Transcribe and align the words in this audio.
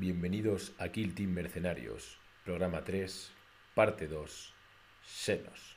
bienvenidos 0.00 0.72
a 0.78 0.88
Kill 0.88 1.14
Team 1.14 1.32
Mercenarios, 1.32 2.18
programa 2.42 2.82
3, 2.82 3.30
parte 3.74 4.08
2, 4.08 4.54
Senos. 5.04 5.76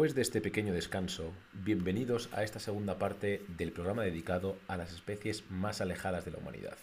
Después 0.00 0.14
de 0.14 0.22
este 0.22 0.40
pequeño 0.40 0.72
descanso, 0.72 1.30
bienvenidos 1.52 2.30
a 2.32 2.42
esta 2.42 2.58
segunda 2.58 2.96
parte 2.96 3.44
del 3.48 3.70
programa 3.70 4.02
dedicado 4.02 4.56
a 4.66 4.78
las 4.78 4.94
especies 4.94 5.44
más 5.50 5.82
alejadas 5.82 6.24
de 6.24 6.30
la 6.30 6.38
humanidad. 6.38 6.78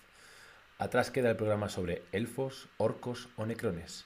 Atrás 0.77 1.09
queda 1.09 1.31
el 1.31 1.35
programa 1.35 1.67
sobre 1.67 2.03
elfos, 2.11 2.69
orcos 2.77 3.27
o 3.35 3.47
necrones. 3.47 4.05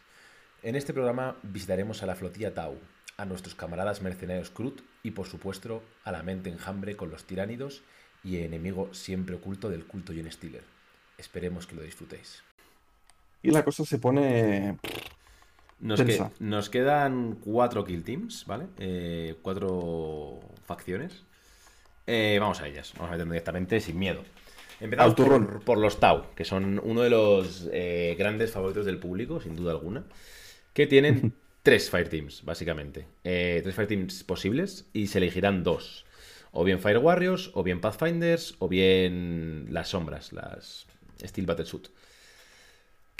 En 0.63 0.77
este 0.77 0.93
programa 0.93 1.35
visitaremos 1.43 2.01
a 2.01 2.05
la 2.05 2.15
flotilla 2.15 2.53
Tau, 2.53 2.77
a 3.17 3.25
nuestros 3.25 3.53
camaradas 3.53 4.01
mercenarios 4.01 4.49
Krut 4.49 4.79
y 5.03 5.11
por 5.11 5.27
supuesto 5.27 5.83
a 6.05 6.13
la 6.13 6.23
mente 6.23 6.49
enjambre 6.49 6.95
con 6.95 7.11
los 7.11 7.25
tiránidos 7.25 7.81
y 8.23 8.37
enemigo 8.37 8.93
siempre 8.93 9.35
oculto 9.35 9.69
del 9.69 9.83
culto 9.83 10.13
Jen 10.13 10.31
Stiller. 10.31 10.63
Esperemos 11.17 11.67
que 11.67 11.75
lo 11.75 11.81
disfrutéis. 11.81 12.43
Y 13.43 13.51
la 13.51 13.65
cosa 13.65 13.83
se 13.83 13.99
pone 13.99 14.77
nos, 15.81 16.01
que, 16.01 16.23
nos, 16.39 16.69
quedan 16.69 17.37
cuatro 17.43 17.83
kill 17.83 18.03
teams, 18.03 18.45
¿vale? 18.45 18.65
Eh, 18.77 19.35
cuatro 19.41 20.39
facciones. 20.65 21.23
Eh, 22.07 22.37
vamos 22.39 22.61
a 22.61 22.67
ellas. 22.67 22.93
Vamos 22.95 23.09
a 23.09 23.11
meternos 23.11 23.33
directamente 23.33 23.79
sin 23.79 23.97
miedo. 23.97 24.23
Empezamos 24.79 25.15
por, 25.15 25.63
por, 25.63 25.77
los 25.77 25.99
Tau, 25.99 26.33
que 26.35 26.45
son 26.45 26.79
uno 26.83 27.01
de 27.01 27.09
los 27.09 27.69
eh, 27.71 28.15
grandes 28.17 28.51
favoritos 28.51 28.85
del 28.85 28.97
público, 28.97 29.39
sin 29.39 29.55
duda 29.55 29.71
alguna. 29.71 30.03
Que 30.73 30.87
tienen 30.87 31.33
tres 31.63 31.89
Fire 31.89 32.09
Teams, 32.09 32.43
básicamente. 32.43 33.05
tres 33.23 33.75
Fire 33.75 33.87
Teams 33.87 34.23
posibles 34.23 34.87
y 34.93 35.07
se 35.07 35.17
elegirán 35.17 35.63
dos. 35.63 36.05
O 36.51 36.63
bien 36.63 36.79
Fire 36.79 36.97
Warriors, 36.97 37.51
o 37.53 37.63
bien 37.63 37.81
Pathfinders, 37.81 38.55
o 38.59 38.67
bien 38.67 39.67
las 39.69 39.89
sombras, 39.89 40.33
las 40.33 40.87
Steel 41.23 41.45
Battlesuit. 41.45 41.87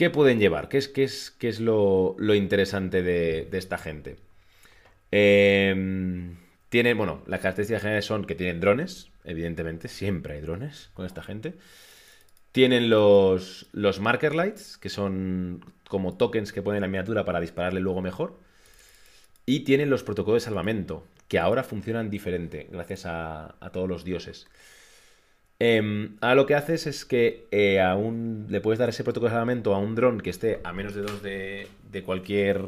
¿Qué 0.02 0.10
pueden 0.10 0.40
llevar? 0.40 0.68
¿Qué 0.68 0.80
es, 0.80 0.88
qué 0.88 1.04
es, 1.04 1.30
qué 1.30 1.48
es 1.48 1.60
lo, 1.60 2.16
interesante 2.34 3.04
de, 3.04 3.48
esta 3.52 3.78
gente? 3.78 4.18
Eh, 5.12 6.36
tienen, 6.70 6.98
bueno, 6.98 7.22
las 7.28 7.40
características 7.40 7.84
generales 7.84 8.06
son 8.06 8.26
que 8.26 8.34
tienen 8.34 8.60
drones, 8.60 9.12
evidentemente, 9.26 9.90
siempre 9.90 10.34
hay 10.34 10.42
drones 10.42 10.90
con 10.96 11.06
esta 11.06 11.22
gente. 11.22 11.54
Tienen 12.52 12.90
los, 12.90 13.68
los 13.74 14.00
marker 14.00 14.34
lights, 14.34 14.80
que 14.80 14.90
son 14.90 15.64
como 15.88 16.18
tokens 16.18 16.52
que 16.52 16.64
ponen 16.64 16.82
la 16.82 16.88
miniatura 16.88 17.24
para 17.24 17.40
dispararle 17.40 17.80
luego 17.80 18.02
mejor. 18.02 18.40
Y 19.46 19.60
tienen 19.66 19.92
los 19.92 20.02
protocolos 20.02 20.42
de 20.42 20.46
salvamento, 20.46 21.06
que 21.28 21.38
ahora 21.38 21.62
funcionan 21.62 22.10
diferente, 22.10 22.68
gracias 22.72 23.06
a, 23.06 23.54
a 23.60 23.70
todos 23.70 23.88
los 23.88 24.04
dioses. 24.04 24.48
Eh, 25.64 26.10
ahora 26.22 26.34
lo 26.34 26.48
que 26.48 26.56
haces 26.56 26.88
es 26.88 27.06
que 27.06 27.46
eh, 27.52 27.80
le 28.50 28.62
puedes 28.62 28.80
dar 28.80 28.90
ese 28.90 29.04
protocolo 29.04 29.30
de 29.30 29.34
salvamento 29.36 29.76
a 29.76 29.78
un 29.78 29.94
dron 29.94 30.20
que 30.20 30.32
esté 30.32 30.60
a 30.64 30.74
menos 30.74 30.96
de 30.96 31.02
dos 31.04 31.22
de, 31.22 32.04
cualquier 32.04 32.64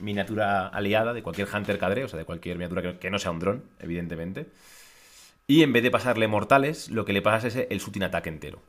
miniatura 0.00 0.68
aliada, 0.68 1.14
de 1.14 1.22
cualquier 1.22 1.48
Hunter 1.50 1.78
Cadre, 1.78 2.04
o 2.04 2.08
sea, 2.08 2.18
de 2.18 2.26
cualquier 2.26 2.58
miniatura 2.58 2.98
que, 2.98 3.08
no 3.10 3.18
sea 3.18 3.30
un 3.30 3.38
dron, 3.38 3.64
evidentemente. 3.78 4.48
Y 5.46 5.62
en 5.62 5.72
vez 5.72 5.82
de 5.82 5.90
pasarle 5.90 6.28
mortales, 6.28 6.90
lo 6.90 7.06
que 7.06 7.14
le 7.14 7.22
pasas 7.22 7.56
es 7.56 7.66
el 7.70 7.78
shooting 7.78 8.02
ataque 8.02 8.28
entero. 8.28 8.60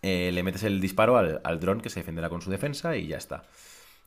Eh, 0.00 0.30
le 0.32 0.42
metes 0.42 0.62
el 0.62 0.80
disparo 0.80 1.18
al, 1.18 1.60
dron 1.60 1.82
que 1.82 1.90
se 1.90 2.00
defenderá 2.00 2.30
con 2.30 2.40
su 2.40 2.50
defensa 2.50 2.96
y 2.96 3.08
ya 3.08 3.18
está. 3.18 3.44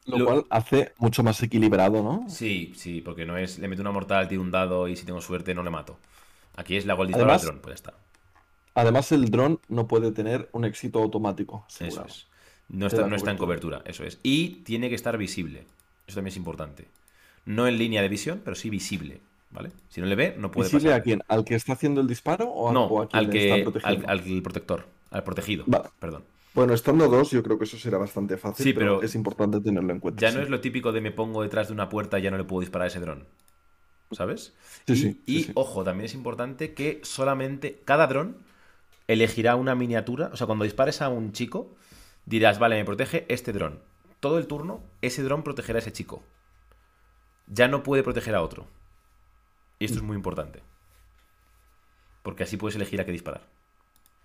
Lo, 0.07 0.25
cual 0.25 0.46
hace 0.50 0.94
mucho 0.97 1.22
más 1.22 1.44
equilibrado, 1.44 2.02
¿no? 2.02 2.25
Sí, 2.28 2.74
sí, 2.75 3.02
porque 3.02 3.28
no 3.28 3.38
es 3.38 3.59
le 3.59 3.68
meto 3.68 3.84
una 3.84 3.92
mortal, 3.92 4.28
tiro 4.28 4.42
un 4.42 4.50
dado 4.50 4.88
y 4.88 4.96
si 4.96 5.06
tengo 5.06 5.22
suerte 5.22 5.53
no 5.53 5.62
le 5.62 5.69
mato. 5.69 6.00
Aquí 6.56 6.75
es 6.75 6.88
le 6.88 6.92
hago 6.92 7.03
el 7.03 7.09
disparo 7.09 7.31
al 7.31 7.40
dron, 7.40 7.59
pues 7.59 7.74
ya 7.74 7.75
está. 7.75 8.05
Además, 8.75 9.12
el 9.12 9.31
dron 9.31 9.59
no 9.69 9.88
puede 9.88 10.12
tener 10.12 10.50
un 10.52 10.66
éxito 10.66 11.02
automático. 11.02 11.66
Eso 11.80 12.06
es. 12.06 12.28
No 12.68 12.88
está, 12.88 13.08
no 13.08 13.16
está 13.16 13.31
en 13.31 13.38
cobertura, 13.38 13.81
eso 13.86 14.03
es. 14.03 14.19
Y 14.22 14.62
tiene 14.63 14.90
que 14.90 14.96
estar 14.96 15.18
visible. 15.18 15.66
Eso 16.08 16.16
también 16.16 16.31
es 16.31 16.38
importante. 16.38 16.86
No 17.46 17.68
en 17.68 17.78
línea 17.78 18.02
de 18.02 18.09
visión, 18.09 18.41
pero 18.44 18.56
sí 18.56 18.69
visible. 18.69 19.19
¿Vale? 19.52 19.72
Si 19.90 20.02
no 20.02 20.08
le 20.08 20.16
ve, 20.16 20.36
no 20.38 20.52
puede 20.52 20.68
¿Visible 20.69 20.94
a 20.94 21.02
quién? 21.02 21.22
¿Al 21.30 21.46
que 21.46 21.56
está 21.56 21.74
haciendo 21.74 22.02
el 22.02 22.08
disparo 22.08 22.50
o, 22.50 22.74
no, 22.74 23.03
a, 23.03 23.18
al 23.18 23.30
que, 23.30 23.53
al, 23.53 23.63
protector, 24.44 24.86
al 25.12 25.24
protegido. 25.24 25.63
Perdón. 26.00 26.24
Bueno, 26.53 26.74
estando 26.74 27.07
dos, 27.07 27.31
yo 27.31 27.44
creo 27.44 27.57
que 27.57 27.66
eso 27.66 27.78
será 27.78 27.97
bastante 27.97 28.38
fácil, 28.38 28.63
sí, 28.63 28.74
pero, 28.74 29.02
es 29.02 29.16
importante 29.16 29.59
tenerlo 29.62 29.94
en 29.94 30.00
cuenta. 30.00 30.22
Ya 30.22 30.36
no 30.36 30.42
es 30.42 30.50
lo 30.50 30.59
típico 30.62 30.92
de 30.92 31.02
me 31.02 31.12
pongo 31.12 31.44
detrás 31.44 31.68
de 31.68 31.74
una 31.74 31.90
puerta 31.90 32.19
y 32.19 32.24
ya 32.24 32.31
no 32.31 32.38
le 32.38 32.44
puedo 32.44 32.62
disparar 32.62 32.86
a 32.86 32.88
ese 32.88 33.00
dron. 33.00 33.25
¿Sabes? 34.12 34.53
Sí, 34.88 34.94
y, 34.94 34.96
sí, 34.96 35.22
y 35.25 35.52
ojo, 35.56 35.84
también 35.84 36.06
es 36.06 36.13
importante 36.13 36.74
que 36.74 37.00
solamente 37.03 37.81
cada 37.86 38.07
dron 38.07 38.38
elegirá 39.08 39.56
una 39.56 39.76
miniatura. 39.76 40.30
O 40.34 40.38
sea, 40.38 40.48
cuando 40.48 40.64
dispares 40.64 41.02
a 41.02 41.10
un 41.10 41.32
chico, 41.32 41.76
dirás, 42.26 42.60
vale, 42.60 42.78
me 42.78 42.86
protege 42.86 43.26
este 43.30 43.54
dron. 43.54 43.80
Todo 44.20 44.38
el 44.38 44.48
turno, 44.48 44.82
ese 45.02 45.24
dron 45.24 45.44
protegerá 45.44 45.78
a 45.78 45.82
ese 45.82 45.94
chico. 45.94 46.24
Ya 47.48 47.68
no 47.68 47.84
puede 47.84 48.04
proteger 48.04 48.36
a 48.36 48.42
otro. 48.42 48.68
Y 49.80 49.86
esto 49.86 49.98
es 49.98 50.04
muy 50.04 50.16
importante. 50.16 50.62
Porque 52.24 52.44
así 52.44 52.58
puedes 52.58 52.76
elegir 52.76 53.00
a 53.02 53.06
qué 53.06 53.12
disparar. 53.12 53.42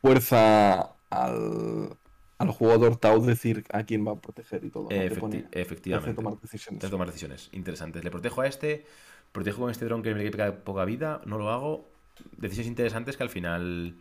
Fuerza 0.00 0.94
al, 1.10 1.96
al 2.38 2.48
jugador 2.48 2.96
Tau 2.96 3.20
decir 3.20 3.64
a 3.70 3.82
quién 3.82 4.06
va 4.06 4.12
a 4.12 4.16
proteger 4.16 4.64
y 4.64 4.70
todo. 4.70 4.88
efectivamente. 4.90 6.14
tomar 6.14 6.40
decisiones. 6.40 6.90
tomar 6.90 7.06
decisiones 7.08 7.50
interesantes. 7.52 8.02
Le 8.02 8.10
protejo 8.10 8.40
a 8.40 8.46
este, 8.46 8.86
protejo 9.32 9.60
con 9.60 9.70
este 9.70 9.84
dron 9.84 10.02
que 10.02 10.14
me 10.14 10.30
queda 10.30 10.64
poca 10.64 10.86
vida, 10.86 11.20
no 11.26 11.36
lo 11.36 11.50
hago. 11.50 11.90
Decisiones 12.38 12.68
interesantes 12.68 13.18
que 13.18 13.22
al 13.22 13.28
final 13.28 13.96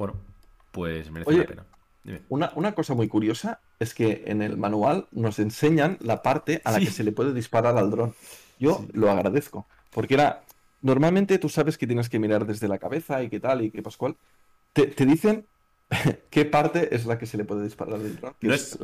bueno, 0.00 0.14
pues 0.72 1.10
merece 1.10 1.36
la 1.36 1.46
pena. 1.46 1.66
Una, 2.30 2.72
cosa 2.72 2.94
muy 2.94 3.06
curiosa 3.06 3.60
es 3.78 3.92
que 3.92 4.24
en 4.26 4.40
el 4.40 4.56
manual 4.56 5.06
nos 5.12 5.38
enseñan 5.38 5.98
la 6.00 6.22
parte 6.22 6.62
a 6.64 6.72
la 6.72 6.80
que 6.80 6.86
se 6.86 7.04
le 7.04 7.12
puede 7.12 7.34
disparar 7.34 7.76
al 7.76 7.90
dron. 7.90 8.14
Yo 8.58 8.84
lo 8.92 9.10
agradezco, 9.10 9.66
porque 9.90 10.14
era... 10.14 10.42
Normalmente 10.82 11.38
tú 11.38 11.50
sabes 11.50 11.76
que 11.76 11.86
tienes 11.86 12.08
que 12.08 12.18
mirar 12.18 12.46
desde 12.46 12.66
la 12.66 12.78
cabeza 12.78 13.22
y 13.22 13.28
qué 13.28 13.38
tal 13.38 13.60
y 13.60 13.70
qué 13.70 13.82
pascual. 13.82 14.16
Te, 14.72 14.86
dicen 15.04 15.44
qué 16.30 16.46
parte 16.46 16.94
es 16.94 17.04
la 17.04 17.18
que 17.18 17.26
se 17.26 17.36
le 17.36 17.44
puede 17.44 17.64
disparar 17.64 17.96
al 17.96 18.16
dron. 18.16 18.34
No 18.40 18.54
es, 18.54 18.78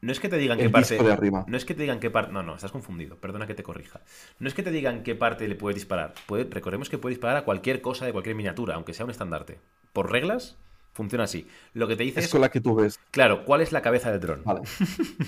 no 0.00 0.12
es, 0.12 0.20
que 0.20 0.30
te 0.30 0.38
digan 0.38 0.56
qué 0.56 0.70
parte. 0.70 0.96
De 0.96 1.12
arriba. 1.12 1.44
No 1.46 1.58
es 1.58 1.66
que 1.66 1.74
te 1.74 1.82
digan 1.82 2.00
qué 2.00 2.08
parte. 2.08 2.32
No, 2.32 2.42
no, 2.42 2.54
estás 2.54 2.72
confundido. 2.72 3.16
Perdona 3.16 3.46
que 3.46 3.54
te 3.54 3.62
corrija. 3.62 4.00
No 4.38 4.48
es 4.48 4.54
que 4.54 4.62
te 4.62 4.70
digan 4.70 5.02
qué 5.02 5.14
parte 5.14 5.46
le 5.48 5.54
puedes 5.54 5.74
disparar. 5.74 6.14
recordemos 6.48 6.88
que 6.88 6.96
puede 6.96 7.16
disparar 7.16 7.36
a 7.36 7.44
cualquier 7.44 7.82
cosa 7.82 8.06
de 8.06 8.12
cualquier 8.12 8.34
miniatura, 8.34 8.76
aunque 8.76 8.94
sea 8.94 9.04
un 9.04 9.10
estandarte 9.10 9.58
por 9.98 10.12
reglas, 10.12 10.56
funciona 10.92 11.24
así. 11.24 11.48
Lo 11.74 11.88
que 11.88 11.96
te 11.96 12.04
dice 12.04 12.20
es, 12.20 12.28
con 12.28 12.40
la 12.40 12.50
que 12.52 12.60
tú 12.60 12.76
ves. 12.76 13.00
Claro, 13.10 13.44
¿cuál 13.44 13.62
es 13.62 13.72
la 13.72 13.82
cabeza 13.82 14.12
del 14.12 14.20
dron? 14.20 14.42
Vale. 14.44 14.60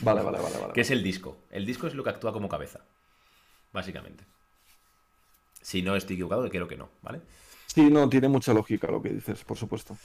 Vale, 0.00 0.22
vale, 0.22 0.38
vale, 0.38 0.72
que 0.72 0.82
es 0.82 0.92
el 0.92 1.02
disco. 1.02 1.38
El 1.50 1.66
disco 1.66 1.88
es 1.88 1.94
lo 1.96 2.04
que 2.04 2.10
actúa 2.10 2.32
como 2.32 2.48
cabeza. 2.48 2.78
Básicamente. 3.72 4.22
Si 5.60 5.82
no 5.82 5.96
estoy 5.96 6.14
equivocado, 6.14 6.48
creo 6.48 6.68
que 6.68 6.76
no, 6.76 6.88
¿vale? 7.02 7.20
Sí, 7.66 7.90
no, 7.90 8.08
tiene 8.08 8.28
mucha 8.28 8.54
lógica 8.54 8.86
lo 8.92 9.02
que 9.02 9.08
dices, 9.08 9.42
por 9.42 9.56
supuesto. 9.56 9.96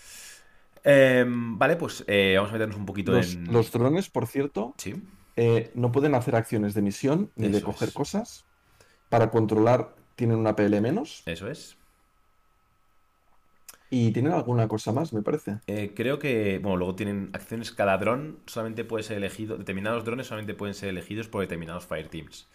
Em, 0.83 1.59
vale, 1.59 1.75
pues 1.75 2.03
eh, 2.07 2.33
vamos 2.37 2.49
a 2.49 2.53
meternos 2.53 2.77
un 2.77 2.87
poquito 2.87 3.11
Los, 3.11 3.35
en. 3.35 3.53
los 3.53 3.71
drones, 3.71 4.09
por 4.09 4.25
cierto, 4.25 4.73
Sí, 4.79 4.95
eh, 5.35 5.69
no 5.75 5.91
pueden 5.91 6.15
hacer 6.15 6.35
acciones 6.35 6.73
de 6.73 6.81
misión 6.81 7.29
ni 7.35 7.49
de 7.49 7.61
coger 7.61 7.89
es. 7.89 7.93
cosas. 7.93 8.45
Para 9.09 9.29
controlar 9.29 9.95
tienen 10.15 10.37
una 10.39 10.55
PL 10.55 10.81
menos. 10.81 11.21
eso 11.27 11.47
es. 11.51 11.77
Y 13.89 14.11
tienen 14.11 14.33
alguna 14.33 14.67
cosa 14.67 14.91
más, 14.91 15.13
me 15.13 15.21
parece. 15.21 15.59
Eh, 15.67 15.93
creo 15.95 16.19
que, 16.19 16.59
bueno, 16.59 16.77
luego 16.77 16.95
tienen 16.95 17.29
acciones, 17.33 17.71
cada 17.71 17.97
dron 17.97 18.39
solamente 18.45 18.83
puede 18.83 19.03
ser 19.03 19.17
elegido, 19.17 19.57
determinados 19.57 20.03
drones 20.03 20.27
solamente 20.27 20.53
pueden 20.53 20.73
ser 20.73 20.89
elegidos 20.89 21.27
por 21.27 21.41
determinados 21.41 21.85
fireteams. 21.85 22.47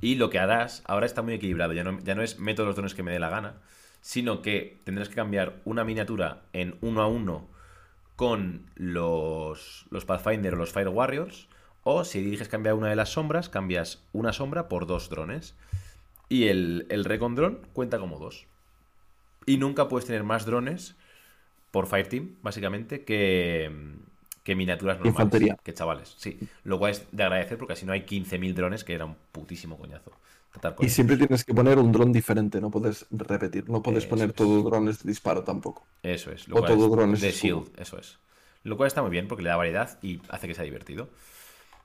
Y 0.00 0.16
lo 0.16 0.30
que 0.30 0.38
harás, 0.38 0.82
ahora 0.86 1.06
está 1.06 1.22
muy 1.22 1.34
equilibrado, 1.34 1.72
ya 1.72 1.84
no, 1.84 2.00
ya 2.00 2.14
no 2.14 2.22
es 2.22 2.38
meto 2.38 2.64
los 2.64 2.74
drones 2.74 2.94
que 2.94 3.02
me 3.02 3.12
dé 3.12 3.18
la 3.18 3.30
gana, 3.30 3.54
sino 4.00 4.42
que 4.42 4.80
tendrás 4.84 5.08
que 5.08 5.14
cambiar 5.14 5.60
una 5.64 5.84
miniatura 5.84 6.42
en 6.52 6.76
uno 6.80 7.02
a 7.02 7.06
uno 7.06 7.48
con 8.16 8.66
los, 8.74 9.86
los 9.90 10.04
Pathfinder 10.04 10.54
o 10.54 10.56
los 10.56 10.72
Fire 10.72 10.88
Warriors, 10.88 11.48
o 11.84 12.04
si 12.04 12.18
eliges 12.18 12.48
cambiar 12.48 12.74
una 12.74 12.88
de 12.88 12.96
las 12.96 13.10
sombras, 13.10 13.48
cambias 13.48 14.02
una 14.12 14.32
sombra 14.32 14.68
por 14.68 14.86
dos 14.86 15.10
drones. 15.10 15.54
Y 16.28 16.48
el, 16.48 16.86
el 16.90 17.04
Recon 17.04 17.36
Drone 17.36 17.58
cuenta 17.72 18.00
como 18.00 18.18
dos. 18.18 18.47
Y 19.48 19.56
nunca 19.56 19.88
puedes 19.88 20.06
tener 20.06 20.24
más 20.24 20.44
drones 20.46 20.94
por 21.70 21.86
Fireteam, 21.86 22.36
básicamente, 22.42 23.04
que, 23.04 23.70
que 24.42 24.54
miniaturas 24.54 24.96
normales. 24.98 25.14
Infantería. 25.14 25.58
Que 25.62 25.74
chavales, 25.74 26.14
sí. 26.18 26.38
Lo 26.64 26.78
cual 26.78 26.92
es 26.92 27.06
de 27.12 27.22
agradecer 27.22 27.58
porque 27.58 27.72
así 27.74 27.84
no 27.86 27.92
hay 27.92 28.02
15.000 28.02 28.54
drones, 28.54 28.84
que 28.84 28.94
era 28.94 29.04
un 29.04 29.16
putísimo 29.32 29.76
coñazo. 29.78 30.12
Tratar 30.52 30.74
con 30.74 30.84
Y 30.84 30.86
ellos. 30.86 30.94
siempre 30.94 31.16
tienes 31.16 31.44
que 31.44 31.52
poner 31.54 31.78
un 31.78 31.92
dron 31.92 32.12
diferente, 32.12 32.60
no 32.60 32.70
puedes 32.70 33.06
repetir, 33.10 33.68
no 33.68 33.82
puedes 33.82 34.04
Eso 34.04 34.10
poner 34.10 34.30
es. 34.30 34.34
todo 34.34 34.62
drones 34.62 35.02
de 35.02 35.08
disparo 35.10 35.44
tampoco. 35.44 35.86
Eso 36.02 36.30
es. 36.30 36.48
Lo 36.48 36.56
o 36.56 36.58
cual 36.60 36.72
todo 36.72 36.84
es- 36.86 36.90
drones 36.92 37.20
de 37.20 37.28
escudo. 37.28 37.64
Shield, 37.64 37.80
eso 37.80 37.98
es. 37.98 38.18
Lo 38.64 38.76
cual 38.76 38.86
está 38.86 39.02
muy 39.02 39.10
bien 39.10 39.28
porque 39.28 39.42
le 39.42 39.50
da 39.50 39.56
variedad 39.56 39.98
y 40.02 40.20
hace 40.30 40.48
que 40.48 40.54
sea 40.54 40.64
divertido. 40.64 41.08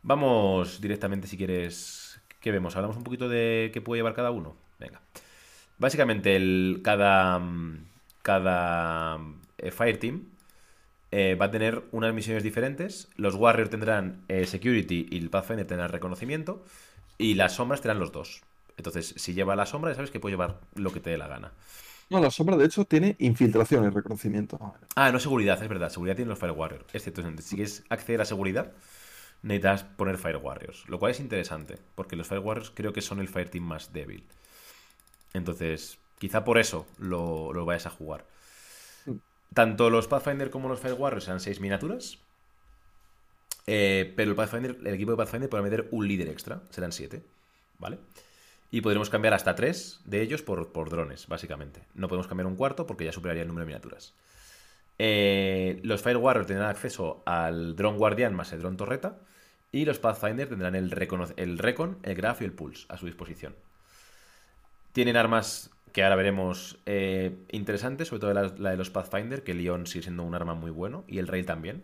Vamos 0.01 0.81
directamente, 0.81 1.27
si 1.27 1.37
quieres. 1.37 2.19
¿Qué 2.39 2.51
vemos? 2.51 2.75
Hablamos 2.75 2.97
un 2.97 3.03
poquito 3.03 3.29
de 3.29 3.69
qué 3.73 3.79
puede 3.81 3.99
llevar 3.99 4.13
cada 4.13 4.31
uno. 4.31 4.55
Venga. 4.79 5.01
Básicamente, 5.77 6.35
el, 6.35 6.81
cada, 6.83 7.39
mm, 7.39 7.85
cada 8.21 9.19
eh, 9.57 9.71
Fireteam 9.71 10.25
eh, 11.11 11.35
va 11.35 11.45
a 11.45 11.51
tener 11.51 11.83
unas 11.91 12.13
misiones 12.13 12.43
diferentes. 12.43 13.09
Los 13.17 13.35
Warriors 13.35 13.69
tendrán 13.69 14.23
eh, 14.27 14.45
Security 14.45 15.07
y 15.11 15.17
el 15.17 15.29
Pathfinder 15.29 15.67
tendrán 15.67 15.91
reconocimiento. 15.91 16.63
Y 17.17 17.35
las 17.35 17.53
sombras 17.53 17.81
tendrán 17.81 17.99
los 17.99 18.11
dos. 18.11 18.41
Entonces, 18.77 19.13
si 19.17 19.33
lleva 19.33 19.55
la 19.55 19.65
sombra, 19.65 19.91
ya 19.91 19.95
sabes 19.95 20.09
que 20.09 20.19
puede 20.19 20.33
llevar 20.33 20.59
lo 20.75 20.91
que 20.91 20.99
te 20.99 21.11
dé 21.11 21.17
la 21.17 21.27
gana. 21.27 21.51
No, 22.09 22.19
la 22.19 22.31
sombra 22.31 22.57
de 22.57 22.65
hecho 22.65 22.85
tiene 22.85 23.15
infiltración 23.19 23.85
y 23.85 23.89
reconocimiento. 23.89 24.59
Ah, 24.95 25.11
no 25.11 25.19
seguridad, 25.19 25.61
es 25.61 25.69
verdad. 25.69 25.89
Seguridad 25.89 26.15
tienen 26.15 26.29
los 26.29 26.39
Fire 26.39 26.51
Warriors. 26.51 26.85
Es 26.93 27.03
cierto, 27.03 27.21
si 27.41 27.55
quieres 27.55 27.83
acceder 27.89 28.21
a 28.21 28.25
seguridad, 28.25 28.71
necesitas 29.41 29.83
poner 29.83 30.17
Fire 30.17 30.37
Warriors. 30.37 30.87
Lo 30.89 30.99
cual 30.99 31.11
es 31.11 31.19
interesante, 31.19 31.77
porque 31.95 32.15
los 32.15 32.27
Fire 32.27 32.41
Warriors 32.41 32.71
creo 32.73 32.93
que 32.93 33.01
son 33.01 33.19
el 33.19 33.27
Fire 33.27 33.49
Team 33.49 33.63
más 33.63 33.93
débil. 33.93 34.23
Entonces, 35.33 35.97
quizá 36.19 36.43
por 36.43 36.57
eso 36.57 36.85
lo, 36.99 37.53
lo 37.53 37.65
vayas 37.65 37.85
a 37.87 37.89
jugar. 37.91 38.25
Tanto 39.53 39.89
los 39.89 40.07
Pathfinder 40.07 40.49
como 40.49 40.67
los 40.69 40.79
Fire 40.79 40.95
Warriors 40.95 41.25
serán 41.25 41.39
6 41.39 41.59
miniaturas. 41.59 42.17
eh, 43.67 44.13
pero 44.15 44.31
el 44.31 44.35
Pathfinder, 44.35 44.77
el 44.83 44.93
equipo 44.93 45.11
de 45.11 45.17
Pathfinder 45.17 45.49
podrá 45.49 45.63
meter 45.63 45.87
un 45.91 46.07
líder 46.07 46.27
extra. 46.29 46.61
Serán 46.69 46.91
7. 46.91 47.21
¿Vale? 47.79 47.97
Y 48.71 48.81
podremos 48.81 49.09
cambiar 49.09 49.33
hasta 49.33 49.55
3 49.55 50.01
de 50.05 50.21
ellos 50.21 50.41
por, 50.41 50.71
por 50.71 50.89
drones, 50.89 51.27
básicamente. 51.27 51.81
No 51.93 52.07
podemos 52.07 52.27
cambiar 52.27 52.47
un 52.47 52.55
cuarto 52.55 52.87
porque 52.87 53.05
ya 53.05 53.11
superaría 53.11 53.43
el 53.43 53.47
número 53.47 53.63
de 53.65 53.67
miniaturas. 53.67 54.13
Eh, 54.99 55.79
los 55.83 56.01
Fire 56.01 56.17
Warriors 56.17 56.47
tendrán 56.47 56.69
acceso 56.69 57.21
al 57.25 57.75
Drone 57.75 57.97
Guardián 57.97 58.33
más 58.35 58.51
el 58.53 58.59
Drone 58.61 58.77
Torreta. 58.77 59.17
Y 59.71 59.85
los 59.85 59.99
Pathfinder 59.99 60.47
tendrán 60.49 60.75
el, 60.75 60.91
recono- 60.91 61.33
el 61.37 61.57
Recon, 61.57 61.97
el 62.03 62.15
Graph 62.15 62.41
y 62.41 62.45
el 62.45 62.53
Pulse 62.53 62.85
a 62.89 62.97
su 62.97 63.05
disposición. 63.07 63.55
Tienen 64.93 65.17
armas 65.17 65.69
que 65.91 66.03
ahora 66.03 66.15
veremos 66.15 66.79
eh, 66.85 67.35
interesantes, 67.51 68.07
sobre 68.07 68.21
todo 68.21 68.33
la, 68.33 68.53
la 68.57 68.71
de 68.71 68.77
los 68.77 68.89
Pathfinder, 68.89 69.43
que 69.43 69.51
el 69.51 69.59
Leon 69.59 69.85
sigue 69.85 70.03
siendo 70.03 70.23
un 70.23 70.33
arma 70.33 70.55
muy 70.55 70.71
bueno, 70.71 71.03
y 71.07 71.19
el 71.19 71.27
Rail 71.27 71.45
también. 71.45 71.83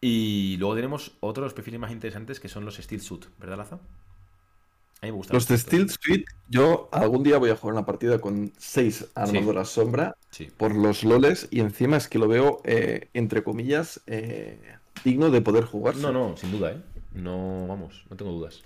Y 0.00 0.56
luego 0.58 0.74
tenemos 0.74 1.12
otros 1.20 1.54
perfiles 1.54 1.78
más 1.78 1.92
interesantes 1.92 2.40
que 2.40 2.48
son 2.48 2.64
los 2.64 2.76
Steel 2.76 3.00
Suit, 3.00 3.26
¿verdad, 3.38 3.58
Laza? 3.58 3.76
A 3.76 5.06
mí 5.06 5.10
me 5.12 5.16
gustan 5.16 5.34
Los 5.34 5.46
de. 5.48 5.58
Steel 5.58 5.90
Suite, 5.90 6.24
yo 6.48 6.88
algún 6.92 7.22
día 7.22 7.38
voy 7.38 7.50
a 7.50 7.56
jugar 7.56 7.74
una 7.74 7.86
partida 7.86 8.20
con 8.20 8.52
seis 8.58 9.06
armaduras 9.14 9.68
sombra 9.68 10.16
Sí. 10.30 10.48
por 10.56 10.74
los 10.74 11.04
loles 11.04 11.48
y 11.50 11.60
encima 11.60 11.96
es 11.96 12.08
que 12.08 12.18
lo 12.18 12.26
veo, 12.28 12.60
eh, 12.64 13.10
entre 13.12 13.42
comillas, 13.44 14.00
eh, 14.06 14.58
digno 15.04 15.30
de 15.30 15.40
poder 15.40 15.64
jugarse. 15.64 16.00
No, 16.00 16.12
no, 16.12 16.36
sin 16.36 16.52
duda, 16.52 16.72
¿eh? 16.72 16.82
No, 17.14 17.66
vamos, 17.68 18.04
no 18.10 18.16
tengo 18.16 18.32
dudas. 18.32 18.62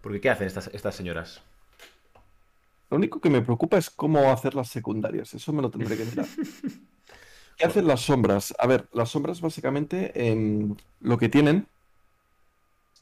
Porque 0.00 0.20
¿qué 0.20 0.30
hacen 0.30 0.46
estas, 0.46 0.68
estas 0.68 0.94
señoras? 0.94 1.42
Lo 2.90 2.96
único 2.96 3.20
que 3.20 3.30
me 3.30 3.42
preocupa 3.42 3.78
es 3.78 3.88
cómo 3.88 4.30
hacer 4.30 4.54
las 4.54 4.68
secundarias. 4.68 5.34
Eso 5.34 5.52
me 5.52 5.62
lo 5.62 5.70
tendré 5.70 5.96
que 5.96 6.04
mirar. 6.04 6.26
¿Qué 7.56 7.66
hacen 7.66 7.86
las 7.86 8.00
sombras? 8.00 8.54
A 8.58 8.66
ver, 8.66 8.88
las 8.92 9.10
sombras 9.10 9.40
básicamente 9.40 10.12
em, 10.14 10.74
lo 11.00 11.18
que 11.18 11.28
tienen 11.28 11.66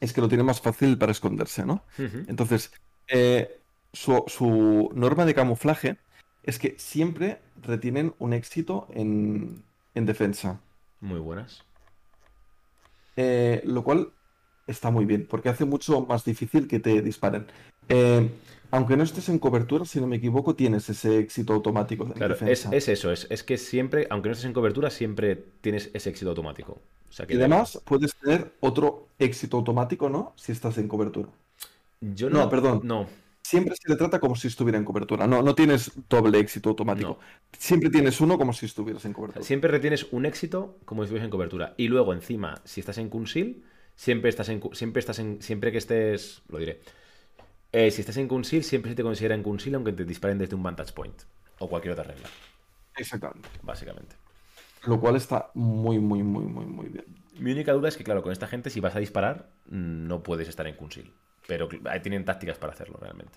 es 0.00 0.12
que 0.12 0.20
lo 0.20 0.28
tienen 0.28 0.46
más 0.46 0.60
fácil 0.60 0.98
para 0.98 1.12
esconderse, 1.12 1.64
¿no? 1.64 1.82
Entonces, 1.96 2.72
eh, 3.08 3.60
su, 3.92 4.24
su 4.26 4.90
norma 4.94 5.24
de 5.24 5.34
camuflaje 5.34 5.96
es 6.42 6.58
que 6.58 6.74
siempre 6.78 7.40
retienen 7.62 8.14
un 8.18 8.32
éxito 8.32 8.88
en, 8.90 9.62
en 9.94 10.06
defensa. 10.06 10.60
Muy 11.00 11.20
buenas. 11.20 11.64
Eh, 13.16 13.62
lo 13.64 13.82
cual 13.82 14.12
está 14.68 14.90
muy 14.90 15.04
bien, 15.04 15.26
porque 15.28 15.48
hace 15.48 15.64
mucho 15.64 16.02
más 16.02 16.24
difícil 16.24 16.68
que 16.68 16.78
te 16.80 17.02
disparen. 17.02 17.46
Eh, 17.88 18.30
aunque 18.70 18.96
no 18.96 19.02
estés 19.02 19.28
en 19.30 19.38
cobertura, 19.38 19.84
si 19.84 20.00
no 20.00 20.06
me 20.06 20.16
equivoco, 20.16 20.54
tienes 20.54 20.88
ese 20.90 21.18
éxito 21.18 21.54
automático 21.54 22.04
en 22.04 22.12
Claro, 22.12 22.34
es, 22.34 22.40
defensa. 22.40 22.70
es 22.72 22.88
eso, 22.88 23.10
es, 23.10 23.26
es 23.30 23.42
que 23.42 23.56
siempre, 23.58 24.06
aunque 24.10 24.28
no 24.28 24.34
estés 24.34 24.46
en 24.46 24.52
cobertura, 24.52 24.90
siempre 24.90 25.36
tienes 25.60 25.90
ese 25.94 26.10
éxito 26.10 26.30
automático. 26.30 26.80
O 27.08 27.12
sea 27.12 27.26
que 27.26 27.34
Y 27.34 27.38
además 27.38 27.80
puedes 27.84 28.14
tener 28.16 28.52
otro 28.60 29.08
éxito 29.18 29.56
automático, 29.56 30.10
¿no? 30.10 30.34
Si 30.36 30.52
estás 30.52 30.76
en 30.78 30.86
cobertura. 30.88 31.30
yo 32.00 32.28
no, 32.28 32.40
no, 32.40 32.50
perdón. 32.50 32.80
No, 32.84 33.06
Siempre 33.42 33.74
se 33.76 33.88
le 33.88 33.96
trata 33.96 34.20
como 34.20 34.36
si 34.36 34.48
estuviera 34.48 34.76
en 34.76 34.84
cobertura. 34.84 35.26
No, 35.26 35.42
no 35.42 35.54
tienes 35.54 35.92
doble 36.06 36.38
éxito 36.38 36.68
automático. 36.68 37.08
No. 37.08 37.18
Siempre 37.58 37.88
tienes 37.88 38.20
uno 38.20 38.36
como 38.36 38.52
si 38.52 38.66
estuvieras 38.66 39.06
en 39.06 39.14
cobertura. 39.14 39.42
siempre 39.42 39.70
retienes 39.70 40.06
un 40.12 40.26
éxito 40.26 40.76
como 40.84 41.00
si 41.00 41.04
estuvieras 41.06 41.24
en 41.24 41.30
cobertura. 41.30 41.74
Y 41.78 41.88
luego, 41.88 42.12
encima, 42.12 42.60
si 42.64 42.80
estás 42.80 42.98
en 42.98 43.08
Kunsil, 43.08 43.64
siempre 43.98 44.30
estás 44.30 44.48
en, 44.48 44.62
siempre 44.72 45.00
estás 45.00 45.18
en, 45.18 45.42
siempre 45.42 45.72
que 45.72 45.78
estés, 45.78 46.40
lo 46.48 46.58
diré. 46.58 46.80
Eh, 47.72 47.90
si 47.90 48.00
estás 48.00 48.16
en 48.16 48.28
Kunsil, 48.28 48.62
siempre 48.62 48.92
se 48.92 48.94
te 48.94 49.02
considera 49.02 49.34
en 49.34 49.42
Kunsil 49.42 49.74
aunque 49.74 49.92
te 49.92 50.04
disparen 50.04 50.38
desde 50.38 50.54
un 50.54 50.62
vantage 50.62 50.92
point. 50.92 51.20
O 51.58 51.68
cualquier 51.68 51.92
otra 51.92 52.04
regla, 52.04 52.28
Exactamente. 52.96 53.48
básicamente. 53.62 54.14
Lo 54.86 55.00
cual 55.00 55.16
está 55.16 55.50
muy, 55.54 55.98
muy, 55.98 56.22
muy, 56.22 56.44
muy, 56.44 56.64
muy 56.64 56.86
bien. 56.86 57.04
Mi 57.40 57.50
única 57.50 57.72
duda 57.72 57.88
es 57.88 57.96
que, 57.96 58.04
claro, 58.04 58.22
con 58.22 58.30
esta 58.30 58.46
gente, 58.46 58.70
si 58.70 58.78
vas 58.78 58.94
a 58.94 59.00
disparar, 59.00 59.50
no 59.66 60.22
puedes 60.22 60.48
estar 60.48 60.68
en 60.68 60.76
Kunsil. 60.76 61.12
Pero 61.48 61.68
tienen 62.00 62.24
tácticas 62.24 62.58
para 62.58 62.74
hacerlo, 62.74 62.98
realmente. 63.00 63.36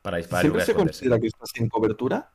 Para 0.00 0.16
disparar 0.16 0.42
Siempre 0.42 0.64
se 0.64 0.72
considera 0.72 1.18
que 1.20 1.26
estás 1.26 1.50
en 1.56 1.68
cobertura 1.68 2.30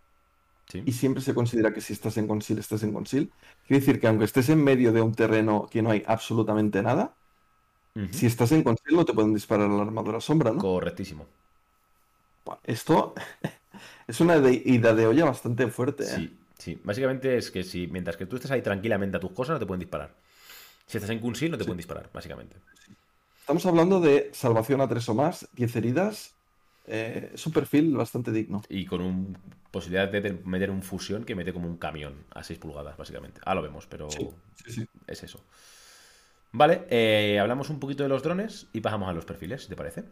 Sí. 0.72 0.82
y 0.86 0.92
siempre 0.94 1.22
se 1.22 1.34
considera 1.34 1.74
que 1.74 1.82
si 1.82 1.94
estás 1.94 2.16
en 2.18 2.28
conceal, 2.28 2.60
estás 2.60 2.84
en 2.84 2.94
conceal. 2.94 3.30
Quiere 3.68 3.80
decir 3.82 4.00
que 4.00 4.08
aunque 4.08 4.26
estés 4.26 4.50
en 4.50 4.64
medio 4.64 4.94
de 4.94 5.02
un 5.02 5.14
terreno 5.14 5.68
que 5.70 5.82
no 5.82 5.92
hay 5.92 6.04
absolutamente 6.08 6.82
nada, 6.82 7.14
si 8.12 8.26
estás 8.26 8.52
en 8.54 8.64
conceal 8.64 8.96
no 8.96 9.06
te 9.06 9.14
pueden 9.14 9.34
disparar 9.34 9.70
a 9.70 9.74
la 9.74 9.82
armadura 9.82 10.22
sombra, 10.22 10.52
¿no? 10.52 10.60
Correctísimo. 10.60 11.26
Esto 12.64 13.14
es 14.08 14.20
una 14.22 14.40
de- 14.40 14.62
ida 14.66 14.94
de 14.94 15.08
olla 15.08 15.26
bastante 15.26 15.68
fuerte, 15.68 16.04
¿eh? 16.04 16.08
Sí, 16.08 16.38
sí. 16.58 16.82
Básicamente 16.84 17.38
es 17.38 17.52
que 17.52 17.64
si 17.64 17.88
mientras 17.88 18.18
que 18.18 18.26
tú 18.26 18.36
estés 18.38 18.52
ahí 18.52 18.62
tranquilamente 18.62 19.18
a 19.18 19.20
tus 19.20 19.32
cosas, 19.32 19.56
no 19.56 19.60
te 19.60 19.66
pueden 19.66 19.80
disparar. 19.80 20.14
Si 20.88 20.98
estás 20.98 21.10
en 21.12 21.20
Kunsil, 21.20 21.52
no 21.52 21.58
te 21.58 21.64
pueden 21.64 21.78
disparar, 21.78 22.10
básicamente. 22.14 22.56
Estamos 23.40 23.66
hablando 23.66 24.00
de 24.00 24.30
salvación 24.34 24.82
a 24.82 24.88
tres 24.88 25.08
o 25.10 25.14
más, 25.16 25.48
10 25.54 25.76
heridas. 25.76 26.34
Eh, 26.86 27.32
es 27.34 27.46
un 27.46 27.54
perfil 27.54 27.96
bastante 27.96 28.32
digno. 28.32 28.62
Y 28.70 28.86
con 28.86 29.02
un 29.02 29.38
posibilidad 29.72 30.10
de 30.10 30.22
te- 30.22 30.34
meter 30.46 30.70
un 30.72 30.84
fusión 30.84 31.24
que 31.24 31.36
mete 31.36 31.54
como 31.54 31.68
un 31.68 31.78
camión 31.78 32.26
a 32.32 32.44
6 32.44 32.60
pulgadas, 32.60 32.98
básicamente. 32.98 33.40
Ah, 33.46 33.56
lo 33.56 33.62
vemos, 33.62 33.88
pero 33.88 34.10
Sí, 34.10 34.28
sí, 34.66 34.72
sí. 34.74 34.86
es 35.08 35.24
eso. 35.24 35.40
Vale, 36.54 36.86
eh, 36.90 37.40
hablamos 37.40 37.70
un 37.70 37.80
poquito 37.80 38.04
de 38.04 38.10
los 38.10 38.24
drones 38.24 38.68
y 38.74 38.82
pasamos 38.82 39.08
a 39.10 39.14
los 39.14 39.24
perfiles, 39.26 39.68
te 39.70 39.76
parece. 39.78 40.04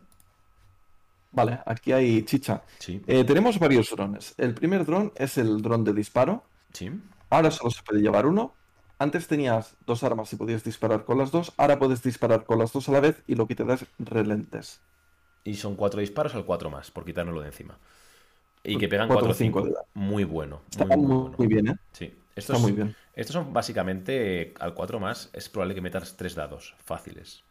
Vale, 1.32 1.60
aquí 1.66 1.92
hay 1.92 2.24
chicha. 2.24 2.64
Sí, 2.80 3.02
Eh, 3.06 3.24
tenemos 3.24 3.60
varios 3.60 3.90
drones. 3.92 4.34
El 4.38 4.54
primer 4.56 4.86
dron 4.86 5.12
es 5.16 5.38
el 5.38 5.62
dron 5.62 5.84
de 5.84 5.94
disparo. 5.94 6.44
sí. 6.74 6.90
Ahora 7.32 7.52
solo 7.52 7.70
se 7.70 7.84
puede 7.84 8.02
llevar 8.02 8.26
uno. 8.26 8.54
Antes 8.98 9.28
tenías 9.28 9.76
dos 9.86 10.04
armas 10.04 10.34
y 10.34 10.36
podías 10.36 10.64
disparar 10.64 11.06
con 11.06 11.20
las 11.20 11.30
dos. 11.32 11.54
Ahora 11.58 11.78
puedes 11.78 12.02
disparar 12.02 12.44
con 12.46 12.58
las 12.58 12.74
dos 12.74 12.90
a 12.90 12.92
la 12.92 13.00
vez 13.02 13.22
y 13.28 13.36
lo 13.36 13.46
que 13.46 13.54
te 13.56 13.64
da 13.66 13.76
es 13.76 13.86
relentes. 14.00 14.82
Y 15.44 15.56
son 15.56 15.76
cuatro 15.76 16.00
disparos 16.02 16.36
al 16.36 16.46
cuatro 16.46 16.70
más, 16.70 16.92
por 16.92 17.06
quitárnoslo 17.06 17.42
de 17.42 17.48
encima. 17.48 17.78
Y 18.64 18.78
que 18.78 18.88
pegan 18.90 19.08
4 19.08 19.28
4 19.28 19.32
o 19.32 19.34
5 19.34 19.60
de 19.62 19.66
5. 19.70 19.78
edad. 19.80 19.86
Muy 19.94 20.24
bueno. 20.26 20.62
Está 20.70 20.86
muy, 20.86 20.98
muy, 20.98 21.08
muy 21.08 21.18
muy, 21.30 21.32
bueno. 21.38 21.48
bien, 21.50 21.68
¿eh? 21.70 21.76
Sí. 21.94 22.06
Estos, 22.36 22.56
Está 22.58 22.60
muy 22.68 22.72
bien. 22.74 22.96
estos 23.14 23.34
son 23.34 23.54
básicamente 23.54 24.42
eh, 24.42 24.54
al 24.60 24.74
4 24.74 25.00
más. 25.00 25.30
Es 25.34 25.48
probable 25.50 25.76
que 25.76 25.82
metas 25.82 26.16
3 26.18 26.36
dados 26.36 26.76
fáciles. 26.84 27.44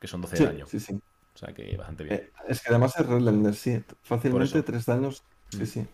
Que 0.00 0.08
son 0.08 0.20
12 0.20 0.36
Sí, 0.36 0.42
de 0.44 0.48
daño. 0.50 0.66
sí, 0.66 0.80
sí. 0.80 0.94
O 0.94 1.38
sea 1.38 1.54
que 1.54 1.76
bastante 1.76 2.04
bien. 2.04 2.14
Eh, 2.16 2.30
es 2.48 2.60
que 2.60 2.68
además 2.70 2.94
es 2.98 3.06
Redlander, 3.06 3.54
sí. 3.54 3.82
Fácilmente 4.02 4.58
eso. 4.58 4.64
3 4.64 4.84
daños. 4.86 5.22
Sí, 5.50 5.62
Mm. 5.62 5.66
sí. 5.66 5.86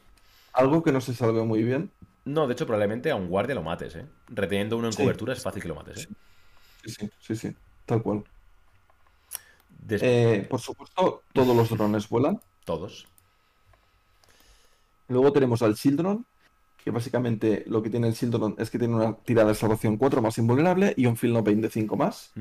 Algo 0.54 0.82
que 0.82 0.90
no 0.92 1.00
se 1.00 1.14
salve 1.14 1.42
muy 1.44 1.62
bien. 1.62 1.90
No, 2.24 2.46
de 2.46 2.52
hecho, 2.54 2.66
probablemente 2.66 3.10
a 3.10 3.16
un 3.16 3.28
guardia 3.28 3.54
lo 3.54 3.62
mates, 3.62 3.94
¿eh? 3.94 4.06
Reteniendo 4.28 4.76
uno 4.76 4.88
en 4.88 4.92
Sí. 4.94 5.02
cobertura 5.02 5.32
es 5.34 5.42
fácil 5.42 5.62
que 5.62 5.68
lo 5.68 5.74
mates, 5.74 6.04
¿eh? 6.04 6.08
Sí, 6.84 6.92
sí, 6.98 7.10
sí, 7.20 7.36
sí. 7.36 7.56
Tal 7.86 8.02
cual. 8.02 8.24
Eh, 9.88 10.46
por 10.48 10.60
supuesto, 10.60 11.22
todos 11.32 11.56
los 11.56 11.68
drones 11.70 12.08
vuelan. 12.08 12.40
Todos. 12.64 13.06
Luego 15.08 15.32
tenemos 15.32 15.62
al 15.62 15.74
Children, 15.74 16.24
que 16.82 16.90
básicamente 16.90 17.64
lo 17.66 17.82
que 17.82 17.90
tiene 17.90 18.08
el 18.08 18.14
Children 18.14 18.54
es 18.58 18.70
que 18.70 18.78
tiene 18.78 18.94
una 18.94 19.14
tirada 19.14 19.48
de 19.48 19.54
salvación 19.54 19.96
4 19.96 20.22
más 20.22 20.38
invulnerable 20.38 20.94
y 20.96 21.06
un 21.06 21.16
field 21.16 21.34
no 21.34 21.44
pain 21.44 21.60
de 21.60 21.70
5 21.70 21.96
más. 21.96 22.32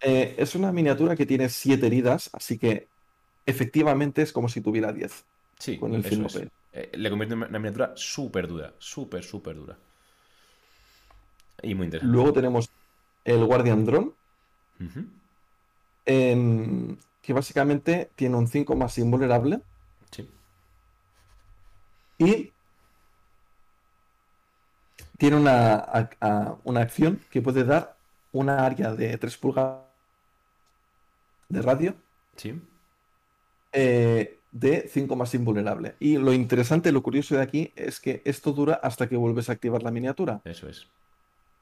Eh, 0.00 0.36
es 0.38 0.54
una 0.54 0.72
miniatura 0.72 1.16
que 1.16 1.26
tiene 1.26 1.48
7 1.48 1.84
heridas, 1.86 2.30
así 2.32 2.58
que 2.58 2.86
efectivamente 3.44 4.22
es 4.22 4.32
como 4.32 4.48
si 4.48 4.60
tuviera 4.60 4.92
10 4.92 5.24
Sí, 5.58 5.76
con 5.76 5.92
el 5.94 6.04
field 6.04 6.22
no 6.22 6.28
pain. 6.28 6.50
Eh, 6.72 6.90
le 6.94 7.10
convierte 7.10 7.34
en 7.34 7.42
una 7.42 7.58
miniatura 7.58 7.92
súper 7.96 8.46
dura. 8.46 8.72
Súper, 8.78 9.24
súper 9.24 9.56
dura. 9.56 9.76
Y 11.62 11.74
muy 11.74 11.86
interesante. 11.86 12.14
Luego 12.14 12.32
tenemos 12.32 12.70
el 13.24 13.44
Guardian 13.44 13.84
Drone. 13.84 14.12
Em, 16.10 16.96
que 17.20 17.32
básicamente 17.34 18.10
tiene 18.16 18.36
un 18.36 18.48
5 18.48 18.74
más 18.74 18.96
invulnerable 18.96 19.60
Sí. 20.10 20.26
y 22.18 22.52
tiene 25.18 25.36
una, 25.36 25.74
a- 25.74 26.10
a- 26.20 26.56
una 26.64 26.80
acción 26.80 27.20
que 27.30 27.42
puede 27.42 27.64
dar 27.64 27.96
una 28.32 28.64
área 28.64 28.94
de 28.94 29.18
3 29.18 29.36
pulgadas 29.36 29.84
de 31.50 31.62
radio 31.62 31.94
Sí. 32.36 32.58
eh, 33.72 34.38
de 34.50 34.88
5 34.88 35.14
más 35.14 35.34
invulnerable. 35.34 35.94
Y 36.00 36.16
lo 36.16 36.32
interesante, 36.32 36.90
lo 36.90 37.02
curioso 37.02 37.36
de 37.36 37.42
aquí 37.42 37.72
es 37.76 38.00
que 38.00 38.22
esto 38.24 38.52
dura 38.52 38.80
hasta 38.82 39.08
que 39.08 39.16
vuelves 39.16 39.50
a 39.50 39.52
activar 39.52 39.82
la 39.82 39.90
miniatura. 39.90 40.40
Eso 40.44 40.68
es. 40.68 40.88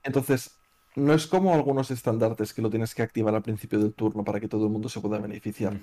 Entonces, 0.05 0.57
no 0.97 1.15
es 1.15 1.27
como 1.29 1.55
algunos 1.55 1.91
estandartes 1.93 2.53
que 2.53 2.63
lo 2.63 2.71
tienes 2.71 2.95
que 2.95 3.03
activar 3.03 3.35
al 3.35 3.43
principio 3.43 3.79
del 3.79 3.95
turno 3.95 4.25
para 4.25 4.41
que 4.41 4.49
todo 4.49 4.65
el 4.67 4.73
mundo 4.73 4.89
se 4.89 5.01
pueda 5.01 5.19
beneficiar. 5.21 5.81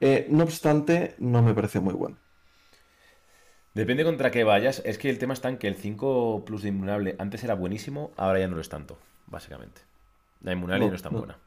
Eh, 0.00 0.26
no 0.30 0.44
obstante, 0.44 1.16
no 1.18 1.42
me 1.42 1.52
parece 1.54 1.80
muy 1.80 1.94
bueno. 1.94 2.16
Depende 3.74 4.04
contra 4.04 4.30
qué 4.30 4.44
vayas. 4.44 4.80
Es 4.84 4.98
que 4.98 5.10
el 5.10 5.18
tema 5.18 5.34
está 5.34 5.48
en 5.48 5.58
que 5.58 5.68
el 5.68 5.74
5 5.76 6.44
plus 6.46 6.62
de 6.62 6.68
inmunable 6.70 7.16
antes 7.18 7.42
era 7.44 7.54
buenísimo, 7.54 8.12
ahora 8.16 8.38
ya 8.38 8.48
no 8.48 8.54
lo 8.54 8.60
es 8.60 8.68
tanto, 8.68 8.98
básicamente. 9.26 9.82
La 10.40 10.52
inmunable 10.52 10.86
No, 10.86 10.90
no, 10.90 10.94
es 10.94 11.02
tan 11.02 11.12
no. 11.12 11.18
buena. 11.18 11.38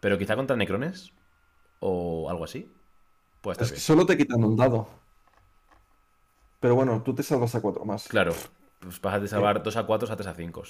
Pero 0.00 0.18
quizá 0.18 0.36
contra 0.36 0.56
necrones 0.56 1.12
o 1.80 2.30
algo 2.30 2.44
así. 2.44 2.70
Es 3.58 3.72
que 3.72 3.80
solo 3.80 4.06
te 4.06 4.16
quitan 4.16 4.44
un 4.44 4.56
dado. 4.56 4.88
Pero 6.60 6.74
bueno, 6.74 7.02
tú 7.02 7.14
te 7.14 7.22
salvas 7.22 7.54
a 7.54 7.60
4 7.60 7.84
más. 7.84 8.08
Claro, 8.08 8.34
pues 8.80 8.98
pasas 9.00 9.22
de 9.22 9.28
salvar 9.28 9.62
2 9.62 9.76
a 9.76 9.86
4 9.86 10.12
a 10.12 10.16
3 10.16 10.26
a 10.28 10.34
5. 10.34 10.62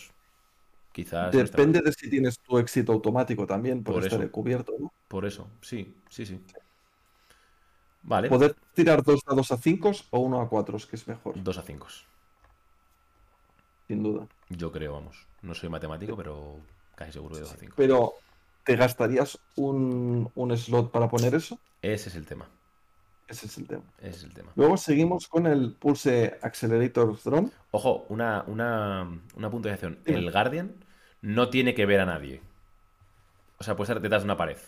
Quizás. 0.97 1.31
Depende 1.31 1.83
de 1.83 1.93
si 1.93 2.09
tienes 2.09 2.39
tu 2.41 2.57
éxito 2.57 2.91
automático 2.91 3.47
también, 3.47 3.85
por, 3.85 3.97
Por 3.97 4.05
estar 4.05 4.19
eso. 4.19 4.33
cubierto, 4.33 4.73
¿no? 4.81 4.95
Por 5.09 5.27
eso, 5.27 5.47
sí, 5.61 5.95
sí, 6.09 6.25
sí. 6.25 6.41
Vale, 8.01 8.31
Poder 8.31 8.57
tirar 8.73 9.03
dos 9.03 9.21
dados 9.29 9.53
a 9.53 9.59
5 9.59 9.93
o 10.09 10.21
uno 10.21 10.41
a 10.41 10.49
4, 10.49 10.79
que 10.89 10.97
es 10.97 11.07
mejor, 11.07 11.35
2 11.37 11.59
a 11.59 11.63
5. 11.63 11.87
sin 13.89 14.03
duda. 14.03 14.27
Yo 14.49 14.73
creo, 14.73 14.95
vamos. 14.95 15.27
No 15.43 15.55
soy 15.55 15.69
matemático, 15.69 16.17
pero 16.17 16.61
casi 16.95 17.13
seguro 17.13 17.35
de 17.35 17.43
2 17.43 17.53
a 17.53 17.57
5. 17.57 17.75
Pero, 17.77 18.15
¿te 18.65 18.75
gastarías 18.77 19.39
un, 19.57 20.31
un 20.35 20.57
slot 20.57 20.91
para 20.91 21.11
poner 21.11 21.35
eso? 21.35 21.59
Ese 21.83 22.09
es 22.09 22.15
el 22.17 22.25
tema. 22.25 22.49
Ese 23.29 23.47
es 23.49 23.59
el 23.59 23.67
tema. 23.67 23.85
Ese 23.99 24.17
es 24.17 24.25
el 24.25 24.33
tema. 24.33 24.51
Luego 24.55 24.79
seguimos 24.79 25.29
con 25.29 25.47
el 25.47 25.75
Pulse 25.75 26.39
Accelerator 26.41 27.21
Drone. 27.23 27.51
Ojo, 27.73 28.07
una, 28.09 28.45
una, 28.47 29.07
una 29.37 29.51
puntualización. 29.51 29.99
El 30.07 30.31
Guardian 30.33 30.86
no 31.23 31.49
tiene 31.49 31.75
que 31.75 31.87
ver 31.87 32.01
a 32.01 32.07
nadie. 32.07 32.41
O 33.59 33.65
sea, 33.65 33.75
puede 33.77 33.87
estar 33.91 34.01
detrás 34.03 34.23
de 34.23 34.27
una 34.27 34.37
pared. 34.37 34.59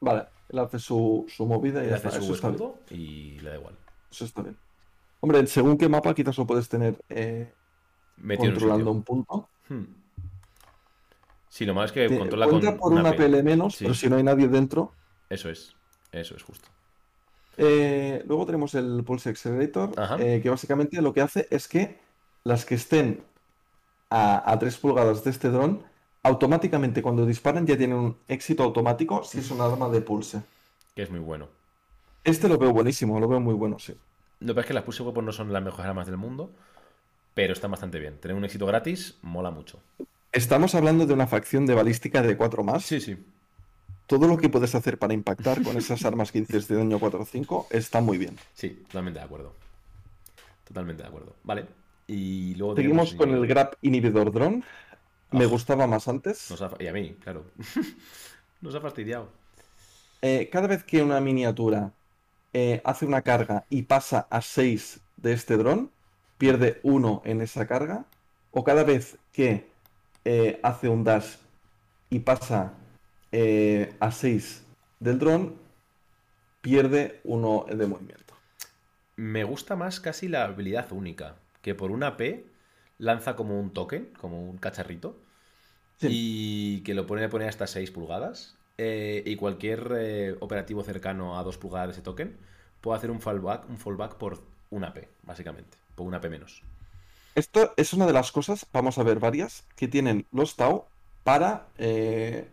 Vale, 0.00 0.26
él 0.48 0.58
hace 0.58 0.78
su, 0.78 1.24
su 1.28 1.46
movida 1.46 1.82
y 1.84 1.90
hace 1.90 2.08
está. 2.08 2.20
su 2.20 2.34
escudo 2.34 2.78
y 2.90 3.38
le 3.40 3.50
da 3.50 3.56
igual. 3.56 3.74
Eso 4.10 4.24
está 4.24 4.42
bien. 4.42 4.56
Hombre, 5.20 5.46
según 5.46 5.78
qué 5.78 5.88
mapa 5.88 6.14
quizás 6.14 6.36
lo 6.36 6.46
puedes 6.46 6.68
tener 6.68 6.96
eh, 7.08 7.52
un 8.22 8.36
controlando 8.36 8.90
un 8.90 9.02
punto. 9.02 9.48
Hmm. 9.68 9.84
Sí, 11.48 11.64
lo 11.66 11.74
malo 11.74 11.86
es 11.86 11.92
que 11.92 12.08
Te 12.08 12.18
controla 12.18 12.46
cuenta 12.48 12.70
con 12.72 12.78
por 12.78 12.92
una 12.92 13.00
una. 13.02 13.12
PL 13.12 13.42
menos, 13.42 13.76
Sí. 13.76 13.84
pero 13.84 13.94
si 13.94 14.08
no 14.08 14.16
hay 14.16 14.22
nadie 14.22 14.48
dentro. 14.48 14.92
Eso 15.28 15.48
es. 15.50 15.76
Eso 16.10 16.34
es 16.34 16.42
justo. 16.42 16.68
Eh, 17.58 18.22
luego 18.26 18.46
tenemos 18.46 18.74
el 18.74 19.04
Pulse 19.04 19.28
Accelerator, 19.30 19.92
eh, 20.18 20.40
que 20.42 20.48
básicamente 20.50 21.00
lo 21.02 21.12
que 21.12 21.20
hace 21.20 21.46
es 21.50 21.68
que 21.68 22.00
las 22.44 22.64
que 22.64 22.74
estén 22.74 23.22
a, 24.12 24.52
a 24.52 24.58
3 24.58 24.76
pulgadas 24.78 25.24
de 25.24 25.30
este 25.30 25.48
dron, 25.48 25.82
automáticamente 26.22 27.02
cuando 27.02 27.26
disparan 27.26 27.66
ya 27.66 27.76
tienen 27.76 27.96
un 27.96 28.16
éxito 28.28 28.62
automático 28.62 29.24
si 29.24 29.38
es 29.38 29.50
un 29.50 29.60
arma 29.60 29.88
de 29.88 30.00
pulse. 30.02 30.42
Que 30.94 31.02
es 31.02 31.10
muy 31.10 31.20
bueno. 31.20 31.48
Este 32.24 32.48
lo 32.48 32.58
veo 32.58 32.72
buenísimo, 32.72 33.18
lo 33.18 33.26
veo 33.26 33.40
muy 33.40 33.54
bueno, 33.54 33.78
sí. 33.78 33.94
Lo 34.40 34.48
que 34.48 34.54
pasa 34.54 34.60
es 34.60 34.66
que 34.66 34.74
las 34.74 34.84
pulse 34.84 35.02
weapons 35.02 35.26
no 35.26 35.32
son 35.32 35.52
las 35.52 35.62
mejores 35.62 35.86
armas 35.86 36.06
del 36.06 36.16
mundo, 36.16 36.50
pero 37.34 37.52
están 37.52 37.70
bastante 37.70 37.98
bien. 37.98 38.18
Tener 38.18 38.36
un 38.36 38.44
éxito 38.44 38.66
gratis 38.66 39.16
mola 39.22 39.50
mucho. 39.50 39.78
Estamos 40.32 40.74
hablando 40.74 41.06
de 41.06 41.14
una 41.14 41.26
facción 41.26 41.66
de 41.66 41.74
balística 41.74 42.22
de 42.22 42.36
4 42.36 42.62
más. 42.62 42.84
Sí, 42.84 43.00
sí. 43.00 43.16
Todo 44.06 44.28
lo 44.28 44.36
que 44.36 44.48
puedes 44.48 44.74
hacer 44.74 44.98
para 44.98 45.14
impactar 45.14 45.62
con 45.62 45.76
esas 45.76 46.04
armas 46.06 46.32
que 46.32 46.40
dices 46.40 46.68
de 46.68 46.76
daño 46.76 46.98
4 46.98 47.20
o 47.20 47.24
5 47.24 47.66
está 47.70 48.00
muy 48.00 48.18
bien. 48.18 48.36
Sí, 48.54 48.70
totalmente 48.86 49.20
de 49.20 49.24
acuerdo. 49.24 49.52
Totalmente 50.64 51.02
de 51.02 51.08
acuerdo. 51.08 51.34
Vale. 51.44 51.81
Y 52.12 52.54
luego 52.56 52.76
Seguimos 52.76 53.14
con 53.14 53.30
el 53.30 53.46
Grab 53.46 53.76
Inhibidor 53.80 54.30
Drone. 54.32 54.62
Me 55.30 55.44
Ah. 55.44 55.48
gustaba 55.48 55.86
más 55.86 56.08
antes. 56.08 56.50
Nos 56.50 56.60
ha- 56.60 56.76
Y 56.78 56.86
a 56.86 56.92
mí, 56.92 57.16
claro. 57.22 57.44
Nos 58.60 58.74
ha 58.74 58.80
fastidiado. 58.80 59.28
Eh, 60.20 60.48
cada 60.52 60.66
vez 60.68 60.84
que 60.84 61.02
una 61.02 61.20
miniatura 61.20 61.92
eh, 62.52 62.82
hace 62.84 63.06
una 63.06 63.22
carga 63.22 63.64
y 63.70 63.82
pasa 63.84 64.26
a 64.28 64.42
6 64.42 65.00
de 65.16 65.32
este 65.32 65.56
dron, 65.56 65.90
pierde 66.36 66.80
1 66.82 67.22
en 67.24 67.40
esa 67.40 67.66
carga. 67.66 68.04
O 68.50 68.62
cada 68.62 68.84
vez 68.84 69.16
que 69.32 69.66
eh, 70.26 70.60
hace 70.62 70.88
un 70.90 71.02
dash 71.02 71.36
y 72.10 72.18
pasa 72.18 72.74
a 74.00 74.10
6 74.12 74.62
del 75.00 75.18
dron, 75.18 75.56
pierde 76.60 77.20
1 77.24 77.64
de 77.74 77.86
movimiento. 77.86 78.34
Me 79.16 79.44
gusta 79.44 79.74
más 79.76 80.00
casi 80.00 80.28
la 80.28 80.44
habilidad 80.44 80.92
única, 80.92 81.36
que 81.62 81.74
por 81.74 81.90
una 81.90 82.16
P 82.16 82.44
lanza 82.98 83.34
como 83.36 83.58
un 83.58 83.72
token, 83.72 84.10
como 84.20 84.42
un 84.48 84.58
cacharrito, 84.58 85.16
Sí. 85.98 86.08
y 86.10 86.80
que 86.82 86.94
lo 86.94 87.06
pone, 87.06 87.28
pone 87.28 87.46
hasta 87.48 87.66
6 87.66 87.90
pulgadas. 87.90 88.56
eh, 88.78 89.22
y 89.26 89.36
cualquier 89.36 89.92
eh, 89.96 90.36
operativo 90.40 90.82
cercano 90.82 91.38
a 91.38 91.42
2 91.44 91.58
pulgadas 91.58 91.88
de 91.88 91.92
ese 91.92 92.02
token 92.02 92.36
puede 92.80 92.96
hacer 92.98 93.10
un 93.10 93.20
fallback, 93.20 93.68
un 93.68 93.76
fallback 93.76 94.14
por 94.16 94.40
una 94.70 94.92
P, 94.94 95.08
básicamente, 95.22 95.76
por 95.94 96.06
una 96.06 96.20
P 96.20 96.28
menos. 96.30 96.62
Esto 97.34 97.74
es 97.76 97.92
una 97.92 98.06
de 98.06 98.12
las 98.14 98.32
cosas, 98.32 98.66
vamos 98.72 98.98
a 98.98 99.02
ver 99.04 99.20
varias, 99.20 99.64
que 99.76 99.88
tienen 99.88 100.26
los 100.32 100.56
Tau 100.56 100.86
para 101.22 101.68
eh, 101.78 102.48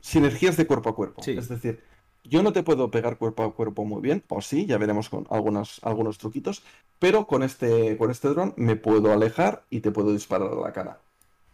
sinergias 0.00 0.56
de 0.56 0.66
cuerpo 0.66 0.90
a 0.90 0.94
cuerpo. 0.96 1.22
Sí. 1.22 1.36
Es 1.38 1.48
decir, 1.48 1.82
yo 2.24 2.42
no 2.42 2.52
te 2.52 2.62
puedo 2.62 2.90
pegar 2.90 3.18
cuerpo 3.18 3.44
a 3.44 3.54
cuerpo 3.54 3.84
muy 3.84 4.02
bien, 4.02 4.24
o 4.28 4.40
sí, 4.40 4.66
ya 4.66 4.78
veremos 4.78 5.08
con 5.08 5.26
algunos, 5.30 5.80
algunos 5.82 6.18
truquitos, 6.18 6.62
pero 6.98 7.26
con 7.26 7.42
este, 7.42 7.96
con 7.96 8.10
este 8.10 8.28
dron 8.28 8.54
me 8.56 8.76
puedo 8.76 9.12
alejar 9.12 9.64
y 9.70 9.80
te 9.80 9.90
puedo 9.90 10.12
disparar 10.12 10.52
a 10.52 10.60
la 10.60 10.72
cara. 10.72 11.00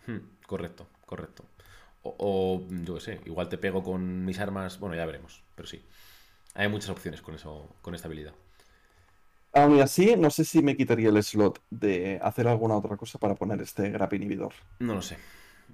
Hmm, 0.07 0.19
correcto, 0.47 0.87
correcto. 1.07 1.45
O, 2.03 2.15
o, 2.19 2.63
yo 2.85 2.95
qué 2.95 3.01
sé, 3.01 3.21
igual 3.27 3.49
te 3.49 3.59
pego 3.59 3.83
con 3.83 4.25
mis 4.25 4.39
armas, 4.39 4.79
bueno, 4.79 4.97
ya 4.97 5.05
veremos, 5.05 5.43
pero 5.55 5.69
sí. 5.69 5.83
Hay 6.55 6.69
muchas 6.69 6.91
opciones 6.91 7.21
con 7.21 7.35
eso, 7.35 7.69
con 7.83 7.95
esta 7.95 8.09
habilidad. 8.09 8.35
Aún 9.53 9.81
así, 9.81 10.15
no 10.17 10.31
sé 10.31 10.45
si 10.45 10.63
me 10.63 10.77
quitaría 10.77 11.09
el 11.09 11.23
slot 11.23 11.61
de 11.71 12.21
hacer 12.23 12.47
alguna 12.47 12.77
otra 12.77 12.97
cosa 12.97 13.19
para 13.19 13.35
poner 13.35 13.61
este 13.61 13.91
grab 13.91 14.13
inhibidor. 14.15 14.53
No 14.79 14.95
lo 14.95 15.03
sé. 15.03 15.19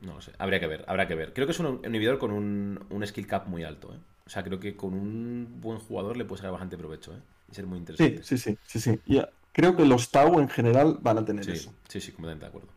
No 0.03 0.15
lo 0.15 0.21
sé. 0.21 0.33
Habría 0.39 0.61
que 0.61 0.67
ver, 0.67 0.85
habrá 0.89 1.07
que 1.09 1.15
ver. 1.15 1.33
Creo 1.33 1.47
que 1.47 1.53
es 1.53 1.61
un 1.61 1.81
inhibidor 1.85 2.19
con 2.19 2.31
un, 2.33 2.85
un 2.91 3.07
skill 3.07 3.27
cap 3.27 3.47
muy 3.49 3.65
alto, 3.65 3.93
¿eh? 3.95 3.99
O 4.27 4.31
sea, 4.31 4.43
creo 4.43 4.59
que 4.59 4.77
con 4.77 4.93
un 4.95 5.61
buen 5.61 5.79
jugador 5.79 6.17
le 6.17 6.25
puede 6.25 6.39
sacar 6.39 6.53
bastante 6.53 6.77
provecho, 6.77 7.15
¿eh? 7.15 7.21
Y 7.51 7.55
ser 7.55 7.67
muy 7.67 7.79
Sí, 7.97 8.05
interesante. 8.05 8.23
sí, 8.23 8.39
sí, 8.39 8.59
sí, 8.67 8.81
sí. 8.81 9.01
Ya, 9.07 9.29
Creo 9.53 9.75
que 9.75 9.87
los 9.87 10.11
Tau 10.11 10.39
en 10.39 10.49
general 10.51 10.99
van 11.01 11.17
a 11.19 11.25
tener 11.25 11.45
sí, 11.45 11.53
eso. 11.53 11.73
sí, 11.89 12.01
sí, 12.01 12.13
completamente 12.13 12.45
de 12.45 12.49
acuerdo. 12.51 12.69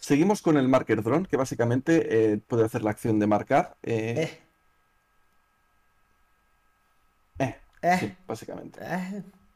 Seguimos 0.00 0.42
con 0.42 0.58
el 0.58 0.68
Marker 0.68 1.02
Drone, 1.02 1.26
que 1.26 1.36
básicamente 1.38 2.32
eh, 2.34 2.38
puede 2.38 2.64
hacer 2.64 2.82
la 2.82 2.90
acción 2.90 3.18
de 3.18 3.26
marcar. 3.26 3.76
eh, 3.82 4.28
eh, 7.38 7.98
Sí, 8.00 8.12
básicamente. 8.26 8.80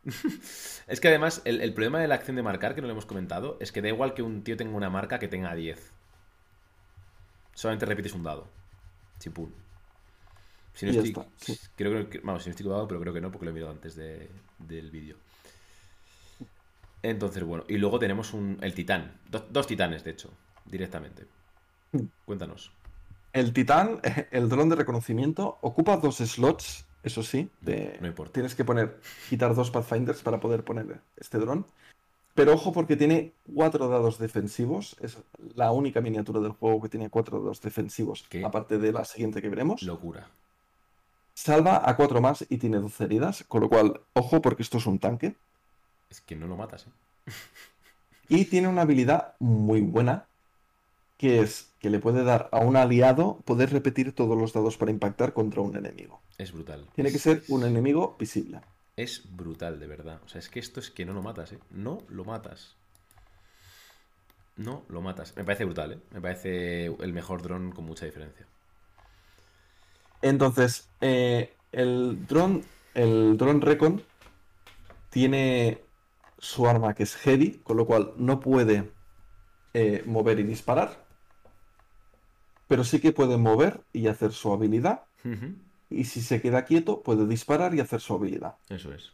es 0.86 1.00
que 1.00 1.08
además, 1.08 1.42
el, 1.44 1.72
problema 1.74 2.00
de 2.00 2.08
la 2.08 2.14
acción 2.14 2.36
de 2.36 2.42
marcar, 2.42 2.74
que 2.74 2.80
no 2.80 2.86
lo 2.86 2.92
hemos 2.92 3.06
comentado, 3.06 3.58
es 3.60 3.72
que 3.72 3.82
da 3.82 3.88
igual 3.88 4.14
que 4.14 4.22
un 4.22 4.42
tío 4.42 4.56
tenga 4.56 4.76
una 4.76 4.90
marca 4.90 5.18
que 5.18 5.28
tenga 5.28 5.54
10. 5.54 5.92
Solamente 7.58 7.86
repites 7.86 8.12
un 8.12 8.22
dado. 8.22 8.46
Chipun. 9.18 9.52
Si 10.74 10.86
no 10.86 10.92
estoy, 10.92 11.12
creo 11.74 12.08
que, 12.08 12.20
vamos, 12.20 12.44
si 12.44 12.50
no 12.50 12.52
estoy 12.52 12.70
dado, 12.70 12.86
pero 12.86 13.00
creo 13.00 13.12
que 13.12 13.20
no, 13.20 13.32
porque 13.32 13.46
lo 13.46 13.50
he 13.50 13.54
mirado 13.54 13.72
antes 13.72 13.96
del 13.96 14.90
vídeo. 14.92 15.16
Entonces, 17.02 17.42
bueno, 17.42 17.64
y 17.66 17.78
luego 17.78 17.98
tenemos 17.98 18.32
un, 18.32 18.58
el 18.60 18.74
titán. 18.74 19.18
dos 19.50 19.66
titanes, 19.66 20.04
de 20.04 20.12
hecho, 20.12 20.30
directamente. 20.66 21.26
Hmm. 21.90 22.04
Cuéntanos. 22.24 22.70
El 23.32 23.52
titán, 23.52 24.02
el 24.30 24.48
dron 24.48 24.68
de 24.68 24.76
reconocimiento, 24.76 25.58
ocupa 25.60 25.96
dos 25.96 26.18
slots, 26.18 26.86
eso 27.02 27.24
sí. 27.24 27.50
De, 27.60 27.98
no 28.00 28.06
importa. 28.06 28.34
Tienes 28.34 28.54
que 28.54 28.64
poner, 28.64 29.00
quitar 29.28 29.56
dos 29.56 29.72
Pathfinders 29.72 30.22
para 30.22 30.38
poder 30.38 30.62
poner 30.62 31.00
este 31.16 31.38
dron. 31.38 31.66
Pero 32.34 32.52
ojo 32.52 32.72
porque 32.72 32.96
tiene 32.96 33.32
cuatro 33.54 33.88
dados 33.88 34.18
defensivos. 34.18 34.96
Es 35.00 35.18
la 35.54 35.72
única 35.72 36.00
miniatura 36.00 36.40
del 36.40 36.52
juego 36.52 36.80
que 36.80 36.88
tiene 36.88 37.10
cuatro 37.10 37.40
dados 37.40 37.60
defensivos. 37.60 38.24
Aparte 38.44 38.78
de 38.78 38.92
la 38.92 39.04
siguiente 39.04 39.42
que 39.42 39.48
veremos. 39.48 39.82
Locura. 39.82 40.28
Salva 41.34 41.88
a 41.88 41.96
cuatro 41.96 42.20
más 42.20 42.44
y 42.48 42.58
tiene 42.58 42.78
12 42.78 43.04
heridas. 43.04 43.44
Con 43.48 43.62
lo 43.62 43.68
cual, 43.68 44.00
ojo 44.12 44.40
porque 44.40 44.62
esto 44.62 44.78
es 44.78 44.86
un 44.86 44.98
tanque. 44.98 45.34
Es 46.10 46.20
que 46.20 46.36
no 46.36 46.46
lo 46.46 46.56
matas, 46.56 46.86
¿eh? 46.86 46.90
y 48.28 48.44
tiene 48.44 48.68
una 48.68 48.82
habilidad 48.82 49.34
muy 49.38 49.80
buena. 49.80 50.26
Que 51.16 51.40
es 51.40 51.72
que 51.80 51.90
le 51.90 51.98
puede 51.98 52.22
dar 52.22 52.48
a 52.52 52.60
un 52.60 52.76
aliado 52.76 53.40
poder 53.44 53.72
repetir 53.72 54.14
todos 54.14 54.38
los 54.38 54.52
dados 54.52 54.76
para 54.76 54.92
impactar 54.92 55.32
contra 55.32 55.60
un 55.60 55.76
enemigo. 55.76 56.20
Es 56.38 56.52
brutal. 56.52 56.86
Tiene 56.94 57.10
que 57.10 57.18
ser 57.18 57.42
un 57.48 57.64
enemigo 57.64 58.16
visible. 58.18 58.60
Es 58.98 59.22
brutal, 59.30 59.78
de 59.78 59.86
verdad. 59.86 60.20
O 60.24 60.28
sea, 60.28 60.40
es 60.40 60.48
que 60.48 60.58
esto 60.58 60.80
es 60.80 60.90
que 60.90 61.04
no 61.04 61.12
lo 61.12 61.22
matas, 61.22 61.52
¿eh? 61.52 61.60
No 61.70 62.02
lo 62.08 62.24
matas. 62.24 62.74
No 64.56 64.82
lo 64.88 65.00
matas. 65.00 65.36
Me 65.36 65.44
parece 65.44 65.64
brutal, 65.66 65.92
¿eh? 65.92 65.98
Me 66.10 66.20
parece 66.20 66.86
el 66.86 67.12
mejor 67.12 67.40
dron 67.40 67.70
con 67.70 67.84
mucha 67.84 68.06
diferencia. 68.06 68.44
Entonces, 70.20 70.88
eh, 71.00 71.54
el 71.70 72.26
dron, 72.26 72.64
el 72.94 73.36
dron 73.36 73.60
Recon 73.60 74.02
tiene 75.10 75.80
su 76.38 76.66
arma 76.66 76.94
que 76.94 77.04
es 77.04 77.14
heavy, 77.14 77.60
con 77.62 77.76
lo 77.76 77.86
cual 77.86 78.14
no 78.16 78.40
puede 78.40 78.90
eh, 79.74 80.02
mover 80.06 80.40
y 80.40 80.42
disparar. 80.42 81.06
Pero 82.66 82.82
sí 82.82 82.98
que 82.98 83.12
puede 83.12 83.36
mover 83.36 83.80
y 83.92 84.08
hacer 84.08 84.32
su 84.32 84.52
habilidad 84.52 85.04
y 85.90 86.04
si 86.04 86.20
se 86.20 86.40
queda 86.40 86.64
quieto 86.64 87.02
puede 87.02 87.26
disparar 87.26 87.74
y 87.74 87.80
hacer 87.80 88.00
su 88.00 88.14
habilidad. 88.14 88.54
Eso 88.68 88.92
es. 88.92 89.12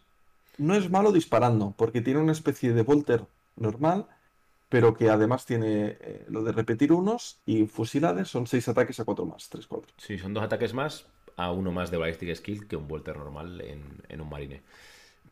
No 0.58 0.74
es 0.74 0.90
malo 0.90 1.12
disparando, 1.12 1.74
porque 1.76 2.00
tiene 2.00 2.20
una 2.20 2.32
especie 2.32 2.72
de 2.72 2.82
volter 2.82 3.24
normal, 3.56 4.06
pero 4.68 4.94
que 4.96 5.10
además 5.10 5.46
tiene 5.46 5.96
eh, 6.00 6.24
lo 6.28 6.42
de 6.42 6.52
repetir 6.52 6.92
unos 6.92 7.38
y 7.46 7.66
fusilades 7.66 8.28
son 8.28 8.46
seis 8.46 8.68
ataques 8.68 8.98
a 9.00 9.04
cuatro 9.04 9.26
más, 9.26 9.48
tres, 9.48 9.66
cuatro. 9.66 9.92
Sí, 9.98 10.18
son 10.18 10.34
dos 10.34 10.44
ataques 10.44 10.74
más 10.74 11.06
a 11.36 11.50
uno 11.50 11.72
más 11.72 11.90
de 11.90 11.96
ballistic 11.96 12.34
skill 12.34 12.66
que 12.68 12.76
un 12.76 12.88
volter 12.88 13.16
normal 13.16 13.60
en, 13.60 14.20
un 14.20 14.28
marine. 14.28 14.62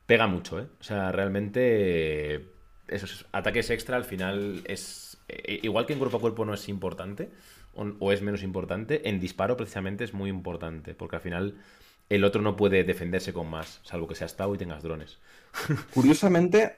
Pega 0.06 0.26
mucho, 0.26 0.60
¿eh? 0.60 0.66
O 0.80 0.82
sea, 0.82 1.12
realmente 1.12 2.50
esos 2.88 3.26
ataques 3.32 3.70
extra 3.70 3.96
al 3.96 4.04
final 4.04 4.62
es... 4.64 5.18
Eh, 5.28 5.60
igual 5.62 5.86
que 5.86 5.92
en 5.92 6.00
cuerpo 6.00 6.16
a 6.16 6.20
cuerpo 6.20 6.44
no 6.44 6.54
es 6.54 6.68
importante, 6.68 7.30
o, 7.74 8.12
es 8.12 8.22
menos 8.22 8.42
importante, 8.42 9.08
en 9.08 9.20
disparo 9.20 9.56
precisamente 9.56 10.04
es 10.04 10.14
muy 10.14 10.30
importante, 10.30 10.94
porque 10.94 11.16
al 11.16 11.22
final 11.22 11.54
el 12.08 12.24
otro 12.24 12.42
no 12.42 12.56
puede 12.56 12.84
defenderse 12.84 13.32
con 13.32 13.48
más, 13.48 13.80
salvo 13.82 14.06
que 14.06 14.14
sea 14.14 14.26
estado 14.26 14.54
y 14.54 14.58
tengas 14.58 14.82
drones. 14.82 15.18
Curiosamente, 15.94 16.76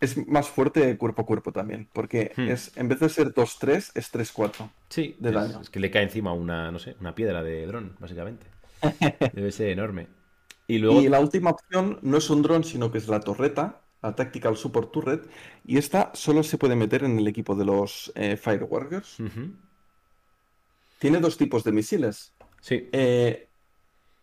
es 0.00 0.26
más 0.26 0.48
fuerte 0.48 0.96
cuerpo 0.96 1.22
a 1.22 1.26
cuerpo 1.26 1.52
también, 1.52 1.88
porque 1.92 2.32
hmm. 2.36 2.48
es 2.48 2.76
en 2.76 2.88
vez 2.88 3.00
de 3.00 3.08
ser 3.08 3.34
2-3, 3.34 3.92
es 3.94 4.12
3-4 4.12 4.70
sí, 4.88 5.16
de 5.18 5.32
daño. 5.32 5.60
Es 5.60 5.70
que 5.70 5.80
le 5.80 5.90
cae 5.90 6.02
encima 6.02 6.32
una, 6.32 6.70
no 6.70 6.78
sé, 6.78 6.96
una 7.00 7.14
piedra 7.14 7.42
de 7.42 7.66
dron, 7.66 7.96
básicamente. 7.98 8.46
Debe 9.32 9.52
ser 9.52 9.70
enorme. 9.70 10.08
Y, 10.66 10.78
luego... 10.78 11.00
y 11.00 11.08
la 11.08 11.20
última 11.20 11.50
opción 11.50 11.98
no 12.02 12.18
es 12.18 12.30
un 12.30 12.42
dron, 12.42 12.64
sino 12.64 12.92
que 12.92 12.98
es 12.98 13.08
la 13.08 13.20
torreta, 13.20 13.80
la 14.02 14.14
Tactical 14.14 14.56
Support 14.56 14.92
Turret, 14.92 15.30
y 15.66 15.78
esta 15.78 16.10
solo 16.14 16.42
se 16.42 16.58
puede 16.58 16.76
meter 16.76 17.04
en 17.04 17.18
el 17.18 17.26
equipo 17.26 17.54
de 17.54 17.64
los 17.64 18.12
eh, 18.14 18.36
Fire 18.36 18.64
Warriors. 18.64 19.18
Tiene 21.00 21.18
dos 21.18 21.38
tipos 21.38 21.64
de 21.64 21.72
misiles. 21.72 22.34
Sí. 22.60 22.90
Eh, 22.92 23.48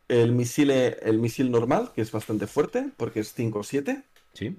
el, 0.07 0.31
misil, 0.31 0.69
el 0.69 1.17
misil 1.17 1.49
normal, 1.49 1.91
que 1.93 2.01
es 2.01 2.11
bastante 2.11 2.45
fuerte, 2.45 2.91
porque 2.97 3.19
es 3.21 3.33
5 3.33 3.59
o 3.59 3.63
7. 3.63 4.03
Sí. 4.33 4.55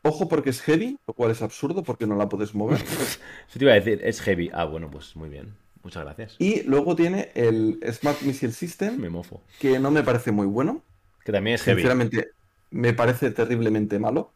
Ojo 0.00 0.28
porque 0.28 0.48
es 0.48 0.62
heavy, 0.62 0.98
lo 1.06 1.12
cual 1.12 1.30
es 1.30 1.42
absurdo 1.42 1.82
porque 1.82 2.06
no 2.06 2.16
la 2.16 2.30
puedes 2.30 2.54
mover. 2.54 2.80
Te 3.52 3.62
iba 3.62 3.72
a 3.72 3.74
decir, 3.74 4.00
es 4.02 4.22
heavy. 4.22 4.50
Ah, 4.54 4.64
bueno, 4.64 4.90
pues 4.90 5.14
muy 5.14 5.28
bien. 5.28 5.54
Muchas 5.82 6.04
gracias. 6.04 6.36
Y 6.38 6.62
luego 6.62 6.96
tiene 6.96 7.32
el 7.34 7.78
Smart 7.92 8.22
Missile 8.22 8.52
System. 8.52 8.96
Me 8.96 9.10
mofo. 9.10 9.42
Que 9.60 9.78
no 9.78 9.90
me 9.90 10.02
parece 10.02 10.32
muy 10.32 10.46
bueno. 10.46 10.82
Que 11.22 11.32
también 11.32 11.56
es 11.56 11.62
heavy. 11.64 11.82
Sinceramente, 11.82 12.30
me 12.70 12.94
parece 12.94 13.30
terriblemente 13.30 13.98
malo. 13.98 14.32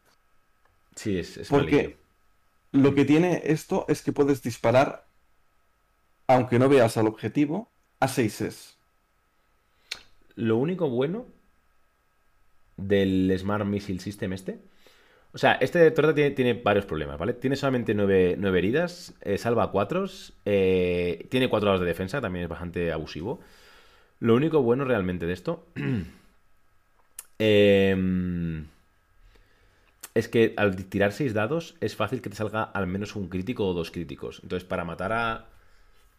Sí, 0.95 1.17
es, 1.17 1.35
es 1.37 1.47
Porque 1.47 1.97
lo 2.71 2.93
que 2.93 3.05
tiene 3.05 3.41
esto 3.45 3.85
es 3.87 4.03
que 4.03 4.13
puedes 4.13 4.43
disparar 4.43 5.07
aunque 6.27 6.59
no 6.59 6.69
veas 6.69 6.97
al 6.97 7.07
objetivo, 7.07 7.69
a 7.99 8.07
6 8.07 8.41
es. 8.41 8.77
Lo 10.35 10.57
único 10.57 10.89
bueno 10.89 11.25
del 12.77 13.33
Smart 13.37 13.65
Missile 13.65 13.99
System 13.99 14.33
este. 14.33 14.59
O 15.33 15.37
sea, 15.39 15.53
este 15.53 15.89
torta 15.91 16.13
tiene, 16.13 16.53
varios 16.53 16.85
problemas, 16.85 17.17
¿vale? 17.17 17.33
Tiene 17.33 17.55
solamente 17.55 17.95
9, 17.95 18.37
heridas, 18.55 19.15
eh, 19.21 19.39
salva 19.39 19.71
4, 19.71 20.05
eh, 20.45 21.27
tiene 21.29 21.49
4 21.49 21.65
lados 21.65 21.81
de 21.81 21.87
defensa, 21.87 22.21
también 22.21 22.43
es 22.43 22.49
bastante 22.49 22.91
abusivo. 22.91 23.39
Lo 24.19 24.35
único 24.35 24.61
bueno 24.61 24.85
realmente 24.85 25.25
de 25.25 25.33
esto 25.33 25.65
em, 27.39 28.67
es 30.13 30.27
que 30.27 30.53
al 30.55 30.75
tirar 30.85 31.11
6 31.11 31.33
dados 31.33 31.75
es 31.81 31.95
fácil 31.95 32.21
que 32.21 32.29
te 32.29 32.35
salga 32.35 32.63
al 32.63 32.85
menos 32.87 33.15
un 33.15 33.27
crítico 33.27 33.67
o 33.67 33.73
dos 33.73 33.89
críticos. 33.89 34.39
Entonces, 34.43 34.67
para 34.67 34.85
matar 34.85 35.13
a 35.13 35.47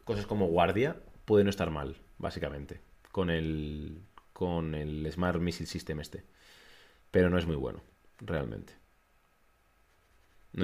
cosas 0.05 0.27
como 0.27 0.47
guardia 0.47 0.97
puede 1.25 1.45
no 1.45 1.51
estar 1.51 1.71
mal, 1.71 1.97
básicamente, 2.19 2.81
con 3.13 3.31
el, 3.31 4.03
con 4.33 4.75
el 4.75 5.11
Smart 5.11 5.41
Missile 5.41 5.67
System 5.67 6.01
este. 6.01 6.25
Pero 7.11 7.31
no 7.31 7.39
es 7.39 7.47
muy 7.47 7.57
bueno, 7.57 7.81
realmente. 8.21 8.73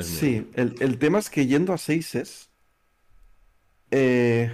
sí, 0.01 0.49
El, 0.55 0.99
tema 0.99 1.19
es 1.19 1.31
que 1.31 1.47
yendo 1.47 1.73
a 1.73 1.79
6 1.79 2.15
es... 2.17 2.51
Eh, 3.93 4.53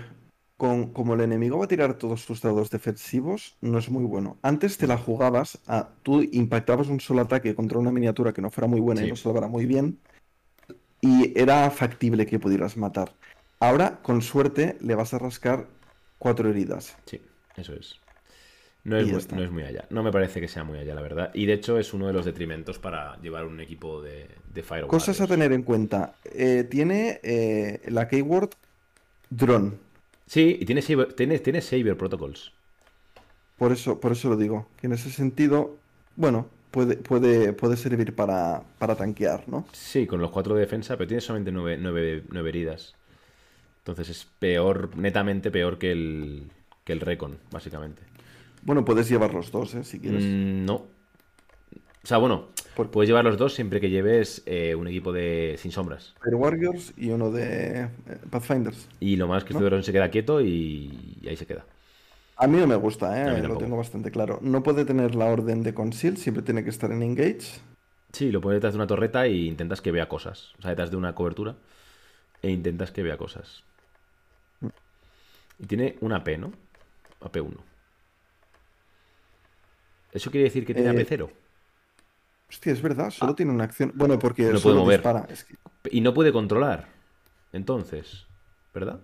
con, 0.57 0.93
como 0.93 1.15
el 1.15 1.21
enemigo 1.21 1.59
va 1.59 1.67
a 1.67 1.69
tirar 1.69 1.99
todos 1.99 2.25
tus 2.25 2.41
dados 2.41 2.71
defensivos, 2.71 3.57
no 3.61 3.79
es 3.79 3.91
muy 3.91 4.05
bueno. 4.05 4.39
Antes 4.41 4.79
te 4.79 4.87
la 4.87 4.97
jugabas, 4.97 5.59
a, 5.67 5.91
tú 6.03 6.23
impactabas 6.23 6.89
un 6.89 7.01
solo 7.01 7.21
ataque 7.21 7.55
contra 7.55 7.79
una 7.79 7.93
miniatura 7.93 8.33
que 8.33 8.41
no 8.41 8.51
fuera 8.51 8.67
muy 8.67 8.81
buena 8.81 9.05
y 9.05 9.11
no 9.11 9.17
salvara 9.17 9.49
muy 9.49 9.67
bien, 9.67 9.99
y 11.03 11.39
era 11.39 11.71
factible 11.71 12.25
que 12.25 12.39
pudieras 12.39 12.77
matar. 12.79 13.13
Ahora, 13.61 13.99
con 14.03 14.23
suerte, 14.23 14.77
le 14.81 14.95
vas 14.95 15.15
a 15.15 15.19
rascar 15.19 15.67
cuatro 16.19 16.51
heridas. 16.51 16.97
Sí, 17.07 17.21
eso 17.57 17.75
es. 17.75 17.97
No 18.85 18.97
es, 18.97 19.05
muy, 19.05 19.21
no 19.37 19.43
es, 19.43 19.51
muy, 19.51 19.63
allá. 19.65 19.85
No 19.91 20.05
me 20.05 20.13
parece 20.13 20.41
que 20.41 20.47
sea 20.47 20.63
muy 20.63 20.79
allá, 20.79 20.95
la 20.95 21.01
verdad. 21.01 21.33
Y 21.35 21.47
de 21.47 21.55
hecho 21.55 21.77
es 21.77 21.93
uno 21.93 22.07
de 22.07 22.13
los 22.13 22.25
detrimentos 22.25 22.79
para 22.79 23.21
llevar 23.21 23.45
un 23.45 23.61
equipo 23.61 24.01
de, 24.01 24.29
de 24.55 24.63
Firewall. 24.63 24.87
Cosas 24.87 25.21
a 25.21 25.27
tener 25.27 25.53
en 25.53 25.65
cuenta. 25.65 26.15
Eh, 26.25 26.65
tiene 26.71 27.19
eh, 27.25 27.83
la 27.89 28.07
keyword 28.07 28.51
drone. 29.29 29.73
Sí, 30.27 30.57
y 30.61 30.65
tiene 30.65 30.83
Saber, 30.83 31.15
tiene, 31.15 31.41
tiene 31.41 31.63
Saber 31.63 31.97
Protocols. 31.97 32.53
Por 33.59 33.73
eso, 33.73 33.99
por 33.99 34.13
eso 34.13 34.29
lo 34.29 34.37
digo. 34.37 34.69
Que 34.81 34.87
en 34.87 34.93
ese 34.93 35.11
sentido, 35.11 35.77
bueno, 36.15 36.47
puede, 36.71 36.97
puede, 36.97 37.53
puede 37.55 37.77
servir 37.77 38.15
para, 38.15 38.63
para 38.79 38.95
tanquear, 38.95 39.49
¿no? 39.49 39.67
Sí, 39.73 40.07
con 40.07 40.21
los 40.21 40.31
cuatro 40.31 40.55
de 40.55 40.61
defensa, 40.61 40.97
pero 40.97 41.09
tiene 41.09 41.21
solamente 41.21 41.51
nueve, 41.51 41.77
nueve 42.31 42.49
heridas. 42.51 42.95
Entonces 43.87 44.09
es 44.09 44.27
peor, 44.41 44.97
netamente 44.97 45.53
peor 45.53 45.79
que 45.79 45.93
el, 45.93 46.51
que 46.83 46.93
el 46.93 46.99
Recon, 46.99 47.39
básicamente. 47.53 48.03
Bueno, 48.63 48.85
puedes 48.85 49.09
llevar 49.09 49.33
los 49.33 49.53
dos, 49.53 49.77
¿eh? 49.77 49.85
Si 49.85 50.01
quieres. 50.01 50.25
Mm, 50.25 50.65
no. 50.65 50.75
O 50.75 50.89
sea, 52.03 52.19
bueno, 52.19 52.49
puedes 52.91 53.09
llevar 53.09 53.25
los 53.25 53.39
dos 53.39 53.55
siempre 53.55 53.81
que 53.81 53.89
lleves 53.89 54.43
eh, 54.45 54.75
un 54.75 54.89
equipo 54.89 55.13
de 55.13 55.55
sin 55.59 55.71
sombras. 55.71 56.15
Fire 56.21 56.35
Warriors 56.35 56.95
y 56.97 57.11
uno 57.11 57.31
de 57.31 57.83
eh, 57.83 57.89
Pathfinders. 58.29 58.89
Y 58.99 59.15
lo 59.15 59.29
más 59.29 59.45
que 59.45 59.53
este 59.53 59.65
dron 59.65 59.85
se 59.85 59.93
queda 59.93 60.11
quieto 60.11 60.41
y... 60.41 61.23
ahí 61.29 61.37
se 61.37 61.47
queda. 61.47 61.65
A 62.39 62.49
mí 62.49 62.59
no 62.59 62.67
me 62.67 62.75
gusta, 62.75 63.39
¿eh? 63.39 63.41
lo 63.47 63.57
tengo 63.57 63.77
bastante 63.77 64.11
claro. 64.11 64.41
No 64.43 64.65
puede 64.65 64.85
tener 64.85 65.15
la 65.15 65.27
orden 65.27 65.63
de 65.63 65.75
conceal, 65.75 66.17
siempre 66.17 66.43
tiene 66.43 66.65
que 66.65 66.71
estar 66.71 66.91
en 66.91 67.05
engage. 67.05 67.61
Sí, 68.13 68.33
lo 68.33 68.41
pones 68.41 68.57
detrás 68.57 68.75
de 68.75 68.79
una 68.79 68.89
torreta 68.89 69.27
e 69.27 69.33
intentas 69.33 69.81
que 69.81 69.93
vea 69.93 70.09
cosas. 70.09 70.55
O 70.59 70.63
sea, 70.63 70.71
detrás 70.71 70.91
de 70.91 70.97
una 70.97 71.15
cobertura 71.15 71.55
e 72.43 72.51
intentas 72.51 72.91
que 72.91 73.05
vea 73.05 73.17
cosas. 73.17 73.63
Y 75.59 75.67
tiene 75.67 75.97
una 76.01 76.17
AP, 76.17 76.39
¿no? 76.39 76.53
AP1. 77.21 77.57
¿Eso 80.13 80.31
quiere 80.31 80.45
decir 80.45 80.65
que 80.67 80.75
tiene 80.75 80.91
Eh, 80.91 80.93
AP0? 81.05 81.31
Hostia, 82.49 82.73
es 82.73 82.81
verdad, 82.83 83.11
solo 83.11 83.33
Ah. 83.33 83.37
tiene 83.37 83.53
una 83.53 83.65
acción. 83.65 83.93
Bueno, 83.95 84.19
porque 84.19 84.43
No 84.43 84.49
puede 84.51 84.61
solo 84.61 84.81
mover. 84.81 84.99
dispara. 85.01 85.27
Es 85.29 85.45
que- 85.45 85.57
Y 85.91 86.01
no 86.01 86.15
puede 86.15 86.33
controlar. 86.33 86.89
Entonces, 87.53 88.27
¿verdad? 88.75 89.01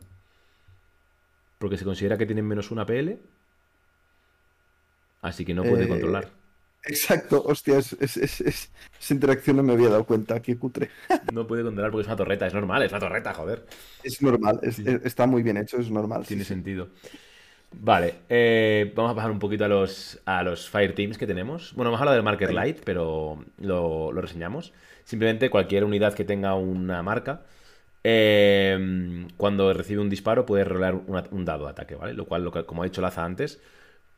Porque 1.59 1.77
se 1.77 1.85
considera 1.85 2.19
que 2.19 2.27
tienen 2.27 2.47
menos 2.47 2.71
una 2.71 2.87
PL. 2.87 3.19
Así 5.21 5.45
que 5.45 5.55
no 5.55 5.63
puede 5.63 5.85
Eh, 5.85 5.89
controlar. 5.89 6.31
Exacto, 6.85 7.43
hostia, 7.47 7.79
es, 7.79 7.93
es- 8.01 8.17
es- 8.17 8.41
es- 8.41 8.73
esa 9.01 9.15
interacción 9.15 9.57
no 9.57 9.63
me 9.63 9.73
había 9.73 9.89
dado 9.89 10.05
cuenta, 10.05 10.43
qué 10.43 10.57
cutre. 10.59 10.91
No 11.33 11.47
puede 11.47 11.63
controlar 11.63 11.91
porque 11.91 12.03
es 12.03 12.09
una 12.09 12.17
torreta. 12.17 12.47
Es 12.47 12.55
normal, 12.55 12.83
es 12.83 12.93
una 12.93 13.01
torreta, 13.01 13.35
joder. 13.35 13.67
Es 14.03 14.21
normal, 14.23 14.61
Sí. 14.71 14.85
está 15.05 15.27
muy 15.27 15.43
bien 15.43 15.57
hecho, 15.57 15.79
es 15.79 15.91
normal. 15.91 16.27
Tiene 16.27 16.45
sí. 16.45 16.49
sentido. 16.49 16.89
Vale, 17.73 18.17
eh, 18.29 18.93
vamos 18.97 19.13
a 19.13 19.15
pasar 19.17 19.31
un 19.31 19.39
poquito 19.39 19.65
a 19.65 19.69
los, 19.69 20.21
a 20.27 20.43
los 20.43 20.69
Fire 20.71 20.95
Teams 20.95 21.19
que 21.19 21.27
tenemos. 21.27 21.75
Bueno, 21.75 21.91
hemos 21.91 22.01
hablado 22.01 22.17
del 22.17 22.25
Marker. 22.25 22.53
Light, 22.55 22.81
pero 22.85 23.45
lo, 23.59 24.13
lo 24.13 24.21
reseñamos. 24.23 24.73
Simplemente 25.05 25.51
cualquier 25.51 25.85
unidad 25.85 26.15
que 26.15 26.25
tenga 26.25 26.55
una 26.55 27.03
marca, 27.03 27.45
eh, 28.05 29.27
cuando 29.37 29.73
recibe 29.73 30.01
un 30.03 30.11
disparo 30.11 30.47
puede 30.47 30.65
rolar 30.65 30.95
un 31.31 31.45
dado 31.45 31.65
de 31.67 31.71
ataque, 31.73 31.95
¿vale? 31.97 32.15
Lo 32.15 32.27
cual, 32.27 32.45
lo 32.45 32.53
que- 32.53 32.65
como 32.67 32.83
ha 32.83 32.87
dicho 32.87 33.03
Laza 33.03 33.25
antes, 33.25 33.61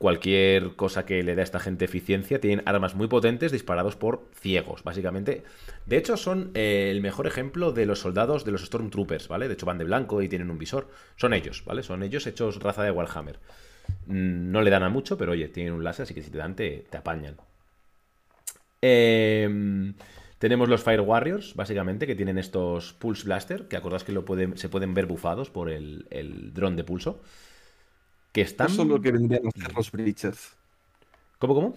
cualquier 0.04 0.76
cosa 0.76 1.06
que 1.06 1.22
le 1.22 1.34
dé 1.34 1.40
a 1.42 1.44
esta 1.44 1.60
gente 1.66 1.84
eficiencia, 1.86 2.40
tienen 2.40 2.62
armas 2.66 2.94
muy 2.94 3.08
potentes 3.08 3.52
disparados 3.52 3.96
por 3.96 4.28
ciegos, 4.34 4.84
básicamente. 4.84 5.44
De 5.86 5.96
hecho, 5.96 6.16
son 6.16 6.50
eh, 6.54 6.88
el 6.90 7.00
mejor 7.00 7.26
ejemplo 7.26 7.72
de 7.72 7.86
los 7.86 8.00
soldados 8.00 8.44
de 8.44 8.52
los 8.52 8.64
Stormtroopers, 8.64 9.28
¿vale? 9.28 9.48
De 9.48 9.54
hecho, 9.54 9.66
van 9.66 9.78
de 9.78 9.84
blanco 9.84 10.20
y 10.22 10.28
tienen 10.28 10.50
un 10.50 10.58
visor. 10.58 10.88
Son 11.16 11.32
ellos, 11.34 11.64
¿vale? 11.64 11.82
Son 11.82 12.02
ellos 12.02 12.26
hechos 12.26 12.60
raza 12.62 12.82
de 12.84 12.90
Warhammer. 12.90 13.38
Mm, 14.06 14.50
No 14.52 14.62
le 14.62 14.70
dan 14.70 14.82
a 14.84 14.90
mucho, 14.90 15.18
pero 15.18 15.32
oye, 15.32 15.48
tienen 15.48 15.74
un 15.74 15.84
láser, 15.84 16.04
así 16.04 16.14
que 16.14 16.22
si 16.22 16.30
te 16.30 16.38
dan, 16.38 16.56
te, 16.56 16.86
te 16.90 16.96
apañan. 16.98 17.36
Em, 18.80 19.94
tenemos 20.38 20.68
los 20.68 20.82
Fire 20.82 21.00
Warriors, 21.00 21.54
básicamente, 21.54 22.06
que 22.06 22.14
tienen 22.14 22.38
estos 22.38 22.92
Pulse 22.94 23.24
Blaster, 23.24 23.68
que 23.68 23.76
acordás 23.76 24.04
que 24.04 24.12
se 24.56 24.68
pueden 24.68 24.94
ver 24.94 25.06
bufados 25.06 25.50
por 25.50 25.70
el, 25.70 26.06
el 26.10 26.52
dron 26.52 26.76
de 26.76 26.84
pulso. 26.84 27.22
Que 28.34 28.42
están... 28.42 28.66
Eso 28.66 28.82
es 28.82 28.88
lo 28.88 29.00
que 29.00 29.12
vendrían 29.12 29.46
a 29.46 29.50
ser 29.58 29.72
los 29.74 29.90
Breachers. 29.90 30.52
¿Cómo, 31.38 31.54
cómo? 31.54 31.76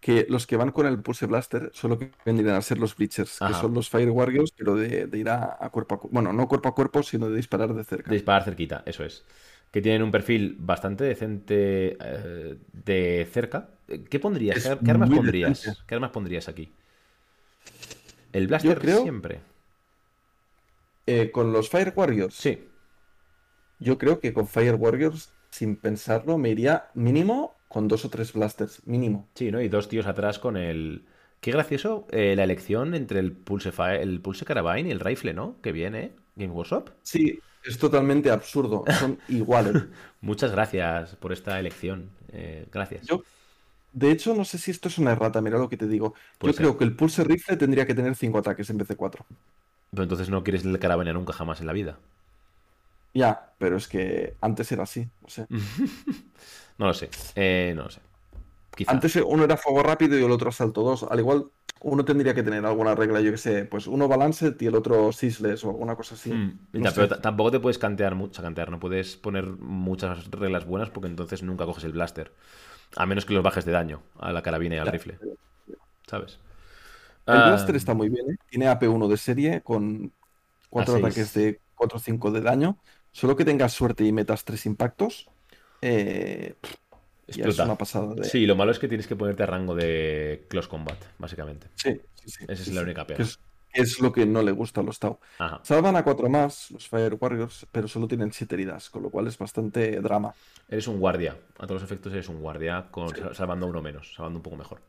Que 0.00 0.26
los 0.28 0.46
que 0.46 0.56
van 0.56 0.70
con 0.70 0.86
el 0.86 1.00
Pulse 1.00 1.26
Blaster 1.26 1.70
son 1.74 1.90
lo 1.90 1.98
que 1.98 2.10
vendrían 2.24 2.54
a 2.56 2.62
ser 2.62 2.78
los 2.78 2.94
Breachers, 2.96 3.38
que 3.46 3.54
son 3.54 3.74
los 3.74 3.88
Fire 3.90 4.10
Warriors, 4.10 4.52
pero 4.56 4.74
de, 4.76 5.06
de 5.06 5.18
ir 5.18 5.28
a, 5.28 5.56
a 5.60 5.70
cuerpo 5.70 5.96
a 5.96 5.98
cuerpo. 5.98 6.14
Bueno, 6.14 6.32
no 6.32 6.46
cuerpo 6.46 6.68
a 6.68 6.74
cuerpo, 6.74 7.02
sino 7.02 7.28
de 7.28 7.36
disparar 7.36 7.74
de 7.74 7.84
cerca. 7.84 8.10
De 8.10 8.16
disparar 8.16 8.44
cerquita, 8.44 8.82
eso 8.86 9.04
es. 9.04 9.24
Que 9.72 9.80
tienen 9.82 10.02
un 10.02 10.12
perfil 10.12 10.56
bastante 10.60 11.04
decente 11.04 11.96
eh, 12.00 12.58
de 12.72 13.28
cerca. 13.32 13.70
¿Qué 14.08 14.20
pondrías? 14.20 14.58
Es 14.58 14.76
¿Qué, 14.84 14.90
armas 14.90 15.10
pondrías? 15.10 15.50
decente. 15.58 15.80
¿Qué 15.86 15.94
armas 15.96 16.10
pondrías 16.10 16.48
aquí? 16.48 16.70
El 18.32 18.46
blaster 18.46 18.78
creo- 18.78 19.02
siempre. 19.02 19.40
Eh, 21.06 21.30
con 21.30 21.52
los 21.52 21.68
Fire 21.68 21.92
Warriors, 21.96 22.34
Sí. 22.34 22.68
Yo 23.84 23.98
creo 23.98 24.20
que 24.20 24.32
con 24.34 24.48
Fire 24.48 24.74
Warriors, 24.76 25.34
sin 25.50 25.76
pensarlo, 25.80 26.38
me 26.38 26.50
iría 26.50 26.90
mínimo 26.94 27.56
con 27.68 27.88
dos 27.88 28.04
o 28.04 28.10
tres 28.10 28.32
blasters, 28.32 28.86
mínimo. 28.86 29.28
Sí, 29.34 29.50
¿no? 29.50 29.60
Y 29.60 29.68
dos 29.68 29.88
tíos 29.88 30.06
atrás 30.06 30.38
con 30.38 30.56
el. 30.56 31.06
Qué 31.40 31.50
gracioso 31.52 32.06
eh, 32.10 32.34
la 32.36 32.44
elección 32.44 32.94
entre 32.94 33.20
el 33.20 33.32
Pulse, 33.32 33.72
Fi- 33.72 34.00
el 34.00 34.20
Pulse 34.20 34.44
Carabine 34.44 34.88
y 34.88 34.92
el 34.92 35.00
rifle, 35.00 35.34
¿no? 35.34 35.60
Que 35.60 35.72
viene, 35.72 36.00
¿eh? 36.04 36.16
Game 36.36 36.52
Workshop. 36.52 36.90
Sí, 37.02 37.44
es 37.62 37.78
totalmente 37.78 38.30
absurdo, 38.30 38.88
son 38.90 39.22
iguales. 39.28 39.84
Muchas 40.20 40.52
gracias 40.52 41.16
por 41.16 41.32
esta 41.32 41.58
elección. 41.60 42.10
Eh, 42.32 42.66
gracias. 42.72 43.08
Yo, 43.08 43.22
de 43.92 44.12
hecho, 44.12 44.34
no 44.34 44.44
sé 44.46 44.58
si 44.58 44.70
esto 44.72 44.88
es 44.88 44.98
una 44.98 45.12
errata, 45.12 45.40
mira 45.42 45.58
lo 45.58 45.68
que 45.68 45.76
te 45.78 45.88
digo. 45.88 46.14
Puede 46.38 46.52
Yo 46.52 46.54
ser. 46.54 46.70
creo 46.70 46.78
que 46.78 46.84
el 46.84 46.96
Pulse 46.96 47.24
Rifle 47.24 47.56
tendría 47.58 47.86
que 47.86 47.94
tener 47.96 48.16
cinco 48.16 48.38
ataques 48.38 48.70
en 48.70 48.78
vez 48.78 48.88
de 48.88 48.96
cuatro. 48.96 49.26
Pero 49.90 50.02
entonces 50.02 50.28
no 50.28 50.44
quieres 50.44 50.62
el 50.66 50.78
Carabine 50.78 51.14
nunca 51.14 51.32
jamás 51.32 51.60
en 51.62 51.66
la 51.66 51.72
vida. 51.72 51.98
Ya, 53.14 53.54
pero 53.58 53.76
es 53.76 53.88
que 53.88 54.36
antes 54.40 54.70
era 54.72 54.82
así, 54.84 55.08
no 55.20 55.28
sé. 55.28 55.46
No 56.78 56.86
lo 56.86 56.94
sé. 56.94 57.08
Eh, 57.36 57.72
no 57.76 57.84
lo 57.84 57.90
sé. 57.90 58.00
Quizá. 58.76 58.92
Antes 58.92 59.16
uno 59.16 59.44
era 59.44 59.56
fuego 59.56 59.82
rápido 59.82 60.18
y 60.18 60.24
el 60.24 60.30
otro 60.30 60.48
asalto 60.50 60.82
2. 60.82 61.04
Al 61.04 61.18
igual, 61.20 61.50
uno 61.80 62.04
tendría 62.04 62.34
que 62.34 62.42
tener 62.42 62.64
alguna 62.66 62.94
regla, 62.94 63.20
yo 63.20 63.30
que 63.30 63.38
sé, 63.38 63.64
pues 63.66 63.86
uno 63.86 64.08
balanced 64.08 64.56
y 64.60 64.66
el 64.66 64.74
otro 64.74 65.12
sisles 65.12 65.64
o 65.64 65.70
alguna 65.70 65.96
cosa 65.96 66.14
así. 66.16 66.30
Mm, 66.34 66.50
No 66.74 66.84
ta- 66.84 66.94
pero 66.94 67.20
tampoco 67.20 67.50
te 67.50 67.60
puedes 67.60 67.78
cantear 67.78 68.14
mucho, 68.14 68.42
cantear, 68.42 68.70
no 68.70 68.80
puedes 68.80 69.16
poner 69.16 69.44
muchas 69.46 70.30
reglas 70.30 70.66
buenas 70.66 70.90
porque 70.90 71.08
entonces 71.08 71.42
nunca 71.42 71.64
coges 71.66 71.84
el 71.84 71.92
blaster. 71.92 72.32
A 72.96 73.06
menos 73.06 73.24
que 73.26 73.34
los 73.34 73.42
bajes 73.44 73.64
de 73.64 73.72
daño 73.72 74.02
a 74.18 74.32
la 74.32 74.42
carabina 74.42 74.76
y 74.76 74.78
al 74.78 74.88
rifle. 74.88 75.18
¿Sabes? 76.06 76.38
El 77.30 77.40
Ah, 77.40 77.42
Blaster 77.42 77.76
está 77.76 77.94
muy 77.94 78.08
bien, 78.08 78.30
¿eh? 78.32 78.36
Tiene 78.48 78.68
AP1 78.68 79.08
de 79.08 79.16
serie 79.16 79.62
con 79.62 80.14
cuatro 80.70 80.96
ataques 80.96 81.32
de 81.34 81.60
4 81.74 81.98
o 81.98 82.00
5 82.00 82.30
de 82.30 82.40
daño. 82.42 82.78
Solo 83.14 83.36
que 83.36 83.44
tengas 83.44 83.72
suerte 83.72 84.04
y 84.04 84.10
metas 84.10 84.44
tres 84.44 84.66
impactos. 84.66 85.28
Eh, 85.80 86.56
es 87.28 87.58
una 87.60 87.78
pasada 87.78 88.12
de... 88.12 88.24
Sí, 88.24 88.44
lo 88.44 88.56
malo 88.56 88.72
es 88.72 88.80
que 88.80 88.88
tienes 88.88 89.06
que 89.06 89.14
ponerte 89.14 89.44
a 89.44 89.46
rango 89.46 89.76
de 89.76 90.44
close 90.48 90.68
combat, 90.68 90.98
básicamente. 91.16 91.68
Sí, 91.76 91.92
sí, 92.16 92.28
sí, 92.28 92.44
Esa 92.48 92.62
es 92.62 92.74
la 92.74 92.82
única 92.82 93.06
pega. 93.06 93.24
Es, 93.72 94.00
lo 94.00 94.12
que 94.12 94.26
no 94.26 94.42
le 94.42 94.50
gusta 94.50 94.80
a 94.80 94.84
los 94.84 94.98
Tau. 94.98 95.20
Ajá. 95.38 95.60
Salvan 95.62 95.94
a 95.94 96.02
cuatro 96.02 96.28
más, 96.28 96.72
los 96.72 96.88
Fire 96.88 97.16
Warriors, 97.20 97.68
pero 97.70 97.86
solo 97.86 98.08
tienen 98.08 98.32
siete 98.32 98.56
heridas, 98.56 98.90
con 98.90 99.04
lo 99.04 99.10
cual 99.10 99.28
es 99.28 99.38
bastante 99.38 100.00
drama. 100.00 100.34
Eres 100.68 100.88
un 100.88 100.98
guardia. 100.98 101.36
A 101.58 101.68
todos 101.68 101.82
los 101.82 101.84
efectos 101.84 102.12
eres 102.12 102.28
un 102.28 102.40
guardia 102.40 102.88
con, 102.90 103.10
salvando 103.32 103.68
uno 103.68 103.80
menos, 103.80 104.12
salvando 104.12 104.40
un 104.40 104.42
poco 104.42 104.56
mejor. 104.56 104.80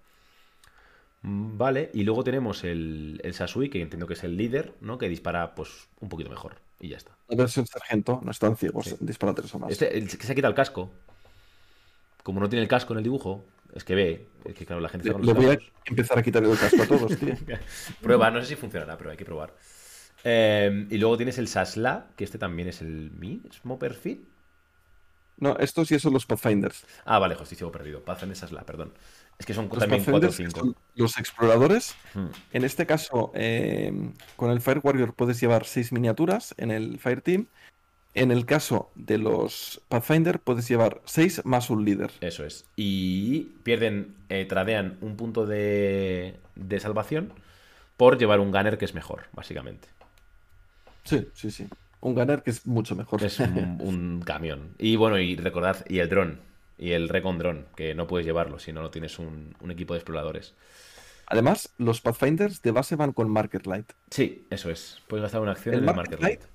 Mm, 1.22 1.60
Vale, 1.60 1.92
y 1.94 2.04
luego 2.04 2.24
tenemos 2.24 2.64
el, 2.64 3.22
el 3.24 3.36
Sasui, 3.36 3.70
que 3.70 3.84
entiendo 3.84 4.08
que 4.08 4.16
es 4.16 4.24
el 4.24 4.36
líder, 4.36 4.74
¿no? 4.82 4.98
Que 4.98 5.10
dispara, 5.10 5.54
pues, 5.54 5.90
un 6.00 6.10
poquito 6.10 6.32
mejor. 6.32 6.65
Y 6.80 6.90
ya 6.90 6.98
está. 6.98 7.12
La 7.30 7.38
versión 7.38 7.66
sargento 7.66 8.20
no 8.24 8.32
están 8.32 8.58
ciegos, 8.58 8.86
Sí. 8.86 8.96
dispara 9.00 9.34
tres 9.34 9.54
o 9.56 9.60
más. 9.60 9.72
Este, 9.72 9.98
el 9.98 10.08
que 10.08 10.26
se 10.26 10.32
ha 10.32 10.36
quitado 10.36 10.52
el 10.52 10.56
casco. 10.56 10.92
Como 12.24 12.40
no 12.40 12.50
tiene 12.50 12.64
el 12.64 12.68
casco 12.68 12.94
en 12.94 12.98
el 12.98 13.04
dibujo, 13.04 13.46
es 13.74 13.84
que 13.84 13.96
ve. 13.96 14.28
Es 14.46 14.56
que 14.56 14.66
claro, 14.66 14.82
la 14.82 14.90
gente 14.90 15.10
Le, 15.10 15.34
voy 15.34 15.46
a 15.48 15.60
empezar 15.86 16.18
a 16.18 16.24
quitar 16.24 16.44
el 16.44 16.58
casco 16.58 16.82
a 16.82 16.88
todos, 16.88 17.18
tío. 17.18 17.36
Prueba, 18.02 18.32
no 18.32 18.42
sé 18.42 18.48
si 18.48 18.56
funcionará, 18.56 18.98
pero 18.98 19.12
hay 19.12 19.18
que 19.18 19.26
probar. 19.26 19.54
Eh, 20.24 20.88
y 20.90 20.98
luego 20.98 21.18
tienes 21.18 21.38
el 21.38 21.48
Sasla, 21.48 22.08
que 22.16 22.24
este 22.24 22.38
también 22.38 22.68
es 22.68 22.82
el 22.82 23.12
mismo 23.12 23.78
perfil. 23.78 24.26
No, 25.38 25.58
estos 25.58 25.90
sí 25.90 26.00
son 26.00 26.14
los 26.14 26.26
Pathfinders. 26.26 26.86
Ah, 27.04 27.20
vale, 27.20 27.36
justicia, 27.36 27.70
perdido. 27.70 28.02
Pathfinder 28.02 28.38
Sasla, 28.38 28.64
perdón. 28.64 28.94
Es 29.38 29.46
que 29.46 29.54
son 29.54 29.68
Los 29.70 29.80
también 29.80 30.04
4 30.04 30.18
o 30.18 30.22
Pathfinders 30.22 30.36
5. 30.54 30.60
son 30.60 30.76
los 30.96 31.18
exploradores. 31.18 31.96
Hmm. 32.14 32.28
En 32.54 32.64
este 32.64 32.86
caso, 32.86 33.32
eh, 33.36 33.92
con 34.38 34.52
el 34.52 34.62
Fire 34.62 34.80
Warrior 34.82 35.14
puedes 35.14 35.40
llevar 35.40 35.66
seis 35.66 35.92
miniaturas 35.92 36.56
en 36.58 36.72
el 36.72 37.00
Fire 37.00 37.22
Team. 37.22 37.48
En 38.14 38.32
el 38.32 38.46
caso 38.46 38.92
de 38.96 39.18
los 39.18 39.82
Pathfinder 39.90 40.40
puedes 40.40 40.70
llevar 40.70 41.02
seis 41.04 41.42
más 41.44 41.70
un 41.70 41.84
líder. 41.84 42.12
Eso 42.22 42.46
es. 42.46 42.64
Y 42.78 43.42
pierden, 43.64 44.16
eh, 44.30 44.46
tradean 44.46 44.98
un 45.02 45.18
punto 45.18 45.46
de, 45.46 46.36
de 46.56 46.80
salvación 46.80 47.34
por 47.98 48.18
llevar 48.18 48.40
un 48.40 48.52
gunner 48.52 48.78
que 48.78 48.86
es 48.86 48.94
mejor, 48.94 49.24
básicamente. 49.34 49.90
Sí, 51.04 51.28
sí, 51.34 51.52
sí. 51.52 51.68
Un 52.00 52.16
gunner 52.16 52.42
que 52.42 52.52
es 52.52 52.66
mucho 52.66 52.96
mejor. 52.96 53.22
Es 53.22 53.38
un, 53.42 53.80
un 53.82 54.22
camión. 54.26 54.76
Y 54.80 54.96
bueno, 54.96 55.20
y 55.20 55.36
recordad, 55.36 55.86
y 55.90 56.00
el 56.00 56.08
dron, 56.08 56.40
y 56.78 56.92
el 56.92 57.10
Recon 57.10 57.38
Drone, 57.38 57.66
que 57.76 57.96
no 57.96 58.08
puedes 58.08 58.26
llevarlo 58.26 58.60
si 58.60 58.74
no 58.74 58.82
lo 58.82 58.92
tienes 58.92 59.20
un, 59.20 59.56
un 59.60 59.72
equipo 59.72 59.94
de 59.94 60.00
exploradores. 60.00 60.56
Además, 61.28 61.74
los 61.78 62.02
Pathfinders 62.02 62.62
de 62.62 62.72
base 62.72 62.96
van 62.96 63.14
con 63.14 63.30
Marker 63.30 63.66
Light. 63.66 63.94
Sí, 64.12 64.46
eso 64.50 64.70
es. 64.70 65.02
Puedes 65.08 65.24
gastar 65.24 65.42
una 65.42 65.54
acción 65.54 65.76
El 65.76 65.84
en 65.84 65.90
el 65.90 65.96
Market 65.96 66.20
Light. 66.22 66.42
Light, 66.42 66.52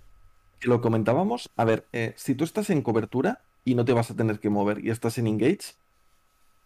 que 0.60 0.68
lo 0.68 0.80
comentábamos. 0.80 1.50
A 1.56 1.64
ver, 1.64 1.86
eh, 1.92 2.14
si 2.16 2.34
tú 2.34 2.44
estás 2.44 2.70
en 2.70 2.82
cobertura 2.82 3.42
y 3.64 3.74
no 3.74 3.84
te 3.84 3.92
vas 3.92 4.10
a 4.10 4.16
tener 4.16 4.38
que 4.38 4.50
mover 4.50 4.84
y 4.84 4.90
estás 4.90 5.18
en 5.18 5.26
Engage, 5.26 5.74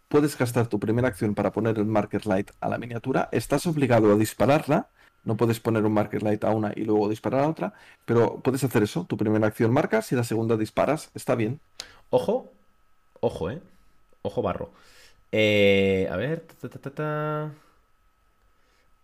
puedes 0.07 0.37
gastar 0.37 0.67
tu 0.67 0.79
primera 0.79 1.07
acción 1.07 1.33
para 1.33 1.51
poner 1.51 1.77
el 1.77 1.85
Marker 1.85 2.27
Light 2.27 2.51
a 2.59 2.69
la 2.69 2.77
miniatura. 2.77 3.29
Estás 3.31 3.65
obligado 3.65 4.13
a 4.13 4.17
dispararla. 4.17 4.89
No 5.23 5.35
puedes 5.35 5.59
poner 5.59 5.83
un 5.83 5.93
Marker 5.93 6.21
Light 6.21 6.43
a 6.43 6.51
una 6.51 6.71
y 6.75 6.83
luego 6.83 7.09
disparar 7.09 7.43
a 7.43 7.49
otra. 7.49 7.73
Pero 8.05 8.39
puedes 8.41 8.63
hacer 8.63 8.83
eso. 8.83 9.05
Tu 9.05 9.17
primera 9.17 9.47
acción 9.47 9.73
marcas 9.73 10.11
y 10.11 10.15
la 10.15 10.23
segunda 10.23 10.57
disparas. 10.57 11.09
Está 11.15 11.33
bien. 11.33 11.59
Ojo, 12.11 12.53
ojo, 13.25 13.51
eh. 13.51 13.61
Ojo 14.21 14.41
barro. 14.41 14.71
Eh, 15.31 16.07
a 16.11 16.17
ver. 16.17 16.41
ta, 16.41 16.69
ta, 16.69 16.79
ta, 16.79 16.91
ta. 16.91 17.51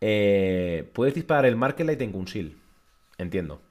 Eh, 0.01 0.89
puedes 0.93 1.13
disparar 1.13 1.45
el 1.45 1.55
Marker 1.55 1.85
Light 1.85 2.01
en 2.01 2.11
Kunsil. 2.11 2.57
Entiendo. 3.17 3.61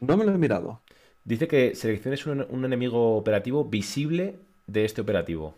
No 0.00 0.16
me 0.16 0.24
lo 0.24 0.32
he 0.32 0.38
mirado. 0.38 0.80
Dice 1.24 1.48
que 1.48 1.74
selecciones 1.74 2.26
un, 2.26 2.46
un 2.48 2.64
enemigo 2.64 3.16
operativo 3.16 3.64
visible 3.64 4.38
de 4.66 4.84
este 4.84 5.00
operativo. 5.00 5.54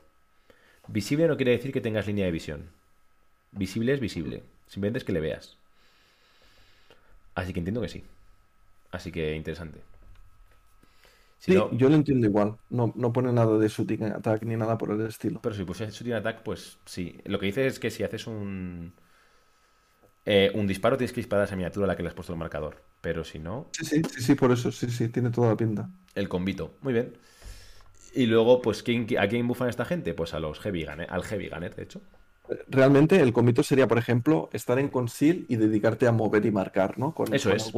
Visible 0.89 1.29
no 1.29 1.37
quiere 1.37 1.53
decir 1.53 1.73
que 1.73 1.81
tengas 1.81 2.07
línea 2.07 2.27
de 2.27 2.33
visión. 2.33 2.71
Visible 3.53 3.93
es 3.93 4.01
visible. 4.01 4.43
Simplemente 4.67 4.99
es 4.99 5.05
que 5.05 5.13
le 5.13 5.21
veas. 5.21 5.57
Así 7.35 7.53
que 7.53 7.61
entiendo 7.61 7.81
que 7.81 7.89
sí. 7.89 8.05
Así 8.91 9.13
que 9.13 9.35
interesante. 9.35 9.81
Sí, 11.43 11.55
yo 11.55 11.89
lo 11.89 11.95
entiendo 11.95 12.27
igual. 12.27 12.57
No, 12.71 12.93
no 12.97 13.13
pone 13.13 13.33
nada 13.33 13.59
de 13.59 13.69
shooting 13.69 14.05
attack 14.05 14.43
ni 14.45 14.57
nada 14.57 14.79
por 14.79 14.91
el 14.91 15.01
estilo. 15.03 15.41
Pero 15.43 15.55
si 15.55 15.65
puse 15.65 15.91
shooting 15.91 16.15
attack, 16.15 16.43
pues 16.43 16.79
sí. 16.85 17.19
Lo 17.25 17.39
que 17.39 17.47
dice 17.47 17.67
es 17.67 17.79
que 17.79 17.91
si 17.91 18.05
haces 18.05 18.27
un. 18.27 18.93
Eh, 20.25 20.53
un 20.55 20.69
disparo 20.69 20.97
tienes 20.97 21.13
que 21.13 21.21
disparar 21.21 21.43
a 21.43 21.47
esa 21.47 21.57
miniatura 21.57 21.85
a 21.85 21.89
la 21.89 21.97
que 21.97 22.03
le 22.03 22.09
has 22.09 22.15
puesto 22.15 22.33
el 22.33 22.39
marcador. 22.39 22.77
Pero 23.01 23.25
si 23.25 23.39
no. 23.39 23.69
Sí, 23.73 23.85
sí, 23.85 24.03
sí, 24.09 24.23
sí, 24.23 24.35
por 24.37 24.53
eso, 24.53 24.71
sí, 24.71 24.89
sí, 24.89 25.09
tiene 25.09 25.31
toda 25.31 25.49
la 25.49 25.57
pinta. 25.57 25.91
El 26.15 26.29
convito. 26.29 26.77
Muy 26.81 26.93
bien. 26.93 27.15
Y 28.15 28.27
luego, 28.27 28.63
pues, 28.63 28.83
¿quién, 28.83 29.07
¿a 29.19 29.27
quién 29.29 29.49
bufan 29.49 29.69
esta 29.69 29.85
gente? 29.85 30.15
Pues 30.15 30.35
a 30.35 30.41
los 30.41 30.61
Heavy 30.61 30.85
Gunner, 30.85 31.07
al 31.11 31.25
Heavy 31.25 31.49
Gunner, 31.49 31.75
de 31.75 31.83
hecho. 31.83 32.01
Realmente 32.69 33.21
el 33.21 33.33
comito 33.33 33.63
sería, 33.63 33.87
por 33.87 33.99
ejemplo, 33.99 34.51
estar 34.53 34.79
en 34.79 34.89
conceal 34.89 35.45
y 35.49 35.57
dedicarte 35.57 36.07
a 36.07 36.13
mover 36.13 36.45
y 36.45 36.51
marcar, 36.51 36.99
¿no? 36.99 37.15
Con, 37.15 37.33
eso 37.33 37.53
es. 37.53 37.73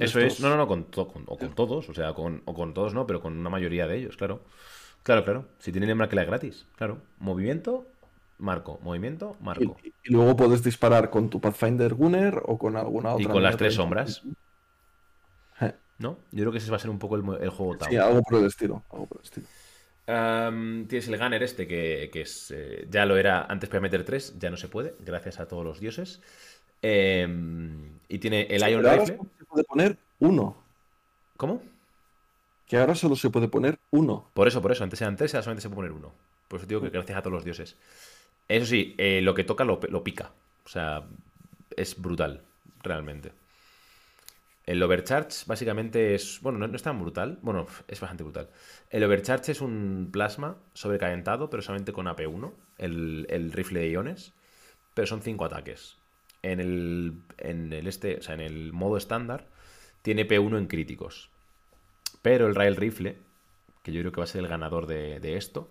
Eso 0.00 0.20
es. 0.20 0.40
No, 0.40 0.48
no, 0.48 0.56
no, 0.56 0.66
con, 0.66 0.86
o 0.94 1.36
con 1.36 1.54
todos, 1.54 1.88
o 1.88 1.94
sea, 1.94 2.14
con, 2.14 2.42
o 2.46 2.54
con 2.54 2.74
todos 2.74 2.94
no, 2.94 3.06
pero 3.06 3.20
con 3.20 3.36
una 3.36 3.50
mayoría 3.50 3.86
de 3.86 3.98
ellos, 3.98 4.16
claro. 4.16 4.40
Claro, 5.02 5.24
claro. 5.24 5.44
Si 5.58 5.72
tienen 5.72 5.90
el 5.90 5.96
marca 5.96 6.22
gratis, 6.24 6.66
claro. 6.76 6.98
Movimiento, 7.18 7.86
marco. 8.38 8.78
Movimiento, 8.82 9.36
marco. 9.40 9.76
Y, 9.82 10.12
luego 10.12 10.36
puedes 10.36 10.62
disparar 10.62 11.10
con 11.10 11.28
tu 11.28 11.40
Pathfinder 11.40 11.94
Gunner 11.94 12.42
o 12.44 12.58
con 12.58 12.76
alguna 12.76 13.12
otra. 13.12 13.24
Y 13.24 13.26
con 13.26 13.42
las 13.42 13.56
tres 13.56 13.74
sombras. 13.74 14.22
¿No? 15.98 16.16
Yo 16.30 16.44
creo 16.44 16.52
que 16.52 16.58
ese 16.58 16.70
va 16.70 16.76
a 16.76 16.80
ser 16.80 16.90
un 16.90 17.00
poco 17.00 17.16
el, 17.16 17.22
juego 17.50 17.76
Sí, 17.88 17.96
algo 17.96 18.22
por 18.22 18.38
el 18.38 18.46
estilo. 18.46 18.84
Algo 18.88 19.06
por 19.06 19.18
el 19.18 19.24
estilo 19.24 19.48
tienes 20.08 21.08
el 21.08 21.18
Gunner 21.18 21.42
este, 21.42 21.66
que, 21.66 22.10
es, 22.14 22.50
eh, 22.50 22.86
ya 22.90 23.04
lo 23.04 23.18
era 23.18 23.44
antes 23.44 23.68
para 23.68 23.80
meter 23.80 24.04
3, 24.04 24.38
ya 24.38 24.48
no 24.50 24.56
se 24.56 24.68
puede, 24.68 24.94
gracias 25.00 25.38
a 25.38 25.46
todos 25.46 25.64
los 25.64 25.80
dioses. 25.80 26.22
Em, 26.80 27.98
y 28.08 28.18
tiene 28.18 28.46
el 28.48 28.66
Iron 28.68 28.84
Rifle. 28.84 29.16
Solo 29.16 29.30
se 29.38 29.44
puede 29.44 29.64
poner 29.64 29.96
uno. 30.20 30.56
¿Cómo? 31.36 31.62
Que 32.66 32.78
ahora 32.78 32.94
solo 32.94 33.16
se 33.16 33.28
puede 33.28 33.48
poner 33.48 33.78
uno. 33.90 34.30
Por 34.32 34.48
eso, 34.48 34.62
por 34.62 34.72
eso. 34.72 34.84
Antes 34.84 35.00
eran 35.02 35.16
tres, 35.16 35.34
ahora 35.34 35.42
solamente 35.42 35.62
se 35.62 35.68
puede 35.68 35.88
poner 35.88 35.92
uno. 35.92 36.12
Por 36.48 36.60
eso 36.60 36.66
digo 36.66 36.80
que 36.80 36.90
gracias 36.90 37.18
a 37.18 37.22
todos 37.22 37.34
los 37.34 37.44
dioses. 37.44 37.76
Eso 38.48 38.66
sí, 38.66 38.94
eh, 38.96 39.20
lo 39.20 39.34
que 39.34 39.44
toca 39.44 39.64
lo, 39.64 39.78
lo 39.90 40.02
pica. 40.02 40.30
O 40.64 40.68
sea, 40.68 41.04
es 41.76 42.00
brutal, 42.00 42.42
realmente. 42.82 43.32
El 44.68 44.82
overcharge 44.82 45.46
básicamente 45.46 46.14
es, 46.14 46.40
bueno, 46.42 46.58
no, 46.58 46.76
es 46.76 46.82
tan 46.82 47.00
brutal, 47.00 47.38
bueno, 47.40 47.66
es 47.88 47.98
bastante 48.00 48.22
brutal. 48.22 48.50
El 48.90 49.02
overcharge 49.02 49.52
es 49.52 49.62
un 49.62 50.10
plasma 50.12 50.58
sobrecalentado, 50.74 51.48
pero 51.48 51.62
solamente 51.62 51.94
con 51.94 52.04
AP1, 52.04 52.52
el, 52.76 53.50
rifle 53.54 53.80
de 53.80 53.88
iones, 53.88 54.34
pero 54.92 55.06
son 55.06 55.22
5 55.22 55.42
ataques. 55.46 55.96
En 56.42 56.60
el, 56.60 57.14
en 57.38 57.72
el 57.72 57.86
este, 57.86 58.16
o 58.18 58.22
sea, 58.22 58.34
en 58.34 58.42
el 58.42 58.74
modo 58.74 58.98
estándar, 58.98 59.46
tiene 60.02 60.28
P1 60.28 60.58
en 60.58 60.66
críticos. 60.66 61.30
Pero 62.20 62.46
el 62.46 62.54
rail 62.54 62.76
rifle, 62.76 63.16
que 63.82 63.92
yo 63.92 64.02
creo 64.02 64.12
que 64.12 64.20
va 64.20 64.24
a 64.24 64.26
ser 64.26 64.42
el 64.42 64.48
ganador 64.48 64.86
de, 64.86 65.38
esto, 65.38 65.70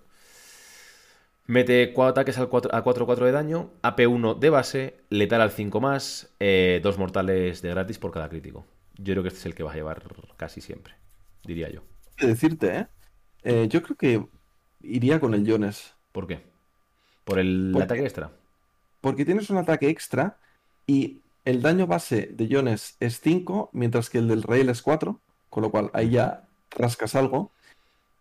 Mete 1.46 1.94
4 1.94 2.10
ataques 2.10 2.40
al 2.40 2.50
4, 2.50 2.74
a 2.74 2.84
4-4 2.84 3.26
de 3.26 3.32
daño, 3.32 3.74
AP1 3.84 4.40
de 4.40 4.50
base, 4.50 4.98
letal 5.12 5.42
al 5.42 5.52
5 5.52 5.80
más, 5.82 6.34
eh, 6.40 6.80
dos 6.82 6.98
mortales 6.98 7.62
de 7.62 7.70
gratis 7.70 8.00
por 8.00 8.12
cada 8.12 8.28
crítico 8.28 8.66
yo 8.98 9.14
creo 9.14 9.24
que 9.24 9.30
este 9.30 9.40
es 9.40 9.46
el 9.46 9.56
que 9.56 9.64
va 9.64 9.72
a 9.72 9.76
llevar 9.76 10.04
casi 10.38 10.62
siempre, 10.62 10.94
diría 11.44 11.70
yo. 11.70 11.82
¿Qué 12.16 12.28
decirte, 12.28 12.78
¿eh? 12.78 12.88
¿eh? 13.44 13.68
Yo 13.70 13.82
creo 13.84 13.98
que 13.98 14.26
iría 14.82 15.20
con 15.20 15.34
el 15.34 15.50
Jones. 15.50 15.94
¿Por 16.12 16.28
qué? 16.28 16.42
¿Por 17.24 17.40
el 17.40 17.76
ataque 17.82 18.04
extra? 18.04 18.32
Porque 19.02 19.26
tienes 19.26 19.50
un 19.50 19.58
ataque 19.58 19.90
extra 19.90 20.38
y 20.88 21.22
el 21.46 21.62
daño 21.62 21.88
base 21.88 22.30
de 22.34 22.48
Jones 22.50 22.98
es 23.00 23.20
5, 23.22 23.70
mientras 23.74 24.10
que 24.10 24.18
el 24.18 24.28
del 24.28 24.44
Rail 24.44 24.70
es 24.70 24.82
4, 24.82 25.20
con 25.50 25.64
lo 25.64 25.72
cual 25.72 25.92
ahí 25.94 26.10
ya 26.12 26.48
rascas 26.72 27.16
algo. 27.16 27.52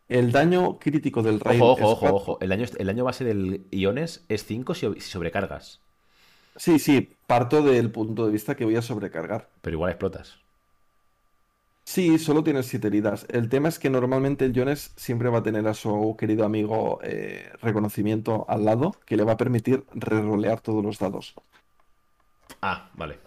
El 0.08 0.30
daño 0.30 0.78
crítico 0.78 1.22
del 1.22 1.40
Rail 1.40 1.60
ojo, 1.62 1.72
ojo, 1.72 2.06
Ojo, 2.06 2.14
ojo, 2.14 2.38
el 2.40 2.50
daño, 2.50 2.66
el 2.78 2.86
daño 2.86 3.04
base 3.04 3.24
del 3.24 3.66
Iones 3.70 4.24
es 4.28 4.44
5 4.44 4.74
si 4.74 5.00
sobrecargas. 5.00 5.80
Sí, 6.56 6.78
sí, 6.78 7.16
parto 7.26 7.62
del 7.62 7.90
punto 7.90 8.26
de 8.26 8.32
vista 8.32 8.54
que 8.54 8.64
voy 8.64 8.76
a 8.76 8.82
sobrecargar. 8.82 9.48
Pero 9.62 9.74
igual 9.74 9.90
explotas. 9.90 10.38
Sí, 11.88 12.18
solo 12.18 12.42
tiene 12.42 12.64
siete 12.64 12.88
heridas. 12.88 13.26
El 13.30 13.48
tema 13.48 13.68
es 13.68 13.78
que 13.78 13.88
normalmente 13.88 14.44
el 14.44 14.52
Jones 14.52 14.92
siempre 14.96 15.28
va 15.28 15.38
a 15.38 15.42
tener 15.44 15.68
a 15.68 15.72
su 15.72 16.16
querido 16.18 16.44
amigo 16.44 16.98
eh, 17.04 17.48
reconocimiento 17.62 18.44
al 18.48 18.64
lado, 18.64 18.96
que 19.06 19.16
le 19.16 19.22
va 19.22 19.34
a 19.34 19.36
permitir 19.36 19.84
rerolear 19.94 20.60
todos 20.60 20.84
los 20.84 20.98
dados. 20.98 21.34
Ah, 22.60 22.90
vale. 22.94 23.20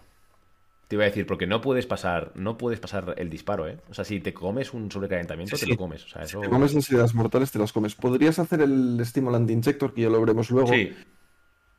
Te 0.90 0.98
iba 0.98 1.06
a 1.06 1.08
decir, 1.08 1.26
porque 1.26 1.48
no 1.48 1.62
puedes 1.62 1.86
pasar, 1.86 2.34
no 2.36 2.58
puedes 2.58 2.82
pasar 2.82 3.16
el 3.18 3.30
disparo, 3.30 3.66
¿eh? 3.66 3.78
O 3.90 3.94
sea, 3.94 4.04
si 4.04 4.20
te 4.20 4.34
comes 4.34 4.74
un 4.74 4.92
sobrecalentamiento, 4.92 5.56
te 5.56 5.66
lo 5.66 5.78
comes. 5.78 6.04
O 6.04 6.10
sea, 6.10 6.26
Si 6.26 6.38
te 6.38 6.50
comes 6.50 6.74
las 6.74 6.90
heridas 6.90 7.16
mortales, 7.16 7.52
te 7.52 7.60
las 7.60 7.72
comes. 7.72 7.96
Podrías 7.96 8.40
hacer 8.40 8.60
el 8.60 9.00
Stimulant 9.06 9.50
Injector, 9.50 9.94
que 9.94 10.02
ya 10.02 10.10
lo 10.10 10.20
veremos 10.20 10.52
luego. 10.52 10.74
Sí. 10.74 10.94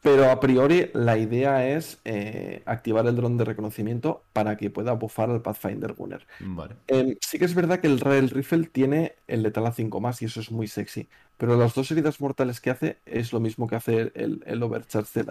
Pero 0.03 0.31
a 0.31 0.41
priori 0.41 0.91
la 0.95 1.19
idea 1.19 1.69
es 1.69 2.01
eh, 2.05 2.63
activar 2.65 3.07
el 3.07 3.17
dron 3.17 3.37
de 3.37 3.45
reconocimiento 3.45 4.23
para 4.33 4.57
que 4.57 4.71
pueda 4.71 4.93
buffar 4.93 5.31
al 5.31 5.43
Pathfinder 5.43 5.93
Gunner. 5.93 6.27
Vale. 6.41 6.77
Em, 6.87 7.17
sí 7.21 7.39
que 7.39 7.45
es 7.45 7.55
verdad 7.55 7.81
que 7.81 7.87
el 7.87 8.01
Rail 8.01 8.31
Rifle 8.31 8.65
tiene 8.65 9.15
el 9.29 9.43
letal 9.43 9.67
a 9.67 9.73
5 9.73 10.01
más 10.01 10.23
y 10.23 10.25
eso 10.25 10.41
es 10.41 10.51
muy 10.51 10.69
sexy. 10.69 11.09
Pero 11.37 11.57
las 11.57 11.75
dos 11.75 11.91
heridas 11.91 12.21
mortales 12.21 12.61
que 12.61 12.71
hace 12.71 12.99
es 13.07 13.33
lo 13.33 13.41
mismo 13.41 13.67
que 13.67 13.77
hace 13.77 14.13
el, 14.15 14.43
el 14.45 14.63
Overcharge 14.63 15.25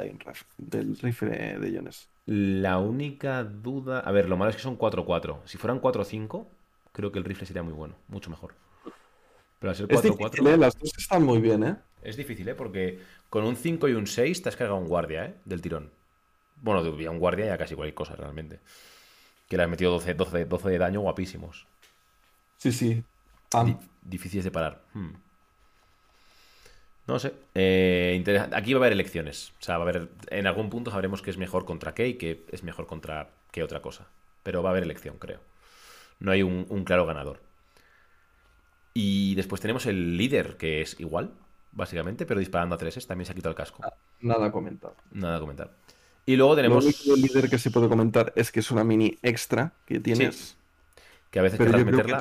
del 0.58 0.98
rifle 0.98 1.60
de 1.60 1.78
Jones. 1.78 2.08
La 2.26 2.80
única 2.80 3.44
duda. 3.44 4.00
A 4.00 4.12
ver, 4.12 4.28
lo 4.28 4.38
malo 4.38 4.50
es 4.50 4.56
que 4.56 4.62
son 4.62 4.78
4-4. 4.78 5.38
Si 5.46 5.58
fueran 5.58 5.82
4-5, 5.82 6.46
creo 6.92 7.12
que 7.12 7.20
el 7.20 7.26
rifle 7.26 7.46
sería 7.46 7.64
muy 7.64 7.74
bueno, 7.74 7.96
mucho 8.08 8.30
mejor. 8.30 8.54
Pero 9.60 9.72
al 9.72 9.76
ser 9.76 9.88
4-4. 9.88 10.54
¿eh? 10.54 10.58
Las 10.58 10.78
dos 10.78 10.98
están 10.98 11.24
muy 11.24 11.40
bien, 11.40 11.64
¿eh? 11.64 11.76
Es 12.02 12.16
difícil, 12.16 12.48
¿eh? 12.48 12.56
Porque 12.56 13.00
con 13.30 13.44
un 13.44 13.56
5 13.56 13.90
y 13.90 13.94
un 13.94 14.08
6 14.08 14.42
te 14.42 14.50
has 14.50 14.56
cargado 14.56 14.80
un 14.80 14.88
guardia, 14.88 15.26
¿eh? 15.26 15.36
Del 15.46 15.62
tirón. 15.62 15.92
Bueno, 16.62 16.84
de 16.84 17.10
un 17.10 17.20
guardia 17.20 17.46
ya 17.46 17.58
casi 17.58 17.76
cualquier 17.76 17.94
cosa, 17.94 18.16
realmente. 18.16 18.60
Que 19.48 19.58
le 19.58 19.64
has 19.64 19.70
metido 19.70 19.92
12, 19.92 20.14
12, 20.14 20.46
12 20.46 20.70
de 20.70 20.78
daño 20.78 21.02
guapísimos. 21.02 21.66
Sí, 22.58 22.72
sí. 22.72 23.04
difíciles 24.02 24.46
de 24.46 24.52
parar. 24.52 24.82
Hmm. 24.94 25.12
No 27.08 27.20
sé. 27.20 27.34
Eh, 27.56 28.24
Aquí 28.54 28.74
va 28.74 28.80
a 28.80 28.82
haber 28.82 28.94
elecciones. 28.94 29.52
O 29.60 29.64
sea, 29.64 29.78
va 29.78 29.86
a 29.86 29.90
haber. 29.90 30.10
En 30.30 30.48
algún 30.48 30.70
punto 30.70 30.92
sabremos 30.92 31.22
que 31.22 31.32
es 31.32 31.38
mejor 31.38 31.66
contra 31.66 31.94
qué 31.94 32.08
y 32.08 32.14
que 32.16 32.46
es 32.52 32.64
mejor 32.64 32.88
contra 32.88 33.30
qué 33.52 33.64
otra 33.64 33.82
cosa. 33.82 34.08
Pero 34.44 34.62
va 34.62 34.70
a 34.70 34.72
haber 34.72 34.84
elección, 34.84 35.18
creo. 35.18 35.40
No 36.20 36.32
hay 36.32 36.44
un 36.44 36.84
claro 36.86 37.06
ganador. 37.06 37.49
Y 39.02 39.34
después 39.36 39.62
tenemos 39.62 39.86
el 39.86 40.18
líder, 40.18 40.58
que 40.58 40.82
es 40.82 41.00
igual 41.00 41.32
básicamente, 41.72 42.26
pero 42.26 42.42
disparando 42.42 42.76
a 42.76 42.78
treses 42.78 43.08
también 43.08 43.26
se 43.26 43.32
ha 43.32 43.36
quitado 43.36 43.52
el 43.52 43.56
casco. 43.56 43.82
Ah, 43.82 43.94
nada 44.20 44.48
a 44.48 44.52
comentar. 44.52 44.92
Nada 45.12 45.38
a 45.38 45.40
comentar. 45.40 45.72
Y 46.26 46.36
luego 46.36 46.54
tenemos. 46.58 46.84
Lo 46.84 46.90
único 46.90 47.16
líder 47.16 47.50
que 47.50 47.58
se 47.58 47.72
puede 47.72 47.88
comentar 47.88 48.34
es 48.36 48.52
que 48.52 48.60
es 48.60 48.72
una 48.72 48.84
mini 48.84 49.18
extra 49.24 49.72
que 49.86 50.02
tienes. 50.02 50.58
Que 51.32 51.40
a 51.40 51.44
veces 51.44 51.58
pero 51.58 51.78
meterla. 51.86 52.20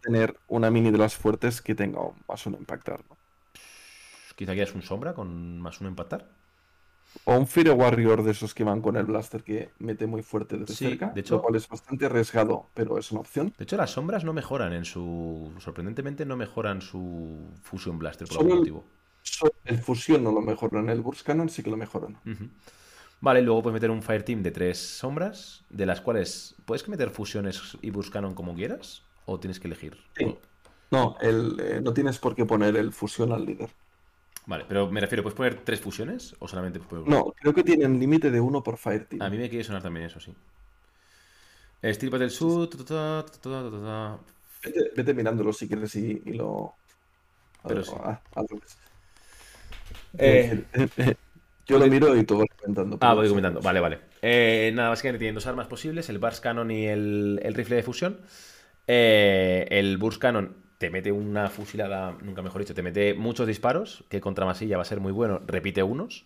tener 0.00 0.36
una 0.46 0.70
mini 0.70 0.92
de 0.92 0.98
las 0.98 1.16
fuertes 1.16 1.60
que 1.60 1.74
tenga 1.74 1.98
más 2.28 2.46
uno 2.46 2.58
impactar. 2.58 3.00
¿no? 3.08 3.16
Quizá 4.36 4.52
quieras 4.52 4.72
un 4.72 4.82
sombra 4.82 5.14
con 5.14 5.60
más 5.60 5.80
uno 5.80 5.90
impactar. 5.90 6.28
O 7.24 7.36
un 7.36 7.46
Fire 7.46 7.72
Warrior 7.72 8.22
de 8.22 8.30
esos 8.30 8.54
que 8.54 8.64
van 8.64 8.80
con 8.80 8.96
el 8.96 9.04
blaster 9.04 9.42
que 9.42 9.70
mete 9.78 10.06
muy 10.06 10.22
fuerte 10.22 10.56
desde 10.56 10.74
cerca. 10.74 11.08
De 11.08 11.20
hecho, 11.20 11.36
lo 11.36 11.42
cual 11.42 11.56
es 11.56 11.68
bastante 11.68 12.06
arriesgado, 12.06 12.66
pero 12.74 12.98
es 12.98 13.10
una 13.12 13.20
opción. 13.20 13.52
De 13.56 13.64
hecho, 13.64 13.76
las 13.76 13.90
sombras 13.90 14.24
no 14.24 14.32
mejoran 14.32 14.72
en 14.72 14.84
su. 14.84 15.52
Sorprendentemente, 15.58 16.24
no 16.24 16.36
mejoran 16.36 16.80
su 16.80 17.38
Fusion 17.62 17.98
Blaster 17.98 18.28
por 18.28 18.38
algún 18.38 18.58
motivo. 18.58 18.84
El, 19.64 19.78
Fusion 19.78 20.24
no 20.24 20.32
lo 20.32 20.40
mejoran, 20.40 20.88
el 20.88 21.02
Burst 21.02 21.26
Cannon 21.26 21.48
sí 21.48 21.62
que 21.62 21.70
lo 21.70 21.76
mejoran. 21.76 22.16
Vale, 23.20 23.42
luego 23.42 23.62
puedes 23.62 23.74
meter 23.74 23.90
un 23.90 24.02
Fire 24.02 24.22
Team 24.22 24.42
de 24.42 24.50
tres 24.50 24.78
sombras, 24.78 25.64
de 25.68 25.86
las 25.86 26.00
cuales. 26.00 26.54
¿Puedes 26.64 26.88
meter 26.88 27.10
fusiones 27.10 27.76
y 27.82 27.90
Burst 27.90 28.12
Cannon 28.12 28.34
como 28.34 28.54
quieras? 28.54 29.02
¿O 29.26 29.38
tienes 29.38 29.60
que 29.60 29.68
elegir? 29.68 29.98
No, 30.90 31.16
el, 31.20 31.56
eh, 31.60 31.80
no 31.82 31.92
tienes 31.92 32.18
por 32.18 32.34
qué 32.34 32.44
poner 32.46 32.76
el 32.76 32.92
Fusion 32.92 33.32
al 33.32 33.44
líder. 33.44 33.70
Vale, 34.46 34.64
pero 34.66 34.90
me 34.90 35.00
refiero, 35.00 35.22
¿puedes 35.22 35.36
poner 35.36 35.60
tres 35.64 35.80
fusiones 35.80 36.34
o 36.38 36.48
solamente 36.48 36.80
puedes 36.80 37.06
No, 37.06 37.32
creo 37.36 37.54
que 37.54 37.62
tienen 37.62 37.98
límite 38.00 38.30
de 38.30 38.40
uno 38.40 38.62
por 38.62 38.78
Fireteam. 38.78 39.22
A 39.22 39.30
mí 39.30 39.38
me 39.38 39.48
quiere 39.48 39.64
sonar 39.64 39.82
también 39.82 40.06
eso, 40.06 40.18
sí. 40.20 40.34
Steel 41.84 42.10
Battle 42.10 42.30
Suit. 42.30 42.74
Vete, 44.62 44.90
vete, 44.94 45.14
mirándolo 45.14 45.52
si 45.52 45.66
quieres 45.66 45.94
y, 45.96 46.20
lo. 46.32 46.74
Pero 47.66 47.84
sí. 47.84 47.92
Ah, 48.02 48.20
eh, 50.18 50.64
yo 51.66 51.78
lo 51.78 51.86
miro 51.86 52.16
y 52.16 52.24
tú 52.24 52.38
vas 52.38 52.48
comentando. 52.60 52.98
Ah, 53.00 53.14
voy 53.14 53.28
comentando. 53.28 53.60
Vale, 53.60 53.80
vale. 53.80 54.00
Eh, 54.20 54.70
nada, 54.74 54.90
básicamente 54.90 55.20
tienen 55.20 55.34
dos 55.34 55.46
armas 55.46 55.66
posibles: 55.66 56.08
el 56.10 56.18
Burst 56.18 56.42
Cannon 56.42 56.70
y 56.70 56.86
el, 56.86 57.40
el 57.42 57.54
rifle 57.54 57.76
de 57.76 57.82
fusión. 57.82 58.20
Eh, 58.86 59.66
el 59.70 59.96
Burst 59.96 60.20
Cannon 60.20 60.69
te 60.80 60.88
mete 60.88 61.12
una 61.12 61.50
fusilada, 61.50 62.16
nunca 62.22 62.40
mejor 62.40 62.62
dicho, 62.62 62.74
te 62.74 62.82
mete 62.82 63.12
muchos 63.12 63.46
disparos, 63.46 64.02
que 64.08 64.22
contra 64.22 64.46
masilla 64.46 64.78
va 64.78 64.82
a 64.82 64.86
ser 64.86 64.98
muy 64.98 65.12
bueno, 65.12 65.42
repite 65.46 65.82
unos, 65.82 66.24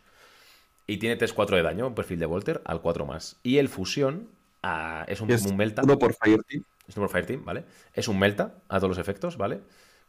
y 0.86 0.98
tiene 0.98 1.16
3-4 1.16 1.56
de 1.56 1.62
daño, 1.64 1.88
un 1.88 1.96
perfil 1.96 2.20
de 2.20 2.26
Volter, 2.26 2.62
al 2.64 2.80
4 2.80 3.04
más. 3.04 3.36
Y 3.42 3.58
el 3.58 3.68
fusión 3.68 4.28
es 5.08 5.20
un, 5.20 5.28
es 5.32 5.44
un 5.44 5.56
Melta. 5.56 5.82
Uno 5.82 5.98
por 5.98 6.14
Fireteam. 6.14 6.62
Snowball 6.88 7.10
Fireteam, 7.10 7.44
¿vale? 7.44 7.64
Es 7.94 8.06
un 8.06 8.16
Melta 8.16 8.54
a 8.68 8.76
todos 8.78 8.90
los 8.90 8.98
efectos, 8.98 9.36
¿vale? 9.36 9.58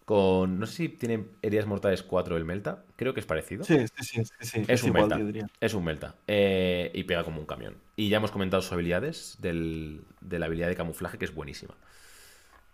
Con. 0.06 0.60
No 0.60 0.68
sé 0.68 0.76
si 0.76 0.90
tiene 0.90 1.26
heridas 1.42 1.66
mortales 1.66 2.04
4 2.04 2.38
el 2.38 2.46
Melta. 2.46 2.84
Creo 2.98 3.16
que 3.16 3.22
es 3.22 3.26
parecido. 3.26 3.64
Sí, 3.64 3.80
sí, 4.00 4.24
sí. 4.26 4.32
sí, 4.42 4.64
Es, 4.68 4.84
un 4.84 4.90
igual, 4.90 5.04
Melta. 5.06 5.18
yo 5.18 5.26
diría. 5.26 5.48
Es 5.60 5.74
un 5.74 5.84
Melta. 5.84 6.14
Eh, 6.28 6.92
y 6.94 7.04
pega 7.06 7.24
como 7.24 7.40
un 7.40 7.48
camión. 7.48 7.78
Y 7.96 8.10
ya 8.10 8.18
hemos 8.18 8.30
comentado 8.30 8.62
sus 8.62 8.74
habilidades 8.74 9.38
del- 9.40 10.02
de 10.22 10.38
la 10.38 10.46
habilidad 10.46 10.68
de 10.68 10.76
camuflaje, 10.76 11.18
que 11.18 11.26
es 11.26 11.34
buenísima. 11.34 11.74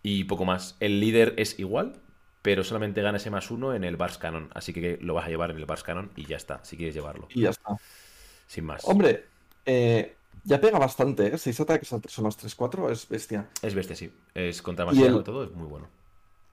Y 0.02 0.24
poco 0.24 0.44
más. 0.44 0.76
El 0.80 1.00
líder 1.00 1.34
es 1.36 1.58
igual, 1.58 1.94
pero 2.42 2.64
solamente 2.64 3.02
gana 3.02 3.18
ese 3.18 3.30
más 3.30 3.50
uno 3.50 3.74
en 3.74 3.84
el 3.84 3.96
Bars 3.96 4.18
Cannon. 4.18 4.50
Así 4.54 4.72
que 4.72 4.98
lo 5.00 5.14
vas 5.14 5.26
a 5.26 5.28
llevar 5.28 5.50
en 5.50 5.56
el 5.58 5.64
Bars 5.66 5.82
Cannon 5.82 6.10
y 6.16 6.26
ya 6.26 6.36
está, 6.36 6.64
si 6.64 6.76
quieres 6.76 6.94
llevarlo. 6.94 7.28
Y 7.32 7.42
ya 7.42 7.50
está. 7.50 7.76
Sin 8.46 8.64
más. 8.64 8.82
Hombre, 8.84 9.26
eh, 9.64 10.16
ya 10.44 10.60
pega 10.60 10.78
bastante, 10.78 11.26
¿eh? 11.28 11.38
6 11.38 11.60
ataques 11.60 11.92
al 11.92 12.00
personas 12.00 12.36
3-4 12.36 12.90
es 12.90 13.08
bestia. 13.08 13.48
Es 13.62 13.74
bestia, 13.74 13.94
sí. 13.96 14.12
Es 14.34 14.60
contra 14.60 14.84
Y 14.84 14.88
demasiado 14.88 15.16
el- 15.16 15.20
y 15.22 15.24
todo, 15.24 15.44
es 15.44 15.52
muy 15.52 15.66
bueno. 15.68 15.88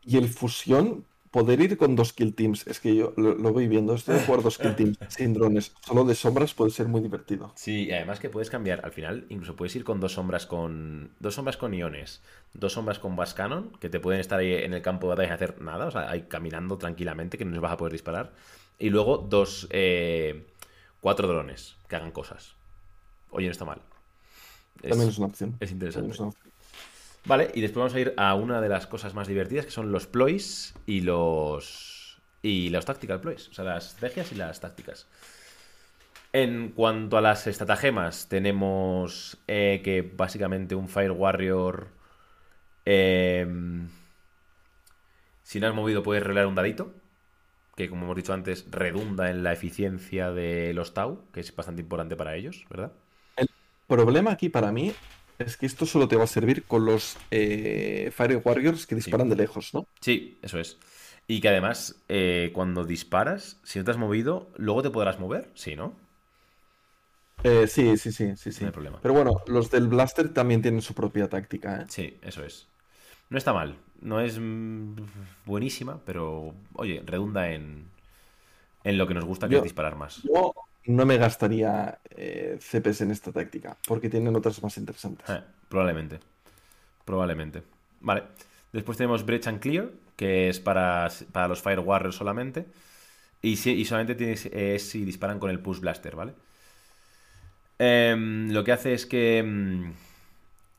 Y 0.03 0.17
el 0.17 0.29
fusión, 0.29 1.05
poder 1.31 1.61
ir 1.61 1.77
con 1.77 1.95
dos 1.95 2.13
kill 2.13 2.35
teams. 2.35 2.67
Es 2.67 2.79
que 2.79 2.95
yo 2.95 3.13
lo, 3.17 3.35
lo 3.35 3.53
voy 3.53 3.67
viendo. 3.67 3.93
Esto 3.93 4.13
de 4.13 4.19
jugar 4.19 4.41
dos 4.43 4.57
kill 4.59 4.75
teams 4.75 4.97
sin 5.07 5.33
drones, 5.33 5.73
solo 5.85 6.05
de 6.05 6.15
sombras, 6.15 6.53
puede 6.53 6.71
ser 6.71 6.87
muy 6.87 7.01
divertido. 7.01 7.55
Sí, 7.55 7.87
y 7.87 7.91
además 7.91 8.19
que 8.21 8.29
puedes 8.29 8.49
cambiar, 8.49 8.85
al 8.85 8.93
final 8.93 9.25
incluso 9.29 9.55
puedes 9.55 9.75
ir 9.75 9.83
con 9.83 9.99
dos 9.99 10.13
sombras 10.13 10.45
con. 10.45 11.11
Dos 11.19 11.35
sombras 11.35 11.57
con 11.57 11.73
iones, 11.73 12.21
dos 12.53 12.73
sombras 12.73 12.99
con 12.99 13.15
Bass 13.17 13.33
Cannon, 13.33 13.71
que 13.79 13.89
te 13.89 13.99
pueden 13.99 14.21
estar 14.21 14.39
ahí 14.39 14.53
en 14.53 14.73
el 14.73 14.81
campo 14.81 15.07
de 15.07 15.09
batalla 15.09 15.27
sin 15.27 15.33
hacer 15.35 15.61
nada, 15.61 15.87
o 15.87 15.91
sea, 15.91 16.09
ahí 16.09 16.23
caminando 16.29 16.77
tranquilamente, 16.77 17.37
que 17.37 17.43
no 17.45 17.51
les 17.51 17.59
vas 17.61 17.73
a 17.73 17.77
poder 17.77 17.91
disparar. 17.93 18.33
Y 18.79 18.89
luego 18.89 19.17
dos. 19.17 19.67
eh, 19.71 20.47
cuatro 21.01 21.27
drones 21.27 21.77
que 21.89 21.95
hagan 21.97 22.11
cosas. 22.11 22.55
Oye, 23.31 23.47
no 23.47 23.51
está 23.53 23.65
mal. 23.65 23.81
Es, 24.81 24.89
También 24.89 25.09
es 25.09 25.17
una 25.17 25.27
opción. 25.27 25.61
es 25.61 25.71
interesante. 25.71 25.99
También 25.99 26.13
es 26.13 26.19
una 26.19 26.29
opción. 26.29 26.53
Vale, 27.29 27.51
y 27.53 27.61
después 27.61 27.81
vamos 27.81 27.93
a 27.93 27.99
ir 27.99 28.15
a 28.17 28.33
una 28.33 28.59
de 28.59 28.69
las 28.69 28.87
cosas 28.87 29.13
más 29.13 29.27
divertidas, 29.27 29.63
que 29.63 29.71
son 29.71 29.91
los 29.91 30.07
ploys 30.07 30.73
y 30.87 31.01
los. 31.01 32.19
Y 32.41 32.71
los 32.71 32.85
tactical 32.85 33.21
ploys. 33.21 33.49
O 33.49 33.53
sea, 33.53 33.65
las 33.65 33.89
estrategias 33.89 34.31
y 34.31 34.35
las 34.35 34.59
tácticas. 34.59 35.05
En 36.33 36.69
cuanto 36.69 37.19
a 37.19 37.21
las 37.21 37.45
estratagemas, 37.45 38.29
tenemos 38.29 39.37
eh, 39.45 39.81
que 39.83 40.01
básicamente 40.01 40.73
un 40.73 40.89
Fire 40.89 41.11
Warrior. 41.11 41.89
eh, 42.85 43.45
si 45.43 45.59
no 45.59 45.67
has 45.67 45.75
movido, 45.75 46.01
puedes 46.01 46.23
rolear 46.23 46.47
un 46.47 46.55
dadito. 46.55 46.95
Que 47.75 47.89
como 47.89 48.05
hemos 48.05 48.15
dicho 48.15 48.33
antes, 48.33 48.65
redunda 48.71 49.29
en 49.29 49.43
la 49.43 49.53
eficiencia 49.53 50.31
de 50.31 50.73
los 50.73 50.95
Tau, 50.95 51.21
que 51.31 51.41
es 51.41 51.55
bastante 51.55 51.83
importante 51.83 52.15
para 52.15 52.35
ellos, 52.35 52.65
¿verdad? 52.71 52.91
problema 53.87 54.31
aquí 54.31 54.49
para 54.49 54.71
mí 54.71 54.93
es 55.39 55.57
que 55.57 55.65
esto 55.65 55.85
solo 55.85 56.07
te 56.07 56.15
va 56.15 56.25
a 56.25 56.27
servir 56.27 56.63
con 56.65 56.85
los 56.85 57.17
eh, 57.31 58.11
Fire 58.15 58.41
Warriors 58.43 58.85
que 58.87 58.95
disparan 58.95 59.29
de 59.29 59.35
lejos, 59.35 59.73
¿no? 59.73 59.87
Sí, 60.01 60.39
eso 60.41 60.59
es. 60.59 60.77
Y 61.27 61.41
que 61.41 61.49
además, 61.49 62.01
eh, 62.09 62.51
cuando 62.53 62.85
disparas, 62.85 63.59
si 63.63 63.79
no 63.79 63.85
te 63.85 63.91
has 63.91 63.97
movido, 63.97 64.49
luego 64.57 64.81
te 64.81 64.89
podrás 64.89 65.19
mover, 65.19 65.49
sí, 65.53 65.75
¿no? 65.75 65.95
Eh, 67.43 67.67
sí, 67.67 67.97
sí, 67.97 68.11
sí, 68.11 68.35
sí, 68.35 68.51
sí. 68.51 68.65
No 68.65 68.67
hay 68.67 68.71
problema. 68.71 68.99
Pero 69.01 69.13
bueno, 69.13 69.41
los 69.47 69.69
del 69.71 69.87
Blaster 69.87 70.33
también 70.33 70.61
tienen 70.61 70.81
su 70.81 70.93
propia 70.93 71.29
táctica, 71.29 71.81
¿eh? 71.83 71.87
Sí, 71.87 72.17
eso 72.21 72.43
es. 72.43 72.67
No 73.29 73.37
está 73.37 73.53
mal. 73.53 73.77
No 74.01 74.21
es 74.21 74.39
mm, 74.39 74.95
buenísima, 75.45 76.01
pero 76.05 76.55
oye, 76.73 77.03
redunda 77.05 77.51
en, 77.51 77.85
en 78.83 78.97
lo 78.97 79.07
que 79.07 79.13
nos 79.13 79.25
gusta, 79.25 79.49
que 79.49 79.55
Yo- 79.55 79.57
es 79.57 79.63
disparar 79.63 79.95
más. 79.95 80.23
Yo 80.23 80.53
no 80.85 81.05
me 81.05 81.17
gastaría 81.17 81.99
eh, 82.09 82.57
CPs 82.59 83.01
en 83.01 83.11
esta 83.11 83.31
táctica, 83.31 83.77
porque 83.87 84.09
tienen 84.09 84.35
otras 84.35 84.61
más 84.63 84.77
interesantes. 84.77 85.29
Eh, 85.29 85.41
probablemente. 85.67 86.19
Probablemente. 87.05 87.63
Vale. 88.01 88.23
Después 88.73 88.97
tenemos 88.97 89.25
Breach 89.25 89.47
and 89.47 89.59
Clear, 89.59 89.91
que 90.15 90.49
es 90.49 90.59
para, 90.59 91.09
para 91.31 91.47
los 91.47 91.61
Fire 91.61 91.79
Warriors 91.79 92.15
solamente. 92.15 92.67
Y, 93.41 93.57
si- 93.57 93.73
y 93.73 93.85
solamente 93.85 94.15
tienes, 94.15 94.47
es 94.47 94.89
si 94.89 95.05
disparan 95.05 95.39
con 95.39 95.51
el 95.51 95.59
Push 95.61 95.79
Blaster, 95.81 96.15
¿vale? 96.15 96.33
Em, 97.77 98.51
lo 98.51 98.63
que 98.63 98.71
hace 98.73 98.93
es 98.93 99.05
que 99.05 99.41
mm, 99.43 99.91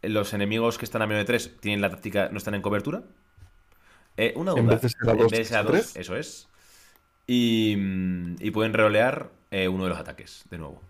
los 0.04 0.34
enemigos 0.34 0.78
que 0.78 0.86
están 0.86 1.02
a 1.02 1.06
menos 1.06 1.22
de 1.22 1.26
3 1.26 1.56
tienen 1.60 1.80
la 1.80 1.90
táctica, 1.90 2.28
no 2.30 2.38
están 2.38 2.54
en 2.54 2.62
cobertura. 2.62 3.04
Eh, 4.16 4.32
una 4.36 4.52
duda. 4.52 4.60
En 4.60 4.66
vez 4.68 4.82
de 4.82 4.88
ser 4.90 5.08
a 5.08 5.14
es 5.40 5.52
a 5.52 5.62
dos, 5.62 5.72
tres. 5.72 5.96
eso 5.96 6.16
es. 6.16 6.48
Y, 7.34 7.76
mm, 7.78 8.36
y 8.40 8.50
pueden 8.50 8.72
reolear 8.74 9.30
eh, 9.52 9.68
uno 9.68 9.84
de 9.84 9.90
los 9.90 9.98
ataques, 9.98 10.44
de 10.50 10.58
nuevo. 10.58 10.80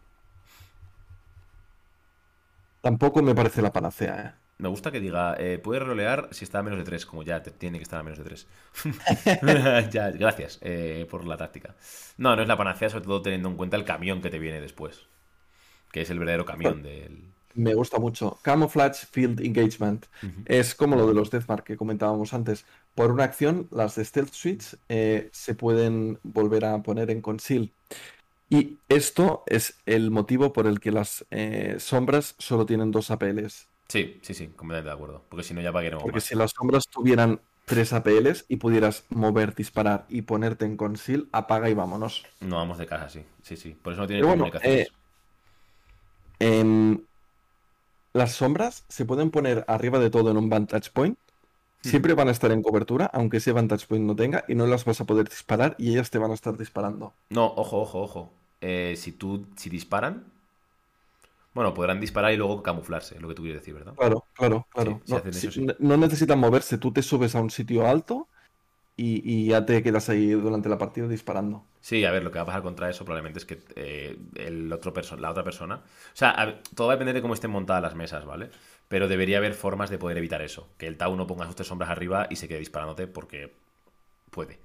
Tampoco 2.83 3.23
me 3.23 3.35
parece 3.35 3.63
la 3.63 3.73
panacea, 3.73 4.15
¿eh? 4.27 4.33
Me 4.59 4.69
gusta 4.69 4.91
que 4.93 5.01
diga, 5.01 5.37
eh, 5.39 5.59
puedes 5.59 5.83
rolear 5.83 6.29
si 6.33 6.45
está 6.45 6.59
a 6.59 6.63
menos 6.63 6.79
de 6.79 6.85
3, 6.85 7.07
como 7.07 7.23
ya 7.23 7.43
te- 7.43 7.51
tiene 7.51 7.79
que 7.79 7.83
estar 7.85 7.99
a 7.99 8.03
menos 8.03 8.19
de 8.19 8.25
3. 8.25 8.47
ya, 9.91 10.11
gracias 10.11 10.59
eh, 10.63 11.07
por 11.11 11.27
la 11.27 11.37
táctica. 11.37 11.77
No, 12.19 12.37
no 12.37 12.43
es 12.43 12.49
la 12.49 12.57
panacea, 12.57 12.91
sobre 12.91 13.05
todo 13.05 13.23
teniendo 13.23 13.49
en 13.49 13.57
cuenta 13.57 13.77
el 13.77 13.85
camión 13.85 14.21
que 14.21 14.31
te 14.31 14.39
viene 14.39 14.61
después. 14.61 15.07
Que 15.93 16.03
es 16.03 16.11
el 16.11 16.19
verdadero 16.21 16.45
camión 16.47 16.83
del. 16.83 17.33
Me 17.55 17.75
gusta 17.75 17.99
mucho. 17.99 18.39
Camouflage 18.43 19.07
Field 19.07 19.41
Engagement. 19.41 20.07
Es 20.45 20.75
como 20.75 20.97
lo 20.97 21.07
de 21.09 21.15
los 21.15 21.31
Deathmark 21.31 21.65
que 21.65 21.77
comentábamos 21.77 22.33
antes. 22.33 22.65
Por 22.95 23.13
una 23.13 23.25
acción, 23.25 23.69
las 23.71 23.95
de 23.95 24.05
Stealth 24.05 24.33
Switch 24.33 24.77
eh, 24.89 25.31
se 25.33 25.55
pueden 25.55 26.19
volver 26.23 26.65
a 26.65 26.83
poner 26.83 27.11
en 27.11 27.21
Conceal. 27.21 27.73
Y 28.49 28.79
esto 28.89 29.45
es 29.47 29.79
el 29.87 30.11
motivo 30.11 30.53
por 30.53 30.67
el 30.67 30.81
que 30.81 30.91
las 30.91 31.25
eh, 31.31 31.77
sombras 31.79 32.35
solo 32.39 32.67
tienen 32.67 32.91
dos 32.91 33.11
APLs. 33.11 33.69
Sí, 33.89 34.19
sí, 34.23 34.35
sí, 34.35 34.49
completamente 34.49 34.89
de 34.89 34.95
acuerdo. 34.95 35.25
Porque 35.29 35.45
si 35.45 35.55
no, 35.55 35.61
ya 35.61 35.73
para 35.73 35.89
no. 35.91 35.99
Porque 35.99 36.21
si 36.21 36.35
las 36.35 36.53
sombras 36.57 36.85
tuvieran 36.89 37.41
tres 37.65 37.93
APLs 37.93 38.45
y 38.49 38.57
pudieras 38.57 39.05
mover, 39.11 39.55
disparar 39.55 40.07
y 40.09 40.23
ponerte 40.23 40.65
en 40.65 40.77
Conceal, 40.77 41.29
apaga 41.33 41.71
y 41.71 41.75
vámonos. 41.75 42.25
No 42.41 42.57
vamos 42.57 42.79
de 42.79 42.87
casa, 42.87 43.09
sí. 43.09 43.25
Sí, 43.43 43.57
sí. 43.57 43.77
Por 43.81 43.93
eso 43.93 44.03
no 44.03 44.09
tiene 44.09 44.23
bueno, 44.23 44.45
comunicaciones. 44.45 44.89
eh, 46.41 46.97
las 48.13 48.33
sombras 48.33 48.85
se 48.89 49.05
pueden 49.05 49.31
poner 49.31 49.65
arriba 49.69 49.99
de 49.99 50.11
todo 50.11 50.31
en 50.31 50.37
un 50.37 50.49
vantage 50.49 50.91
point. 50.93 51.19
Siempre 51.83 52.15
van 52.15 52.29
a 52.29 52.33
estar 52.33 52.51
en 52.53 52.63
cobertura, 52.63 53.07
aunque 53.13 53.39
ese 53.39 53.53
vantage 53.53 53.87
point 53.87 54.05
no 54.05 54.17
tenga, 54.17 54.45
y 54.49 54.55
no 54.55 54.67
las 54.67 54.85
vas 54.85 55.01
a 55.01 55.07
poder 55.07 55.29
disparar 55.29 55.77
y 55.79 55.91
ellas 55.93 56.11
te 56.11 56.19
van 56.19 56.31
a 56.31 56.35
estar 56.35 56.57
disparando. 56.57 57.15
No, 57.31 57.47
ojo, 57.47 57.81
ojo, 57.81 58.03
ojo. 58.03 58.33
Eh, 58.61 58.95
si 58.97 59.13
tú, 59.13 59.47
si 59.57 59.71
disparan. 59.71 60.25
Bueno, 61.55 61.75
podrán 61.75 62.01
disparar 62.01 62.33
y 62.33 62.37
luego 62.37 62.61
camuflarse, 62.63 63.15
es 63.17 63.23
lo 63.23 63.29
que 63.29 63.35
tú 63.35 63.43
quieres 63.43 63.61
decir, 63.61 63.75
¿verdad? 63.75 63.95
Claro, 63.97 64.25
claro, 64.33 64.67
claro. 64.71 65.01
no, 65.07 65.17
hacen 65.17 65.37
si- 65.39 65.49
eso, 65.49 65.53
sí. 65.53 65.67
no- 65.67 65.75
no 65.79 65.97
necesitan 65.97 66.39
moverse, 66.39 66.79
tú 66.79 66.93
te 66.93 67.03
subes 67.03 67.35
a 67.35 67.41
un 67.41 67.51
sitio 67.51 67.87
alto 67.87 68.29
y, 68.97 69.23
y 69.25 69.49
ya 69.49 69.67
te 69.67 69.83
quedas 69.83 70.09
ahí 70.11 70.31
durante 70.31 70.69
la 70.71 70.79
partida 70.79 71.09
disparando. 71.09 71.65
Sí, 71.81 72.05
a 72.05 72.11
ver, 72.13 72.23
lo 72.23 72.31
que 72.31 72.39
va 72.39 72.43
a 72.43 72.47
pasar 72.47 72.63
contra 72.63 72.91
eso 72.91 73.05
probablemente 73.05 73.39
es 73.39 73.47
que 73.47 73.59
eh, 73.75 74.19
el 74.37 74.71
otro 74.73 74.93
la 75.19 75.31
otra 75.31 75.43
persona. 75.45 75.77
O 75.77 76.17
sea, 76.17 76.31
a 76.33 76.45
ver, 76.45 76.63
todo 76.75 76.89
va 76.89 76.93
a 76.93 76.97
depender 76.97 77.15
de 77.15 77.23
cómo 77.23 77.33
estén 77.35 77.51
montadas 77.51 77.83
las 77.83 77.95
mesas, 77.95 78.25
¿vale? 78.27 78.51
Pero 78.91 79.09
debería 79.09 79.39
haber 79.39 79.55
formas 79.55 79.91
de 79.91 79.99
poder 79.99 80.19
evitar 80.19 80.43
eso. 80.43 80.69
Que 80.79 80.89
el 80.89 80.99
Tau 80.99 81.17
no 81.17 81.27
ponga 81.29 81.47
sus 81.47 81.57
tres 81.57 81.69
sombras 81.69 81.91
arriba 81.91 82.29
y 82.31 82.37
se 82.37 82.49
quede 82.49 82.61
disparándote 82.61 83.09
porque 83.09 83.55
puede. 84.31 84.61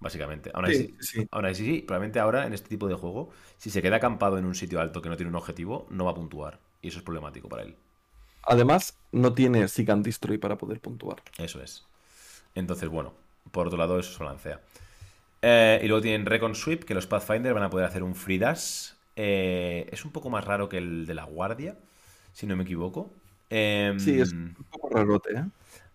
Básicamente. 0.00 0.50
Aún 0.54 0.66
así, 0.66 0.88
Sí, 0.88 0.96
sí. 1.00 1.28
aún 1.30 1.46
así, 1.46 1.64
sí, 1.64 1.82
probablemente 1.82 2.20
ahora 2.20 2.46
en 2.46 2.54
este 2.54 2.68
tipo 2.70 2.88
de 2.88 2.94
juego, 2.94 3.30
si 3.58 3.70
se 3.70 3.82
queda 3.82 3.96
acampado 3.96 4.38
en 4.38 4.46
un 4.46 4.54
sitio 4.56 4.80
alto 4.80 5.02
que 5.02 5.08
no 5.10 5.16
tiene 5.16 5.30
un 5.30 5.36
objetivo, 5.36 5.86
no 5.90 6.04
va 6.06 6.12
a 6.12 6.14
puntuar. 6.14 6.60
Y 6.82 6.88
eso 6.88 6.98
es 6.98 7.04
problemático 7.04 7.48
para 7.48 7.62
él. 7.64 7.76
Además, 8.42 8.98
no 9.12 9.32
tiene 9.34 9.68
Seek 9.68 9.90
and 9.90 10.04
Destroy 10.04 10.38
para 10.38 10.58
poder 10.58 10.80
puntuar. 10.80 11.22
Eso 11.38 11.62
es. 11.62 11.84
Entonces, 12.54 12.88
bueno, 12.88 13.14
por 13.52 13.66
otro 13.66 13.78
lado, 13.78 13.98
eso 13.98 14.12
se 14.12 14.24
balancea. 14.24 14.60
Eh, 15.42 15.80
y 15.84 15.88
luego 15.88 16.02
tienen 16.02 16.26
Recon 16.26 16.54
Sweep, 16.54 16.84
que 16.84 16.94
los 16.94 17.06
Pathfinder 17.06 17.54
van 17.54 17.64
a 17.64 17.70
poder 17.70 17.86
hacer 17.86 18.02
un 18.02 18.14
free 18.14 18.38
dash. 18.38 18.92
Eh, 19.16 19.88
es 19.92 20.04
un 20.04 20.12
poco 20.12 20.30
más 20.30 20.44
raro 20.44 20.68
que 20.68 20.78
el 20.78 21.06
de 21.06 21.14
la 21.14 21.24
guardia, 21.24 21.78
si 22.32 22.46
no 22.46 22.56
me 22.56 22.64
equivoco. 22.64 23.12
Em, 23.50 23.98
Sí, 23.98 24.20
es 24.20 24.32
un 24.32 24.54
poco 24.70 24.88
rarote, 24.88 25.34
¿eh? 25.34 25.44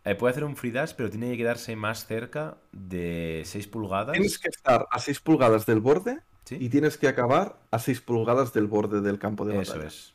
eh, 0.03 0.15
puede 0.15 0.31
hacer 0.31 0.43
un 0.43 0.55
free 0.55 0.71
dash, 0.71 0.93
pero 0.95 1.09
tiene 1.09 1.31
que 1.31 1.37
quedarse 1.37 1.75
más 1.75 2.05
cerca 2.05 2.57
de 2.71 3.41
6 3.45 3.67
pulgadas. 3.67 4.13
Tienes 4.13 4.37
que 4.37 4.49
estar 4.49 4.85
a 4.91 4.99
6 4.99 5.19
pulgadas 5.21 5.65
del 5.65 5.79
borde 5.79 6.19
¿Sí? 6.43 6.57
y 6.59 6.69
tienes 6.69 6.97
que 6.97 7.07
acabar 7.07 7.57
a 7.71 7.79
6 7.79 8.01
pulgadas 8.01 8.53
del 8.53 8.67
borde 8.67 9.01
del 9.01 9.17
campo 9.17 9.45
de 9.45 9.59
Eso 9.59 9.71
batalla. 9.71 9.87
es. 9.87 10.13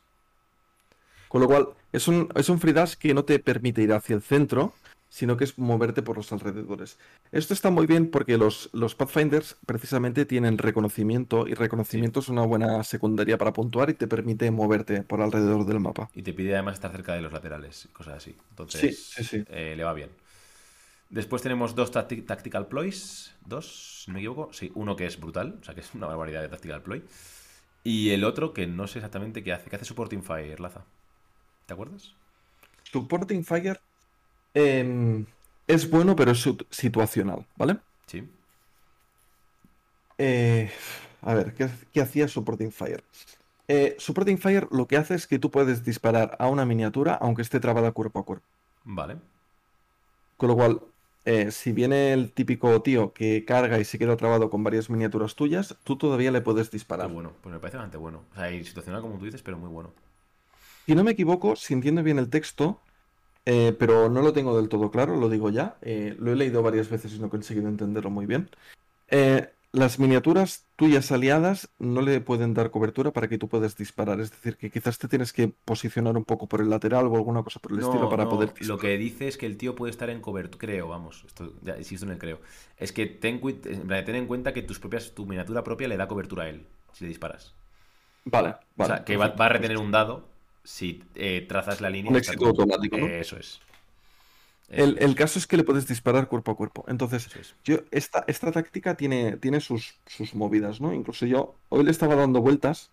Con 1.28 1.40
lo 1.40 1.46
cual, 1.46 1.68
es 1.92 2.08
un, 2.08 2.28
es 2.34 2.48
un 2.48 2.60
free 2.60 2.72
dash 2.72 2.94
que 2.94 3.14
no 3.14 3.24
te 3.24 3.38
permite 3.38 3.82
ir 3.82 3.92
hacia 3.92 4.16
el 4.16 4.22
centro, 4.22 4.74
sino 5.10 5.36
que 5.36 5.44
es 5.44 5.58
moverte 5.58 6.02
por 6.02 6.16
los 6.16 6.32
alrededores. 6.32 6.98
Esto 7.32 7.54
está 7.54 7.70
muy 7.70 7.86
bien 7.86 8.10
porque 8.10 8.38
los, 8.38 8.70
los 8.72 8.94
Pathfinders 8.96 9.58
precisamente 9.66 10.26
tienen 10.26 10.58
reconocimiento 10.58 11.46
y 11.48 11.54
reconocimiento 11.54 12.20
es 12.20 12.28
una 12.30 12.46
buena 12.46 12.82
secundaria 12.84 13.38
para 13.38 13.52
puntuar 13.52 13.90
y 13.90 13.94
te 13.94 14.08
permite 14.08 14.50
moverte 14.50 15.02
por 15.02 15.20
alrededor 15.22 15.66
del 15.66 15.80
mapa. 15.80 16.10
Y 16.12 16.22
te 16.22 16.32
pide 16.32 16.54
además 16.54 16.74
estar 16.74 16.90
cerca 16.90 17.14
de 17.14 17.20
los 17.22 17.32
laterales, 17.32 17.88
cosas 17.92 18.14
así. 18.16 18.36
Entonces, 18.50 18.96
Sí, 19.08 19.24
sí, 19.24 19.24
sí. 19.24 19.44
eh, 19.46 19.74
le 19.76 19.84
va 19.84 19.92
bien. 19.92 20.10
Después 21.10 21.42
tenemos 21.42 21.74
dos 21.74 21.92
tacti- 21.92 22.24
Tactical 22.26 22.68
Ploys. 22.68 23.34
Dos, 23.46 24.02
si 24.04 24.10
no 24.10 24.14
me 24.14 24.20
equivoco. 24.20 24.52
Sí, 24.52 24.72
uno 24.74 24.96
que 24.96 25.06
es 25.06 25.20
brutal, 25.20 25.58
o 25.60 25.64
sea 25.64 25.74
que 25.74 25.80
es 25.80 25.94
una 25.94 26.06
barbaridad 26.06 26.42
de 26.42 26.48
Tactical 26.48 26.82
Ploy. 26.82 27.04
Y 27.84 28.10
el 28.10 28.24
otro 28.24 28.54
que 28.54 28.66
no 28.66 28.86
sé 28.88 28.98
exactamente 29.00 29.42
qué 29.44 29.52
hace. 29.54 29.70
¿Qué 29.70 29.76
hace 29.76 29.86
Supporting 29.86 30.22
Fire, 30.24 30.60
Laza? 30.60 30.84
¿Te 31.66 31.74
acuerdas? 31.74 32.14
Supporting 32.92 33.42
Fire 33.44 33.80
Em, 34.54 35.26
es 35.66 35.88
bueno, 35.88 36.16
pero 36.16 36.32
es 36.32 36.48
situacional, 36.70 37.46
¿vale? 37.56 37.78
Sí. 38.06 38.28
Eh, 40.18 40.70
a 41.22 41.34
ver, 41.34 41.54
¿qué, 41.54 42.00
hacía 42.00 42.28
Supporting 42.28 42.72
Fire? 42.72 43.04
Eh, 43.68 43.96
Supporting 43.98 44.38
Fire 44.38 44.66
lo 44.70 44.86
que 44.86 44.96
hace 44.96 45.14
es 45.14 45.26
que 45.26 45.38
tú 45.38 45.50
puedes 45.50 45.84
disparar 45.84 46.36
a 46.38 46.48
una 46.48 46.64
miniatura 46.64 47.14
aunque 47.14 47.42
esté 47.42 47.60
trabada 47.60 47.92
cuerpo 47.92 48.18
a 48.18 48.24
cuerpo. 48.24 48.46
Vale. 48.84 49.18
Con 50.36 50.48
lo 50.48 50.56
cual, 50.56 50.80
eh, 51.24 51.50
si 51.50 51.72
viene 51.72 52.12
el 52.12 52.32
típico 52.32 52.82
tío 52.82 53.12
que 53.12 53.44
carga 53.44 53.78
y 53.78 53.84
se 53.84 53.98
queda 53.98 54.16
trabado 54.16 54.50
con 54.50 54.64
varias 54.64 54.90
miniaturas 54.90 55.34
tuyas, 55.36 55.76
tú 55.84 55.96
todavía 55.96 56.32
le 56.32 56.40
puedes 56.40 56.70
disparar. 56.70 57.08
bueno, 57.10 57.32
pues 57.42 57.52
me 57.52 57.60
parece 57.60 57.76
bastante 57.76 57.98
bueno. 57.98 58.24
O 58.32 58.34
sea, 58.34 58.50
y 58.50 58.64
situacional 58.64 59.02
como 59.02 59.18
tú 59.18 59.26
dices, 59.26 59.42
pero 59.42 59.58
muy 59.58 59.68
bueno. 59.68 59.92
Si 60.86 60.94
no 60.94 61.04
me 61.04 61.12
equivoco, 61.12 61.56
si 61.56 61.74
entiendo 61.74 62.02
bien 62.02 62.18
el 62.18 62.30
texto, 62.30 62.80
eh, 63.46 63.74
pero 63.78 64.08
no 64.08 64.22
lo 64.22 64.32
tengo 64.32 64.56
del 64.56 64.68
todo 64.68 64.90
claro, 64.90 65.16
lo 65.16 65.28
digo 65.28 65.50
ya. 65.50 65.76
Eh, 65.82 66.16
lo 66.18 66.32
he 66.32 66.36
leído 66.36 66.62
varias 66.62 66.88
veces 66.88 67.14
y 67.14 67.18
no 67.18 67.26
he 67.26 67.30
conseguido 67.30 67.68
entenderlo 67.68 68.10
muy 68.10 68.26
bien. 68.26 68.50
Eh, 69.08 69.48
las 69.72 69.98
miniaturas 70.00 70.66
tuyas 70.74 71.12
aliadas 71.12 71.68
no 71.78 72.02
le 72.02 72.20
pueden 72.20 72.54
dar 72.54 72.70
cobertura 72.70 73.12
para 73.12 73.28
que 73.28 73.38
tú 73.38 73.48
puedas 73.48 73.76
disparar. 73.76 74.20
Es 74.20 74.30
decir, 74.30 74.56
que 74.56 74.70
quizás 74.70 74.98
te 74.98 75.06
tienes 75.06 75.32
que 75.32 75.52
posicionar 75.64 76.16
un 76.16 76.24
poco 76.24 76.48
por 76.48 76.60
el 76.60 76.68
lateral 76.68 77.06
o 77.06 77.14
alguna 77.14 77.42
cosa 77.42 77.60
por 77.60 77.72
el 77.72 77.78
estilo 77.78 78.08
para 78.08 78.28
poder 78.28 78.48
disparar. 78.48 78.68
Lo 78.68 78.78
que 78.78 78.98
dice 78.98 79.28
es 79.28 79.36
que 79.36 79.46
el 79.46 79.56
tío 79.56 79.76
puede 79.76 79.92
estar 79.92 80.10
en 80.10 80.20
cobertura. 80.20 80.60
Creo, 80.60 80.88
vamos. 80.88 81.22
Esto, 81.26 81.52
ya 81.62 81.76
insisto 81.76 82.04
en 82.04 82.12
el 82.12 82.18
creo. 82.18 82.40
Es 82.76 82.92
que 82.92 83.06
ten, 83.06 83.40
ten 83.40 84.14
en 84.16 84.26
cuenta 84.26 84.52
que 84.52 84.62
tus 84.62 84.80
propias, 84.80 85.12
tu 85.12 85.24
miniatura 85.24 85.62
propia 85.62 85.86
le 85.88 85.96
da 85.96 86.08
cobertura 86.08 86.44
a 86.44 86.48
él 86.48 86.66
si 86.92 87.04
le 87.04 87.08
disparas. 87.08 87.54
Vale, 88.24 88.56
vale. 88.76 88.92
O 88.92 88.96
sea, 88.96 89.04
que 89.04 89.16
va, 89.16 89.26
a 89.26 89.48
retener 89.48 89.78
un 89.78 89.90
dado 89.90 90.29
si 90.64 91.02
eh, 91.14 91.44
trazas 91.48 91.80
la 91.80 91.90
línea. 91.90 92.10
Un 92.10 92.16
éxito 92.16 92.46
automático, 92.46 92.96
¿no? 92.96 93.06
eso 93.06 93.36
es. 93.36 93.60
El, 94.68 95.16
caso 95.16 95.40
es 95.40 95.48
que 95.48 95.56
le 95.56 95.64
puedes 95.64 95.88
disparar 95.88 96.28
cuerpo 96.28 96.52
a 96.52 96.56
cuerpo. 96.56 96.84
Entonces, 96.86 97.28
yo, 97.64 97.78
esta, 97.90 98.24
esta 98.28 98.52
táctica 98.52 98.94
tiene, 98.94 99.36
tiene 99.36 99.60
sus, 99.60 99.98
sus 100.06 100.32
movidas, 100.36 100.80
¿no? 100.80 100.94
Incluso 100.94 101.26
yo 101.26 101.56
hoy 101.70 101.82
le 101.82 101.90
estaba 101.90 102.14
dando 102.14 102.40
vueltas 102.40 102.92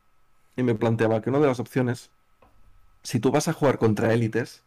y 0.55 0.63
me 0.63 0.73
planteaba 0.73 1.21
que 1.21 1.29
una 1.29 1.39
de 1.39 1.45
las 1.45 1.59
opciones, 1.59 2.09
si 3.03 3.19
tú 3.19 3.29
vas 3.29 3.47
a 3.47 3.53
jugar 3.53 3.77
contra 3.77 4.11
élites, 4.11 4.63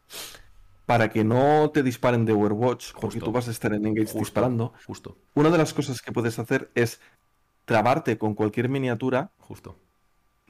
para 0.86 1.10
que 1.10 1.24
no 1.24 1.70
te 1.70 1.82
disparen 1.82 2.24
de 2.26 2.32
Overwatch, 2.32 2.92
porque 3.00 3.18
tú 3.18 3.32
vas 3.32 3.48
a 3.48 3.50
estar 3.50 3.74
en 3.74 3.86
Engage 3.86 4.16
disparando, 4.16 4.72
justo. 4.86 5.18
una 5.34 5.50
de 5.50 5.58
las 5.58 5.74
cosas 5.74 6.02
que 6.02 6.12
puedes 6.12 6.38
hacer 6.38 6.70
es 6.76 7.00
trabarte 7.64 8.18
con 8.18 8.34
cualquier 8.34 8.68
miniatura. 8.68 9.32
Justo 9.38 9.76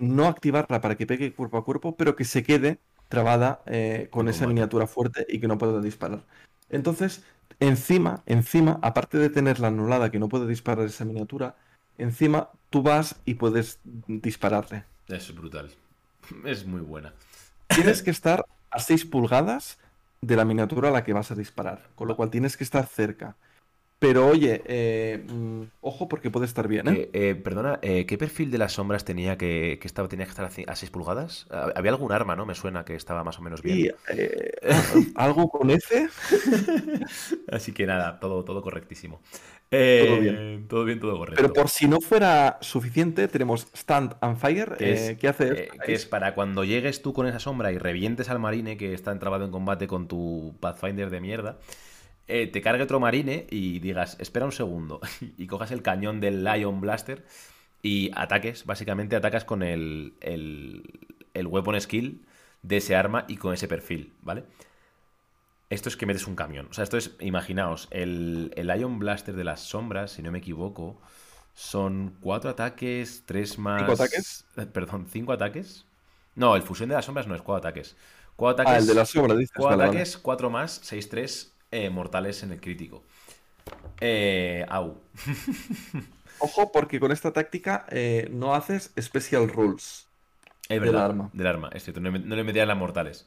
no 0.01 0.26
activarla 0.26 0.80
para 0.80 0.96
que 0.96 1.07
pegue 1.07 1.32
cuerpo 1.32 1.59
a 1.59 1.64
cuerpo, 1.64 1.96
pero 1.96 2.16
que 2.16 2.24
se 2.24 2.42
quede 2.42 2.78
trabada 3.09 3.62
eh, 3.66 4.09
con 4.11 4.28
esa 4.28 4.46
miniatura 4.46 4.86
fuerte 4.86 5.26
y 5.28 5.40
que 5.40 5.48
no 5.48 5.59
pueda 5.59 5.80
disparar. 5.80 6.24
Entonces, 6.68 7.24
encima, 7.59 8.22
encima, 8.26 8.78
aparte 8.82 9.18
de 9.18 9.30
tenerla 9.30 9.68
anulada 9.68 10.11
que 10.11 10.18
no 10.18 10.28
puede 10.28 10.46
disparar 10.46 10.86
esa 10.86 11.05
miniatura, 11.05 11.57
encima 11.98 12.51
tú 12.70 12.82
vas 12.82 13.16
y 13.24 13.34
puedes 13.34 13.80
dispararle. 13.84 14.84
Es 15.09 15.34
brutal. 15.34 15.70
Es 16.44 16.64
muy 16.64 16.80
buena. 16.80 17.12
Tienes 17.68 18.03
que 18.03 18.11
estar 18.18 18.44
a 18.70 18.78
6 18.78 19.05
pulgadas 19.05 19.78
de 20.20 20.36
la 20.36 20.44
miniatura 20.44 20.90
a 20.90 20.92
la 20.92 21.05
que 21.05 21.12
vas 21.12 21.30
a 21.30 21.34
disparar, 21.34 21.88
con 21.94 22.09
lo 22.09 22.16
cual 22.16 22.30
tienes 22.30 22.57
que 22.57 22.64
estar 22.64 22.86
cerca. 22.86 23.36
Pero 24.01 24.26
oye, 24.26 24.62
eh, 24.64 25.22
mm, 25.28 25.62
ojo 25.82 26.09
porque 26.09 26.30
puede 26.30 26.46
estar 26.46 26.66
bien, 26.66 26.88
¿eh? 26.88 26.92
eh, 26.92 27.11
eh 27.12 27.34
perdona, 27.34 27.78
¿qué 27.82 28.16
perfil 28.18 28.51
de 28.51 28.57
las 28.57 28.72
sombras 28.72 29.05
tenía 29.05 29.36
que, 29.36 29.78
estaba, 29.82 30.09
tenía 30.09 30.24
que 30.24 30.30
estar 30.30 30.46
a 30.66 30.74
6 30.74 30.90
pulgadas? 30.90 31.46
Había 31.51 31.90
algún 31.90 32.11
arma, 32.11 32.34
¿no? 32.34 32.46
Me 32.46 32.55
suena 32.55 32.86
que 32.86 32.94
estaba 32.94 33.24
más 33.24 33.38
o 33.38 33.42
menos 33.42 33.61
bien. 33.61 33.94
¿Algo 35.16 35.51
con 35.51 35.68
F? 35.70 36.09
Así 37.53 37.72
que 37.72 37.84
nada, 37.84 38.18
todo, 38.20 38.42
todo 38.42 38.62
correctísimo. 38.62 39.20
todo 39.68 40.18
bien. 40.18 40.66
Todo 40.66 40.84
bien, 40.86 40.98
todo 40.98 41.18
correcto. 41.18 41.42
Pero 41.42 41.53
por 41.53 41.68
si 41.68 41.86
no 41.86 42.01
fuera 42.01 42.57
suficiente, 42.62 43.28
tenemos 43.28 43.68
Stand 43.74 44.16
and 44.22 44.38
Fire. 44.38 44.76
¿Qué 44.78 45.28
hace? 45.28 45.68
que 45.84 45.92
es 45.92 46.07
para 46.07 46.34
cuando 46.34 46.64
llegues 46.64 47.03
tú 47.03 47.12
con 47.12 47.26
esa 47.26 47.38
sombra 47.38 47.70
y 47.70 47.76
revientes 47.76 48.30
al 48.30 48.38
marine 48.38 48.78
que 48.78 48.94
está 48.94 49.12
entrabado 49.12 49.44
en 49.44 49.51
combate 49.51 49.86
con 49.86 50.09
tu 50.09 50.57
Pathfinder 50.59 51.11
de 51.11 51.20
mierda 51.20 51.59
eh, 52.31 52.47
te 52.47 52.62
cargue 52.62 52.83
otro 52.83 53.01
marine 53.01 53.47
y 53.51 53.81
digas, 53.81 54.16
espera 54.20 54.47
un 54.47 54.53
segundo, 54.53 55.01
y 55.39 55.47
cojas 55.47 55.70
el 55.70 55.83
cañón 55.83 56.20
del 56.20 56.45
Lion 56.45 56.81
Blaster 56.81 57.24
y 57.83 58.11
ataques, 58.14 58.66
básicamente 58.66 59.16
atacas 59.16 59.45
con 59.45 59.62
el, 59.62 60.14
el, 60.20 61.01
el 61.35 61.47
weapon 61.47 61.81
skill 61.81 62.24
de 62.62 62.78
ese 62.78 62.97
arma 62.97 63.24
y 63.28 63.37
con 63.37 63.55
ese 63.55 63.68
perfil, 63.68 64.12
¿vale? 64.22 64.45
Esto 65.70 65.89
es 65.89 65.97
que 65.97 66.05
metes 66.05 66.26
un 66.26 66.35
camión. 66.35 66.66
O 66.70 66.74
sea, 66.74 66.85
esto 66.85 66.97
es, 66.97 67.12
imaginaos, 67.20 67.87
el, 67.93 68.53
el 68.57 68.66
Lion 68.66 68.99
Blaster 68.99 69.37
de 69.37 69.45
las 69.45 69.61
sombras, 69.61 70.12
si 70.12 70.22
no 70.22 70.33
me 70.33 70.39
equivoco, 70.39 71.01
son 71.55 72.16
cuatro 72.20 72.51
ataques, 72.51 73.22
tres 73.24 73.59
más. 73.59 73.81
¿Cinco 73.81 73.93
ataques? 73.93 74.45
Perdón, 74.72 75.07
cinco 75.09 75.33
ataques. 75.33 75.85
No, 76.35 76.57
el 76.57 76.62
fusión 76.62 76.89
de 76.89 76.97
las 76.97 77.05
sombras 77.05 77.26
no 77.28 77.35
es 77.35 77.43
cuatro 77.43 77.68
ataques. 77.68 77.97
Cuatro 78.35 78.62
ataques. 78.62 78.74
Ah, 78.74 78.78
el 78.78 78.87
de 78.87 78.95
las 78.95 79.11
sombras, 79.11 79.39
dices. 79.39 79.55
Cuatro 79.57 79.83
ataques, 79.83 80.18
cuatro 80.18 80.51
más, 80.51 80.81
seis, 80.83 81.09
tres, 81.09 81.53
eh, 81.71 81.91
mortales 81.91 82.43
en 82.43 82.53
el 82.53 82.61
crítico. 82.61 83.03
Eh, 84.01 84.64
au. 84.68 85.01
Ojo, 86.41 86.73
porque 86.73 86.99
con 86.99 87.12
esta 87.12 87.33
táctica 87.33 87.87
eh, 87.91 88.29
no 88.33 88.55
haces 88.55 88.93
special 88.99 89.49
rules. 89.49 90.07
Es 90.68 90.81
del 90.81 90.97
arma. 90.97 91.31
Del 91.33 91.47
arma, 91.47 91.71
es 91.73 91.85
cierto. 91.85 92.01
No, 92.01 92.11
le 92.11 92.45
metías 92.45 92.66
las 92.66 92.77
mortales. 92.77 93.27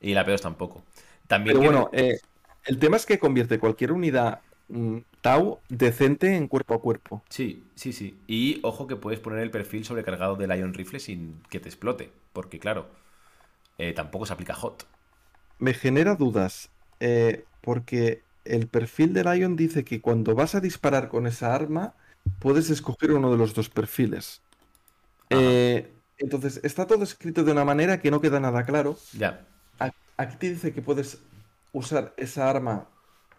Y 0.00 0.14
la 0.14 0.24
peor 0.24 0.40
tampoco. 0.40 0.82
También 1.26 1.58
Pero 1.58 1.72
bueno, 1.72 1.90
el 1.92 2.78
tema 2.78 2.96
es 2.96 3.06
que 3.06 3.18
convierte 3.18 3.58
cualquier 3.58 3.92
unidad 3.92 4.40
mm, 4.68 4.98
Tau 5.20 5.60
decente 5.68 6.36
en 6.36 6.48
cuerpo 6.48 6.74
a 6.74 6.80
cuerpo. 6.80 7.22
Sí, 7.28 7.64
sí, 7.74 7.92
sí. 7.92 8.18
Y 8.26 8.60
ojo 8.62 8.86
que 8.86 8.96
puedes 8.96 9.20
poner 9.20 9.40
el 9.40 9.50
perfil 9.50 9.84
sobrecargado 9.84 10.36
del 10.36 10.56
Ion 10.56 10.74
Rifle 10.74 11.00
sin 11.00 11.42
que 11.50 11.60
te 11.60 11.68
explote. 11.68 12.10
Porque 12.32 12.58
claro, 12.58 12.86
tampoco 13.94 14.26
se 14.26 14.32
aplica 14.32 14.54
hot. 14.54 14.86
Me 15.58 15.74
genera 15.74 16.14
dudas. 16.14 16.70
Eh, 17.00 17.44
porque 17.64 18.22
el 18.44 18.68
perfil 18.68 19.14
del 19.14 19.38
Ion 19.38 19.56
dice 19.56 19.84
que 19.84 20.00
cuando 20.00 20.34
vas 20.34 20.54
a 20.54 20.60
disparar 20.60 21.08
con 21.08 21.26
esa 21.26 21.54
arma, 21.54 21.94
puedes 22.38 22.68
escoger 22.70 23.12
uno 23.12 23.30
de 23.32 23.38
los 23.38 23.54
dos 23.54 23.70
perfiles. 23.70 24.42
Eh, 25.30 25.90
entonces, 26.18 26.60
está 26.62 26.86
todo 26.86 27.02
escrito 27.02 27.42
de 27.42 27.52
una 27.52 27.64
manera 27.64 28.00
que 28.00 28.10
no 28.10 28.20
queda 28.20 28.38
nada 28.38 28.64
claro. 28.64 28.96
Ya. 29.16 29.46
Aquí 30.16 30.36
te 30.36 30.50
dice 30.50 30.72
que 30.72 30.80
puedes 30.80 31.18
usar 31.72 32.14
esa 32.16 32.48
arma 32.48 32.86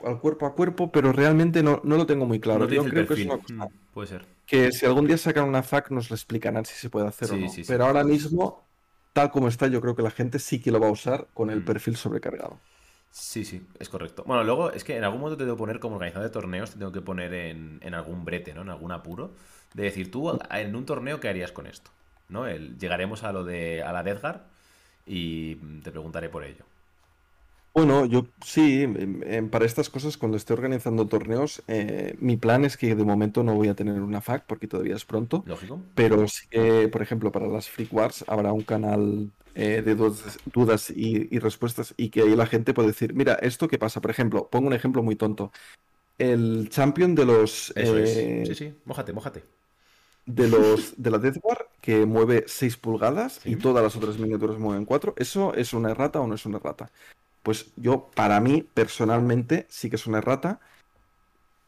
al 0.03 0.19
cuerpo 0.19 0.45
a 0.45 0.55
cuerpo, 0.55 0.91
pero 0.91 1.13
realmente 1.13 1.63
no, 1.63 1.80
lo 1.84 2.05
tengo 2.05 2.26
muy 2.26 2.39
claro. 2.39 2.67
Yo 2.67 2.84
creo 2.84 3.07
que 3.07 3.13
es 3.13 3.26
una 3.26 3.38
cosa 3.38 3.53
mm, 3.53 3.93
puede 3.93 4.07
ser. 4.07 4.26
que 4.45 4.73
si 4.73 4.86
algún 4.86 5.07
día 5.07 5.17
sacan 5.17 5.47
una 5.47 5.63
FAQ 5.63 5.91
nos 5.91 6.09
lo 6.09 6.15
explicarán 6.15 6.65
si 6.65 6.73
se 6.76 6.89
puede 6.89 7.07
hacer 7.07 7.32
o 7.32 7.38
no. 7.38 7.47
pero 7.65 7.86
ahora 7.86 8.03
mismo, 8.03 8.65
tal 9.13 9.32
como 9.32 9.47
está, 9.47 9.67
yo 9.67 9.80
creo 9.80 9.95
que 9.95 10.03
la 10.03 10.11
gente 10.11 10.39
sí 10.39 10.59
que 10.59 10.69
lo 10.69 10.82
va 10.82 10.88
a 10.88 10.91
usar 10.91 11.28
con 11.34 11.49
el 11.49 11.61
mm. 11.61 11.65
perfil 11.65 11.95
sobrecargado. 11.95 12.59
Sí, 13.18 13.45
sí, 13.45 13.66
es 13.80 13.88
correcto. 13.88 14.24
Bueno, 14.28 14.43
luego 14.43 14.72
es 14.72 14.84
que 14.84 14.97
en 14.97 15.03
algún 15.05 15.22
momento 15.22 15.38
te 15.38 15.45
tengo 15.45 15.55
que 15.55 15.59
poner 15.59 15.80
como 15.80 15.95
organizador 15.95 16.28
de 16.28 16.34
torneos, 16.34 16.72
te 16.72 16.80
tengo 16.80 16.91
que 16.91 16.99
poner 17.01 17.34
en, 17.34 17.93
algún 17.93 18.26
brete, 18.26 18.53
¿no? 18.53 18.61
En 18.63 18.70
algún 18.70 18.91
apuro. 18.91 19.34
De 19.74 19.84
decir, 19.84 20.11
tú 20.11 20.38
en 20.51 20.76
un 20.76 20.86
torneo, 20.86 21.20
¿qué 21.22 21.30
harías 21.30 21.51
con 21.53 21.66
esto? 21.66 21.91
¿No? 22.28 22.45
El, 22.45 22.78
llegaremos 22.78 23.24
a 23.24 23.32
lo 23.32 23.45
de 23.45 23.84
a 23.84 23.93
la 23.93 24.03
Deathguard 24.03 24.41
y 25.05 25.55
te 25.82 25.91
preguntaré 25.91 26.30
por 26.30 26.43
ello. 26.43 26.66
Bueno, 27.76 28.05
yo 28.05 28.26
sí, 28.41 28.88
para 29.51 29.65
estas 29.65 29.89
cosas, 29.89 30.15
cuando 30.15 30.38
esté 30.38 30.53
organizando 30.53 31.07
torneos, 31.07 31.61
eh, 31.67 32.15
mi 32.19 32.38
plan 32.38 32.63
es 32.63 32.78
que 32.78 32.95
de 32.95 33.03
momento 33.03 33.43
no 33.43 33.53
voy 33.53 33.67
a 33.67 33.76
tener 33.76 34.01
una 34.01 34.21
FAQ 34.21 34.45
porque 34.47 34.65
todavía 34.65 34.95
es 34.95 35.03
pronto. 35.03 35.43
Lógico. 35.45 35.82
Pero 35.93 36.26
sí 36.30 36.47
que, 36.49 36.88
por 36.88 37.01
ejemplo, 37.01 37.34
para 37.34 37.47
las 37.47 37.69
Freak 37.69 37.93
Wars 37.93 38.23
habrá 38.28 38.53
un 38.53 38.61
canal 38.61 39.30
eh, 39.55 39.82
de 39.84 39.93
dudas, 39.93 40.89
y, 40.89 41.38
respuestas 41.38 41.93
y 41.97 42.11
que 42.11 42.21
ahí 42.21 42.34
la 42.34 42.45
gente 42.45 42.73
puede 42.73 42.88
decir, 42.88 43.13
mira, 43.13 43.34
esto 43.41 43.67
qué 43.67 43.78
pasa, 43.78 43.99
por 43.99 44.09
ejemplo, 44.09 44.47
pongo 44.49 44.67
un 44.67 44.73
ejemplo 44.73 45.03
muy 45.03 45.17
tonto. 45.17 45.51
El 46.17 46.69
champion 46.69 47.13
de 47.13 47.26
los... 47.26 47.73
Eh, 47.76 48.45
sí, 48.47 48.55
sí, 48.55 48.73
mójate, 48.86 49.11
mójate. 49.11 49.43
De 50.26 50.47
los 50.47 50.93
de 50.95 51.11
la 51.11 51.17
Death 51.17 51.39
War 51.43 51.67
que 51.82 52.05
mueve 52.05 52.45
6 52.47 52.78
pulgadas 52.78 53.41
y 53.45 53.57
todas 53.57 53.84
las 53.84 53.97
otras 53.97 54.17
miniaturas 54.17 54.57
mueven 54.57 54.86
4, 54.86 55.13
¿eso 55.17 55.53
es 55.53 55.73
una 55.73 55.91
errata 55.91 56.21
o 56.21 56.26
no 56.26 56.36
es 56.36 56.45
una 56.45 56.57
errata? 56.57 56.89
Pues 57.45 57.67
yo, 57.75 58.09
para 58.15 58.39
mí, 58.39 58.65
personalmente, 58.73 59.67
sí 59.69 59.91
que 59.91 59.97
es 59.97 60.07
una 60.07 60.17
errata 60.17 60.59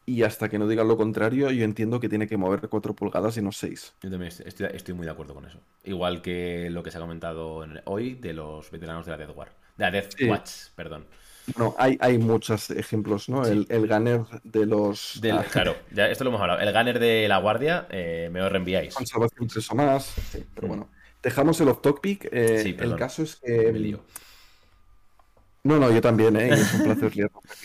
y 0.06 0.24
hasta 0.24 0.48
que 0.48 0.58
no 0.58 0.66
digan 0.66 0.88
lo 0.88 0.96
contrario, 0.96 1.52
yo 1.52 1.64
entiendo 1.64 2.00
que 2.00 2.08
tiene 2.08 2.26
que 2.26 2.36
mover 2.36 2.68
4 2.68 2.96
pulgadas 2.96 3.36
y 3.36 3.42
no 3.42 3.52
6. 3.52 3.94
Yo 4.02 4.10
también 4.10 4.32
estoy, 4.44 4.94
muy 4.96 5.06
de 5.06 5.12
acuerdo 5.12 5.34
con 5.34 5.46
eso. 5.46 5.60
Igual 5.84 6.20
que 6.20 6.68
lo 6.68 6.82
que 6.82 6.90
se 6.90 6.98
ha 6.98 7.00
comentado 7.00 7.64
hoy 7.84 8.16
de 8.16 8.32
los 8.32 8.72
veteranos 8.72 9.06
de 9.06 9.12
la 9.12 9.18
Death 9.18 9.36
War. 9.36 9.52
De 9.76 9.84
la 9.84 9.90
Death 9.92 10.14
Watch, 10.22 10.50
perdón. 10.74 11.04
No, 11.56 11.76
hay, 11.78 11.96
hay 12.00 12.18
muchos 12.18 12.70
ejemplos, 12.70 13.28
¿no? 13.28 13.46
El, 13.46 13.64
el, 13.68 13.86
gunner 13.86 14.22
de 14.42 14.66
los. 14.66 15.20
Ah, 15.32 15.44
claro, 15.48 15.76
ya 15.92 16.08
esto 16.08 16.24
lo 16.24 16.30
hemos 16.30 16.40
hablado. 16.40 16.58
El 16.58 16.72
gunner 16.72 16.98
de 16.98 17.28
la 17.28 17.38
guardia, 17.38 17.86
eh, 17.90 18.28
me 18.32 18.40
lo 18.40 18.48
reenviáis. 18.48 18.94
Conservación 18.94 19.48
o 19.70 19.74
más. 19.76 20.12
pero 20.56 20.66
mm. 20.66 20.70
bueno. 20.70 20.88
Dejamos 21.22 21.60
el 21.60 21.68
off-topic. 21.68 22.28
Eh, 22.32 22.76
el 22.80 22.96
caso 22.96 23.22
es 23.22 23.36
que. 23.36 23.96
No, 25.68 25.78
no, 25.78 25.90
yo 25.92 26.00
también, 26.00 26.34
¿eh? 26.36 26.48
es 26.54 26.74
un 26.74 26.82
placer 26.84 27.04
aquí 27.06 27.20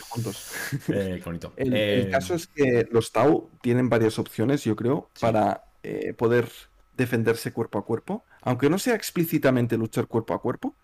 juntos. 0.09 0.51
Eh, 0.89 1.21
bonito. 1.23 1.53
El, 1.55 1.73
Eh, 1.73 2.01
el 2.01 2.09
caso 2.09 2.35
es 2.35 2.47
que 2.47 2.87
los 2.91 3.11
Tau 3.11 3.49
tienen 3.61 3.89
varias 3.89 4.19
opciones, 4.19 4.63
yo 4.63 4.75
creo, 4.75 5.09
Sí. 5.13 5.21
para 5.21 5.63
eh, 5.83 6.13
poder 6.13 6.49
defenderse 6.97 7.51
cuerpo 7.53 7.77
a 7.79 7.85
cuerpo. 7.85 8.23
Aunque 8.41 8.69
no 8.69 8.77
sea 8.77 8.95
explícitamente 8.95 9.77
luchar 9.77 10.07
cuerpo 10.07 10.33
a 10.33 10.41
cuerpo, 10.41 10.75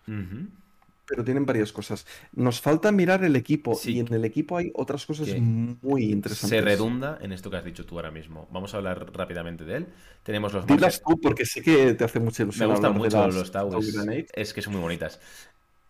pero 1.06 1.24
tienen 1.24 1.44
varias 1.44 1.72
cosas. 1.72 2.06
Nos 2.32 2.60
falta 2.60 2.92
mirar 2.92 3.24
el 3.24 3.34
equipo 3.34 3.74
Sí. 3.74 3.96
y 3.96 3.98
en 3.98 4.12
el 4.14 4.24
equipo 4.24 4.56
hay 4.56 4.70
otras 4.74 5.04
cosas 5.06 5.26
Que 5.28 5.40
muy 5.40 6.04
interesantes. 6.04 6.58
Se 6.58 6.64
redunda 6.64 7.18
en 7.20 7.32
esto 7.32 7.50
que 7.50 7.56
has 7.56 7.64
dicho 7.64 7.84
tú 7.84 7.96
ahora 7.96 8.10
mismo. 8.12 8.48
Vamos 8.52 8.72
a 8.74 8.76
hablar 8.78 9.10
rápidamente 9.12 9.64
de 9.64 9.76
él. 9.78 9.86
Tenemos 10.22 10.52
los 10.52 10.66
Dilas 10.66 11.02
tú 11.04 11.20
porque 11.20 11.44
sé 11.46 11.62
que 11.62 11.94
te 11.94 12.04
hace 12.04 12.20
mucha 12.20 12.44
Me 12.44 12.48
ilusión 12.48 12.70
gustan 12.70 12.92
hablar 12.94 13.10
de 13.10 13.16
mucho 13.16 13.26
las 13.26 13.34
los 13.34 13.50
Tau. 13.50 13.78
Es, 13.78 14.26
es 14.32 14.54
que 14.54 14.62
son 14.62 14.72
muy 14.74 14.82
bonitas. 14.82 15.20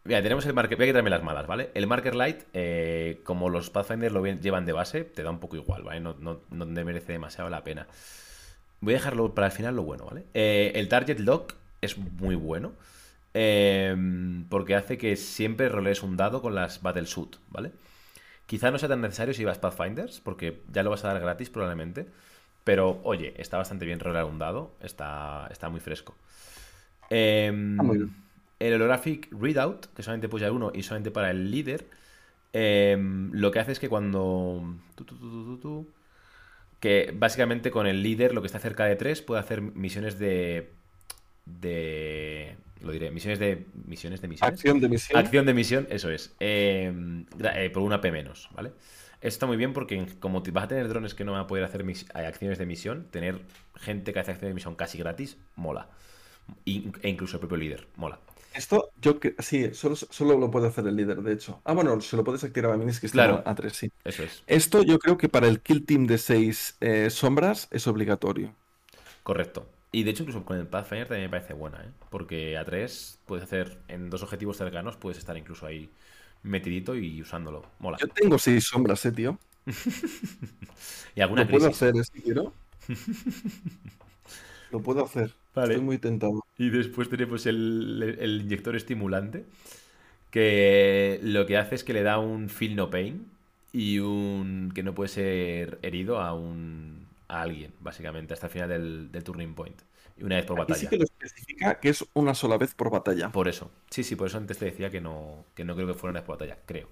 Mira, 0.05 0.23
tenemos 0.23 0.47
el 0.47 0.55
marker. 0.55 0.77
Voy 0.79 0.87
a 0.87 0.89
quitarme 0.89 1.11
las 1.11 1.23
malas, 1.23 1.47
¿vale? 1.47 1.71
El 1.75 1.87
marker 1.87 2.15
light, 2.15 2.43
eh, 2.55 3.21
como 3.25 3.51
los 3.51 3.69
Pathfinder 3.71 4.11
lo 4.13 4.25
llevan 4.25 4.65
de 4.65 4.73
base, 4.73 5.05
te 5.05 5.23
da 5.23 5.31
un 5.31 5.41
poco 5.41 5.57
igual, 5.57 5.83
¿vale? 5.83 6.01
No, 6.01 6.17
no, 6.19 6.41
no 6.51 6.67
te 6.67 6.85
merece 6.85 7.13
demasiado 7.13 7.51
la 7.51 7.63
pena. 7.65 7.87
Voy 8.81 8.95
a 8.95 8.99
dejarlo 8.99 9.35
para 9.35 9.49
el 9.49 9.53
final 9.53 9.77
lo 9.77 9.83
bueno, 9.85 10.07
¿vale? 10.07 10.27
Eh, 10.35 10.73
el 10.77 10.89
target 10.89 11.21
lock 11.21 11.55
es 11.83 11.99
muy 11.99 12.35
bueno. 12.37 12.73
eh, 13.35 13.97
porque 14.51 14.75
hace 14.77 14.99
que 14.99 15.17
siempre 15.17 15.69
rolees 15.69 16.03
un 16.03 16.17
dado 16.17 16.43
con 16.43 16.55
las 16.55 16.83
Battle 16.83 17.07
Suit, 17.07 17.37
¿vale? 17.51 17.73
Quizá 18.47 18.71
no 18.71 18.79
sea 18.79 18.89
tan 18.91 19.01
necesario 19.03 19.35
si 19.35 19.45
vas 19.45 19.59
Pathfinders, 19.59 20.21
porque 20.21 20.63
ya 20.73 20.83
lo 20.85 20.91
vas 20.91 21.05
a 21.05 21.09
dar 21.09 21.21
gratis 21.21 21.51
probablemente. 21.51 22.07
Pero, 22.65 23.01
oye, 23.05 23.35
está 23.39 23.59
bastante 23.59 23.87
bien 23.87 24.01
rolear 24.01 24.25
un 24.27 24.39
dado. 24.39 24.73
Está, 24.83 25.49
está 25.51 25.69
muy 25.71 25.81
fresco. 25.81 26.17
Em, 27.11 27.51
Ah, 27.77 27.83
muy 27.83 27.99
bien. 27.99 28.30
El 28.61 28.75
holographic 28.75 29.29
readout, 29.33 29.87
que 29.95 30.03
solamente 30.05 30.29
puedes 30.29 30.45
llevar 30.47 30.57
uno 30.57 30.73
y 30.75 30.83
solamente 30.85 31.11
para 31.11 31.31
el 31.33 31.51
líder, 31.51 31.87
em, 32.53 33.31
lo 33.33 33.51
que 33.51 33.61
hace 33.61 33.73
es 33.73 33.81
que 33.81 33.89
cuando... 33.89 34.77
tu, 34.97 35.05
tu, 35.05 35.59
tu, 35.59 35.89
que 36.81 37.13
básicamente 37.15 37.71
con 37.71 37.87
el 37.87 38.03
líder, 38.03 38.35
lo 38.35 38.41
que 38.43 38.47
está 38.47 38.59
cerca 38.59 38.87
de 38.87 38.97
3, 38.97 39.23
puede 39.23 39.41
hacer 39.41 39.61
misiones 39.63 40.19
de... 40.19 40.71
de... 41.47 42.57
Lo 42.83 42.93
diré, 42.93 43.11
misiones 43.11 43.39
de... 43.39 43.67
Misiones 43.87 44.21
de 44.23 44.29
misiones. 44.29 44.55
Acción 44.55 44.81
de 44.81 44.89
misión. 44.89 45.19
Acción 45.19 45.47
de 45.47 45.55
misión, 45.55 45.87
eso 45.91 46.11
es. 46.11 46.35
Eh, 46.41 46.93
gra- 47.39 47.55
eh, 47.57 47.71
por 47.71 47.83
una 47.83 48.01
P 48.01 48.11
menos, 48.11 48.49
¿vale? 48.55 48.71
Esto 49.21 49.29
está 49.29 49.47
muy 49.47 49.59
bien 49.59 49.75
porque 49.75 50.07
como 50.19 50.43
vas 50.43 50.65
a 50.65 50.69
tener 50.69 50.89
drones 50.89 51.15
que 51.15 51.25
no 51.25 51.33
van 51.33 51.43
a 51.43 51.47
poder 51.47 51.65
hacer 51.65 51.85
mis- 51.85 52.05
eh, 52.15 52.25
acciones 52.27 52.59
de 52.59 52.65
misión, 52.65 53.07
tener 53.11 53.41
gente 53.77 54.15
que 54.15 54.19
hace 54.21 54.31
acciones 54.31 54.51
de 54.53 54.55
misión 54.55 54.75
casi 54.77 54.97
gratis, 54.97 55.37
mola. 55.57 55.89
E 56.65 57.09
incluso 57.09 57.37
el 57.37 57.41
propio 57.41 57.59
líder, 57.59 57.87
mola. 57.97 58.19
Esto, 58.53 58.91
yo 59.01 59.21
que 59.21 59.37
sí, 59.39 59.73
solo, 59.75 59.95
solo 59.97 60.37
lo 60.37 60.51
puede 60.51 60.67
hacer 60.69 60.87
el 60.87 60.97
líder, 60.97 61.23
de 61.23 61.33
hecho. 61.35 61.61
Ah, 61.65 61.73
bueno, 61.73 62.01
se 62.01 62.17
lo 62.17 62.25
puedes 62.25 62.43
activar 62.43 62.73
a 62.73 62.77
minis 62.77 62.99
que 62.99 63.07
están 63.07 63.29
Claro. 63.29 63.45
a 63.45 63.55
3, 63.55 63.73
sí. 63.75 63.93
Eso 64.05 64.23
es, 64.25 64.45
Esto 64.47 64.83
yo 64.83 64.99
creo 64.99 65.19
que 65.19 65.29
para 65.29 65.49
el 65.49 65.61
kill 65.63 65.87
team 65.87 66.07
de 66.07 66.19
6 66.19 66.77
sombras 67.11 67.69
es 67.71 67.87
obligatorio. 67.87 68.57
correcto. 69.23 69.67
Y 69.93 70.05
de 70.05 70.11
hecho 70.13 70.23
incluso 70.23 70.45
con 70.45 70.57
el 70.59 70.67
Pathfinder 70.67 71.09
también 71.09 71.31
me 71.31 71.31
parece 71.39 71.55
buena, 71.55 71.83
¿eh? 71.85 71.91
Porque 72.11 72.57
a 72.59 72.65
3 72.65 73.19
puedes 73.27 73.45
hacer, 73.45 73.79
en 73.89 74.09
dos 74.11 74.23
objetivos 74.23 74.57
cercanos, 74.57 74.97
puedes 74.97 75.19
estar 75.19 75.37
incluso 75.37 75.67
ahí 75.67 75.91
metidito 76.43 76.95
y 76.95 77.21
usándolo, 77.21 77.65
mola. 77.81 78.01
Yo 78.01 78.09
tengo 78.09 78.37
6 78.39 78.65
sombras, 78.67 79.05
eh, 79.07 79.13
tío. 79.13 79.39
Y 81.15 81.21
alguna 81.21 81.43
Lo 81.43 81.49
puedo 81.49 81.67
hacer, 81.67 81.97
eh, 81.97 82.05
si 82.05 82.23
quiero. 82.23 82.55
Lo 84.71 84.83
puedo 84.83 85.05
hacer. 85.05 85.35
Vale. 85.55 85.75
Estoy 85.75 85.85
muy 85.85 85.99
tentado. 85.99 86.41
Y 86.57 86.71
después 86.71 87.09
tenemos 87.09 87.47
el, 87.47 88.17
el 88.21 88.43
inyector 88.43 88.77
estimulante, 88.77 89.45
que 90.31 91.21
lo 91.23 91.47
que 91.47 91.59
hace 91.59 91.75
es 91.77 91.85
que 91.85 91.93
le 91.95 92.03
da 92.03 92.19
un 92.19 92.49
feel 92.51 92.77
no 92.77 92.91
pain 92.91 93.31
y 93.73 94.01
un 94.01 94.73
que 94.75 94.83
no 94.83 94.95
puede 94.95 95.09
ser 95.09 95.79
herido 95.83 96.21
a 96.21 96.35
un 96.35 97.09
a 97.29 97.43
alguien, 97.43 97.73
básicamente, 97.81 98.35
hasta 98.35 98.47
el 98.49 98.53
final 98.53 98.69
del, 98.71 99.13
del 99.13 99.25
turning 99.25 99.55
point. 99.55 99.81
Y 100.19 100.25
una 100.25 100.37
vez 100.37 100.47
por 100.47 100.57
Aquí 100.57 100.75
sí 100.75 100.87
batalla. 100.87 100.89
que 100.89 100.97
lo 100.99 101.05
especifica 101.05 101.81
que 101.81 101.89
es 101.89 102.05
una 102.15 102.35
sola 102.35 102.57
vez 102.59 102.75
por 102.75 102.91
batalla. 102.91 103.33
Por 103.33 103.49
eso. 103.49 103.71
Sí, 103.91 104.03
sí, 104.05 104.17
por 104.17 104.27
eso 104.29 104.39
antes 104.39 104.59
te 104.59 104.65
decía 104.67 104.91
que 104.91 105.01
no, 105.01 105.45
que 105.55 105.65
no 105.65 105.75
creo 105.75 105.87
que 105.87 105.95
fuera 105.95 106.11
una 106.13 106.21
vez 106.21 106.27
por 106.27 106.37
batalla, 106.37 106.59
creo. 106.67 106.89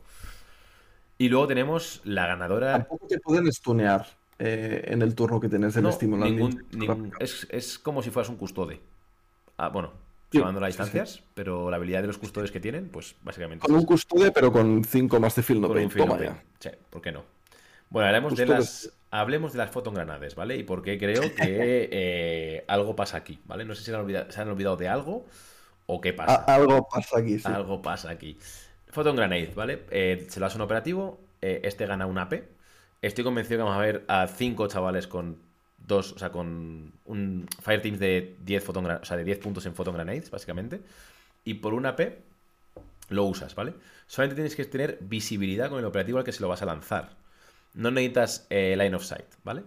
Y 1.18 1.28
luego 1.28 1.46
tenemos 1.46 2.00
la 2.04 2.26
ganadora. 2.26 2.72
Tampoco 2.72 3.06
te 3.06 3.18
pueden 3.18 3.52
stunear 3.52 4.06
eh, 4.38 4.84
en 4.86 5.02
el 5.02 5.14
turno 5.14 5.40
que 5.40 5.48
tenés 5.48 5.76
el 5.76 5.82
No, 5.82 5.88
estimulante. 5.90 6.34
ningún- 6.34 6.64
ningún- 6.72 7.12
es, 7.18 7.46
es 7.50 7.78
como 7.78 8.02
si 8.02 8.10
fueras 8.10 8.28
un 8.28 8.36
custode. 8.36 8.80
Ah, 9.56 9.68
bueno, 9.68 9.92
Sí, 10.30 10.38
llevando 10.38 10.60
las 10.60 10.74
sí. 10.74 10.78
distancias, 10.82 11.22
pero 11.34 11.70
la 11.70 11.76
habilidad 11.76 12.02
de 12.02 12.06
los 12.08 12.18
custodes 12.18 12.50
que 12.50 12.60
tienen, 12.60 12.88
pues 12.90 13.16
básicamente 13.22 13.66
Con 13.66 13.74
un 13.74 13.84
custodio, 13.84 14.32
pero 14.32 14.52
con 14.52 14.84
5 14.84 15.18
más 15.18 15.34
de 15.34 15.42
field 15.42 15.62
no 15.62 15.72
pain. 15.72 15.88
Toma 15.88 16.20
ya. 16.20 16.42
Sí, 16.60 16.70
¿por 16.90 17.02
qué 17.02 17.12
no? 17.12 17.24
Bueno, 17.90 18.06
hablemos 18.08 18.36
de 18.36 18.44
las, 18.46 18.92
hablemos 19.10 19.52
de 19.52 19.58
las 19.58 19.70
photon 19.70 19.94
granades, 19.94 20.34
¿vale? 20.34 20.56
Y 20.56 20.62
por 20.62 20.82
qué 20.82 20.98
creo 20.98 21.22
que 21.34 21.88
eh, 21.90 22.64
algo 22.68 22.94
pasa 22.94 23.16
aquí, 23.16 23.40
¿vale? 23.46 23.64
No 23.64 23.74
sé 23.74 23.80
si 23.80 23.86
se 23.86 23.94
han 23.94 24.02
olvidado, 24.02 24.30
se 24.30 24.40
han 24.40 24.48
olvidado 24.48 24.76
de 24.76 24.88
algo 24.88 25.24
o 25.86 26.00
qué 26.00 26.12
pasa. 26.12 26.44
A- 26.46 26.54
algo 26.56 26.86
pasa 26.88 27.18
aquí, 27.18 27.38
sí. 27.38 27.48
Algo 27.48 27.80
pasa 27.80 28.10
aquí. 28.10 28.38
Photon 28.88 29.16
Grenade, 29.16 29.52
¿vale? 29.54 29.84
Eh, 29.90 30.26
se 30.28 30.38
lo 30.38 30.46
hace 30.46 30.56
un 30.56 30.62
operativo. 30.62 31.18
este 31.40 31.86
gana 31.86 32.04
un 32.06 32.18
AP. 32.18 32.42
Estoy 33.00 33.24
convencido 33.24 33.58
que 33.58 33.62
vamos 33.62 33.76
a 33.78 33.80
ver 33.84 34.04
a 34.08 34.26
cinco 34.26 34.66
chavales 34.66 35.06
con 35.06 35.38
dos, 35.78 36.12
o 36.12 36.18
sea, 36.18 36.30
con 36.30 36.92
un 37.04 37.46
Fire 37.62 37.80
Teams 37.80 37.98
de 38.00 38.36
10 38.44 38.64
photon, 38.64 38.84
gra- 38.84 39.00
o 39.00 39.04
sea, 39.04 39.16
de 39.16 39.24
10 39.24 39.38
puntos 39.38 39.64
en 39.66 39.74
Photon 39.74 39.94
Grenades, 39.94 40.30
básicamente. 40.30 40.80
Y 41.44 41.54
por 41.54 41.74
un 41.74 41.86
AP 41.86 42.18
lo 43.10 43.24
usas, 43.24 43.54
¿vale? 43.54 43.74
Solamente 44.06 44.34
tienes 44.34 44.56
que 44.56 44.64
tener 44.64 44.98
visibilidad 45.00 45.70
con 45.70 45.78
el 45.78 45.84
operativo 45.84 46.18
al 46.18 46.24
que 46.24 46.32
se 46.32 46.42
lo 46.42 46.48
vas 46.48 46.62
a 46.62 46.66
lanzar. 46.66 47.16
No 47.74 47.90
necesitas 47.90 48.46
eh, 48.50 48.74
line 48.76 48.94
of 48.96 49.04
sight, 49.04 49.26
¿vale? 49.44 49.62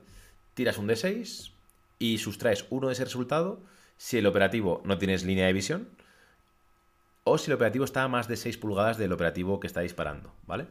Tiras 0.53 0.77
un 0.77 0.87
D6 0.87 1.51
y 1.99 2.17
sustraes 2.17 2.65
uno 2.69 2.87
de 2.87 2.93
ese 2.93 3.05
resultado 3.05 3.61
si 3.97 4.17
el 4.17 4.25
operativo 4.25 4.81
no 4.83 4.97
tienes 4.97 5.23
línea 5.23 5.45
de 5.45 5.53
visión 5.53 5.87
o 7.23 7.37
si 7.37 7.49
el 7.51 7.55
operativo 7.55 7.85
está 7.85 8.03
a 8.03 8.07
más 8.07 8.27
de 8.27 8.35
6 8.35 8.57
pulgadas 8.57 8.97
del 8.97 9.13
operativo 9.13 9.59
que 9.59 9.67
está 9.67 9.81
disparando, 9.81 10.33
¿vale? 10.47 10.65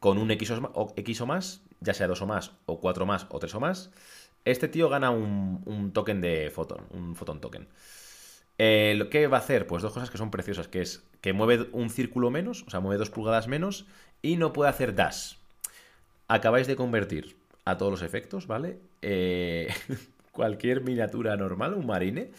Con 0.00 0.18
un 0.18 0.30
X 0.30 0.50
o, 0.50 1.26
más, 1.26 1.62
ya 1.80 1.94
sea 1.94 2.06
2 2.06 2.22
o 2.22 2.26
más, 2.26 2.52
o 2.66 2.80
4 2.80 3.06
más, 3.06 3.26
o 3.30 3.38
3 3.38 3.54
o 3.54 3.60
más, 3.60 3.90
este 4.44 4.68
tío 4.68 4.88
gana 4.88 5.10
un, 5.10 5.90
token 5.92 6.20
de 6.20 6.50
photon, 6.50 6.84
un 6.90 7.16
photon 7.16 7.40
token. 7.40 7.66
Eh, 8.58 8.94
¿lo 8.96 9.10
¿Qué 9.10 9.26
va 9.26 9.38
a 9.38 9.40
hacer? 9.40 9.66
Pues 9.66 9.82
dos 9.82 9.92
cosas 9.92 10.10
que 10.10 10.18
son 10.18 10.30
preciosas, 10.30 10.68
que 10.68 10.80
es 10.80 11.02
que 11.20 11.32
mueve 11.32 11.68
un 11.72 11.90
círculo 11.90 12.30
menos, 12.30 12.64
o 12.66 12.70
sea, 12.70 12.80
mueve 12.80 12.98
2 12.98 13.10
pulgadas 13.10 13.48
menos, 13.48 13.86
y 14.22 14.36
no 14.36 14.52
puede 14.52 14.70
hacer 14.70 14.94
dash. 14.94 15.34
Acabáis 16.28 16.66
de 16.66 16.76
convertir 16.76 17.36
a 17.64 17.76
todos 17.76 17.90
los 17.90 18.02
efectos, 18.02 18.46
¿vale? 18.46 18.78
Eh, 19.02 19.68
cualquier 20.32 20.82
miniatura 20.82 21.36
normal, 21.36 21.74
un 21.74 21.86
marine, 21.86 22.30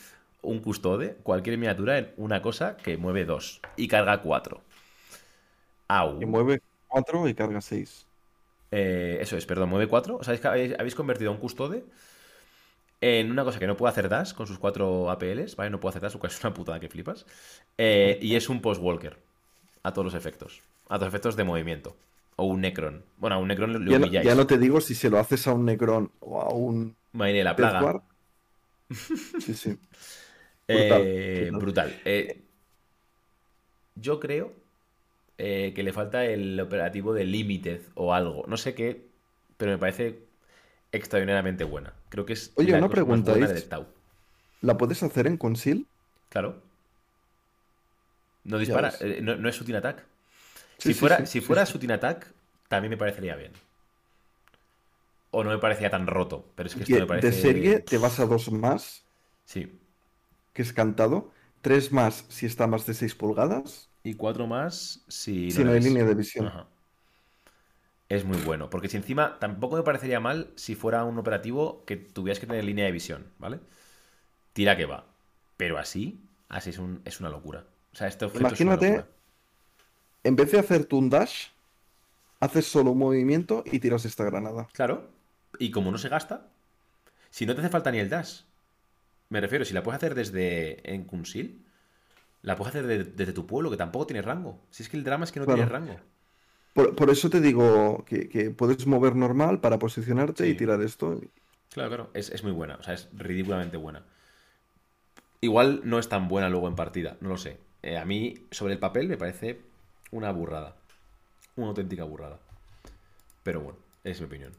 un 0.42 0.60
custode, 0.60 1.18
cualquier 1.24 1.58
miniatura 1.58 1.98
en 1.98 2.14
una 2.18 2.42
cosa 2.42 2.78
que 2.78 2.98
mueve 2.98 3.26
2 3.26 3.62
y 3.76 3.88
carga 3.88 4.22
4. 4.22 4.62
Au. 5.90 6.22
Y 6.22 6.26
mueve 6.26 6.62
4 7.04 7.28
y 7.28 7.34
carga 7.34 7.62
6. 7.62 8.06
Eh, 8.72 9.18
eso 9.22 9.38
es, 9.38 9.46
perdón, 9.46 9.70
mueve 9.70 9.88
4. 9.88 10.18
O 10.18 10.24
sea, 10.24 10.38
habéis, 10.52 10.74
habéis 10.78 10.96
convertido 10.96 11.32
a 11.32 11.34
un 11.34 11.40
custode 11.40 11.84
en 13.00 13.32
una 13.32 13.44
cosa 13.44 13.60
que 13.60 13.68
no 13.68 13.78
puede 13.78 13.92
hacer 13.92 14.10
dash 14.10 14.34
con 14.34 14.48
sus 14.48 14.58
4 14.58 15.10
APLs, 15.12 15.56
¿vale? 15.56 15.70
No 15.70 15.80
puede 15.80 15.92
hacer 15.92 16.02
dash, 16.02 16.14
lo 16.14 16.20
cual 16.20 16.32
es 16.32 16.44
una 16.44 16.54
putada 16.54 16.80
que 16.80 16.90
flipas. 16.90 17.26
Eh, 17.78 18.18
y 18.22 18.36
es 18.36 18.50
un 18.50 18.62
post-walker 18.62 19.18
a 19.84 19.94
todos 19.94 20.06
los 20.06 20.14
efectos. 20.16 20.62
A 20.86 20.96
todos 20.96 21.02
los 21.08 21.10
efectos 21.14 21.36
de 21.36 21.44
movimiento. 21.44 21.96
O 22.36 22.46
un 22.46 22.62
Necron. 22.62 23.04
Bueno, 23.18 23.36
a 23.36 23.40
un 23.40 23.48
Necron 23.48 23.74
lo, 23.74 23.80
Ya 23.92 24.00
no, 24.00 24.06
humilláis. 24.06 24.26
ya 24.28 24.36
no 24.36 24.46
te 24.48 24.58
digo 24.58 24.82
si 24.82 24.96
se 24.96 25.10
lo 25.10 25.20
haces 25.20 25.48
a 25.48 25.54
un 25.54 25.66
Necron 25.66 26.12
o 26.20 26.42
a 26.42 26.50
un 26.50 26.96
Marine 27.14 27.40
de 27.40 27.44
la 27.44 27.56
plaga. 27.56 27.82
Guard. 27.82 28.02
Sí, 29.40 29.54
sí. 29.54 29.78
Brutal, 30.68 31.02
Eh, 31.06 31.50
brutal. 31.54 31.94
brutal. 32.02 32.36
Yo 33.96 34.20
creo 34.20 34.54
eh, 35.38 35.74
que 35.76 35.84
le 35.84 35.94
falta 35.94 36.26
el 36.26 36.60
operativo 36.60 37.14
de 37.14 37.26
Limited 37.26 37.82
o 37.96 38.14
algo. 38.14 38.44
No 38.48 38.58
sé 38.58 38.74
qué, 38.76 39.08
pero 39.58 39.72
me 39.72 39.78
parece 39.78 40.20
extraordinariamente 40.92 41.64
buena. 41.64 41.94
Creo 42.10 42.26
que 42.26 42.34
es 42.34 42.52
Oye, 42.56 42.72
la 42.72 42.80
una 42.80 42.90
pregunta, 42.90 43.32
buena 43.32 43.48
¿es- 43.48 43.54
del 43.54 43.64
Tau. 43.70 43.86
¿La 44.62 44.78
puedes 44.78 45.04
hacer 45.04 45.28
en 45.28 45.38
Conceal? 45.38 45.86
Claro. 46.30 46.62
No 48.44 48.58
dispara, 48.58 48.94
eh, 49.02 49.20
no, 49.22 49.36
no 49.36 49.50
es 49.50 49.56
Shooting 49.56 49.76
Attack. 49.76 50.04
Sí, 50.78 50.94
si 50.94 51.00
fuera, 51.00 51.20
sí, 51.20 51.26
si 51.28 51.42
fuera. 51.42 51.64
Shooting 51.66 51.92
Attack, 51.92 52.28
también 52.70 52.90
me 52.92 52.98
parecería 52.98 53.36
bien. 53.36 53.52
O 55.32 55.44
no 55.44 55.50
me 55.52 55.58
parecía 55.60 55.90
tan 55.90 56.08
roto, 56.08 56.46
pero 56.56 56.68
es 56.68 56.76
que 56.76 56.84
esto 56.84 56.96
me 56.96 57.06
parece... 57.06 57.28
De 57.28 57.34
serie 57.34 57.80
te 57.80 57.98
vas 57.98 58.20
a 58.20 58.26
2 58.26 58.52
más, 58.52 59.04
Sí. 59.46 59.80
que 60.54 60.62
es 60.62 60.74
cantado. 60.74 61.32
3 61.62 61.92
más 61.92 62.26
si 62.30 62.46
está 62.46 62.66
más 62.68 62.86
de 62.86 62.94
6 62.94 63.14
pulgadas. 63.14 63.87
Y 64.08 64.14
cuatro 64.16 64.48
más 64.48 65.04
si 65.10 65.52
Si 65.52 65.64
no 65.64 65.72
hay 65.72 65.78
eres- 65.78 65.86
línea 65.86 66.06
de 66.06 66.16
visión. 66.16 66.48
Ajá. 66.48 66.68
Es 68.10 68.24
muy 68.24 68.38
bueno, 68.38 68.70
porque 68.70 68.88
si 68.88 68.96
encima 68.98 69.38
tampoco 69.40 69.76
me 69.76 69.84
parecería 69.84 70.20
mal 70.22 70.52
si 70.56 70.76
fuera 70.76 71.04
un 71.04 71.18
operativo 71.20 71.84
que 71.86 71.98
tuvieras 71.98 72.40
que 72.40 72.48
tener 72.48 72.64
línea 72.64 72.86
de 72.86 72.92
visión, 72.94 73.28
¿vale? 73.38 73.60
Tira 74.54 74.78
que 74.78 74.86
va. 74.86 75.06
Pero 75.58 75.78
así, 75.80 76.20
así 76.50 76.72
es, 76.72 76.80
un- 76.80 77.02
es 77.06 77.20
una 77.22 77.30
locura. 77.30 77.66
O 77.94 77.96
sea, 77.98 78.08
este 78.08 78.26
objeto 78.26 78.54
es 78.54 78.64
una 78.64 78.76
Imagínate 78.76 78.88
locura. 78.88 79.08
en 80.24 80.36
vez 80.36 80.52
de 80.52 80.60
hacerte 80.60 80.96
un 80.96 81.10
dash, 81.10 81.48
haces 82.40 82.68
solo 82.68 82.92
un 82.92 83.00
movimiento 83.00 83.64
y 83.72 83.80
tiras 83.80 84.06
esta 84.06 84.26
granada. 84.26 84.70
Claro. 84.74 85.10
Y 85.60 85.72
como 85.72 85.92
no 85.92 85.98
se 85.98 86.10
gasta, 86.10 86.48
si 87.32 87.46
no 87.46 87.56
te 87.56 87.62
hace 87.62 87.70
falta 87.70 87.92
ni 87.92 88.00
el 88.00 88.10
dash, 88.10 88.42
me 89.30 89.42
refiero, 89.42 89.66
si 89.66 89.74
la 89.76 89.84
puedes 89.84 89.98
hacer 89.98 90.16
desde 90.16 90.94
en 90.94 91.06
Kunsil, 91.06 91.66
la 92.48 92.56
puedes 92.56 92.74
hacer 92.74 93.14
desde 93.14 93.34
tu 93.34 93.46
pueblo, 93.46 93.70
que 93.70 93.76
tampoco 93.76 94.08
tiene 94.08 94.22
rango. 94.22 94.58
Si 94.72 94.82
es 94.82 94.88
que 94.88 94.96
el 94.96 95.04
drama 95.04 95.26
es 95.26 95.34
que 95.34 95.42
no 95.42 95.46
tiene 95.46 95.66
rango. 95.66 95.98
Por, 96.74 97.10
eso 97.10 97.30
te 97.30 97.42
digo 97.42 98.06
que, 98.06 98.54
puedes 98.56 98.88
mover 98.88 99.18
normal 99.18 99.60
para 99.60 99.78
posicionarte 99.78 100.48
y 100.48 100.56
tirar 100.56 100.82
esto. 100.82 101.20
Claro, 101.74 101.90
claro. 101.90 102.10
Es, 102.14 102.44
muy 102.44 102.54
buena. 102.54 102.76
O 102.76 102.84
sea, 102.84 102.94
es 102.94 103.10
ridículamente 103.12 103.76
buena. 103.76 104.06
Igual 105.42 105.82
no 105.84 106.00
es 106.00 106.08
tan 106.08 106.30
buena 106.30 106.48
luego 106.48 106.70
en 106.70 106.76
partida, 106.76 107.18
no 107.20 107.28
lo 107.28 107.38
sé. 107.38 107.58
Eh, 107.84 107.98
a 107.98 108.06
mí, 108.06 108.36
sobre 108.52 108.76
el 108.76 108.80
papel, 108.80 109.10
me 109.10 109.18
parece 109.18 109.60
una 110.12 110.32
burrada. 110.32 110.78
Una 111.58 111.68
auténtica 111.68 112.06
burrada. 112.06 112.40
Pero 113.44 113.60
bueno, 113.60 113.80
es 114.06 114.22
mi 114.22 114.28
opinión. 114.28 114.54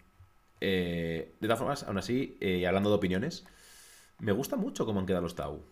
Eh, 0.61 1.33
de 1.41 1.49
todas 1.49 1.59
formas, 1.59 1.85
aún 1.85 1.97
así, 1.97 2.37
eh, 2.41 2.67
hablando 2.67 2.91
de 2.91 2.97
opiniones, 2.97 3.47
me 4.19 4.33
gusta 4.33 4.57
mucho 4.57 4.85
cómo 4.85 5.01
han 5.01 5.07
quedado 5.07 5.23
los 5.23 5.37
Tau. 5.37 5.63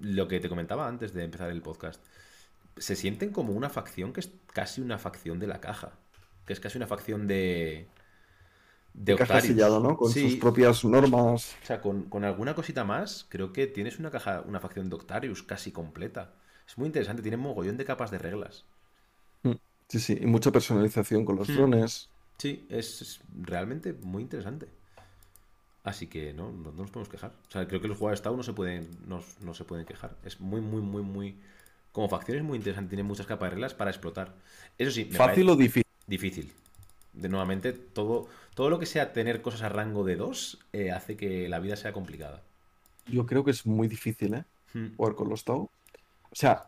Lo 0.00 0.28
que 0.28 0.40
te 0.40 0.48
comentaba 0.48 0.88
antes 0.88 1.12
de 1.12 1.24
empezar 1.24 1.50
el 1.50 1.62
podcast 1.62 2.00
se 2.76 2.96
sienten 2.96 3.30
como 3.30 3.52
una 3.52 3.70
facción 3.70 4.12
que 4.12 4.20
es 4.20 4.30
casi 4.52 4.80
una 4.80 4.98
facción 4.98 5.38
de 5.38 5.46
la 5.46 5.60
caja. 5.60 5.92
Que 6.46 6.52
es 6.52 6.60
casi 6.60 6.76
una 6.78 6.86
facción 6.86 7.26
de. 7.26 7.88
De 8.94 9.14
caja 9.14 9.42
sellado, 9.42 9.80
¿no? 9.80 9.96
Con 9.96 10.10
sus 10.10 10.36
propias 10.36 10.84
normas. 10.84 11.54
O 11.62 11.66
sea, 11.66 11.82
con, 11.82 12.24
alguna 12.24 12.54
cosita 12.54 12.82
más, 12.84 13.26
creo 13.28 13.52
que 13.52 13.66
tienes 13.66 13.98
una 13.98 14.10
caja, 14.10 14.42
una 14.46 14.58
facción 14.58 14.88
de 14.88 14.96
Octarius 14.96 15.42
casi 15.42 15.70
completa. 15.70 16.32
Es 16.66 16.78
muy 16.78 16.86
interesante, 16.86 17.20
tiene 17.20 17.36
mogollón 17.36 17.76
de 17.76 17.84
capas 17.84 18.10
de 18.10 18.18
reglas. 18.18 18.64
Mm, 19.42 19.52
sí, 19.88 20.00
sí, 20.00 20.18
y 20.18 20.24
mucha 20.24 20.50
personalización 20.50 21.26
con 21.26 21.36
los 21.36 21.48
hmm. 21.48 21.54
drones. 21.56 22.08
Sí, 22.38 22.66
es, 22.70 23.20
realmente 23.38 23.92
muy 23.92 24.22
interesante. 24.22 24.68
Así 25.86 26.08
que 26.08 26.34
no, 26.34 26.50
no, 26.50 26.72
nos 26.72 26.90
podemos 26.90 27.08
quejar. 27.08 27.30
O 27.48 27.50
sea, 27.50 27.66
creo 27.68 27.80
que 27.80 27.86
los 27.86 27.96
jugadores 27.96 28.18
de 28.20 28.24
Tau 28.24 28.36
no 28.36 28.42
se 28.42 28.52
pueden, 28.52 28.88
no, 29.06 29.22
no 29.40 29.54
se 29.54 29.64
pueden 29.64 29.86
quejar. 29.86 30.16
Es 30.24 30.40
muy, 30.40 30.60
muy, 30.60 30.82
muy, 30.82 31.02
muy 31.02 31.36
como 31.92 32.08
facción 32.08 32.36
es 32.36 32.44
muy 32.44 32.58
interesante, 32.58 32.90
tiene 32.90 33.04
muchas 33.04 33.26
capas 33.26 33.46
de 33.46 33.54
reglas 33.54 33.72
para 33.72 33.90
explotar. 33.90 34.34
Eso 34.76 34.90
sí, 34.90 35.04
¿Fácil 35.04 35.48
o 35.48 35.56
difícil? 35.56 35.90
Difícil. 36.06 36.52
De 37.14 37.28
nuevamente, 37.28 37.72
todo, 37.72 38.28
todo 38.54 38.68
lo 38.68 38.78
que 38.78 38.84
sea 38.84 39.12
tener 39.12 39.40
cosas 39.40 39.62
a 39.62 39.68
rango 39.68 40.04
de 40.04 40.16
2 40.16 40.58
eh, 40.72 40.90
hace 40.90 41.16
que 41.16 41.48
la 41.48 41.60
vida 41.60 41.76
sea 41.76 41.94
complicada. 41.94 42.42
Yo 43.06 43.24
creo 43.24 43.44
que 43.44 43.52
es 43.52 43.64
muy 43.64 43.86
difícil, 43.86 44.34
¿eh? 44.34 44.44
Hmm. 44.74 44.88
Jugar 44.96 45.14
con 45.14 45.30
los 45.30 45.44
Tau. 45.44 45.70
O 46.30 46.34
sea, 46.34 46.66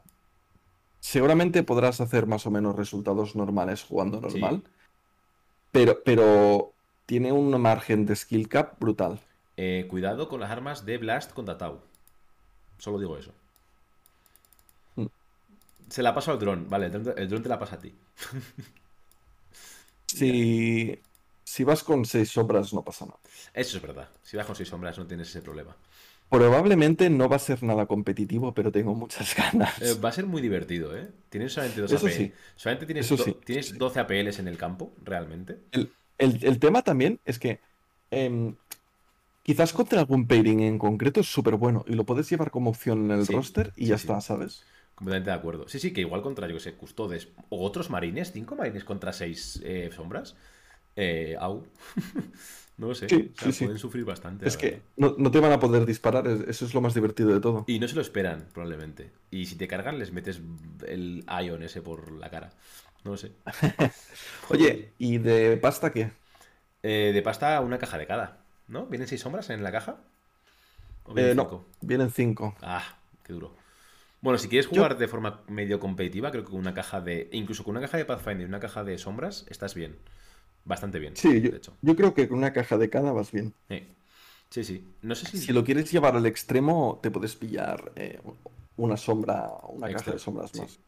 seguramente 1.00 1.64
podrás 1.64 2.00
hacer 2.00 2.26
más 2.26 2.46
o 2.46 2.50
menos 2.50 2.76
resultados 2.76 3.36
normales 3.36 3.82
jugando 3.82 4.20
normal. 4.20 4.62
Pero, 5.72 6.02
pero 6.04 6.72
tiene 7.08 7.32
un 7.32 7.58
margen 7.58 8.04
de 8.04 8.14
skill 8.14 8.50
cap 8.50 8.78
brutal. 8.78 9.18
Eh, 9.56 9.86
cuidado 9.88 10.28
con 10.28 10.40
las 10.40 10.50
armas 10.50 10.84
de 10.84 10.98
Blast 10.98 11.32
contra 11.32 11.56
Tau. 11.56 11.80
Solo 12.76 12.98
digo 12.98 13.16
eso. 13.16 13.32
Se 15.88 16.02
la 16.02 16.14
paso 16.14 16.32
al 16.32 16.38
dron, 16.38 16.68
vale, 16.68 16.90
el 17.16 17.28
dron 17.30 17.42
te 17.42 17.48
la 17.48 17.58
pasa 17.58 17.76
a 17.76 17.78
ti. 17.78 17.94
si, 20.06 21.00
si 21.44 21.64
vas 21.64 21.82
con 21.82 22.04
seis 22.04 22.28
sombras 22.28 22.74
no 22.74 22.84
pasa 22.84 23.06
nada. 23.06 23.18
Eso 23.54 23.78
es 23.78 23.82
verdad, 23.82 24.10
si 24.22 24.36
vas 24.36 24.44
con 24.44 24.54
seis 24.54 24.68
sombras 24.68 24.98
no 24.98 25.06
tienes 25.06 25.30
ese 25.30 25.40
problema. 25.40 25.74
Probablemente 26.28 27.08
no 27.08 27.26
va 27.30 27.36
a 27.36 27.38
ser 27.38 27.62
nada 27.62 27.86
competitivo, 27.86 28.52
pero 28.52 28.70
tengo 28.70 28.94
muchas 28.94 29.34
ganas. 29.52 29.80
Eh, 29.80 29.94
va 29.94 30.10
a 30.10 30.12
ser 30.12 30.26
muy 30.26 30.42
divertido, 30.42 30.94
¿eh? 30.94 31.08
Tienes 31.30 31.54
solamente 31.54 31.80
dos 31.80 31.92
APLs. 31.94 32.32
Solamente 32.54 32.84
tienes, 32.84 33.14
tienes 33.46 33.78
12 33.78 34.00
APLs 34.00 34.38
en 34.40 34.48
el 34.48 34.58
campo, 34.58 34.92
realmente. 35.02 35.60
El, 35.72 35.90
tema 36.60 36.82
también 36.82 37.20
es 37.24 37.38
que 37.38 37.60
em, 38.10 38.54
quizás 39.42 39.72
contra 39.72 40.00
algún 40.00 40.26
pairing 40.26 40.60
en 40.60 40.78
concreto 40.78 41.20
es 41.20 41.32
súper 41.32 41.56
bueno 41.56 41.84
y 41.88 41.94
lo 41.94 42.04
puedes 42.04 42.28
llevar 42.28 42.50
como 42.50 42.70
opción 42.70 43.10
en 43.10 43.18
el 43.18 43.26
roster 43.26 43.72
y 43.76 43.86
ya 43.86 43.94
está, 43.94 44.20
¿sabes? 44.20 44.64
Completamente 44.94 45.30
de 45.30 45.36
acuerdo. 45.36 45.68
Sí, 45.68 45.78
sí, 45.78 45.92
que 45.92 46.00
igual 46.00 46.22
contra, 46.22 46.48
yo 46.48 46.54
que 46.54 46.60
sé, 46.60 46.74
custodes 46.74 47.28
o 47.50 47.64
otros 47.64 47.88
marines, 47.88 48.32
cinco 48.32 48.56
marines 48.56 48.82
contra 48.82 49.12
seis 49.12 49.60
eh, 49.64 49.90
sombras. 49.94 50.34
Eh, 50.96 51.36
au. 51.38 51.64
no 52.78 52.88
lo 52.88 52.94
sé. 52.96 53.08
Sí, 53.08 53.32
pueden 53.60 53.78
sufrir 53.78 54.04
bastante. 54.04 54.48
Es 54.48 54.56
que 54.56 54.82
no, 54.96 55.30
te 55.30 55.38
van 55.38 55.52
a 55.52 55.60
poder 55.60 55.86
disparar, 55.86 56.26
eso 56.26 56.64
es 56.64 56.74
lo 56.74 56.80
más 56.80 56.94
divertido 56.94 57.32
de 57.32 57.40
todo. 57.40 57.64
Y 57.68 57.78
no 57.78 57.86
se 57.86 57.94
lo 57.94 58.00
esperan, 58.00 58.48
probablemente. 58.52 59.12
Y 59.30 59.46
si 59.46 59.54
te 59.54 59.68
cargan, 59.68 60.00
les 60.00 60.12
metes 60.12 60.40
el 60.88 61.24
ion 61.44 61.62
ese 61.62 61.80
por 61.80 62.10
la 62.10 62.28
cara. 62.28 62.50
No 63.04 63.12
lo 63.12 63.16
sé. 63.16 63.32
Oye, 64.50 64.92
¿y 64.98 65.18
de 65.18 65.56
pasta 65.56 65.92
qué? 65.92 66.10
Eh, 66.82 67.10
de 67.12 67.22
pasta 67.22 67.60
una 67.60 67.78
caja 67.78 67.98
de 67.98 68.06
cada, 68.06 68.38
¿no? 68.66 68.86
¿Vienen 68.86 69.08
seis 69.08 69.20
sombras 69.20 69.50
en 69.50 69.62
la 69.62 69.72
caja? 69.72 69.96
¿O 71.04 71.14
vienen 71.14 71.36
no, 71.36 71.64
vienen 71.80 72.10
cinco. 72.10 72.56
Ah, 72.62 72.98
qué 73.24 73.32
duro. 73.32 73.54
Bueno, 74.20 74.38
si 74.38 74.48
quieres 74.48 74.66
jugar 74.66 74.98
de 74.98 75.06
forma 75.06 75.42
medio 75.46 75.78
competitiva, 75.78 76.30
creo 76.30 76.44
que 76.44 76.50
con 76.50 76.58
una 76.58 76.74
caja 76.74 77.00
de. 77.00 77.28
Incluso 77.32 77.62
con 77.64 77.72
una 77.76 77.80
caja 77.80 77.98
de 77.98 78.04
Pathfinder 78.04 78.42
y 78.42 78.48
una 78.48 78.60
caja 78.60 78.82
de 78.84 78.98
sombras, 78.98 79.46
estás 79.48 79.74
bien. 79.74 79.96
Bastante 80.64 80.98
bien. 80.98 81.16
Sí, 81.16 81.40
yo, 81.40 81.50
de 81.50 81.56
hecho. 81.56 81.76
yo 81.80 81.96
creo 81.96 82.14
que 82.14 82.28
con 82.28 82.38
una 82.38 82.52
caja 82.52 82.76
de 82.76 82.90
cada 82.90 83.12
vas 83.12 83.30
bien. 83.30 83.54
Sí, 84.50 84.64
sí. 84.64 84.84
No 85.02 85.14
sé 85.14 85.26
si. 85.26 85.38
Si 85.38 85.52
lo 85.52 85.64
quieres 85.64 85.90
llevar 85.90 86.16
al 86.16 86.26
extremo, 86.26 86.98
te 87.02 87.10
puedes 87.10 87.36
pillar 87.36 87.92
eh, 87.96 88.20
una 88.76 88.96
sombra, 88.96 89.50
una 89.68 89.92
caja 89.92 90.12
de 90.12 90.18
sombras 90.18 90.54
más. 90.56 90.78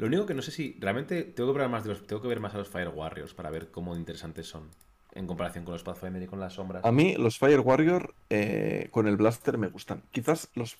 Lo 0.00 0.06
único 0.06 0.24
que 0.24 0.32
no 0.32 0.40
sé 0.40 0.50
si. 0.50 0.78
Realmente 0.80 1.24
tengo 1.24 1.52
que 1.52 1.58
ver 1.58 1.68
más 1.68 1.84
de 1.84 1.90
los. 1.90 2.06
Tengo 2.06 2.22
que 2.22 2.28
ver 2.28 2.40
más 2.40 2.54
a 2.54 2.58
los 2.58 2.68
Fire 2.68 2.88
Warriors 2.88 3.34
para 3.34 3.50
ver 3.50 3.70
cómo 3.70 3.94
interesantes 3.94 4.48
son. 4.48 4.70
En 5.12 5.26
comparación 5.26 5.64
con 5.66 5.74
los 5.74 5.82
Pathfinder 5.82 6.22
y 6.22 6.26
con 6.26 6.40
las 6.40 6.54
sombras. 6.54 6.84
A 6.86 6.90
mí, 6.90 7.16
los 7.18 7.38
Fire 7.38 7.60
Warrior 7.60 8.14
eh, 8.30 8.88
con 8.92 9.06
el 9.06 9.18
Blaster 9.18 9.58
me 9.58 9.68
gustan. 9.68 10.02
Quizás 10.10 10.48
los. 10.54 10.78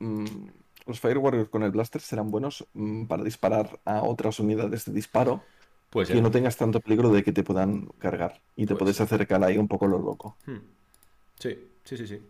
Mm, 0.00 0.26
los 0.86 1.00
Fire 1.00 1.16
Warriors 1.16 1.48
con 1.48 1.62
el 1.62 1.70
blaster 1.70 2.00
serán 2.00 2.30
buenos 2.30 2.66
mm, 2.74 3.04
para 3.04 3.22
disparar 3.22 3.80
a 3.84 4.02
otras 4.02 4.40
unidades 4.40 4.84
de 4.84 4.92
disparo. 4.92 5.42
Pues 5.88 6.08
que 6.08 6.20
no 6.20 6.30
tengas 6.30 6.56
tanto 6.56 6.80
peligro 6.80 7.10
de 7.10 7.22
que 7.22 7.32
te 7.32 7.42
puedan 7.42 7.86
cargar 7.98 8.40
y 8.56 8.66
te 8.66 8.74
puedes 8.76 9.00
acercar 9.00 9.42
ahí 9.42 9.56
un 9.56 9.68
poco 9.68 9.86
lo 9.86 9.98
loco. 9.98 10.36
Hmm. 10.46 10.58
Sí, 11.38 11.58
sí, 11.84 11.96
sí, 11.96 12.06
sí. 12.06 12.20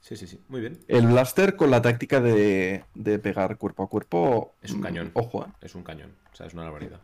Sí, 0.00 0.16
sí, 0.16 0.26
sí. 0.26 0.40
Muy 0.48 0.60
bien. 0.60 0.78
El 0.88 1.06
blaster 1.06 1.56
con 1.56 1.70
la 1.70 1.82
táctica 1.82 2.20
de, 2.20 2.84
pegar 3.22 3.56
cuerpo 3.58 3.82
a 3.82 3.88
cuerpo. 3.88 4.54
Es 4.62 4.72
un 4.72 4.80
mm, 4.80 4.82
cañón. 4.82 5.10
Ojo, 5.14 5.44
¿eh? 5.44 5.52
Es 5.60 5.74
un 5.74 5.82
cañón. 5.82 6.12
O 6.32 6.36
sea, 6.36 6.46
es 6.46 6.54
una 6.54 6.64
barbaridad. 6.64 7.00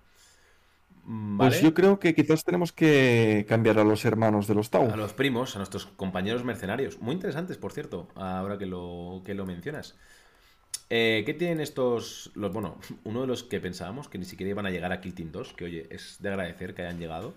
Mm, 1.05 1.39
pues 1.39 1.61
yo 1.61 1.73
creo 1.73 2.01
que 2.01 2.15
quizás 2.15 2.43
tenemos 2.43 2.73
que 2.73 3.47
cambiar 3.49 3.79
a 3.79 3.85
los 3.85 4.05
hermanos 4.05 4.49
de 4.49 4.55
los 4.55 4.71
Tau. 4.71 4.91
A 4.91 4.97
los 4.97 5.13
primos, 5.13 5.55
a 5.55 5.59
nuestros 5.59 5.87
compañeros 5.87 6.43
mercenarios. 6.43 7.01
Muy 7.01 7.15
interesantes, 7.15 7.59
por 7.59 7.73
cierto, 7.73 8.09
ahora 8.17 8.59
que 8.59 8.67
lo, 8.67 9.23
que 9.25 9.35
lo 9.35 9.47
mencionas. 9.47 9.95
Eh, 10.89 11.23
¿Qué 11.27 11.35
tienen 11.35 11.61
estos? 11.61 12.31
Los, 12.35 12.53
bueno, 12.53 12.79
uno 13.05 13.21
de 13.21 13.27
los 13.27 13.43
que 13.43 13.61
pensábamos 13.61 14.09
que 14.09 14.19
ni 14.19 14.25
siquiera 14.25 14.51
iban 14.51 14.67
a 14.67 14.71
llegar 14.71 14.93
a 14.93 15.01
Kill 15.01 15.15
Team 15.15 15.33
2, 15.33 15.53
que 15.53 15.65
oye, 15.65 15.87
es 15.91 16.17
de 16.21 16.29
agradecer 16.29 16.75
que 16.75 16.83
hayan 16.83 16.99
llegado, 16.99 17.35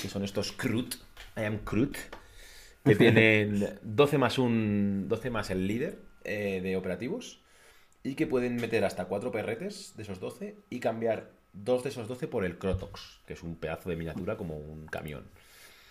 que 0.00 0.08
son 0.08 0.24
estos 0.24 0.52
Crut, 0.52 0.94
I 1.36 1.44
am 1.44 1.58
Crut, 1.58 1.96
que 2.84 2.96
tienen 2.96 3.78
12 3.82 4.18
más 4.18 4.38
un 4.38 5.06
12 5.08 5.30
más 5.30 5.50
el 5.50 5.66
líder 5.66 5.98
eh, 6.24 6.60
de 6.62 6.76
operativos 6.76 7.42
y 8.02 8.14
que 8.14 8.26
pueden 8.26 8.56
meter 8.56 8.84
hasta 8.84 9.04
4 9.06 9.30
perretes 9.30 9.94
de 9.96 10.02
esos 10.02 10.20
12 10.20 10.56
y 10.70 10.80
cambiar 10.80 11.30
dos 11.52 11.82
de 11.82 11.90
esos 11.90 12.08
12 12.08 12.28
por 12.28 12.44
el 12.44 12.58
Crotox, 12.58 13.20
que 13.26 13.34
es 13.34 13.42
un 13.42 13.56
pedazo 13.56 13.90
de 13.90 13.96
miniatura 13.96 14.36
como 14.36 14.56
un 14.56 14.86
camión. 14.86 15.24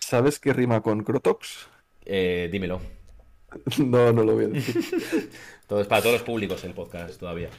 ¿Sabes 0.00 0.38
qué 0.38 0.52
rima 0.52 0.80
con 0.82 1.02
Crotox? 1.04 1.68
Eh, 2.04 2.48
dímelo. 2.50 2.80
No, 3.78 4.12
no 4.12 4.24
lo 4.24 4.34
voy 4.34 4.46
a 4.46 4.48
decir. 4.48 4.82
Todo 5.66 5.82
es 5.82 5.86
para 5.86 6.00
todos 6.00 6.14
los 6.14 6.22
públicos 6.22 6.64
el 6.64 6.72
podcast 6.72 7.18
todavía. 7.20 7.50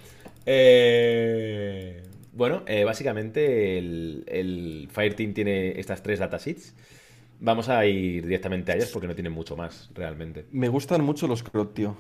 Eh, 0.45 2.01
bueno, 2.31 2.63
eh, 2.65 2.83
básicamente 2.83 3.77
el, 3.77 4.23
el, 4.27 4.89
Fireteam 4.91 5.33
tiene 5.33 5.79
estas 5.79 6.01
tres 6.01 6.17
datasheets. 6.17 6.73
Vamos 7.43 7.67
a 7.67 7.85
ir 7.85 8.23
directamente 8.23 8.71
a 8.71 8.75
ellas 8.75 8.89
porque 8.89 9.05
no 9.05 9.15
tienen 9.15 9.33
mucho 9.33 9.57
más, 9.57 9.89
realmente. 9.93 10.45
Me 10.51 10.69
gustan 10.69 11.03
mucho 11.03 11.27
los 11.27 11.43
crop, 11.43 11.73
tío. 11.73 11.93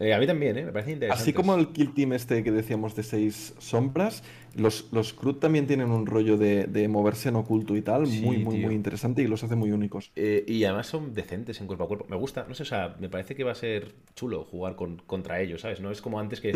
Eh, 0.00 0.12
a 0.12 0.18
mí 0.18 0.26
también, 0.26 0.58
¿eh? 0.58 0.64
me 0.64 0.72
parece 0.72 0.90
interesante. 0.90 1.22
Así 1.22 1.32
como 1.32 1.54
el 1.54 1.68
Kill 1.68 1.94
Team 1.94 2.14
este 2.14 2.42
que 2.42 2.50
decíamos 2.50 2.96
de 2.96 3.04
seis 3.04 3.54
sombras, 3.60 4.24
los, 4.56 4.88
los 4.90 5.12
Crut 5.12 5.38
también 5.38 5.68
tienen 5.68 5.92
un 5.92 6.06
rollo 6.06 6.36
de, 6.36 6.88
moverse 6.88 7.28
en 7.28 7.36
oculto 7.36 7.76
y 7.76 7.82
tal, 7.82 8.08
muy, 8.08 8.38
muy, 8.38 8.58
muy 8.58 8.74
interesante 8.74 9.22
y 9.22 9.28
los 9.28 9.44
hace 9.44 9.54
muy 9.54 9.70
únicos. 9.70 10.10
Eh, 10.16 10.44
y 10.48 10.64
además 10.64 10.88
son 10.88 11.14
decentes 11.14 11.60
en 11.60 11.68
cuerpo 11.68 11.84
a 11.84 11.86
cuerpo. 11.86 12.06
Me 12.08 12.16
gusta, 12.16 12.44
no 12.48 12.54
sé, 12.56 12.64
o 12.64 12.66
sea, 12.66 12.96
me 12.98 13.08
parece 13.08 13.36
que 13.36 13.44
va 13.44 13.52
a 13.52 13.54
ser 13.54 13.92
chulo 14.16 14.42
jugar 14.42 14.74
con, 14.74 14.96
contra 15.06 15.40
ellos, 15.40 15.60
¿sabes? 15.60 15.80
No 15.80 15.92
es 15.92 16.02
como 16.02 16.18
antes 16.18 16.40
que 16.40 16.52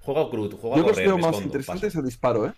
juega 0.00 0.30
Crut, 0.30 0.54
juega 0.58 0.76
Yo 0.76 0.82
a 0.82 0.86
correr, 0.86 1.06
los 1.08 1.18
veo 1.20 1.30
más 1.30 1.42
interesantes 1.42 1.94
el 1.94 2.04
disparo, 2.06 2.46
¿eh? 2.46 2.52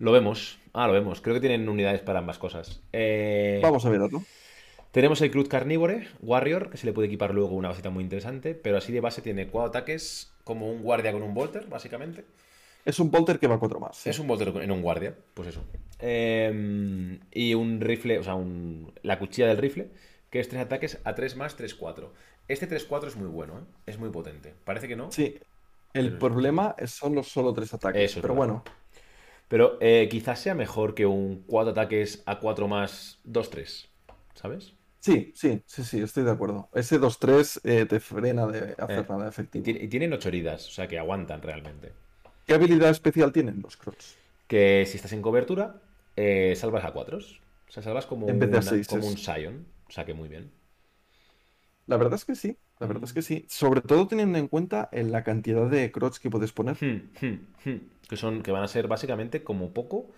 Lo 0.00 0.12
vemos. 0.12 0.58
Ah, 0.72 0.86
lo 0.86 0.92
vemos. 0.94 1.20
Creo 1.20 1.34
que 1.34 1.40
tienen 1.40 1.68
unidades 1.68 2.00
para 2.00 2.20
ambas 2.20 2.38
cosas. 2.38 2.80
Eh, 2.92 3.60
Vamos 3.62 3.84
a 3.84 3.90
verlo. 3.90 4.08
Tenemos 4.92 5.20
el 5.20 5.30
Crud 5.30 5.46
Carnívore, 5.46 6.08
Warrior, 6.20 6.70
que 6.70 6.76
se 6.76 6.86
le 6.86 6.92
puede 6.92 7.06
equipar 7.08 7.32
luego 7.34 7.54
una 7.54 7.68
basita 7.68 7.90
muy 7.90 8.02
interesante, 8.02 8.54
pero 8.54 8.78
así 8.78 8.92
de 8.92 9.00
base 9.00 9.22
tiene 9.22 9.46
cuatro 9.46 9.68
ataques, 9.68 10.32
como 10.42 10.68
un 10.70 10.82
guardia 10.82 11.12
con 11.12 11.22
un 11.22 11.32
Volter, 11.34 11.66
básicamente. 11.66 12.24
Es 12.84 12.98
un 12.98 13.10
bolter 13.10 13.38
que 13.38 13.46
va 13.46 13.56
a 13.56 13.58
4 13.58 13.78
más. 13.78 13.94
sí. 13.98 14.08
Es 14.08 14.18
un 14.18 14.26
bolter 14.26 14.48
en 14.62 14.70
un 14.72 14.80
guardia, 14.80 15.14
pues 15.34 15.48
eso. 15.48 15.62
Eh, 15.98 17.18
y 17.30 17.52
un 17.54 17.78
rifle, 17.80 18.18
o 18.18 18.22
sea, 18.24 18.34
un- 18.34 18.90
la 19.02 19.18
cuchilla 19.18 19.46
del 19.48 19.58
rifle, 19.58 19.88
que 20.30 20.40
es 20.40 20.48
tres 20.48 20.62
ataques 20.62 20.98
a 21.04 21.14
3 21.14 21.36
más, 21.36 21.56
3-4. 21.56 22.10
Este 22.48 22.66
3-4 22.66 23.08
es 23.08 23.16
muy 23.16 23.28
bueno, 23.28 23.58
¿eh? 23.58 23.62
Es 23.86 23.98
muy 23.98 24.08
potente. 24.10 24.54
Parece 24.64 24.88
que 24.88 24.96
no, 24.96 25.12
Sí, 25.12 25.36
el 25.92 26.06
Pero- 26.08 26.18
problema 26.18 26.74
son 26.86 27.14
los 27.14 27.28
solo 27.28 27.52
tres 27.52 27.72
ataques. 27.74 28.02
Eso 28.02 28.18
es 28.20 28.22
pero 28.22 28.34
verdad. 28.34 28.46
bueno, 28.46 28.64
pero 29.50 29.78
eh, 29.82 30.08
quizás 30.10 30.40
sea 30.40 30.54
mejor 30.56 30.94
que 30.96 31.06
un 31.06 31.44
4 31.46 31.72
ataques 31.72 32.22
a 32.26 32.40
4 32.40 32.68
más, 32.68 33.20
2-3, 33.24 33.90
¿sabes? 34.34 34.74
sí, 35.00 35.32
sí, 35.34 35.62
sí, 35.66 35.84
sí, 35.84 36.00
estoy 36.00 36.24
de 36.24 36.30
acuerdo. 36.32 36.68
Ese 36.74 36.98
2-3 36.98 37.60
eh, 37.64 37.86
te 37.86 38.00
frena 38.00 38.46
de 38.46 38.74
hacer 38.78 39.04
Eh, 39.04 39.08
nada 39.08 39.28
efectivo. 39.28 39.64
y 39.64 39.88
tienen 39.88 40.12
8 40.12 40.28
heridas, 40.28 40.66
o 40.68 40.70
sea 40.70 40.86
que 40.88 40.98
aguantan 40.98 41.42
realmente. 41.42 41.92
¿Qué 42.44 42.52
habilidad 42.54 42.90
especial 42.90 43.32
tienen 43.32 43.62
los 43.62 43.76
Crocs? 43.78 44.20
Que 44.48 44.84
si 44.88 44.96
estás 44.96 45.12
en 45.12 45.22
cobertura, 45.22 45.80
eh, 46.16 46.54
salvas 46.56 46.84
a 46.84 46.92
4. 46.92 47.18
O 47.18 47.72
sea, 47.72 47.82
salvas 47.82 48.06
como, 48.06 48.26
una- 48.28 48.82
como 48.86 49.06
un 49.06 49.16
Sion. 49.16 49.66
O 49.88 49.92
sea 49.92 50.04
que 50.04 50.14
muy 50.14 50.28
bien. 50.28 50.50
La 51.86 51.96
verdad 51.98 52.14
es 52.14 52.24
que 52.24 52.34
sí, 52.34 52.58
la 52.80 52.86
verdad 52.86 53.04
es 53.04 53.12
que 53.12 53.22
sí. 53.22 53.44
Sobre 53.48 53.82
todo 53.82 54.08
teniendo 54.08 54.38
en 54.38 54.48
cuenta 54.48 54.88
en 54.90 55.12
la 55.12 55.22
cantidad 55.22 55.68
de 55.68 55.92
Crocs 55.92 56.18
que 56.18 56.30
puedes 56.30 56.52
poner. 56.52 56.76
Hmm, 56.80 57.10
hmm, 57.20 57.70
hmm. 57.70 57.80
Que 58.08 58.16
son, 58.16 58.42
que 58.42 58.50
van 58.50 58.62
a 58.62 58.68
ser 58.68 58.88
básicamente 58.88 59.44
como 59.44 59.72
poco. 59.72 60.10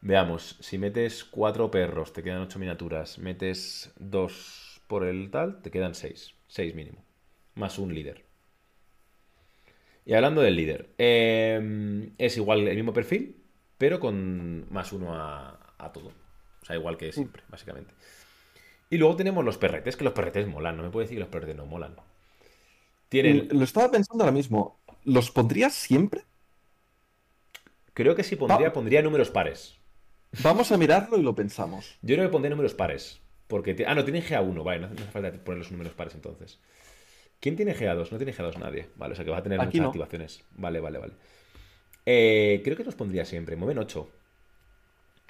Veamos, 0.00 0.56
si 0.60 0.78
metes 0.78 1.24
cuatro 1.24 1.70
perros, 1.70 2.12
te 2.12 2.22
quedan 2.22 2.42
ocho 2.42 2.60
miniaturas. 2.60 3.18
Metes 3.18 3.92
dos 3.98 4.80
por 4.86 5.04
el 5.04 5.30
tal, 5.30 5.60
te 5.62 5.70
quedan 5.70 5.94
seis. 5.94 6.34
Seis 6.46 6.74
mínimo. 6.74 7.04
Más 7.56 7.78
un 7.78 7.92
líder. 7.92 8.24
Y 10.04 10.14
hablando 10.14 10.40
del 10.40 10.56
líder, 10.56 10.94
eh, 10.96 12.10
es 12.18 12.36
igual 12.36 12.66
el 12.66 12.76
mismo 12.76 12.92
perfil, 12.92 13.36
pero 13.78 14.00
con 14.00 14.72
más 14.72 14.92
uno 14.92 15.14
a, 15.14 15.74
a 15.76 15.92
todo. 15.92 16.12
O 16.62 16.64
sea, 16.64 16.76
igual 16.76 16.96
que 16.96 17.12
siempre, 17.12 17.42
básicamente. 17.48 17.92
Y 18.90 18.98
luego 18.98 19.16
tenemos 19.16 19.44
los 19.44 19.56
perretes, 19.56 19.96
que 19.96 20.04
los 20.04 20.12
perretes 20.12 20.48
molan. 20.48 20.76
No 20.76 20.82
me 20.82 20.90
puede 20.90 21.04
decir 21.04 21.16
que 21.16 21.20
los 21.20 21.28
perretes 21.28 21.56
no 21.56 21.64
molan. 21.64 21.94
Tienen, 23.08 23.48
Lo 23.52 23.64
estaba 23.64 23.90
pensando 23.90 24.24
ahora 24.24 24.32
mismo. 24.32 24.80
¿Los 25.04 25.30
pondrías 25.30 25.72
siempre? 25.74 26.22
creo 27.92 28.14
que 28.14 28.24
si 28.24 28.36
pondría, 28.36 28.72
pondría 28.72 29.02
números 29.02 29.30
pares. 29.30 29.76
Vamos 30.42 30.72
a 30.72 30.78
mirarlo 30.78 31.18
y 31.18 31.22
lo 31.22 31.34
pensamos. 31.34 31.98
Yo 32.02 32.14
creo 32.14 32.28
que 32.28 32.32
pondría 32.32 32.50
números 32.50 32.74
pares. 32.74 33.20
Porque 33.46 33.84
ah, 33.86 33.94
no, 33.94 34.04
tienen 34.04 34.22
GA1, 34.22 34.64
vale, 34.64 34.80
no, 34.80 34.86
hace 34.86 35.04
falta 35.10 35.32
poner 35.32 35.58
los 35.58 35.72
números 35.72 35.92
pares 35.92 36.14
entonces. 36.14 36.60
¿Quién 37.40 37.56
tiene 37.56 37.74
GA2? 37.76 38.10
No 38.12 38.16
tiene 38.16 38.32
GA2 38.32 38.58
nadie. 38.58 38.88
Vale, 38.96 39.12
o 39.12 39.16
sea 39.16 39.24
que 39.24 39.30
va 39.30 39.38
a 39.38 39.42
tener 39.42 39.60
Aquí 39.60 39.66
muchas 39.66 39.82
no. 39.82 39.88
activaciones. 39.88 40.44
Vale, 40.52 40.78
vale, 40.80 40.98
vale. 40.98 41.12
Eh, 42.06 42.60
creo 42.62 42.76
que 42.76 42.84
los 42.84 42.94
pondría 42.94 43.24
siempre. 43.24 43.56
Mueven 43.56 43.78
8. 43.78 44.08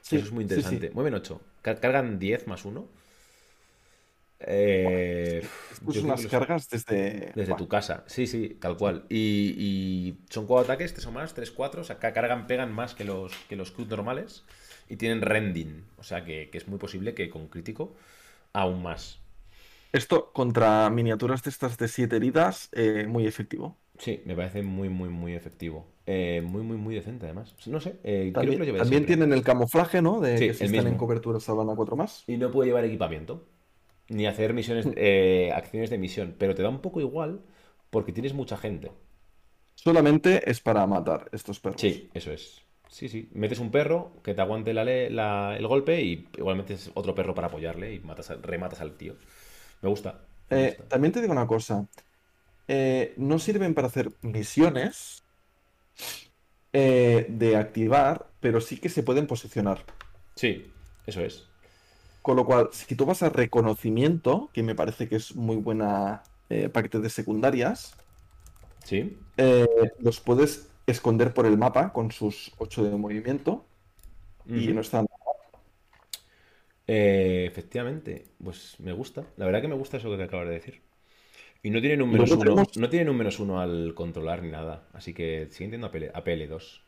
Sí, 0.03 0.17
Eso 0.17 0.27
es 0.27 0.33
muy 0.33 0.45
sí, 0.45 0.49
sí. 0.51 0.55
interesante. 0.57 0.91
Mueven 0.91 1.15
8. 1.15 1.41
Cargan 1.63 2.19
10 2.19 2.47
más 2.47 2.65
1. 2.65 2.87
Eh, 4.41 5.43
Estos 5.71 6.03
creo 6.05 6.05
unas 6.05 6.27
cargas 6.27 6.69
desde... 6.69 7.35
Desde 7.35 7.55
tu 7.55 7.69
casa, 7.69 8.03
sí, 8.09 8.27
sí, 8.27 8.57
tal 8.61 8.77
cual. 8.77 9.07
Y, 9.09 9.55
y 9.57 10.19
son 10.31 10.47
cuatro 10.47 10.65
ataques, 10.73 10.93
tres 10.95 11.07
o 11.07 11.13
más, 11.13 11.33
tres, 11.33 11.51
cuatro. 11.53 11.83
O 11.83 11.85
sea, 11.85 11.99
ca- 11.99 12.13
cargan, 12.13 12.47
pegan 12.49 12.73
más 12.73 12.95
que 12.95 13.05
los, 13.05 13.33
que 13.49 13.55
los 13.57 13.73
normales. 13.79 14.45
Y 14.89 14.97
tienen 14.97 15.23
rending. 15.23 15.85
O 15.99 16.03
sea, 16.03 16.25
que, 16.25 16.51
que 16.51 16.59
es 16.59 16.67
muy 16.67 16.79
posible 16.79 17.15
que 17.15 17.31
con 17.31 17.47
crítico 17.49 17.95
aún 18.53 18.83
más. 18.83 19.21
Esto 19.93 20.33
contra 20.33 20.91
miniaturas 20.91 21.43
de 21.45 21.51
estas 21.51 21.77
de 21.79 21.87
7 21.89 22.17
heridas, 22.17 22.69
eh, 22.73 23.07
muy 23.09 23.27
efectivo. 23.27 23.79
Sí, 23.99 24.23
me 24.25 24.35
parece 24.35 24.63
muy, 24.63 24.89
muy, 24.89 25.09
muy 25.11 25.35
efectivo. 25.35 25.87
Eh, 26.07 26.41
muy, 26.45 26.63
muy, 26.63 26.77
muy 26.77 26.95
decente, 26.95 27.27
además. 27.27 27.55
No 27.67 27.81
sé, 27.81 27.99
eh, 28.05 28.35
creo 28.39 28.57
que 28.57 28.59
También, 28.59 28.59
lo 28.59 28.65
también 28.77 28.85
siempre. 28.85 29.07
tienen 29.07 29.33
el 29.33 29.43
camuflaje, 29.45 30.03
¿no? 30.03 30.21
De 30.21 30.43
Sí, 30.43 30.47
que 30.47 30.55
si 30.55 30.65
están 30.67 30.87
en 30.89 30.97
cobertura 30.97 31.39
salvan 31.41 31.71
a 31.71 31.77
4 31.77 31.95
más. 31.97 32.27
Y 32.27 32.39
no 32.39 32.51
puede 32.51 32.69
llevar 32.69 32.85
equipamiento. 32.87 33.47
Ni 34.11 34.27
hacer 34.27 34.53
misiones, 34.55 34.87
eh, 34.97 35.53
acciones 35.55 35.91
de 35.91 35.99
misión. 35.99 36.35
Pero 36.39 36.55
te 36.55 36.63
da 36.63 36.69
un 36.69 36.81
poco 36.83 37.01
igual 37.01 37.41
porque 37.91 38.13
tienes 38.13 38.35
mucha 38.35 38.57
gente. 38.59 38.91
Solamente 39.75 40.49
es 40.51 40.61
para 40.61 40.87
matar 40.87 41.29
estos 41.33 41.59
perros. 41.61 41.81
Sí, 41.81 42.11
eso 42.15 42.33
es. 42.33 42.63
Sí, 42.89 43.09
sí. 43.09 43.29
Metes 43.33 43.61
un 43.61 43.71
perro 43.71 44.13
que 44.23 44.35
te 44.35 44.41
aguante 44.43 44.75
la 44.75 45.57
el 45.57 45.67
golpe 45.67 46.01
y 46.03 46.29
igualmente 46.37 46.75
es 46.75 46.91
otro 46.95 47.15
perro 47.15 47.35
para 47.35 47.47
apoyarle 47.47 47.95
y 47.95 48.01
matas, 48.01 48.31
rematas 48.43 48.81
al 48.81 48.97
tío. 48.97 49.15
Me 49.83 49.89
gusta. 49.89 50.21
me 50.51 50.57
Eh, 50.59 50.67
gusta. 50.67 50.85
también 50.89 51.13
te 51.13 51.21
digo 51.21 51.33
una 51.33 51.47
cosa. 51.47 51.87
Eh, 52.69 53.15
no 53.19 53.39
sirven 53.39 53.75
para 53.75 53.89
hacer 53.89 54.13
misiones 54.23 55.25
eh, 56.73 57.27
de 57.29 57.57
activar, 57.57 58.27
pero 58.41 58.61
sí 58.61 58.79
que 58.79 58.89
se 58.89 59.03
pueden 59.03 59.27
posicionar. 59.27 59.85
Sí, 60.35 60.73
eso 61.07 61.21
es. 61.21 61.50
Con 62.23 62.37
lo 62.37 62.45
cual, 62.45 62.69
si 62.73 62.95
tú 62.95 63.07
vas 63.07 63.23
a 63.23 63.31
reconocimiento, 63.31 64.51
que 64.53 64.63
me 64.63 64.75
parece 64.75 65.09
que 65.09 65.17
es 65.17 65.35
muy 65.35 65.57
buena 65.57 66.23
eh, 66.51 66.69
paquete 66.69 66.99
de 67.01 67.09
secundarias, 67.11 67.95
Sí. 68.85 69.17
eh, 69.37 69.67
los 70.01 70.21
puedes 70.21 70.69
esconder 70.87 71.33
por 71.33 71.47
el 71.47 71.57
mapa 71.57 71.93
con 71.93 72.11
sus 72.11 72.53
8 72.59 72.83
de 72.85 72.97
movimiento 72.97 73.65
y 74.47 74.69
no 74.69 74.81
están. 74.81 75.07
Eh, 76.87 77.47
efectivamente, 77.49 78.27
pues 78.43 78.75
me 78.81 78.93
gusta. 78.93 79.25
La 79.37 79.47
verdad 79.47 79.61
que 79.63 79.69
me 79.69 79.77
gusta 79.77 79.99
eso 79.99 80.15
que 80.17 80.23
acabas 80.23 80.49
de 80.49 80.55
decir. 80.55 80.81
Y 81.63 81.71
no 81.71 81.81
tienen 81.81 82.03
un 82.03 82.11
menos 82.11 82.31
uno. 82.31 82.41
tenemos- 82.41 82.77
No 82.77 82.89
tienen 82.89 83.09
un 83.11 83.17
menos 83.17 83.39
uno 83.39 83.61
al 83.61 83.95
controlar 83.95 84.43
ni 84.43 84.51
nada. 84.51 84.89
Así 84.93 85.15
que 85.15 85.49
siguen 85.51 85.71
teniendo 85.71 85.87
APL, 85.89 86.11
APL2. 86.15 86.83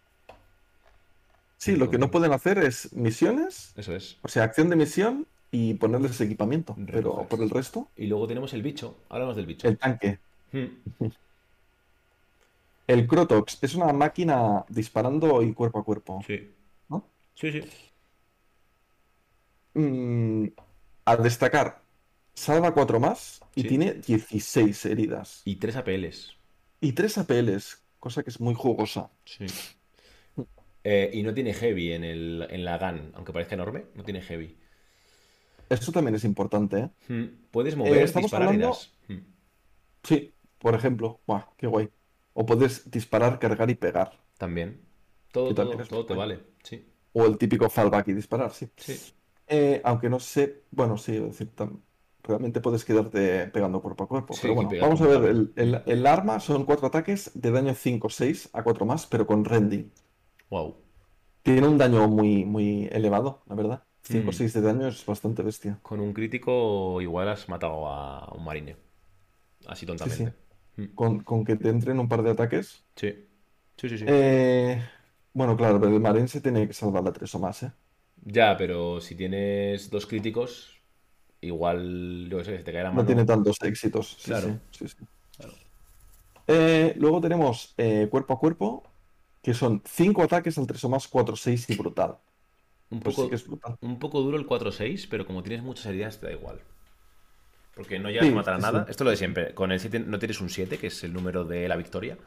Sí, 1.63 1.77
lo 1.77 1.89
que 1.91 1.97
no 1.99 2.11
pueden 2.11 2.33
hacer 2.33 2.59
es 2.59 2.93
misiones, 2.93 3.73
Eso 3.77 3.95
es. 3.95 4.17
o 4.23 4.29
sea, 4.29 4.43
acción 4.43 4.69
de 4.69 4.75
misión 4.75 5.29
y 5.53 5.75
ponerles 5.75 6.21
equipamiento. 6.21 6.75
Pero 6.91 7.29
por 7.29 7.41
el 7.41 7.51
resto, 7.51 7.89
Y 7.97 8.07
luego 8.07 8.27
tenemos 8.27 8.53
el 8.53 8.63
bicho. 8.63 8.97
Hablamos 9.09 9.37
del 9.37 9.47
bicho. 9.47 9.69
el 9.69 9.79
tanque. 9.79 10.19
Hmm. 10.51 10.67
El 12.89 13.07
Crotox 13.07 13.59
es 13.63 13.77
una 13.77 13.93
máquina 13.93 14.65
disparando 14.69 15.41
y 15.43 15.53
cuerpo 15.55 15.79
a 15.79 15.85
cuerpo. 15.85 16.21
Sí. 16.27 16.51
¿no? 16.89 17.05
Sí, 17.37 17.53
sí. 17.53 17.63
Mm, 19.75 20.49
a 21.05 21.17
destacar, 21.17 21.81
salva 22.35 22.75
4 22.75 22.99
más 22.99 23.41
y 23.55 23.63
Sí. 23.63 23.69
tiene 23.69 23.95
16 23.95 24.85
heridas. 24.87 25.43
Y 25.45 25.57
tres 25.57 25.77
APLs. 25.77 26.37
Y 26.81 26.93
3 26.93 27.19
APLs, 27.19 27.81
cosa 28.01 28.25
que 28.25 28.31
es 28.31 28.41
muy 28.41 28.55
jugosa. 28.55 29.11
Sí. 29.25 29.47
Eh, 30.85 31.11
y 31.13 31.23
no 31.23 31.33
tiene 31.33 31.55
heavy 31.55 31.93
en, 31.93 32.05
el, 32.05 32.47
en 32.51 32.65
la 32.65 32.79
GAN, 32.79 33.13
aunque 33.15 33.33
parezca 33.33 33.55
enorme, 33.55 33.85
no 33.95 34.03
tiene 34.05 34.21
heavy. 34.21 34.57
Esto 35.69 35.93
también 35.93 36.15
es 36.15 36.25
importante, 36.25 36.79
¿eh? 36.79 36.91
Hmm. 37.09 37.25
Puedes 37.51 37.77
mover, 37.77 38.03
estamos 38.03 38.31
disparar 38.31 38.55
y 38.55 38.57
hablando-. 38.57 38.79
Hmm. 39.09 39.19
Sí, 40.03 40.35
por 40.59 40.75
ejemplo, 40.75 41.21
¡buah, 41.27 41.47
qué 41.57 41.67
guay! 41.67 41.89
O 42.35 42.45
puedes 42.47 42.91
disparar, 42.91 43.39
cargar 43.39 43.71
y 43.71 43.75
pegar. 43.75 44.13
También. 44.39 44.81
Todo, 45.33 45.55
todo, 45.55 45.69
también 45.71 45.89
todo 45.89 46.07
te 46.07 46.15
vale. 46.15 46.41
Sí. 46.63 46.85
O 47.13 47.25
el 47.27 47.39
típico 47.39 47.69
fallback 47.71 48.09
y 48.09 48.13
disparar, 48.15 48.53
sí. 48.53 48.69
Sí. 48.77 48.99
Eh, 49.47 49.81
aunque 49.85 50.09
no 50.09 50.19
sé, 50.19 50.65
bueno, 50.71 50.97
sí, 50.97 51.17
es 51.17 51.23
decir, 51.23 51.51
tam- 51.55 51.81
realmente 52.23 52.61
puedes 52.61 52.85
quedarte 52.85 53.47
pegando 53.49 53.81
cuerpo 53.83 54.05
a 54.05 54.09
cuerpo. 54.09 54.35
Sí, 54.35 54.41
Pero 54.43 54.55
bueno, 54.55 54.71
vamos 54.81 55.01
a 55.01 55.07
ver, 55.07 55.25
el, 55.25 55.53
el- 55.57 55.83
el 55.87 56.07
arma 56.07 56.41
son 56.41 56.65
4 56.65 56.87
ataques 56.87 57.31
de 57.35 57.51
daño 57.51 57.75
5-6 57.75 58.49
a 58.53 58.63
4 58.63 58.87
más, 58.87 59.07
pero 59.07 59.27
con 59.27 59.45
rending. 59.45 59.91
Wow. 60.53 60.77
Tiene 61.43 61.67
un 61.67 61.79
daño 61.79 62.07
muy, 62.09 62.45
muy 62.45 62.87
elevado, 62.93 63.43
la 63.49 63.55
verdad. 63.55 63.83
5 64.03 64.29
o 64.29 64.33
Mm. 64.33 64.35
6 64.35 64.53
de 64.53 64.61
daño 64.61 64.87
es 64.89 65.05
bastante 65.07 65.43
bestia. 65.43 65.79
Con 65.83 65.99
un 66.01 66.13
crítico 66.13 67.01
igual 67.01 67.29
has 67.31 67.49
matado 67.49 67.87
a 67.89 68.31
un 68.37 68.45
marine. 68.45 68.77
Así 69.67 69.81
Sí, 69.81 69.81
sí. 69.81 69.87
tontamente. 69.87 70.35
Hmm. 70.77 70.85
Con, 70.95 71.21
con 71.21 71.45
que 71.45 71.57
te 71.57 71.69
entren 71.71 71.99
un 71.99 72.09
par 72.09 72.23
de 72.23 72.31
ataques. 72.33 72.85
Sí. 72.97 73.11
Sí, 73.79 73.89
sí, 73.89 73.97
sí. 73.99 74.05
Eh, 74.07 74.83
bueno, 75.33 75.57
claro, 75.57 75.81
pero 75.81 75.95
el 75.95 76.01
Marine 76.01 76.29
se 76.29 76.41
tiene 76.43 76.67
que 76.69 76.75
salvar 76.75 77.03
la 77.03 77.13
3 77.13 77.35
o 77.35 77.39
más, 77.39 77.63
¿eh? 77.63 77.73
Ya, 78.25 78.57
pero 78.57 79.01
si 79.01 79.15
tienes 79.15 79.89
dos 79.91 80.07
críticos, 80.07 80.77
igual, 81.41 82.29
yo 82.31 82.39
qué 82.39 82.45
sé, 82.45 82.59
si 82.59 82.65
te 82.65 82.73
cae 82.73 82.83
la 82.83 82.91
No 82.93 83.05
tiene 83.07 83.25
tantos 83.25 83.57
éxitos. 83.63 84.17
Sí, 84.21 84.27
Claro. 84.31 84.49
sí, 84.71 84.87
sí, 84.87 84.89
sí. 84.89 85.05
Claro. 85.39 85.53
Eh, 86.47 86.95
luego 86.99 87.21
tenemos 87.21 87.75
eh, 87.79 88.09
cuerpo 88.11 88.35
a 88.35 88.39
cuerpo, 88.39 88.83
que 89.43 89.55
son 89.55 89.83
5 89.87 90.23
ataques 90.23 90.59
al 90.59 90.67
3 90.67 90.85
o 90.85 90.89
más, 90.91 91.09
4, 91.09 91.37
6 91.37 91.69
y 91.71 91.75
brutal. 91.77 92.19
Un 92.91 93.01
Pues 93.03 93.17
poco, 93.17 93.23
sí 93.23 93.29
que 93.29 93.35
es 93.37 93.47
brutal. 93.47 93.77
un 93.81 93.99
poco 93.99 94.21
duro 94.23 94.37
el 94.39 94.47
4-6, 94.47 95.09
pero 95.11 95.27
como 95.27 95.43
tienes 95.43 95.65
muchas 95.65 95.87
heridas, 95.87 96.21
te 96.21 96.27
da 96.27 96.33
igual. 96.33 96.61
Porque 97.75 97.99
no 97.99 98.11
llegas 98.11 98.29
Sí, 98.29 98.31
a 98.31 98.35
matar 98.35 98.55
a 98.55 98.59
sí, 98.59 98.63
nada. 98.67 98.81
Esto 98.89 99.05
es 99.05 99.07
lo 99.07 99.11
de 99.11 99.17
siempre. 99.17 99.55
Con 99.55 99.73
el 99.73 99.81
7 99.81 99.99
no 100.01 100.19
tienes 100.19 100.41
un 100.41 100.51
7, 100.51 100.79
que 100.79 100.89
es 100.89 101.05
el 101.05 101.13
número 101.13 101.45
de 101.45 101.69
la 101.69 101.77
victoria. 101.77 102.19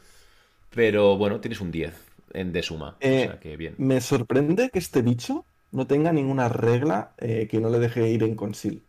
Pero 0.72 1.18
bueno, 1.18 1.41
tienes 1.41 1.61
un 1.61 1.72
10 1.72 1.95
en, 2.34 2.53
de 2.53 2.63
suma. 2.63 2.97
Eh, 2.99 3.26
o 3.28 3.32
sea 3.32 3.39
que 3.39 3.57
bien. 3.57 3.78
Me 3.78 4.01
sorprende 4.01 4.70
que 4.70 4.80
este 4.80 5.01
bicho 5.01 5.45
no 5.72 5.88
tenga 5.88 6.11
ninguna 6.13 6.49
regla 6.49 7.13
eh, 7.18 7.47
que 7.49 7.59
no 7.61 7.70
le 7.70 7.80
deje 7.80 8.09
ir 8.09 8.24
en 8.24 8.36
conceal. 8.36 8.84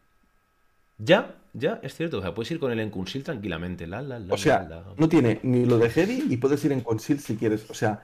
Ya, 0.99 1.37
ya, 1.59 1.80
es 1.82 1.94
cierto. 1.94 2.18
O 2.18 2.22
sea, 2.22 2.34
puedes 2.34 2.50
ir 2.50 2.59
con 2.61 2.70
él 2.72 2.80
en 2.80 2.90
Kunsil 2.90 3.24
tranquilamente. 3.24 3.86
La, 3.86 4.02
la, 4.02 4.18
la, 4.18 4.34
O 4.34 4.36
sea, 4.36 4.62
la, 4.62 4.80
la. 4.80 4.84
no 4.96 5.09
tiene 5.09 5.40
ni 5.42 5.64
lo 5.64 5.78
de 5.78 5.90
heavy 5.90 6.26
y 6.28 6.36
puedes 6.36 6.64
ir 6.64 6.72
en 6.72 6.80
conceal 6.82 7.18
si 7.20 7.36
quieres. 7.36 7.68
O 7.70 7.74
sea, 7.74 8.02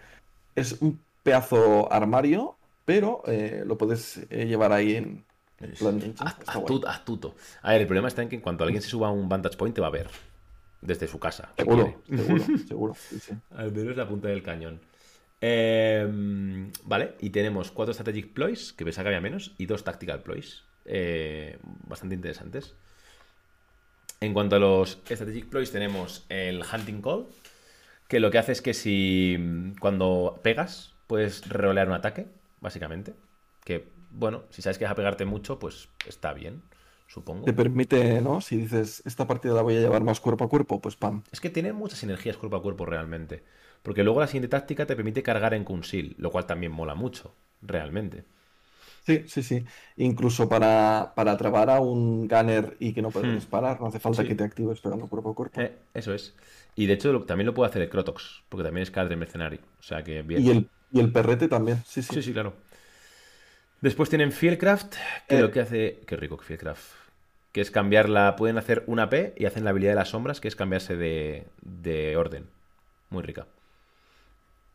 es 0.55 0.81
un 0.81 1.05
pedazo 1.23 1.93
armario, 1.93 2.57
pero 2.85 3.23
eh, 3.27 3.63
lo 3.67 3.79
puedes 3.79 4.19
eh, 4.31 4.47
llevar 4.47 4.73
ahí 4.73 4.97
en 4.97 5.25
guay. 5.81 6.15
astuto, 6.19 6.89
astuto. 6.89 7.37
A 7.63 7.73
ver, 7.73 7.83
el 7.83 7.87
problema 7.87 8.09
está 8.09 8.23
en 8.23 8.29
que 8.29 8.37
en 8.37 8.43
cuanto 8.43 8.65
alguien 8.65 8.83
se 8.83 8.89
suba 8.89 9.09
a 9.09 9.11
un 9.13 9.29
Vantage 9.29 9.57
Point 9.57 9.75
te 9.75 9.81
va 9.81 9.89
a 9.89 9.91
ver. 9.91 10.09
Desde 10.81 11.07
su 11.07 11.19
casa. 11.21 11.53
Seguro, 11.57 12.03
seguro, 12.09 12.45
seguro. 12.69 12.95
sí, 12.97 13.21
sí. 13.21 13.35
Al 13.51 13.73
menos 13.73 13.97
la 13.97 14.09
punta 14.09 14.29
del 14.29 14.43
cañón. 14.43 14.81
Eh, 15.41 16.71
vale, 16.85 17.15
y 17.21 17.31
tenemos 17.31 17.71
cuatro 17.73 17.93
Strategic 17.95 18.33
Ploys, 18.33 18.73
que 18.73 18.85
pensaba 18.85 19.05
que 19.05 19.09
había 19.09 19.21
menos, 19.21 19.55
y 19.59 19.67
dos 19.67 19.85
Tactical 19.85 20.23
Ploys. 20.23 20.65
eh, 20.85 21.59
bastante 21.87 22.15
interesantes. 22.17 22.75
En 24.23 24.35
cuanto 24.35 24.55
a 24.55 24.61
los 24.61 25.01
Strategic 25.05 25.47
Ploys, 25.47 25.73
tenemos 25.73 26.25
el 26.29 26.63
Hunting 26.63 27.03
Call, 27.03 27.27
que 28.07 28.21
lo 28.21 28.31
que 28.31 28.39
hace 28.39 28.53
es 28.53 28.63
que 28.63 28.73
si 28.73 29.37
mm, 29.37 29.79
cuando 29.81 30.39
pegas, 30.45 30.95
puedes 31.09 31.49
rerolear 31.49 31.89
un 31.89 31.95
ataque, 31.95 32.29
básicamente. 32.61 33.15
Que, 33.65 33.89
bueno, 34.13 34.45
si 34.51 34.63
sabes 34.63 34.79
que 34.79 34.85
vas 34.85 34.93
a 34.93 34.95
pegarte 34.95 35.25
mucho, 35.25 35.59
pues 35.59 35.89
está 36.07 36.33
bien, 36.33 36.63
supongo. 37.09 37.45
Te 37.45 37.53
permite, 37.53 38.21
¿no? 38.21 38.41
Si 38.41 38.59
dices, 38.59 39.03
esta 39.05 39.27
partida 39.27 39.55
la 39.55 39.63
voy 39.63 39.77
a 39.77 39.81
llevar 39.81 40.05
más 40.05 40.21
cuerpo 40.21 40.45
a 40.45 40.49
cuerpo, 40.49 40.81
pues 40.81 40.95
pam. 40.95 41.25
Es 41.33 41.41
que 41.41 41.51
tiene 41.51 41.73
muchas 41.73 42.05
energías 42.05 42.37
cuerpo 42.37 42.57
a 42.57 42.63
cuerpo 42.63 42.87
realmente. 42.87 43.43
Porque 43.83 44.05
luego 44.05 44.21
la 44.21 44.29
siguiente 44.29 44.47
táctica 44.47 44.87
te 44.87 44.95
permite 44.95 45.25
cargar 45.25 45.53
en 45.53 45.65
Kunsil, 45.65 46.15
lo 46.17 46.31
cual 46.31 46.47
también 46.47 46.71
mola 46.71 46.95
mucho, 46.95 47.35
realmente. 47.61 48.25
Sí, 49.05 49.25
sí, 49.27 49.43
sí. 49.43 49.65
Incluso 49.97 50.49
para, 50.49 51.13
para 51.17 51.37
trabar 51.37 51.71
a 51.71 51.81
un 51.81 52.29
gunner 52.29 52.77
y 52.79 52.93
que 52.93 53.03
no 53.03 53.11
pueda 53.11 53.27
Hmm. 53.29 53.35
disparar, 53.35 53.81
no 53.81 53.89
hace 53.89 53.99
falta 53.99 54.23
Sí. 54.23 54.29
que 54.29 54.35
te 54.37 54.45
actives 54.45 54.81
pegando 54.81 55.09
cuerpo 55.09 55.31
a 55.31 55.35
cuerpo. 55.35 55.61
Eh, 55.61 55.77
eso 55.95 56.15
es. 56.15 56.35
Y 56.77 56.87
de 56.87 56.95
hecho 56.95 57.13
lo- 57.13 57.25
también 57.25 57.47
lo 57.47 57.55
puede 57.55 57.69
hacer 57.71 57.83
el 57.83 57.89
Crotox, 57.91 58.43
porque 58.49 58.65
también 58.65 58.83
es 58.83 58.91
Cadre 58.91 59.17
Mercenari. 59.17 59.61
O 59.81 59.83
sea 59.83 60.03
que 60.05 60.23
bien. 60.23 60.43
Y 60.43 60.51
el, 60.51 60.71
y 60.93 61.01
el 61.01 61.13
perrete 61.13 61.49
también, 61.49 61.83
sí, 61.85 62.01
sí. 62.03 62.15
Sí, 62.15 62.23
sí, 62.23 62.33
claro. 62.33 62.55
Después 63.81 64.09
tienen 64.09 64.31
Fieldcraft, 64.33 64.95
que 65.29 65.39
Eh. 65.39 65.41
lo 65.41 65.51
que 65.51 65.61
hace. 65.61 66.01
Qué 66.07 66.17
rico 66.17 66.37
que 66.37 66.45
Fieldcraft. 66.45 66.83
Que 67.51 67.61
es 67.61 67.71
cambiarla. 67.71 68.37
Pueden 68.37 68.57
hacer 68.57 68.85
una 68.87 69.11
P 69.11 69.35
y 69.37 69.45
hacen 69.47 69.65
la 69.65 69.71
habilidad 69.71 69.93
de 69.93 69.97
las 69.97 70.11
sombras, 70.11 70.41
que 70.41 70.49
es 70.49 70.57
cambiarse 70.57 70.97
de, 70.97 71.45
de 71.63 72.17
orden. 72.17 72.47
Muy 73.11 73.23
rica. 73.23 73.47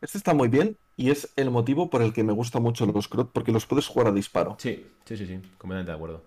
Este 0.02 0.18
está 0.18 0.34
muy 0.34 0.48
bien 0.48 0.78
y 0.96 1.10
es 1.10 1.34
el 1.36 1.50
motivo 1.50 1.90
por 1.90 2.02
el 2.02 2.14
que 2.14 2.24
me 2.24 2.34
gustan 2.34 2.64
mucho 2.64 2.86
los 2.86 3.08
Crot, 3.08 3.32
porque 3.32 3.52
los 3.52 3.66
puedes 3.66 3.88
jugar 3.88 4.08
a 4.08 4.12
disparo. 4.12 4.56
Sí, 4.60 4.86
sí, 5.06 5.18
sí, 5.18 5.26
sí. 5.26 5.40
Completamente 5.58 5.92
de 5.92 5.96
acuerdo. 5.96 6.22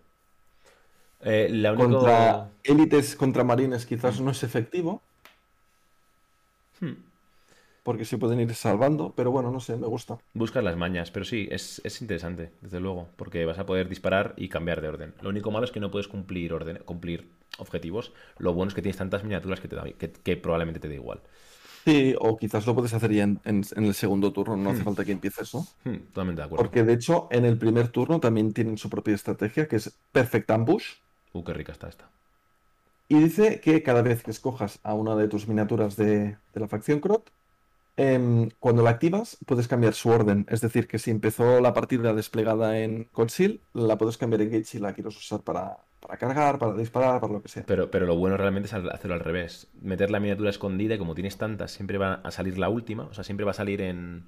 Eh, 1.23 1.49
la. 1.51 1.75
Contra 1.75 2.51
élites, 2.65 3.15
contra 3.17 3.45
marines 3.45 3.87
quizás 3.87 4.21
no 4.21 4.31
es 4.31 4.43
efectivo, 4.43 5.03
Hmm. 6.81 6.95
porque 7.83 8.05
se 8.07 8.17
pueden 8.19 8.41
ir 8.41 8.55
salvando, 8.55 9.13
pero 9.17 9.31
bueno, 9.31 9.51
no 9.51 9.61
sé, 9.61 9.77
me 9.77 9.87
gusta. 9.87 10.19
Buscas 10.35 10.65
las 10.65 10.77
mañas, 10.77 11.11
pero 11.11 11.25
sí, 11.25 11.49
es, 11.51 11.81
es 11.85 12.01
interesante, 12.01 12.53
desde 12.61 12.81
luego, 12.81 13.09
porque 13.17 13.45
vas 13.45 13.59
a 13.59 13.67
poder 13.67 13.89
disparar 13.89 14.35
y 14.37 14.49
cambiar 14.49 14.81
de 14.81 14.89
orden. 14.89 15.15
Lo 15.21 15.29
único 15.31 15.51
malo 15.51 15.65
es 15.67 15.73
que 15.73 15.81
no 15.81 15.91
puedes 15.91 16.09
cumplir 16.09 16.53
orden, 16.55 16.79
cumplir 16.85 17.29
objetivos. 17.59 18.13
Lo 18.39 18.55
bueno 18.55 18.69
es 18.69 18.75
que 18.75 18.83
tienes 18.83 18.97
tantas 18.99 19.25
miniaturas 19.25 19.61
que, 19.61 19.69
te 19.69 19.77
da- 19.77 19.85
que, 19.85 20.11
que 20.13 20.37
probablemente 20.37 20.81
te 20.81 20.89
dé 20.89 20.95
igual. 20.97 21.21
Sí, 21.85 22.15
o 22.21 22.37
quizás 22.37 22.67
lo 22.67 22.75
puedes 22.75 22.93
hacer 22.93 23.13
ya 23.13 23.23
en, 23.25 23.41
en- 23.45 23.65
en 23.75 23.85
el 23.85 23.95
segundo 23.95 24.33
turno, 24.33 24.57
no 24.57 24.71
hace 24.71 24.83
Hmm. 24.83 24.85
falta 24.85 25.05
que 25.05 25.13
empieces, 25.13 25.55
¿no? 25.55 25.67
Hmm, 25.85 25.97
totalmente 26.13 26.43
de 26.43 26.47
acuerdo. 26.47 26.63
Porque 26.65 26.85
de 26.85 26.93
hecho 26.93 27.29
en 27.31 27.45
el 27.47 27.57
primer 27.59 27.89
turno 27.89 28.21
también 28.21 28.53
tienen 28.53 28.77
su 28.79 28.91
propia 28.91 29.15
estrategia, 29.15 29.67
que 29.67 29.77
es 29.77 29.93
Perfect 30.13 30.51
Ambush. 30.51 30.85
Uh, 31.33 31.43
qué 31.45 31.55
rica 31.55 31.73
está 31.73 31.89
esta. 31.89 32.11
Y 33.09 33.19
dice 33.19 33.61
que 33.61 33.83
cada 33.83 34.03
vez 34.03 34.23
que 34.23 34.31
escojas 34.31 34.79
a 34.83 34.95
una 34.95 35.17
de 35.17 35.27
tus 35.29 35.49
miniaturas 35.49 35.97
de, 35.97 36.37
de 36.55 36.61
la 36.61 36.69
facción 36.69 37.01
Crot, 37.01 37.31
em, 37.97 38.51
cuando 38.61 38.83
la 38.83 38.91
activas 38.91 39.37
puedes 39.47 39.67
cambiar 39.69 39.95
su 39.95 40.11
orden. 40.11 40.47
Es 40.49 40.61
decir, 40.61 40.87
que 40.87 40.99
si 40.99 41.11
empezó 41.11 41.61
la 41.61 41.73
partida 41.75 42.15
desplegada 42.15 42.79
en 42.79 43.05
Conceal, 43.13 43.61
la 43.73 43.99
puedes 43.99 44.17
cambiar 44.17 44.43
en 44.43 44.51
Gage 44.51 44.65
si 44.65 44.79
la 44.79 44.93
quieres 44.93 45.17
usar 45.17 45.41
para, 45.43 45.79
para 46.01 46.17
cargar, 46.17 46.59
para 46.59 46.75
disparar, 46.75 47.21
para 47.21 47.33
lo 47.33 47.43
que 47.43 47.49
sea. 47.49 47.65
Pero, 47.67 47.91
pero 47.91 48.07
lo 48.07 48.17
bueno 48.17 48.37
realmente 48.37 48.67
es 48.67 48.75
hacerlo 48.75 49.15
al 49.15 49.21
revés. 49.21 49.69
Meter 49.83 50.11
la 50.11 50.21
miniatura 50.21 50.51
escondida 50.51 50.95
y 50.95 50.99
como 50.99 51.15
tienes 51.15 51.37
tantas, 51.37 51.73
siempre 51.73 51.99
va 51.99 52.15
a 52.25 52.31
salir 52.31 52.59
la 52.59 52.69
última. 52.69 53.05
O 53.05 53.15
sea, 53.15 53.25
siempre 53.25 53.45
va 53.45 53.51
a 53.53 53.55
salir 53.55 53.81
en... 53.81 54.25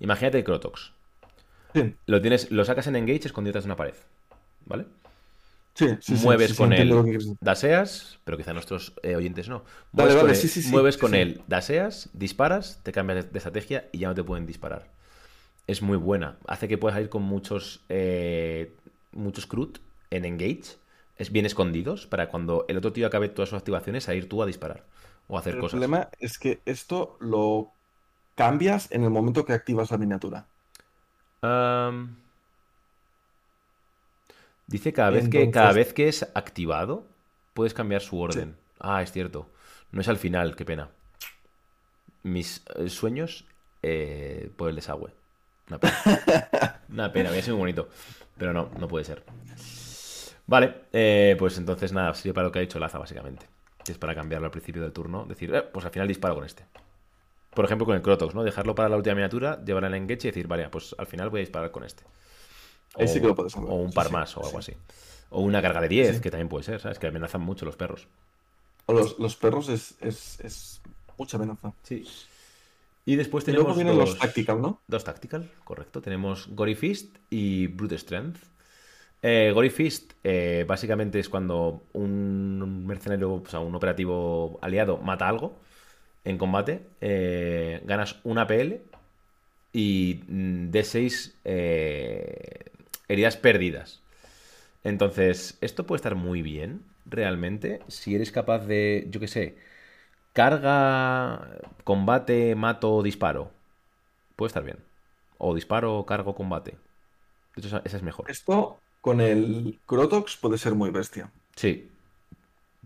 Imagínate 0.00 0.44
Crotox. 0.44 0.92
Sí, 1.74 1.94
Lo, 2.06 2.20
tienes, 2.22 2.50
lo 2.50 2.64
sacas 2.64 2.86
en 2.86 2.96
Engage 2.96 3.26
escondido 3.26 3.50
detrás 3.50 3.64
de 3.64 3.68
una 3.68 3.76
pared. 3.76 3.94
¿Vale? 4.66 4.86
sí, 5.74 6.14
mueves 6.22 6.48
sí, 6.48 6.54
sí, 6.54 6.58
con 6.58 6.72
él, 6.72 7.36
daseas, 7.40 8.18
pero 8.24 8.36
quizá 8.36 8.52
nuestros 8.52 8.94
eh, 9.02 9.14
oyentes 9.14 9.48
no. 9.48 9.64
Vale, 9.92 10.10
Mueves 10.10 10.14
con 10.14 10.22
vale, 10.22 10.32
él, 10.32 10.36
sí, 10.36 10.48
sí, 10.48 10.62
sí, 10.62 10.70
mueves 10.72 10.94
sí, 10.96 11.00
con 11.00 11.10
sí. 11.12 11.18
él, 11.18 11.42
daseas, 11.46 12.10
disparas, 12.14 12.80
te 12.82 12.90
cambias 12.90 13.24
de, 13.24 13.30
de 13.30 13.38
estrategia 13.38 13.88
y 13.92 13.98
ya 13.98 14.08
no 14.08 14.14
te 14.14 14.24
pueden 14.24 14.44
disparar. 14.44 14.88
Es 15.68 15.82
muy 15.82 15.96
buena. 15.96 16.36
Hace 16.46 16.66
que 16.66 16.78
puedas 16.78 16.98
ir 17.00 17.08
con 17.08 17.22
muchos 17.22 17.84
eh, 17.88 18.74
muchos 19.12 19.46
CRUT 19.46 19.78
en 20.10 20.24
engage, 20.24 20.76
es 21.18 21.32
bien 21.32 21.46
escondidos, 21.46 22.06
para 22.06 22.28
cuando 22.28 22.64
el 22.68 22.76
otro 22.76 22.92
tío 22.92 23.06
acabe 23.06 23.28
todas 23.28 23.50
sus 23.50 23.58
activaciones, 23.58 24.08
a 24.08 24.14
ir 24.14 24.28
tú 24.28 24.42
a 24.42 24.46
disparar 24.46 24.84
o 25.26 25.36
a 25.36 25.40
hacer 25.40 25.54
El 25.54 25.60
cosas. 25.60 25.72
problema 25.72 26.08
es 26.20 26.38
que 26.38 26.60
esto 26.64 27.16
lo 27.20 27.72
cambias 28.34 28.90
en 28.92 29.02
el 29.02 29.10
momento 29.10 29.44
que 29.44 29.52
activas 29.52 29.90
la 29.90 29.98
miniatura. 29.98 30.46
Dice 34.66 34.92
cada 34.92 35.10
vez 35.10 35.28
que 35.28 35.50
cada 35.50 35.72
vez 35.72 35.92
que 35.92 36.08
es 36.08 36.22
activado, 36.34 37.04
puedes 37.54 37.74
cambiar 37.74 38.00
su 38.00 38.20
orden. 38.20 38.56
Ah, 38.78 39.02
es 39.02 39.12
cierto. 39.12 39.48
No 39.90 40.00
es 40.00 40.08
al 40.08 40.18
final, 40.18 40.54
qué 40.54 40.64
pena. 40.64 40.90
Mis 42.22 42.62
eh, 42.76 42.88
sueños 42.88 43.44
eh, 43.82 44.50
por 44.56 44.68
el 44.68 44.76
desagüe. 44.76 45.10
Una 45.68 45.78
pena. 45.78 45.94
Una 46.90 47.12
pena, 47.12 47.30
había 47.30 47.42
sido 47.42 47.56
muy 47.56 47.62
bonito. 47.62 47.88
Pero 48.36 48.52
no, 48.52 48.70
no 48.78 48.88
puede 48.88 49.04
ser. 49.04 49.24
Vale, 50.48 50.74
eh, 50.92 51.36
pues 51.38 51.56
entonces 51.58 51.92
nada, 51.92 52.12
sirve 52.14 52.34
para 52.34 52.46
lo 52.46 52.52
que 52.52 52.58
ha 52.58 52.62
dicho 52.62 52.78
Laza, 52.80 52.98
básicamente. 52.98 53.46
Que 53.84 53.92
es 53.92 53.98
para 53.98 54.14
cambiarlo 54.14 54.46
al 54.46 54.50
principio 54.50 54.82
del 54.82 54.92
turno. 54.92 55.24
Decir, 55.26 55.54
"Eh, 55.54 55.62
pues 55.62 55.84
al 55.84 55.92
final 55.92 56.08
disparo 56.08 56.34
con 56.34 56.44
este. 56.44 56.64
Por 57.54 57.64
ejemplo, 57.64 57.86
con 57.86 57.94
el 57.96 58.02
Crotox, 58.02 58.34
¿no? 58.34 58.42
Dejarlo 58.42 58.74
para 58.74 58.88
la 58.88 58.96
última 58.96 59.14
miniatura, 59.14 59.62
llevarla 59.64 59.88
en 59.88 59.94
el 59.94 60.02
engage 60.02 60.26
y 60.28 60.30
decir, 60.30 60.46
vale, 60.48 60.68
pues 60.68 60.94
al 60.98 61.06
final 61.06 61.30
voy 61.30 61.40
a 61.40 61.42
disparar 61.42 61.70
con 61.70 61.84
este. 61.84 62.02
Ahí 62.94 63.06
sí 63.08 63.20
que 63.20 63.26
lo 63.26 63.34
puedes. 63.34 63.54
O 63.56 63.60
un 63.60 63.92
par 63.92 64.06
sí, 64.08 64.12
más 64.12 64.36
o 64.36 64.40
sí. 64.40 64.46
algo 64.46 64.58
así. 64.58 64.72
O 65.30 65.42
una 65.42 65.60
carga 65.62 65.80
de 65.82 65.88
10, 65.88 66.16
Sí. 66.16 66.22
que 66.22 66.30
también 66.30 66.48
puede 66.48 66.64
ser, 66.64 66.80
¿sabes? 66.80 66.98
Que 66.98 67.06
amenazan 67.08 67.42
mucho 67.42 67.64
los 67.66 67.76
perros. 67.76 68.08
O 68.86 68.92
Los, 68.94 69.18
los 69.18 69.36
perros 69.36 69.68
es, 69.68 69.96
es, 70.00 70.40
es 70.40 70.80
mucha 71.18 71.36
amenaza. 71.36 71.72
Sí. 71.82 72.06
Y 73.04 73.16
después 73.16 73.46
Y 73.48 73.52
luego 73.52 73.74
tenemos 73.74 73.76
vienen 73.76 73.96
dos, 73.98 74.10
los 74.10 74.18
tactical, 74.18 74.60
¿no? 74.62 74.80
dos 74.86 75.04
tactical, 75.04 75.50
correcto. 75.64 76.00
Tenemos 76.00 76.48
Gory 76.48 76.74
Fist 76.74 77.16
y 77.30 77.66
Brute 77.66 77.98
Strength. 77.98 78.38
Eh, 79.22 79.50
Gory 79.52 79.70
Fist 79.70 80.12
eh, 80.22 80.64
básicamente 80.68 81.18
es 81.18 81.28
cuando 81.28 81.82
un 81.92 82.86
mercenario, 82.86 83.34
o 83.34 83.46
sea, 83.46 83.60
un 83.60 83.74
operativo 83.74 84.58
aliado 84.62 84.98
mata 84.98 85.28
algo 85.28 85.58
en 86.24 86.38
combate, 86.38 86.82
eh, 87.00 87.82
ganas 87.86 88.20
una 88.24 88.46
PL 88.46 88.82
y 89.72 90.22
mm, 90.28 90.70
D6 90.70 91.36
eh, 91.44 92.66
heridas 93.08 93.36
perdidas. 93.36 94.02
Entonces, 94.84 95.58
esto 95.60 95.86
puede 95.86 95.98
estar 95.98 96.14
muy 96.14 96.42
bien, 96.42 96.82
realmente, 97.06 97.80
si 97.88 98.14
eres 98.14 98.32
capaz 98.32 98.60
de, 98.66 99.06
yo 99.10 99.20
qué 99.20 99.28
sé, 99.28 99.56
carga, 100.34 101.48
combate, 101.84 102.54
mato, 102.56 103.02
disparo. 103.02 103.50
Puede 104.36 104.48
estar 104.48 104.64
bien. 104.64 104.78
O 105.38 105.54
disparo, 105.54 106.04
cargo, 106.06 106.34
combate. 106.34 106.72
De 107.56 107.66
hecho, 107.66 107.80
esa 107.84 107.96
es 107.96 108.02
mejor. 108.02 108.30
Esto 108.30 108.78
con 109.08 109.20
el 109.22 109.80
Crotox 109.86 110.36
puede 110.36 110.58
ser 110.58 110.74
muy 110.74 110.90
bestia. 110.90 111.32
Sí. 111.56 111.90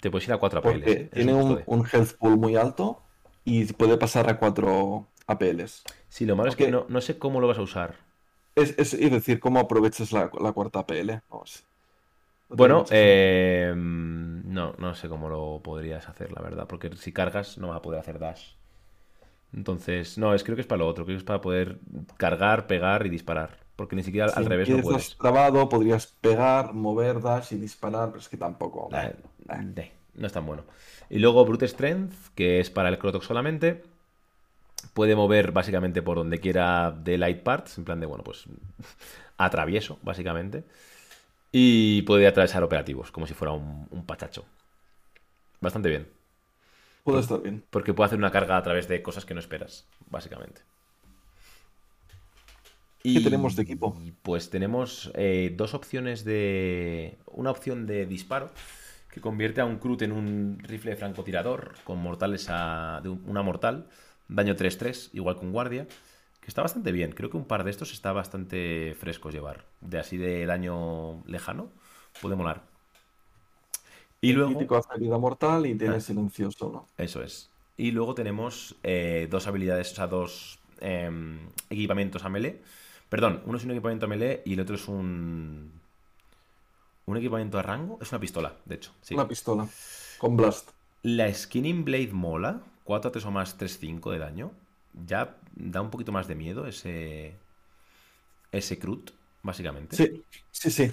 Te 0.00 0.10
puedes 0.10 0.26
ir 0.28 0.34
a 0.34 0.38
4 0.38 0.58
APLs. 0.60 0.84
Porque 0.84 0.92
¿eh? 0.92 1.10
Tiene 1.12 1.34
un 1.34 1.86
health 1.92 2.16
pool 2.18 2.36
muy 2.36 2.56
alto 2.56 3.02
y 3.44 3.64
puede 3.72 3.96
pasar 3.98 4.28
a 4.30 4.38
4 4.38 5.06
APLs. 5.26 5.84
Sí, 6.08 6.26
lo 6.26 6.36
malo 6.36 6.50
es 6.50 6.56
que 6.56 6.70
no, 6.70 6.86
no 6.88 7.00
sé 7.00 7.18
cómo 7.18 7.40
lo 7.40 7.48
vas 7.48 7.58
a 7.58 7.62
usar. 7.62 7.96
Es, 8.54 8.74
es, 8.78 8.94
es 8.94 9.10
decir, 9.10 9.40
¿cómo 9.40 9.60
aprovechas 9.60 10.12
la, 10.12 10.30
la 10.40 10.52
cuarta 10.52 10.80
APL? 10.80 11.22
No 11.30 11.42
sé. 11.46 11.64
No 12.48 12.58
tiene 12.58 12.74
Bueno, 12.74 12.86
eh, 12.90 13.72
no, 13.74 14.74
no 14.78 14.94
sé 14.94 15.08
cómo 15.08 15.28
lo 15.28 15.60
podrías 15.62 16.08
hacer, 16.08 16.32
la 16.32 16.42
verdad. 16.42 16.66
Porque 16.68 16.94
si 16.96 17.12
cargas, 17.12 17.58
no 17.58 17.68
vas 17.68 17.78
a 17.78 17.82
poder 17.82 18.00
hacer 18.00 18.18
dash. 18.18 18.54
Entonces, 19.54 20.18
no, 20.18 20.34
es 20.34 20.44
creo 20.44 20.56
que 20.56 20.62
es 20.62 20.66
para 20.66 20.80
lo 20.80 20.88
otro. 20.88 21.04
Creo 21.04 21.16
que 21.16 21.20
es 21.20 21.24
para 21.24 21.40
poder 21.40 21.78
cargar, 22.16 22.66
pegar 22.66 23.06
y 23.06 23.10
disparar. 23.10 23.61
Porque 23.76 23.96
ni 23.96 24.02
siquiera 24.02 24.30
al, 24.34 24.46
revés 24.46 24.68
no 24.68 24.80
puedes. 24.82 25.16
trabado, 25.16 25.68
podrías 25.68 26.06
pegar, 26.06 26.74
mover, 26.74 27.20
dash 27.20 27.52
y 27.52 27.56
disparar, 27.56 28.08
pero 28.10 28.20
es 28.20 28.28
que 28.28 28.36
tampoco. 28.36 28.88
La- 28.90 29.06
eh. 29.06 29.16
de, 29.64 29.92
no 30.14 30.26
es 30.26 30.32
tan 30.32 30.46
bueno. 30.46 30.64
Y 31.08 31.18
luego 31.18 31.44
Brute 31.44 31.66
Strength, 31.66 32.34
que 32.34 32.60
es 32.60 32.70
para 32.70 32.88
el 32.88 32.98
Crotox 32.98 33.26
solamente. 33.26 33.82
Puede 34.94 35.16
mover 35.16 35.52
básicamente 35.52 36.02
por 36.02 36.16
donde 36.18 36.40
quiera 36.40 36.90
de 36.90 37.16
light 37.16 37.42
parts, 37.42 37.78
en 37.78 37.84
plan 37.84 38.00
de, 38.00 38.06
bueno, 38.06 38.24
pues 38.24 38.44
atravieso, 39.38 39.98
básicamente. 40.02 40.64
Y 41.50 42.02
puede 42.02 42.26
atravesar 42.26 42.62
operativos, 42.62 43.10
como 43.10 43.26
si 43.26 43.34
fuera 43.34 43.52
un, 43.52 43.86
un 43.90 44.04
pachacho. 44.04 44.44
Bastante 45.60 45.88
bien. 45.88 46.08
Puede 47.04 47.20
estar 47.20 47.40
bien. 47.40 47.64
Porque 47.70 47.94
puede 47.94 48.06
hacer 48.06 48.18
una 48.18 48.30
carga 48.30 48.56
a 48.56 48.62
través 48.62 48.88
de 48.88 49.02
cosas 49.02 49.24
que 49.24 49.34
no 49.34 49.40
esperas, 49.40 49.86
básicamente. 50.10 50.62
¿Qué 53.03 53.20
tenemos 53.20 53.57
de 53.57 53.62
equipo? 53.62 54.00
Pues 54.22 54.50
tenemos 54.50 55.11
eh, 55.14 55.53
dos 55.57 55.74
opciones 55.74 56.24
de. 56.24 57.18
Una 57.26 57.50
opción 57.50 57.86
de 57.86 58.07
disparo 58.07 58.50
que 59.12 59.20
convierte 59.20 59.61
a 59.61 59.64
un 59.64 59.78
Crut 59.78 60.03
en 60.03 60.12
un 60.12 60.59
rifle 60.62 60.94
francotirador 60.94 61.74
con 61.84 61.98
mortales 61.98 62.46
a. 62.48 63.00
De 63.03 63.09
una 63.09 63.42
mortal, 63.42 63.88
daño 64.28 64.55
3-3, 64.55 65.11
igual 65.14 65.38
que 65.38 65.46
un 65.46 65.53
guardia. 65.53 65.86
Que 66.40 66.48
está 66.48 66.62
bastante 66.62 66.92
bien. 66.92 67.12
Creo 67.12 67.30
que 67.30 67.36
un 67.36 67.44
par 67.44 67.64
de 67.64 67.70
estos 67.70 67.92
está 67.92 68.12
bastante 68.12 68.96
frescos 68.98 69.32
llevar. 69.32 69.64
De 69.80 69.98
así 69.98 70.16
de 70.16 70.44
daño 70.46 71.24
lejano. 71.26 71.70
Puede 72.20 72.36
molar. 72.36 72.62
Y 74.20 74.32
luego. 74.32 74.50
Crítico 74.50 74.76
hace 74.76 74.98
vida 74.98 75.18
mortal 75.18 75.66
y 75.66 75.74
tiene 75.74 75.96
ah. 75.96 76.00
silencioso, 76.00 76.70
¿no? 76.70 76.86
Eso 76.98 77.22
es. 77.22 77.50
Y 77.76 77.90
luego 77.90 78.14
tenemos 78.14 78.76
eh, 78.84 79.26
dos 79.30 79.46
habilidades, 79.48 79.92
o 79.92 79.94
sea, 79.96 80.07
dos 80.07 80.59
em, 80.80 81.38
equipamientos 81.70 82.24
a 82.24 82.28
melee 82.28 82.61
Perdón, 83.12 83.42
uno 83.44 83.58
es 83.58 83.64
un 83.64 83.72
equipamiento 83.72 84.08
melee 84.08 84.40
y 84.46 84.54
el 84.54 84.60
otro 84.60 84.74
es 84.74 84.88
un. 84.88 85.70
¿Un 87.04 87.16
equipamiento 87.18 87.58
a 87.58 87.62
rango? 87.62 87.98
Es 88.00 88.10
una 88.10 88.18
pistola, 88.18 88.56
de 88.64 88.76
hecho. 88.76 88.90
Una 89.10 89.28
pistola. 89.28 89.68
Con 90.16 90.34
blast. 90.34 90.70
La 91.02 91.30
Skinning 91.30 91.84
Blade 91.84 92.14
mola. 92.14 92.62
4 92.84 93.10
a 93.10 93.12
3 93.12 93.26
o 93.26 93.30
más, 93.30 93.58
3-5 93.58 94.12
de 94.12 94.18
daño. 94.18 94.52
Ya 95.06 95.36
da 95.54 95.82
un 95.82 95.90
poquito 95.90 96.10
más 96.10 96.26
de 96.26 96.36
miedo 96.36 96.66
ese. 96.66 97.34
Ese 98.50 98.78
Crut, 98.78 99.10
básicamente. 99.42 99.94
Sí, 99.94 100.24
sí, 100.50 100.70
sí. 100.70 100.90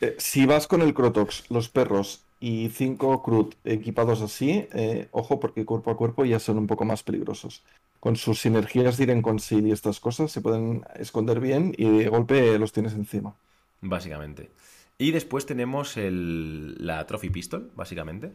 Eh, 0.00 0.16
si 0.18 0.46
vas 0.46 0.66
con 0.66 0.82
el 0.82 0.92
Crotox, 0.92 1.48
los 1.48 1.68
perros 1.68 2.24
y 2.40 2.70
5 2.70 3.22
Crut 3.22 3.54
equipados 3.62 4.20
así, 4.20 4.66
eh, 4.72 5.06
ojo 5.12 5.38
porque 5.38 5.64
cuerpo 5.64 5.92
a 5.92 5.96
cuerpo 5.96 6.24
ya 6.24 6.40
son 6.40 6.58
un 6.58 6.66
poco 6.66 6.84
más 6.84 7.04
peligrosos 7.04 7.62
con 8.02 8.16
sus 8.16 8.40
sinergias 8.40 8.96
de 8.96 9.04
ir 9.04 9.10
en 9.10 9.22
y 9.64 9.70
estas 9.70 10.00
cosas 10.00 10.32
se 10.32 10.40
pueden 10.40 10.84
esconder 10.96 11.38
bien 11.38 11.72
y 11.78 11.88
de 11.88 12.08
golpe 12.08 12.58
los 12.58 12.72
tienes 12.72 12.94
encima. 12.94 13.36
Básicamente. 13.80 14.50
Y 14.98 15.12
después 15.12 15.46
tenemos 15.46 15.94
la 15.96 17.06
Trophy 17.06 17.30
Pistol, 17.30 17.70
básicamente, 17.76 18.32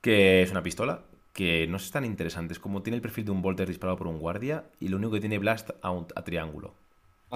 que 0.00 0.42
es 0.42 0.52
una 0.52 0.62
pistola 0.62 1.02
que 1.32 1.66
no 1.66 1.78
es 1.78 1.90
tan 1.90 2.04
interesante. 2.04 2.52
Es 2.52 2.60
como 2.60 2.82
tiene 2.82 2.98
el 2.98 3.02
perfil 3.02 3.24
de 3.24 3.32
un 3.32 3.42
Volter 3.42 3.66
disparado 3.66 3.98
por 3.98 4.06
un 4.06 4.20
guardia 4.20 4.62
y 4.78 4.86
lo 4.86 4.96
único 4.96 5.14
que 5.14 5.20
tiene 5.20 5.40
Blast 5.40 5.70
a, 5.82 6.22
triángulo. 6.22 6.72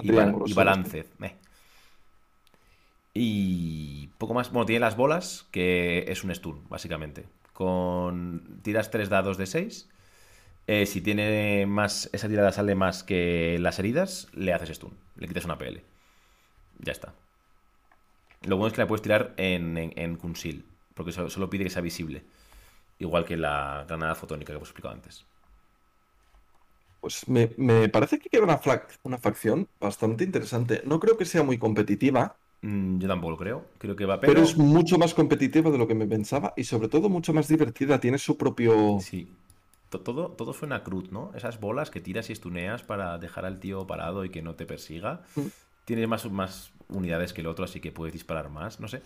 y, 0.01 0.13
y 0.13 0.53
balance. 0.53 1.07
Y 3.13 4.07
poco 4.17 4.33
más. 4.33 4.49
Bueno, 4.49 4.65
tiene 4.65 4.79
las 4.79 4.95
bolas, 4.95 5.45
que 5.51 6.05
es 6.07 6.23
un 6.23 6.33
stun, 6.33 6.61
básicamente. 6.69 7.25
Con. 7.51 8.61
Tiras 8.63 8.91
tres 8.91 9.09
dados 9.09 9.37
de 9.37 9.45
6 9.45 9.89
eh, 10.67 10.85
si 10.87 11.01
tiene 11.01 11.65
más, 11.67 12.09
esa 12.11 12.27
tirada 12.27 12.51
sale 12.51 12.73
más 12.73 13.03
que 13.03 13.57
las 13.59 13.77
heridas, 13.77 14.27
le 14.33 14.51
haces 14.53 14.69
stun, 14.69 14.97
le 15.15 15.27
quitas 15.27 15.45
una 15.45 15.57
PL. 15.57 15.83
Ya 16.79 16.91
está. 16.91 17.13
Lo 18.41 18.57
bueno 18.57 18.67
es 18.67 18.73
que 18.73 18.81
la 18.81 18.87
puedes 18.87 19.01
tirar 19.01 19.33
en, 19.37 19.77
en, 19.77 20.15
Kunsil, 20.15 20.65
porque 20.93 21.11
solo, 21.11 21.49
pide 21.49 21.63
que 21.63 21.69
sea 21.69 21.81
visible. 21.81 22.23
Igual 22.97 23.25
que 23.25 23.37
la 23.37 23.85
granada 23.87 24.15
fotónica 24.15 24.53
que 24.53 24.57
hemos 24.57 24.69
explicado 24.69 24.95
antes. 24.95 25.25
Pues 27.01 27.27
me, 27.27 27.47
parece 27.89 28.17
que 28.17 28.29
queda 28.29 28.43
una, 28.43 28.59
una 29.03 29.17
facción 29.17 29.67
bastante 29.79 30.23
interesante. 30.23 30.81
No 30.85 30.99
creo 30.99 31.17
que 31.17 31.25
sea 31.25 31.43
muy 31.43 31.59
competitiva. 31.59 32.37
Mm, 32.61 32.97
yo 32.97 33.07
tampoco 33.07 33.31
lo 33.31 33.37
creo. 33.37 33.65
Creo 33.77 33.95
que 33.95 34.05
va 34.05 34.19
pero... 34.19 34.33
pero 34.33 34.43
es 34.43 34.57
mucho 34.57 34.97
más 34.97 35.13
competitiva 35.13 35.69
de 35.69 35.77
lo 35.77 35.87
que 35.87 35.93
me 35.93 36.07
pensaba 36.07 36.53
y 36.57 36.63
sobre 36.63 36.87
todo 36.87 37.09
mucho 37.09 37.33
más 37.33 37.47
divertida. 37.47 37.99
Tiene 37.99 38.17
su 38.17 38.37
propio. 38.37 38.97
Sí 38.99 39.29
todo, 39.89 40.29
todo 40.29 40.53
suena 40.53 40.83
cruz, 40.83 41.11
¿no? 41.11 41.31
Esas 41.35 41.59
bolas 41.59 41.89
que 41.89 42.01
tiras 42.01 42.29
y 42.29 42.33
estuneas 42.33 42.83
para 42.83 43.17
dejar 43.17 43.45
al 43.45 43.59
tío 43.59 43.87
parado 43.87 44.25
y 44.25 44.29
que 44.29 44.41
no 44.41 44.55
te 44.55 44.65
persiga. 44.65 45.21
Mm. 45.35 45.41
Tienes 45.85 46.07
más, 46.07 46.29
más 46.31 46.71
unidades 46.89 47.33
que 47.33 47.41
el 47.41 47.47
otro, 47.47 47.65
así 47.65 47.79
que 47.79 47.91
puedes 47.91 48.13
disparar 48.13 48.49
más, 48.49 48.79
no 48.79 48.87
sé. 48.87 49.01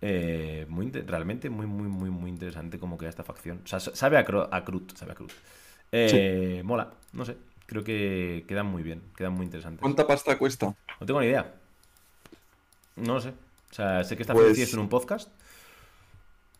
Eh, 0.00 0.66
muy, 0.68 0.90
realmente 0.90 1.50
muy, 1.50 1.66
muy, 1.66 1.88
muy, 1.88 2.10
muy 2.10 2.30
interesante 2.30 2.78
como 2.78 2.98
queda 2.98 3.10
esta 3.10 3.24
facción. 3.24 3.60
O 3.64 3.66
sea, 3.66 3.80
sabe 3.80 4.16
a, 4.16 4.26
a 4.50 4.64
Crut, 4.64 4.96
sabe 4.96 5.12
a 5.12 5.14
Crut. 5.14 5.32
Eh, 5.92 6.62
mola, 6.64 6.92
no 7.12 7.24
sé. 7.24 7.36
Creo 7.66 7.84
que 7.84 8.44
quedan 8.48 8.66
muy 8.66 8.82
bien, 8.82 9.02
quedan 9.16 9.34
muy 9.34 9.44
interesantes. 9.44 9.80
¿Cuánta 9.80 10.06
pasta 10.06 10.38
cuesta? 10.38 10.74
No 11.00 11.06
tengo 11.06 11.20
ni 11.20 11.26
idea. 11.26 11.54
No 12.96 13.14
lo 13.14 13.20
sé. 13.20 13.30
O 13.70 13.74
sea, 13.74 14.02
sé 14.04 14.16
que 14.16 14.22
esta 14.22 14.32
pues... 14.32 14.58
es 14.58 14.72
en 14.72 14.80
un 14.80 14.88
podcast. 14.88 15.28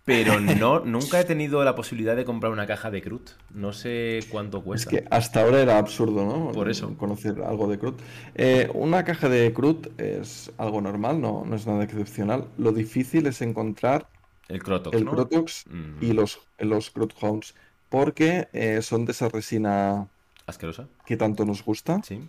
Pero 0.08 0.40
no, 0.40 0.80
nunca 0.80 1.20
he 1.20 1.24
tenido 1.24 1.62
la 1.64 1.74
posibilidad 1.74 2.16
de 2.16 2.24
comprar 2.24 2.50
una 2.50 2.66
caja 2.66 2.90
de 2.90 3.02
Crut. 3.02 3.28
No 3.50 3.74
sé 3.74 4.20
cuánto 4.30 4.62
cuesta. 4.62 4.88
Es 4.88 5.02
que 5.02 5.08
hasta 5.10 5.42
ahora 5.42 5.60
era 5.60 5.76
absurdo, 5.76 6.24
¿no? 6.24 6.50
Por 6.52 6.70
eso. 6.70 6.96
Conocer 6.96 7.42
algo 7.42 7.68
de 7.68 7.78
Crut. 7.78 8.00
Eh, 8.34 8.70
una 8.72 9.04
caja 9.04 9.28
de 9.28 9.52
Crut 9.52 10.00
es 10.00 10.50
algo 10.56 10.80
normal, 10.80 11.20
no, 11.20 11.44
no 11.44 11.54
es 11.54 11.66
nada 11.66 11.84
excepcional. 11.84 12.46
Lo 12.56 12.72
difícil 12.72 13.26
es 13.26 13.42
encontrar 13.42 14.08
el 14.48 14.62
Crotox, 14.62 14.96
el 14.96 15.04
Crotox 15.04 15.64
y 16.00 16.14
los, 16.14 16.40
los 16.58 16.90
Crut 16.90 17.12
Hounds. 17.20 17.54
Porque 17.90 18.48
eh, 18.54 18.80
son 18.80 19.04
de 19.04 19.12
esa 19.12 19.28
resina. 19.28 20.08
Asquerosa. 20.46 20.88
Que 21.04 21.18
tanto 21.18 21.44
nos 21.44 21.62
gusta. 21.62 22.00
Sí. 22.02 22.26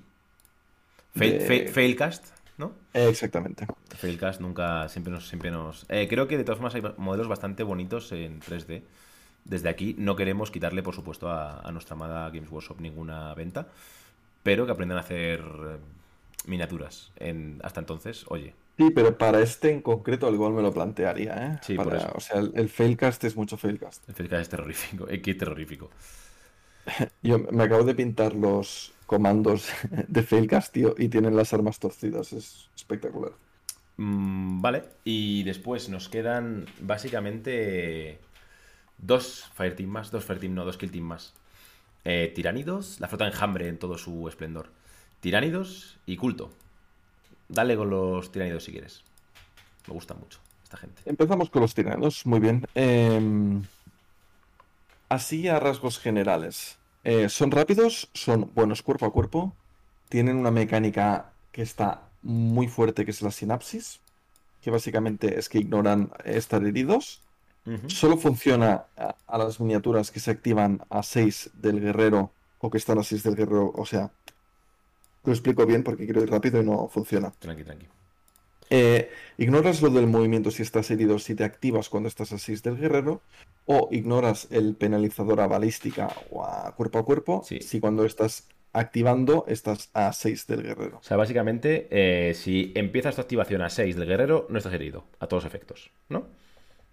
Failcast. 1.15 2.38
¿No? 2.59 2.73
Exactamente. 2.93 3.65
Failcast 3.95 4.41
nunca, 4.41 4.87
siempre 4.89 5.11
nos... 5.11 5.27
Siempre 5.27 5.49
nos 5.49 5.85
eh, 5.89 6.07
creo 6.07 6.27
que 6.27 6.37
de 6.37 6.43
todas 6.43 6.57
formas 6.57 6.75
hay 6.75 6.83
modelos 6.97 7.27
bastante 7.27 7.63
bonitos 7.63 8.11
en 8.11 8.41
3D. 8.41 8.83
Desde 9.45 9.69
aquí 9.69 9.95
no 9.97 10.15
queremos 10.15 10.51
quitarle, 10.51 10.83
por 10.83 10.93
supuesto, 10.93 11.31
a, 11.31 11.67
nuestra 11.71 11.95
amada 11.95 12.29
Games 12.29 12.51
Workshop 12.51 12.81
ninguna 12.81 13.33
venta, 13.33 13.67
pero 14.43 14.65
que 14.65 14.73
aprendan 14.73 14.97
a 14.97 15.01
hacer 15.01 15.39
eh, 15.39 15.77
miniaturas. 16.45 17.11
En, 17.15 17.59
hasta 17.63 17.79
entonces, 17.79 18.25
oye. 18.27 18.53
Sí, 18.77 18.91
pero 18.93 19.17
para 19.17 19.41
este 19.41 19.71
en 19.71 19.81
concreto 19.81 20.31
igual 20.31 20.53
me 20.53 20.61
lo 20.61 20.73
plantearía, 20.73 21.47
¿eh? 21.47 21.59
Sí, 21.63 21.75
por 21.75 21.95
eso. 21.95 22.11
O 22.13 22.19
sea, 22.19 22.39
el, 22.39 22.69
Failcast 22.69 23.23
es 23.23 23.35
mucho 23.35 23.57
Failcast. 23.57 24.07
El 24.07 24.15
Failcast 24.15 24.41
es 24.41 24.49
terrorífico, 24.49 25.07
es 25.09 25.37
terrorífico. 25.37 25.89
Yo 27.23 27.39
me 27.39 27.63
acabo 27.63 27.83
de 27.83 27.95
pintar 27.95 28.35
los, 28.35 28.93
comandos 29.09 29.69
de 30.07 30.21
Failcast, 30.21 30.71
tío, 30.71 30.93
y 30.97 31.09
tienen 31.09 31.35
las 31.35 31.51
armas 31.51 31.79
torcidas. 31.79 32.31
Es 32.31 32.69
espectacular. 32.75 33.31
Mm, 33.97 34.61
vale, 34.61 34.83
y 35.03 35.43
después 35.43 35.89
nos 35.89 36.07
quedan 36.07 36.67
básicamente 36.79 38.19
dos 38.99 39.49
Fireteam 39.55 39.89
más, 39.89 40.11
dos 40.11 40.23
Fireteam, 40.23 40.53
no, 40.53 40.63
dos 40.63 40.77
Kill 40.77 41.01
más. 41.01 41.33
Eh, 42.05 42.31
tiránidos, 42.33 42.99
la 42.99 43.07
flota 43.07 43.25
enjambre 43.27 43.67
en 43.67 43.79
todo 43.79 43.97
su 43.97 44.27
esplendor. 44.29 44.69
Tiránidos 45.19 45.97
y 46.05 46.15
culto. 46.15 46.51
Dale 47.49 47.75
con 47.75 47.89
los 47.89 48.31
tiránidos 48.31 48.63
si 48.63 48.71
quieres. 48.71 49.03
Me 49.87 49.95
gusta 49.95 50.13
mucho 50.13 50.39
esta 50.63 50.77
gente. 50.77 51.01
Empezamos 51.05 51.49
con 51.49 51.63
los 51.63 51.73
tiránidos, 51.73 52.25
muy 52.27 52.39
bien. 52.39 52.65
Em, 52.75 53.63
así 55.09 55.47
a 55.47 55.59
rasgos 55.59 55.97
generales. 55.97 56.78
Eh, 57.03 57.29
son 57.29 57.51
rápidos, 57.51 58.09
son 58.13 58.51
buenos 58.53 58.81
cuerpo 58.81 59.05
a 59.05 59.13
cuerpo, 59.13 59.55
tienen 60.09 60.37
una 60.37 60.51
mecánica 60.51 61.31
que 61.51 61.61
está 61.61 62.09
muy 62.21 62.67
fuerte, 62.67 63.05
que 63.05 63.11
es 63.11 63.21
la 63.21 63.31
sinapsis, 63.31 64.01
que 64.61 64.71
básicamente 64.71 65.39
es 65.39 65.49
que 65.49 65.59
ignoran 65.59 66.11
estar 66.25 66.63
heridos. 66.63 67.21
Solo 67.85 68.17
funciona 68.17 68.85
a, 68.97 69.37
las 69.37 69.59
miniaturas 69.59 70.09
que 70.09 70.19
se 70.19 70.31
activan 70.31 70.81
a 70.89 71.03
6 71.03 71.51
del 71.53 71.79
guerrero 71.79 72.31
o 72.57 72.71
que 72.71 72.79
están 72.79 72.97
a 72.97 73.03
6 73.03 73.21
del 73.21 73.35
guerrero. 73.35 73.71
O 73.75 73.85
sea, 73.85 74.11
lo 75.23 75.31
explico 75.31 75.67
bien 75.67 75.83
porque 75.83 76.05
quiero 76.05 76.23
ir 76.23 76.31
rápido 76.31 76.59
y 76.59 76.65
no 76.65 76.87
funciona. 76.87 77.31
Tranqui, 77.37 77.63
tranqui. 77.63 77.85
Eh, 78.69 79.09
ignoras 79.37 79.81
lo 79.81 79.89
del 79.89 80.07
movimiento 80.07 80.51
si 80.51 80.61
estás 80.61 80.91
herido, 80.91 81.17
si 81.19 81.35
te 81.35 81.43
activas 81.43 81.89
cuando 81.89 82.07
estás 82.07 82.31
a 82.33 82.37
6 82.37 82.61
del 82.63 82.77
guerrero, 82.77 83.21
o 83.65 83.89
ignoras 83.91 84.47
el 84.51 84.75
penalizador 84.75 85.41
a 85.41 85.47
balística 85.47 86.09
o 86.31 86.43
a 86.43 86.75
cuerpo 86.75 86.99
a 86.99 87.05
cuerpo 87.05 87.43
si 87.43 87.79
cuando 87.79 88.05
estás 88.05 88.47
activando 88.73 89.45
estás 89.47 89.89
a 89.93 90.13
6 90.13 90.47
del 90.47 90.63
guerrero. 90.63 90.97
O 90.97 91.03
sea, 91.03 91.17
básicamente, 91.17 91.87
eh, 91.91 92.33
si 92.33 92.71
empiezas 92.75 93.15
tu 93.15 93.21
activación 93.21 93.61
a 93.61 93.69
6 93.69 93.95
del 93.95 94.07
guerrero, 94.07 94.47
no 94.49 94.57
estás 94.57 94.73
herido, 94.73 95.05
a 95.19 95.27
todos 95.27 95.43
los 95.43 95.51
efectos, 95.51 95.91
¿no? 96.09 96.27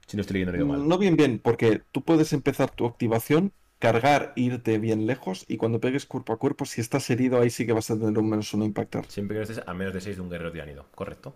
Si 0.07 0.16
no 0.16 0.20
estoy 0.20 0.45
leyendo 0.45 0.66
mal. 0.66 0.89
No 0.89 0.99
bien, 0.99 1.16
bien, 1.16 1.39
porque 1.39 1.83
tú 1.93 2.03
puedes 2.03 2.33
empezar 2.33 2.70
tu 2.70 2.87
activación, 2.87 3.53
cargar, 3.79 4.33
irte 4.37 4.79
bien 4.79 5.07
lejos, 5.07 5.45
y 5.49 5.57
cuando 5.57 5.81
pegues 5.81 6.07
cuerpo 6.07 6.33
a 6.33 6.39
cuerpo, 6.39 6.64
si 6.64 6.81
estás 6.81 7.11
herido, 7.11 7.41
ahí 7.41 7.51
sí 7.51 7.66
que 7.66 7.72
vas 7.72 7.91
a 7.91 7.99
tener 7.99 8.16
un 8.18 8.31
menos 8.31 8.55
uno 8.55 8.64
impactar. 8.64 9.05
Siempre 9.07 9.37
que 9.37 9.43
estés 9.43 9.62
a 9.66 9.74
menos 9.74 9.93
de 9.93 10.01
6 10.01 10.16
de 10.16 10.22
un 10.22 10.31
guerrero 10.31 10.53
tiránido, 10.53 10.87
¿correcto? 10.95 11.35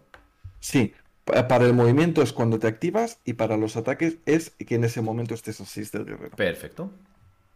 Sí, 0.61 0.93
para 1.25 1.65
el 1.65 1.75
movimiento 1.75 2.23
es 2.23 2.33
cuando 2.33 2.59
te 2.59 2.67
activas 2.67 3.19
y 3.25 3.35
para 3.35 3.57
los 3.57 3.77
ataques 3.77 4.19
es 4.27 4.51
que 4.51 4.75
en 4.75 4.85
ese 4.85 5.01
momento 5.01 5.35
estés 5.35 5.61
así 5.61 5.83
del 5.93 6.05
guerrero. 6.05 6.37
Perfecto. 6.37 6.91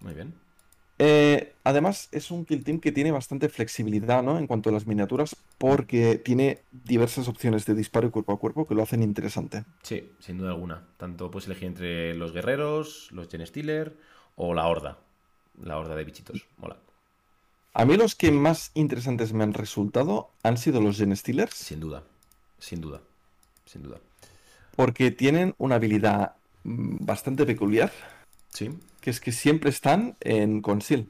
Muy 0.01 0.15
bien. 0.15 0.35
Eh, 0.99 1.55
además, 1.65 2.09
es 2.13 2.31
un 2.31 2.45
kill 2.45 2.63
team 2.63 2.79
que 2.79 2.93
tiene 2.93 3.11
bastante 3.11 3.49
flexibilidad 3.49 4.23
¿no? 4.23 4.39
en 4.39 4.47
cuanto 4.47 4.71
a 4.71 4.73
las 4.73 4.87
miniaturas, 4.87 5.37
porque 5.59 6.19
tiene 6.19 6.61
diversas 6.71 7.27
opciones 7.27 7.67
de 7.67 7.75
disparo 7.75 8.07
y 8.07 8.11
cuerpo 8.11 8.33
a 8.33 8.39
cuerpo 8.39 8.67
que 8.67 8.75
lo 8.75 8.83
hacen 8.83 9.03
interesante. 9.03 9.65
Sí, 9.83 10.13
sin 10.21 10.39
duda 10.39 10.51
alguna. 10.51 10.87
Tanto 10.97 11.31
puedes 11.31 11.47
elegir 11.47 11.69
entre 11.69 12.15
los 12.15 12.33
guerreros, 12.33 13.09
los 13.11 13.29
Gen 13.29 13.45
Stealer 13.47 13.97
o 14.37 14.55
la 14.55 14.67
horda. 14.67 14.99
La 15.61 15.79
horda 15.79 15.97
de 15.97 16.05
bichitos. 16.05 16.47
Mola. 16.59 16.77
A 17.73 17.85
mí 17.85 17.97
los 17.97 18.15
que 18.15 18.31
más 18.31 18.71
interesantes 18.75 19.33
me 19.33 19.43
han 19.43 19.53
resultado 19.53 20.31
han 20.45 20.57
sido 20.59 20.81
los 20.81 20.97
Gen 20.97 21.17
Stealers. 21.17 21.55
Sin 21.55 21.81
duda, 21.81 22.05
sin 22.65 22.81
duda, 22.81 23.01
sin 23.67 23.83
duda. 23.83 23.99
Porque 24.77 25.11
tienen 25.11 25.55
una 25.59 25.77
habilidad 25.77 26.33
mm, 26.65 27.05
bastante 27.05 27.45
peculiar. 27.47 27.93
Sí. 28.49 28.71
Que 29.01 29.11
es 29.11 29.21
que 29.21 29.33
siempre 29.33 29.71
están 29.71 30.17
en 30.21 30.63
conceal. 30.63 31.07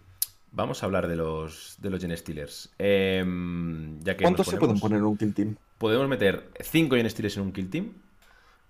Vamos 0.51 0.83
a 0.83 0.87
hablar 0.87 1.09
de 1.09 1.17
los, 1.17 1.77
de 1.79 1.91
los 1.91 2.01
Gen 2.01 2.17
Stealers. 2.17 2.71
Em, 2.79 4.01
ya 4.01 4.17
que 4.17 4.23
¿Cuántos 4.23 4.47
se 4.47 4.57
pueden 4.57 4.79
poner 4.79 4.99
en 4.99 5.05
un 5.05 5.17
kill 5.17 5.35
team? 5.35 5.57
Podemos 5.79 6.09
meter 6.09 6.51
5 6.61 6.97
Gen 6.97 7.11
Stealers 7.11 7.37
en 7.37 7.43
un 7.43 7.53
kill 7.53 7.71
team. 7.71 7.93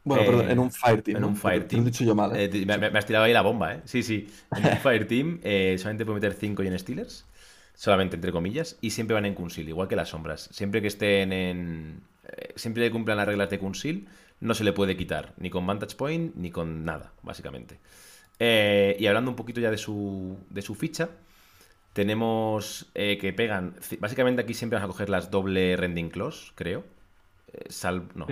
Bueno, 0.02 0.24
perdón, 0.26 0.50
en 0.50 0.58
un 0.58 0.70
Fire 0.70 1.02
Team. 1.02 1.16
En 1.16 1.24
un 1.24 1.36
Fire 1.36 1.66
Team. 1.66 1.82
Lo 1.82 1.88
he 1.88 1.90
dicho 1.90 2.04
yo 2.04 2.14
mal. 2.14 2.36
¿eh? 2.36 2.50
Eh, 2.52 2.66
me, 2.66 2.98
has 2.98 3.06
tirado 3.06 3.24
ahí 3.24 3.32
la 3.32 3.40
bomba, 3.40 3.74
¿eh? 3.74 3.80
Sí, 3.86 4.02
sí. 4.02 4.28
En 4.54 4.66
un 4.66 4.76
Fire 4.82 5.06
Team 5.06 5.40
eh, 5.42 5.76
solamente 5.78 6.04
puedo 6.04 6.16
meter 6.16 6.34
5 6.34 6.62
Gen 6.62 6.78
Stealers. 6.78 7.24
Solamente 7.74 8.16
entre 8.16 8.30
comillas. 8.30 8.76
Y 8.82 8.90
siempre 8.90 9.14
van 9.14 9.24
en 9.24 9.34
Kunsil, 9.34 9.68
igual 9.68 9.88
que 9.88 9.96
las 9.96 10.10
sombras. 10.10 10.48
Siempre 10.52 10.82
que 10.82 10.88
estén 10.88 11.32
en. 11.32 12.00
Siempre 12.56 12.84
que 12.84 12.90
cumplan 12.90 13.16
las 13.16 13.26
reglas 13.26 13.50
de 13.50 13.58
Kunsil, 13.58 14.08
no 14.40 14.54
se 14.54 14.64
le 14.64 14.72
puede 14.72 14.96
quitar. 14.96 15.34
Ni 15.38 15.50
con 15.50 15.66
Vantage 15.66 15.96
Point, 15.96 16.34
ni 16.36 16.50
con 16.50 16.84
nada, 16.84 17.12
básicamente. 17.22 17.78
y 18.38 19.06
hablando 19.06 19.30
un 19.30 19.36
poquito 19.36 19.60
ya 19.60 19.70
de 19.70 19.78
su, 19.78 20.38
de 20.50 20.62
su 20.62 20.74
ficha. 20.74 21.10
Tenemos 21.92 22.90
que 22.94 23.32
pegan. 23.36 23.76
Básicamente 24.00 24.42
aquí 24.42 24.54
siempre 24.54 24.76
vas 24.78 24.84
a 24.84 24.88
coger 24.88 25.08
las 25.08 25.30
doble 25.30 25.76
rending 25.76 26.10
claws, 26.10 26.52
creo. 26.56 26.84
Eh, 27.54 27.66
salvo. 27.70 28.08
No. 28.14 28.26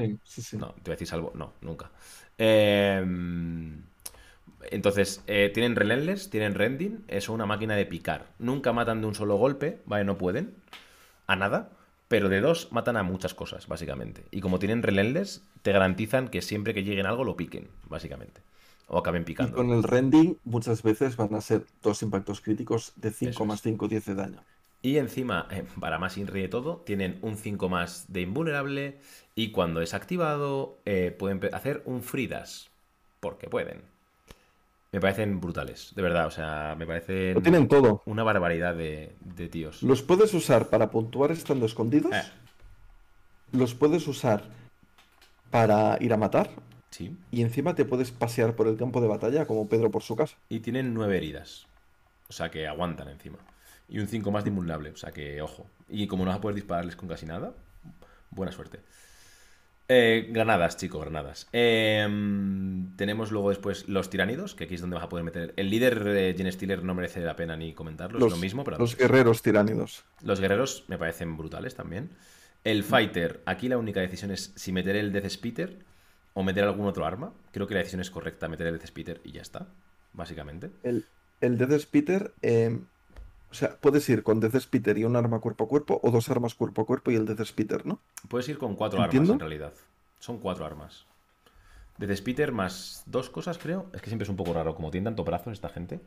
No, 0.59 0.68
te 0.74 0.82
voy 0.82 0.93
a 0.93 0.97
decir 0.97 1.07
salvo. 1.09 1.32
No, 1.34 1.53
nunca. 1.61 1.90
Em, 2.38 3.82
entonces, 4.70 5.22
eh, 5.26 5.51
tienen 5.53 5.76
relentless, 5.76 6.30
tienen 6.30 6.55
rending, 6.55 7.05
es 7.09 7.28
una 7.28 7.47
máquina 7.47 7.76
de 7.76 7.86
picar. 7.86 8.26
Nunca 8.38 8.72
matan 8.72 9.01
de 9.01 9.07
un 9.07 9.14
solo 9.14 9.36
golpe, 9.36 9.80
¿vale? 9.86 10.05
No 10.05 10.18
pueden. 10.18 10.55
A 11.26 11.36
nada. 11.36 11.70
Pero 12.13 12.29
de 12.29 12.43
dos 12.43 12.69
matan 12.73 12.99
a 12.99 13.03
muchas 13.03 13.33
cosas, 13.33 13.67
básicamente. 13.69 14.27
Y 14.31 14.43
como 14.43 14.59
tienen 14.59 14.83
relentless, 14.83 15.43
te 15.63 15.73
garantizan 15.73 16.29
que 16.29 16.43
siempre 16.43 16.75
que 16.75 16.85
lleguen 16.85 17.07
algo 17.07 17.25
lo 17.25 17.39
piquen, 17.39 17.69
básicamente. 17.89 18.43
O 18.87 18.99
acaben 18.99 19.25
picando. 19.25 19.51
Y 19.51 19.55
con 19.55 19.71
el 19.71 19.83
rending, 19.83 20.37
muchas 20.45 20.83
veces 20.83 21.17
van 21.17 21.35
a 21.35 21.41
ser 21.41 21.65
dos 21.83 22.03
impactos 22.03 22.43
críticos 22.43 22.93
de 22.97 23.13
5 23.13 23.47
más 23.47 23.63
5, 23.63 23.89
10 23.89 24.05
de 24.05 24.15
daño. 24.15 24.45
Y 24.83 24.99
encima, 24.99 25.49
eh, 25.51 25.65
para 25.81 25.99
más 25.99 26.19
inri 26.19 26.43
de 26.43 26.49
todo, 26.49 26.83
tienen 26.85 27.19
un 27.23 27.39
5 27.39 27.71
más 27.71 28.05
de 28.13 28.21
invulnerable 28.21 29.01
y 29.35 29.51
cuando 29.51 29.81
es 29.81 29.95
activado 29.95 30.81
eh, 30.85 31.17
pueden 31.19 31.41
hacer 31.55 31.83
un 31.87 32.03
free 32.03 32.29
porque 33.21 33.49
pueden. 33.49 33.81
Me 34.93 35.01
parecen 35.01 35.40
brutales, 35.40 35.93
de 35.97 36.03
verdad, 36.03 36.26
o 36.26 36.30
sea, 36.30 36.74
me 36.78 36.86
parecen... 36.86 37.34
Lo 37.34 37.40
tienen 37.40 37.66
todo. 37.66 38.03
Una 38.05 38.22
barbaridad 38.22 38.74
de, 38.74 39.16
tíos. 39.51 39.82
Los 39.82 40.03
puedes 40.03 40.34
usar 40.34 40.68
para 40.68 40.90
puntuar 40.90 41.32
estando 41.32 41.64
escondidos. 41.64 42.14
Eh. 42.14 42.22
Los 43.53 43.74
puedes 43.74 44.07
usar 44.07 44.45
para 45.51 45.97
ir 46.01 46.12
a 46.12 46.18
matar. 46.18 46.51
Sí. 46.90 47.16
Y 47.30 47.40
encima 47.40 47.74
te 47.74 47.86
puedes 47.86 48.11
pasear 48.11 48.55
por 48.55 48.68
el 48.68 48.76
campo 48.76 49.01
de 49.01 49.09
batalla 49.09 49.47
como 49.47 49.66
Pedro 49.66 49.90
por 49.90 50.03
su 50.03 50.14
casa. 50.14 50.36
Y 50.51 50.61
tienen 50.61 50.93
nueve 50.93 51.16
heridas. 51.16 51.66
O 52.28 52.32
sea 52.32 52.51
que 52.51 52.66
aguantan 52.66 53.09
encima 53.09 53.38
y 53.93 53.99
un 53.99 54.09
5 54.09 54.30
más 54.30 54.43
de 54.43 54.49
invulnerable. 54.49 54.90
O 54.90 54.97
sea 54.97 55.12
que, 55.12 55.43
ojo. 55.43 55.66
Y 55.88 56.07
como 56.07 56.24
no 56.24 56.30
vas 56.30 56.38
a 56.38 56.40
poder 56.40 56.55
dispararles 56.55 56.97
con 56.97 57.11
casi 57.11 57.26
nada, 57.26 57.53
buena 58.30 58.51
suerte. 58.51 58.80
Eh, 59.95 60.28
granadas, 60.30 60.78
chicos, 60.78 61.03
granadas. 61.03 61.47
Em, 61.53 62.97
tenemos 62.97 63.30
luego 63.30 63.51
después 63.51 63.90
los 63.90 64.09
tiránidos, 64.09 64.55
que 64.55 64.64
aquí 64.64 64.76
es 64.76 64.80
donde 64.80 64.95
vas 64.95 65.05
a 65.05 65.11
poder 65.11 65.22
meter. 65.22 65.53
El 65.57 65.68
líder 65.68 66.03
de 66.03 66.34
Gen 66.34 66.51
Stealer 66.51 66.82
no 66.82 66.95
merece 66.95 67.20
la 67.20 67.36
pena 67.36 67.59
ni 67.59 67.74
comentarlo, 67.74 68.24
es 68.24 68.32
lo 68.32 68.38
mismo. 68.38 68.64
Pero 68.64 68.78
los 68.78 68.97
guerreros 68.97 69.43
tiránidos. 69.43 70.05
Los 70.22 70.40
guerreros 70.40 70.84
me 70.88 70.97
parecen 70.97 71.36
brutales 71.36 71.74
también. 71.74 72.09
El 72.64 72.84
Fighter, 72.84 73.43
aquí 73.45 73.68
la 73.68 73.76
única 73.76 74.01
decisión 74.01 74.30
es 74.30 74.53
si 74.55 74.72
meter 74.72 74.97
el 74.97 75.12
Death 75.12 75.28
Spitter 75.28 75.80
o 76.32 76.43
meter 76.43 76.64
algún 76.64 76.86
otro 76.86 77.05
arma. 77.05 77.34
Creo 77.51 77.66
que 77.66 77.74
la 77.74 77.80
decisión 77.80 78.01
es 78.01 78.11
correcta, 78.11 78.49
meter 78.49 78.68
el 78.68 78.78
Death 78.78 78.86
Spitter 78.86 79.20
y 79.24 79.32
ya 79.32 79.43
está, 79.43 79.66
básicamente. 80.14 80.70
El, 80.84 81.05
el 81.43 81.59
Death 81.59 81.80
Spitter, 81.80 82.32
em, 82.40 82.86
o 83.53 83.55
sea, 83.55 83.76
puedes 83.78 84.09
ir 84.09 84.22
con 84.22 84.40
Death 84.40 84.59
Spitter 84.61 84.96
y 84.96 85.05
un 85.05 85.14
arma 85.14 85.38
cuerpo 85.38 85.64
a 85.64 85.68
cuerpo, 85.68 86.00
o 86.03 86.11
dos 86.11 86.30
armas 86.30 86.55
cuerpo 86.55 86.80
a 86.80 86.86
cuerpo 86.86 87.11
y 87.11 87.16
el 87.16 87.26
Death 87.26 87.44
Spitter, 87.44 87.84
¿no? 87.84 88.00
Puedes 88.30 88.48
ir 88.48 88.57
con 88.57 88.76
cuatro 88.76 89.03
armas 89.03 89.28
en 89.28 89.38
realidad. 89.38 89.74
Son 90.18 90.38
cuatro 90.38 90.64
armas. 90.64 91.05
Death 91.98 92.16
Spitter 92.16 92.50
más 92.50 93.03
dos 93.05 93.28
cosas, 93.28 93.59
creo. 93.59 93.90
Es 93.92 94.00
que 94.00 94.09
siempre 94.09 94.24
es 94.24 94.30
un 94.30 94.36
poco 94.36 94.55
raro. 94.55 94.74
Como 94.74 94.90
tienen 94.90 95.05
tanto 95.05 95.22
brazos 95.22 95.53
esta 95.53 95.68
gente, 95.68 96.00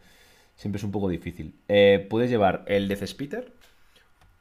siempre 0.56 0.78
es 0.78 0.84
un 0.84 0.92
poco 0.92 1.08
difícil. 1.08 1.54
Eh, 1.68 2.08
puedes 2.10 2.32
llevar 2.32 2.66
el 2.68 2.88
Death 2.88 3.06
Spitter. 3.06 3.54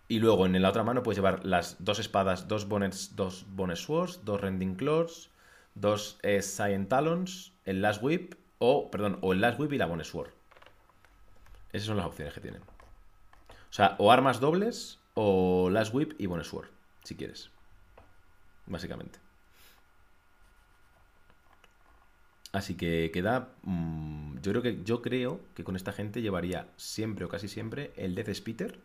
Y 0.09 0.19
luego 0.21 0.47
en 0.47 0.61
la 0.63 0.71
otra 0.71 0.83
mano 0.83 1.03
puedes 1.03 1.19
llevar 1.19 1.45
las 1.45 1.85
dos 1.85 1.99
espadas, 1.99 2.49
dos 2.49 2.69
Bonnets, 2.69 3.17
dos 3.17 3.45
Bonnet 3.51 3.77
Swords, 3.77 4.25
dos 4.25 4.41
Rending 4.41 4.77
Claws, 4.77 5.31
dos 5.75 6.19
eh, 6.23 6.41
Talons, 6.89 7.53
el 7.67 7.83
Last 7.83 8.03
Whip, 8.03 8.35
o, 8.59 8.91
perdón, 8.91 9.19
o 9.21 9.35
el 9.35 9.43
Last 9.43 9.61
Whip 9.61 9.75
y 9.75 9.79
la 9.79 9.87
Bonnet 9.87 10.07
Sword. 10.07 10.31
Esas 11.73 11.87
son 11.87 11.99
las 11.99 12.07
opciones 12.07 12.33
que 12.33 12.41
tienen. 12.41 12.63
O 13.75 13.77
sea, 13.77 13.97
o 13.99 14.13
armas 14.13 14.39
dobles 14.39 15.01
o 15.15 15.69
Last 15.69 15.93
Whip 15.93 16.13
y 16.17 16.27
Bonus 16.27 16.47
Sword, 16.47 16.69
si 17.03 17.17
quieres. 17.17 17.51
Básicamente. 18.67 19.19
Así 22.53 22.77
que 22.77 23.11
queda. 23.13 23.49
Mm, 23.63 24.37
yo 24.43 24.53
creo 24.53 24.63
que 24.63 24.85
yo 24.85 25.03
creo 25.03 25.41
que 25.57 25.65
con 25.65 25.75
esta 25.75 25.91
gente 25.91 26.23
llevaría 26.23 26.69
siempre 26.77 27.25
o 27.25 27.29
casi 27.29 27.49
siempre 27.49 27.93
el 27.97 28.15
Death 28.15 28.33
Spitter. 28.33 28.79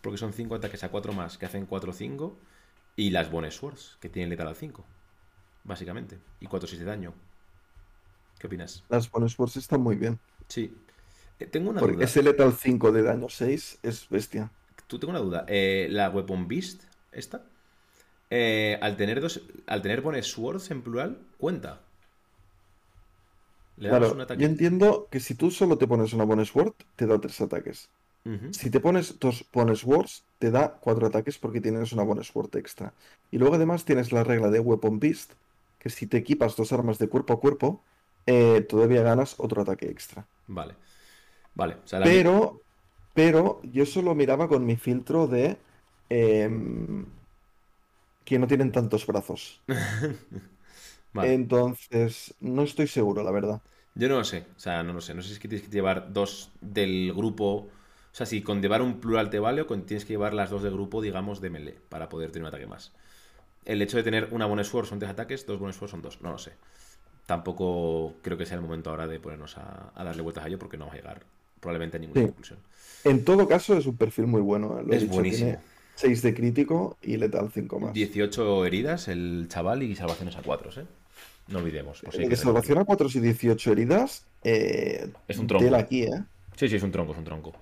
Porque 0.00 0.16
son 0.16 0.32
5 0.32 0.54
ataques 0.54 0.82
a 0.82 0.88
4 0.88 1.12
más 1.12 1.36
que 1.36 1.44
hacen 1.44 1.68
4-5. 1.68 2.32
Y 2.96 3.10
las 3.10 3.30
Bonus 3.30 3.56
Swords, 3.56 3.98
que 4.00 4.08
tienen 4.08 4.30
letal 4.30 4.48
al 4.48 4.56
5. 4.56 4.82
Básicamente. 5.64 6.18
Y 6.40 6.46
4-6 6.46 6.78
de 6.78 6.84
daño. 6.86 7.12
¿Qué 8.38 8.46
opinas? 8.46 8.82
Las 8.88 9.10
Bonus 9.10 9.34
Swords 9.34 9.58
están 9.58 9.82
muy 9.82 9.96
bien. 9.96 10.18
Sí. 10.48 10.74
Eh, 11.38 11.46
tengo 11.46 11.70
una 11.70 11.80
Porque 11.80 12.04
ese 12.04 12.22
letal 12.22 12.52
5 12.54 12.92
de 12.92 13.02
daño 13.02 13.28
6 13.28 13.78
es 13.82 14.08
bestia. 14.08 14.50
Tú 14.86 14.98
tengo 14.98 15.10
una 15.10 15.20
duda. 15.20 15.44
Eh, 15.48 15.88
la 15.90 16.10
Weapon 16.10 16.48
Beast, 16.48 16.82
esta, 17.12 17.42
eh, 18.30 18.78
al 18.80 18.96
tener 18.96 19.20
dos, 19.20 19.42
al 19.66 19.82
tener 19.82 20.02
pones 20.02 20.26
swords 20.26 20.70
en 20.70 20.82
plural, 20.82 21.18
cuenta. 21.38 21.80
¿Le 23.76 23.90
claro, 23.90 24.12
un 24.12 24.20
ataque? 24.22 24.42
yo 24.42 24.48
entiendo 24.48 25.08
que 25.10 25.20
si 25.20 25.34
tú 25.34 25.50
solo 25.50 25.76
te 25.76 25.86
pones 25.86 26.12
una 26.14 26.24
bonus 26.24 26.48
sword, 26.48 26.72
te 26.96 27.06
da 27.06 27.20
tres 27.20 27.40
ataques. 27.40 27.88
Si 28.50 28.70
te 28.70 28.80
pones 28.80 29.20
dos 29.20 29.44
bonus 29.52 29.80
swords, 29.82 30.24
te 30.40 30.50
da 30.50 30.78
cuatro 30.80 31.06
ataques 31.06 31.38
porque 31.38 31.60
tienes 31.60 31.92
una 31.92 32.02
bonus 32.02 32.26
sword 32.26 32.56
extra. 32.56 32.92
Y 33.30 33.38
luego 33.38 33.54
además 33.54 33.84
tienes 33.84 34.10
la 34.10 34.24
regla 34.24 34.50
de 34.50 34.58
Weapon 34.58 34.98
Beast, 34.98 35.34
que 35.78 35.90
si 35.90 36.08
te 36.08 36.16
equipas 36.16 36.56
dos 36.56 36.72
armas 36.72 36.98
de 36.98 37.08
cuerpo 37.08 37.34
a 37.34 37.38
cuerpo, 37.38 37.84
todavía 38.68 39.02
ganas 39.02 39.36
otro 39.38 39.62
ataque 39.62 39.88
extra. 39.88 40.26
Vale. 40.48 40.74
Vale. 41.56 41.76
pero, 42.02 42.60
pero 43.14 43.60
yo 43.64 43.86
solo 43.86 44.14
miraba 44.14 44.48
con 44.48 44.64
mi 44.64 44.76
filtro 44.76 45.26
de 45.26 45.56
em, 46.08 47.06
que 48.24 48.38
no 48.38 48.46
tienen 48.46 48.72
tantos 48.72 49.06
brazos. 49.06 49.62
Entonces, 51.14 52.34
no 52.40 52.62
estoy 52.62 52.86
seguro, 52.86 53.22
la 53.22 53.30
verdad. 53.30 53.62
Yo 53.94 54.08
no 54.08 54.16
lo 54.18 54.24
sé, 54.24 54.44
o 54.56 54.60
sea, 54.60 54.82
no 54.82 54.92
lo 54.92 55.00
sé. 55.00 55.14
No 55.14 55.22
sé 55.22 55.28
si 55.28 55.34
es 55.34 55.40
que 55.40 55.48
tienes 55.48 55.66
que 55.66 55.72
llevar 55.74 56.12
dos 56.12 56.50
del 56.60 57.12
grupo. 57.14 57.54
O 57.54 57.70
sea, 58.12 58.26
si 58.26 58.42
con 58.42 58.60
llevar 58.60 58.82
un 58.82 59.00
plural 59.00 59.30
te 59.30 59.38
vale 59.38 59.62
o 59.62 59.66
con 59.66 59.86
tienes 59.86 60.04
que 60.04 60.12
llevar 60.12 60.34
las 60.34 60.50
dos 60.50 60.62
del 60.62 60.74
grupo, 60.74 61.00
digamos, 61.00 61.40
de 61.40 61.50
melee, 61.50 61.78
para 61.88 62.08
poder 62.08 62.30
tener 62.30 62.44
un 62.44 62.48
ataque 62.48 62.66
más. 62.66 62.92
El 63.64 63.82
hecho 63.82 63.96
de 63.96 64.02
tener 64.02 64.28
una 64.32 64.46
bonus 64.46 64.68
sword 64.68 64.86
son 64.86 64.98
tres 64.98 65.10
ataques, 65.10 65.46
dos 65.46 65.58
bonus 65.58 65.76
sword 65.76 65.90
son 65.90 66.02
dos. 66.02 66.20
No 66.22 66.32
lo 66.32 66.38
sé. 66.38 66.54
Tampoco 67.26 68.14
creo 68.22 68.38
que 68.38 68.46
sea 68.46 68.56
el 68.56 68.62
momento 68.62 68.90
ahora 68.90 69.06
de 69.08 69.20
ponernos 69.20 69.58
a, 69.58 69.92
a 69.94 70.04
darle 70.04 70.22
vueltas 70.22 70.44
a 70.44 70.48
ello 70.48 70.58
porque 70.58 70.78
no 70.78 70.86
va 70.86 70.92
a 70.92 70.96
llegar 70.96 71.26
probablemente 71.66 71.98
ninguna 71.98 72.22
conclusión. 72.22 72.60
En 73.02 73.24
todo 73.24 73.48
caso, 73.48 73.76
es 73.76 73.86
un 73.86 73.96
perfil 73.96 74.28
muy 74.28 74.40
bueno. 74.40 74.78
¿eh? 74.78 74.84
es 74.92 75.08
buenísimo. 75.08 75.60
6 75.96 76.22
de 76.22 76.34
crítico 76.34 76.96
y 77.02 77.16
letal 77.16 77.50
5 77.52 77.80
más. 77.80 77.92
18 77.92 78.66
heridas 78.66 79.08
el 79.08 79.46
chaval 79.48 79.82
y 79.82 79.96
salvaciones 79.96 80.36
a 80.36 80.42
4, 80.42 80.82
¿eh? 80.82 80.84
No 81.48 81.58
olvidemos. 81.58 82.02
de 82.02 82.36
salvación 82.36 82.78
a 82.78 82.84
4 82.84 83.08
y 83.14 83.20
18 83.20 83.72
heridas. 83.72 84.26
Eh, 84.44 85.08
es 85.26 85.38
un 85.38 85.46
tronco. 85.46 85.74
aquí, 85.74 86.02
¿eh? 86.02 86.22
Sí, 86.56 86.68
sí, 86.68 86.76
es 86.76 86.82
un 86.82 86.92
tronco, 86.92 87.12
es 87.12 87.18
un 87.18 87.24
tronco. 87.24 87.52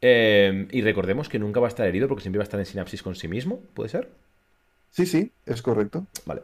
Eh, 0.00 0.66
y 0.72 0.80
recordemos 0.82 1.28
que 1.28 1.38
nunca 1.38 1.60
va 1.60 1.66
a 1.66 1.68
estar 1.68 1.86
herido 1.86 2.08
porque 2.08 2.22
siempre 2.22 2.38
va 2.38 2.42
a 2.42 2.48
estar 2.48 2.58
en 2.58 2.66
sinapsis 2.66 3.02
con 3.02 3.14
sí 3.14 3.28
mismo, 3.28 3.60
¿puede 3.74 3.90
ser? 3.90 4.10
Sí, 4.90 5.06
sí, 5.06 5.30
es 5.46 5.62
correcto. 5.62 6.06
Vale. 6.24 6.42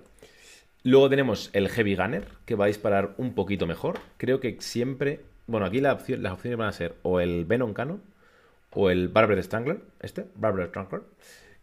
Luego 0.85 1.09
tenemos 1.09 1.51
el 1.53 1.69
Heavy 1.69 1.97
Gunner, 1.97 2.29
que 2.45 2.55
va 2.55 2.67
a 2.67 2.69
disparar 2.69 3.15
un 3.19 3.35
poquito 3.35 3.67
mejor. 3.67 3.99
Creo 4.19 4.39
que 4.39 4.57
siempre 4.61 5.21
bueno, 5.47 5.67
aquí 5.67 5.81
las 5.81 5.95
opciones 5.95 6.57
van 6.59 6.69
a 6.69 6.73
ser 6.73 6.97
o 7.03 7.21
el 7.21 7.45
Venom 7.45 7.73
Cannon 7.73 8.03
o 8.73 8.91
el 8.91 9.09
Barber 9.09 9.43
Strangler, 9.43 9.81
este, 10.01 10.27
Barber 10.35 10.69
Strangler, 10.69 11.03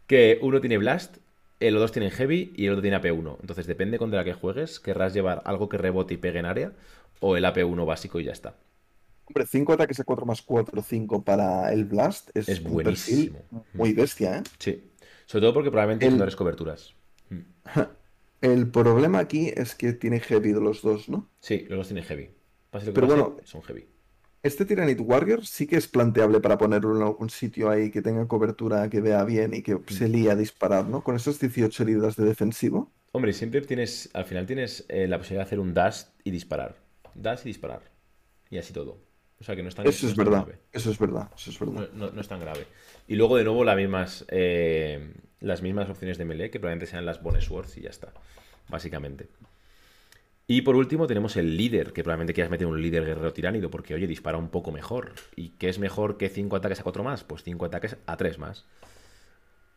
que 0.07 0.39
uno 0.41 0.60
tiene 0.61 0.77
Blast, 0.77 1.18
el 1.60 1.76
dos 1.76 1.91
tienen 1.91 2.11
Heavy 2.11 2.53
y 2.55 2.65
el 2.65 2.72
otro 2.73 2.81
tiene 2.81 2.99
AP1. 2.99 3.38
Entonces 3.41 3.68
depende 3.68 3.97
con 3.97 4.11
de 4.11 4.18
la 4.18 4.23
que 4.23 4.34
juegues, 4.34 4.80
querrás 4.80 5.14
llevar 5.14 5.41
algo 5.45 5.69
que 5.69 5.77
rebote 5.77 6.15
y 6.15 6.18
pegue 6.18 6.39
en 6.39 6.45
área 6.45 6.73
o 7.19 7.38
el 7.38 7.45
AP1 7.45 7.85
básico 7.85 8.19
y 8.19 8.26
ya 8.26 8.31
está. 8.31 8.55
Hombre, 9.26 9.45
5 9.47 9.73
ataques 9.73 9.99
a 9.99 10.03
4 10.03 10.26
más 10.26 10.41
4, 10.41 10.81
5 10.81 11.23
para 11.23 11.72
el 11.72 11.85
Blast 11.85 12.30
es, 12.35 12.49
Es 12.49 12.60
un 12.60 12.73
buenísimo. 12.73 13.39
muy 13.73 13.93
bestia, 13.93 14.39
¿eh? 14.39 14.43
Sí. 14.60 14.84
Sobre 15.26 15.43
todo 15.43 15.53
porque 15.53 15.72
probablemente 15.72 16.07
El- 16.07 16.18
no 16.18 16.23
eres 16.23 16.35
coberturas. 16.35 16.93
Mm. 17.30 17.39
El 18.41 18.68
problema 18.69 19.19
aquí 19.19 19.53
es 19.55 19.73
que 19.76 19.93
tiene 19.93 20.19
heavy 20.19 20.51
de 20.51 20.60
los 20.60 20.81
dos, 20.81 21.07
¿no? 21.07 21.30
Sí, 21.39 21.65
los 21.69 21.77
dos 21.77 21.88
tienen 21.88 22.03
heavy. 22.03 22.30
Pase 22.73 22.87
lo 22.87 22.91
que 22.93 22.95
Pero 22.99 23.07
pase, 23.07 23.21
bueno, 23.21 23.37
son 23.45 23.61
heavy. 23.63 23.85
Este 24.43 24.65
Tyrannid 24.65 24.99
Warrior 24.99 25.45
sí 25.45 25.65
que 25.67 25.77
es 25.77 25.87
planteable 25.87 26.41
para 26.41 26.57
ponerlo 26.57 26.97
en 26.97 27.03
algún 27.03 27.29
sitio 27.29 27.69
ahí 27.69 27.89
que 27.91 28.01
tenga 28.01 28.27
cobertura, 28.27 28.89
que 28.89 28.99
vea 28.99 29.23
bien 29.23 29.53
y 29.53 29.61
que 29.61 29.79
se 29.87 30.09
líe 30.09 30.29
a 30.31 30.35
disparar, 30.35 30.85
¿no? 30.85 31.01
Con 31.01 31.15
esas 31.15 31.39
18 31.39 31.83
heridas 31.83 32.17
de 32.17 32.25
defensivo. 32.25 32.91
Hombre, 33.13 33.31
siempre 33.31 33.61
tienes, 33.61 34.09
al 34.13 34.25
final 34.25 34.45
tienes 34.45 34.85
eh, 34.89 35.07
la 35.07 35.17
posibilidad 35.17 35.43
de 35.45 35.47
hacer 35.47 35.59
un 35.59 35.73
dash 35.73 36.01
y 36.25 36.31
disparar. 36.31 36.75
Dash 37.13 37.41
y 37.45 37.49
disparar. 37.49 37.83
Y 38.49 38.57
así 38.57 38.73
todo. 38.73 38.97
O 39.39 39.43
sea 39.45 39.55
que 39.55 39.63
no 39.63 39.69
es 39.69 39.75
tan, 39.75 39.87
Eso 39.87 40.07
no 40.07 40.11
es 40.11 40.15
tan 40.17 40.25
verdad, 40.25 40.45
grave. 40.45 40.59
eso 40.73 40.91
es 40.91 40.99
verdad, 40.99 41.29
eso 41.37 41.49
es 41.51 41.59
verdad. 41.59 41.89
no- 41.93 42.11
no 42.11 42.21
es 42.21 42.27
tan 42.27 42.39
grave. 42.41 42.65
Y 43.07 43.15
luego 43.15 43.37
de 43.37 43.43
nuevo 43.45 43.63
las 43.63 43.77
mismas, 43.77 44.25
eh, 44.29 45.13
las 45.39 45.61
mismas 45.61 45.89
opciones 45.89 46.17
de 46.17 46.25
melee, 46.25 46.49
que 46.49 46.59
probablemente 46.59 46.89
sean 46.91 47.05
las 47.05 47.21
Bone 47.23 47.39
Swords 47.41 47.77
y 47.77 47.81
ya 47.81 47.89
está. 47.91 48.13
Básicamente. 48.69 49.27
Y 50.45 50.61
por 50.61 50.76
último 50.76 51.07
tenemos 51.07 51.38
el 51.38 51.56
líder, 51.56 51.94
que 51.94 52.03
probablemente 52.03 52.34
quieras 52.34 52.52
meter 52.52 52.68
un 52.68 52.82
líder 52.82 53.06
guerrero 53.06 53.32
tiránido, 53.32 53.70
porque 53.70 53.94
oye, 53.94 54.07
dispara 54.07 54.38
un 54.38 54.49
poco 54.49 54.72
mejor. 54.72 55.14
¿Y 55.36 55.49
qué 55.52 55.70
es 55.70 55.80
mejor 55.80 56.18
que 56.18 56.30
5 56.30 56.56
ataques 56.56 56.82
a 56.82 56.84
4 56.84 57.03
más? 57.03 57.24
Pues 57.24 57.44
5 57.44 57.65
ataques 57.65 57.98
a 58.06 58.18
3 58.18 58.40
más. 58.40 58.65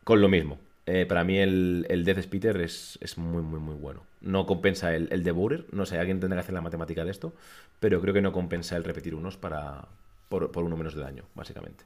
Con 0.03 0.21
lo 0.21 0.27
mismo. 0.27 0.59
Eh, 0.85 1.05
para 1.05 1.23
mí 1.23 1.37
el, 1.37 1.85
el 1.89 2.03
Death 2.05 2.21
Spitter 2.23 2.61
es, 2.61 2.97
es 3.01 3.17
muy, 3.17 3.41
muy, 3.43 3.59
muy 3.59 3.75
bueno. 3.75 4.03
No 4.21 4.45
compensa 4.45 4.93
el, 4.95 5.07
el 5.11 5.23
Devourer. 5.23 5.65
No 5.71 5.85
sé, 5.85 5.99
alguien 5.99 6.19
tendrá 6.19 6.37
que 6.37 6.41
hacer 6.41 6.53
la 6.53 6.61
matemática 6.61 7.05
de 7.05 7.11
esto. 7.11 7.33
Pero 7.79 8.01
creo 8.01 8.13
que 8.13 8.21
no 8.21 8.33
compensa 8.33 8.75
el 8.75 8.83
repetir 8.83 9.15
unos 9.15 9.37
para, 9.37 9.87
por, 10.29 10.51
por 10.51 10.63
uno 10.63 10.75
menos 10.75 10.95
de 10.95 11.01
daño, 11.01 11.23
básicamente. 11.33 11.85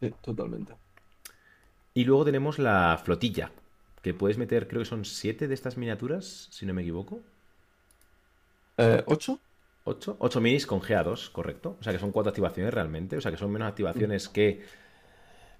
Sí, 0.00 0.12
totalmente. 0.22 0.74
Y 1.94 2.04
luego 2.04 2.24
tenemos 2.24 2.58
la 2.58 2.98
flotilla, 3.04 3.52
que 4.02 4.14
puedes 4.14 4.38
meter, 4.38 4.66
creo 4.66 4.80
que 4.80 4.86
son 4.88 5.04
7 5.04 5.46
de 5.46 5.54
estas 5.54 5.76
miniaturas, 5.76 6.48
si 6.50 6.64
no 6.66 6.74
me 6.74 6.82
equivoco. 6.82 7.20
Eh, 8.78 9.02
¿ocho? 9.06 9.38
8, 9.84 10.16
8 10.20 10.40
minis 10.40 10.66
con 10.66 10.80
GA2, 10.80 11.30
correcto. 11.32 11.76
O 11.80 11.82
sea 11.82 11.92
que 11.92 11.98
son 11.98 12.12
4 12.12 12.30
activaciones 12.30 12.72
realmente. 12.72 13.16
O 13.16 13.20
sea 13.20 13.30
que 13.30 13.36
son 13.36 13.50
menos 13.50 13.68
activaciones 13.68 14.28
que 14.28 14.64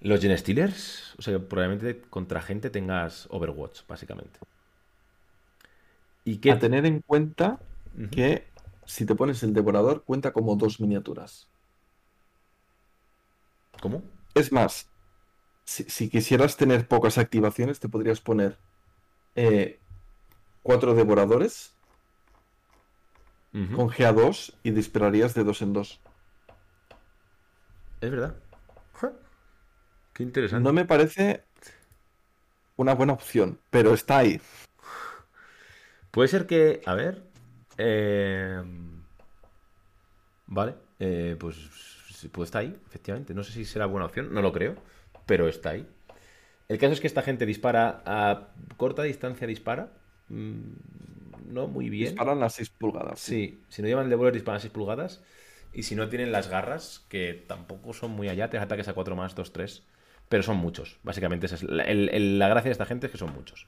los 0.01 0.20
Gen 0.20 0.36
Stealers. 0.36 1.14
O 1.18 1.22
sea 1.22 1.34
que 1.34 1.40
probablemente 1.40 2.01
contra 2.09 2.40
gente 2.40 2.70
tengas 2.70 3.26
Overwatch, 3.30 3.80
básicamente. 3.89 4.39
¿Y 6.24 6.39
qué? 6.39 6.52
A 6.52 6.59
tener 6.59 6.86
en 6.86 7.01
cuenta 7.01 7.59
que 8.10 8.47
si 8.86 9.06
te 9.06 9.14
pones 9.14 9.43
el 9.43 9.52
devorador 9.52 10.05
cuenta 10.05 10.32
como 10.32 10.55
dos 10.56 10.80
miniaturas. 10.80 11.48
¿Cómo? 13.80 14.02
Es 14.34 14.52
más, 14.52 14.89
si, 15.64 15.84
si 15.84 16.09
quisieras 16.09 16.56
tener 16.56 16.86
pocas 16.86 17.18
activaciones, 17.18 17.80
te 17.80 17.89
podrías 17.89 18.20
poner 18.20 18.56
eh, 19.34 19.80
cuatro 20.62 20.94
devoradores 20.94 21.74
Con 23.52 23.90
GA2 23.90 24.54
y 24.62 24.70
dispararías 24.70 25.34
de 25.34 25.44
dos 25.44 25.60
en 25.60 25.74
dos. 25.74 26.00
Es 28.00 28.10
verdad. 28.10 28.34
Qué 30.14 30.22
interesante. 30.22 30.64
No 30.64 30.72
me 30.72 30.84
parece 30.84 31.44
una 32.76 32.94
buena 32.94 33.12
opción, 33.12 33.58
pero 33.70 33.94
está 33.94 34.18
ahí. 34.18 34.40
Puede 36.10 36.28
ser 36.28 36.46
que, 36.46 36.82
a 36.84 36.94
ver, 36.94 37.22
eh, 37.78 38.62
vale, 40.46 40.74
eh, 40.98 41.36
pues 41.38 41.56
pues 42.30 42.48
está 42.48 42.58
ahí, 42.60 42.76
efectivamente. 42.86 43.34
No 43.34 43.42
sé 43.42 43.52
si 43.52 43.64
será 43.64 43.86
buena 43.86 44.06
opción, 44.06 44.32
no 44.32 44.42
lo 44.42 44.52
creo, 44.52 44.76
pero 45.26 45.48
está 45.48 45.70
ahí. 45.70 45.86
El 46.68 46.78
caso 46.78 46.92
es 46.92 47.00
que 47.00 47.06
esta 47.06 47.22
gente 47.22 47.46
dispara 47.46 48.02
a 48.06 48.48
corta 48.76 49.02
distancia, 49.02 49.46
dispara, 49.46 49.92
mm, 50.28 50.72
no 51.47 51.69
muy 51.69 51.89
bien. 51.90 52.10
Disparan 52.10 52.43
a 52.43 52.48
6 52.48 52.70
pulgadas. 52.70 53.20
Sí, 53.20 53.60
si 53.69 53.82
no 53.82 53.89
llevan 53.89 54.05
el 54.05 54.10
devolver 54.10 54.32
disparan 54.35 54.59
a 54.59 54.60
6 54.60 54.73
pulgadas 54.73 55.23
y 55.73 55.82
si 55.85 55.94
no 55.94 56.09
tienen 56.09 56.32
las 56.32 56.48
garras, 56.48 57.05
que 57.09 57.35
tampoco 57.47 57.93
son 57.93 58.10
muy 58.12 58.28
allá, 58.28 58.51
te 58.51 58.59
ataques 58.59 58.89
a 58.89 58.94
4 58.94 59.16
más, 59.16 59.35
2, 59.35 59.52
3, 59.52 59.82
pero 60.28 60.43
son 60.43 60.56
muchos. 60.59 60.98
Básicamente 61.02 61.47
esa 61.47 61.56
es 61.56 61.62
la, 61.62 61.85
el- 61.85 62.09
el- 62.10 62.39
la 62.39 62.48
gracia 62.48 62.69
de 62.69 62.73
esta 62.73 62.86
gente 62.86 63.06
es 63.06 63.12
que 63.12 63.19
son 63.19 63.32
muchos. 63.32 63.66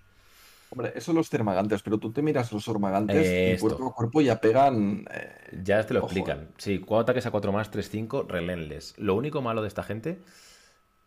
Hombre, 0.70 0.92
eso 0.96 1.12
los 1.12 1.30
termagantes, 1.30 1.82
pero 1.82 1.98
tú 1.98 2.12
te 2.12 2.20
miras 2.20 2.50
los 2.52 2.66
ormagantes 2.68 3.30
y 3.44 3.52
Esto. 3.52 3.60
cuerpo 3.60 3.86
a 3.88 3.94
cuerpo 3.94 4.20
ya 4.20 4.40
pegan. 4.40 5.04
eh, 5.10 5.60
Ya 5.62 5.86
te 5.86 5.94
lo 5.94 6.00
Ojo, 6.00 6.08
explican. 6.08 6.48
Sí, 6.58 6.80
cuatro 6.80 7.02
ataques 7.02 7.26
a 7.26 7.30
4 7.30 7.52
más, 7.52 7.70
3, 7.70 7.88
5, 7.90 8.24
relentless. 8.28 8.94
Lo 8.98 9.14
único 9.14 9.40
malo 9.40 9.62
de 9.62 9.68
esta 9.68 9.84
gente 9.84 10.18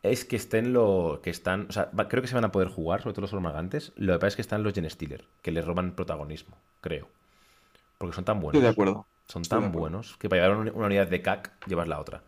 es 0.07 0.25
que 0.25 0.35
estén 0.35 0.73
lo. 0.73 1.19
que 1.23 1.29
están. 1.29 1.67
O 1.69 1.71
sea, 1.71 1.89
va- 1.97 2.07
creo 2.07 2.21
que 2.21 2.27
se 2.27 2.35
van 2.35 2.45
a 2.45 2.51
poder 2.51 2.69
jugar, 2.69 3.01
sobre 3.01 3.13
todo 3.13 3.21
los 3.23 3.34
ormagantes. 3.34 3.91
Lo 3.95 4.13
que 4.13 4.19
pasa 4.19 4.27
es 4.29 4.35
que 4.35 4.41
están 4.41 4.63
los 4.63 4.73
Gen 4.73 4.89
Stealer, 4.89 5.25
que 5.41 5.51
les 5.51 5.65
roban 5.65 5.95
protagonismo, 5.95 6.57
creo. 6.81 7.07
Porque 7.97 8.15
son 8.15 8.25
tan 8.25 8.39
buenos. 8.39 8.55
Estoy 8.55 8.63
de 8.63 8.71
acuerdo. 8.71 9.05
Son 9.27 9.43
tan 9.43 9.59
acuerdo. 9.59 9.79
buenos 9.79 10.17
que 10.17 10.29
para 10.29 10.41
llevar 10.43 10.57
una 10.57 10.71
una 10.71 10.85
unidad 10.88 11.07
de 11.07 11.21
CAC 11.21 11.67
llevas 11.67 11.88
la 11.88 11.99
otra. 11.99 12.23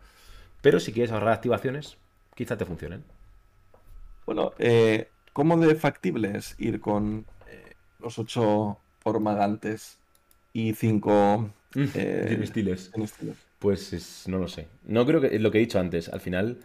Pero 0.61 0.80
si 0.80 0.91
quieres 0.91 1.11
ahorrar 1.11 1.34
activaciones, 1.34 1.97
quizá 2.35 2.57
te 2.57 2.65
funcionen. 2.65 3.03
Bueno, 4.26 4.51
eh, 4.60 5.10
¿cómo 5.34 5.57
de 5.57 5.76
factible 5.76 6.38
es 6.38 6.56
ir 6.60 6.80
con 6.80 7.26
eh, 7.47 7.73
los 7.99 8.19
8 8.19 8.77
ormagantes 9.03 9.97
y 10.53 10.73
5 10.73 11.49
eh, 11.76 12.26
Gen 12.30 12.45
Stealers. 12.45 12.91
Pues 13.60 13.93
es- 13.93 14.27
no 14.27 14.38
lo 14.38 14.47
sé. 14.47 14.68
No 14.84 15.06
creo 15.06 15.22
que 15.22 15.38
lo 15.39 15.51
que 15.51 15.57
he 15.60 15.61
dicho 15.61 15.80
antes. 15.80 16.10
Al 16.10 16.22
final, 16.22 16.57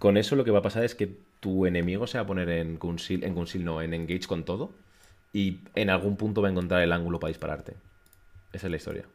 con 0.00 0.18
eso 0.18 0.36
lo 0.36 0.44
que 0.44 0.52
va 0.52 0.60
a 0.60 0.62
pasar 0.62 0.84
es 0.84 0.96
que 0.96 1.08
tu 1.40 1.66
enemigo 1.66 2.08
se 2.08 2.18
va 2.18 2.24
a 2.24 2.28
poner 2.28 2.50
en 2.50 2.78
conceal, 2.78 3.24
en 3.24 3.34
conceal 3.36 3.64
no, 3.66 3.82
en 3.82 3.94
engage 3.94 4.28
con 4.28 4.44
todo. 4.46 4.72
Y 5.34 5.60
en 5.76 5.90
algún 5.90 6.16
punto 6.18 6.42
va 6.42 6.48
a 6.48 6.52
encontrar 6.52 6.82
el 6.82 6.92
ángulo 6.92 7.20
para 7.20 7.30
dispararte. 7.30 7.76
Esa 8.52 8.68
es 8.68 8.72
la 8.72 8.78
historia. 8.78 9.06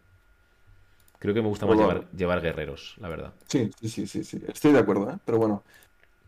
Creo 1.19 1.33
que 1.33 1.41
me 1.41 1.49
gusta 1.49 1.65
más 1.65 1.77
Bueno. 1.77 1.77
llevar, 1.77 2.09
llevar 2.11 2.39
guerreros, 2.41 2.95
la 2.99 3.09
verdad. 3.09 3.33
Sí, 3.47 3.69
sí, 3.79 3.89
sí, 3.89 4.07
sí, 4.07 4.23
sí. 4.23 4.39
Estoy 4.47 4.73
de 4.73 4.79
acuerdo, 4.79 5.09
¿eh? 5.11 5.17
Pero 5.25 5.37
bueno. 5.37 5.63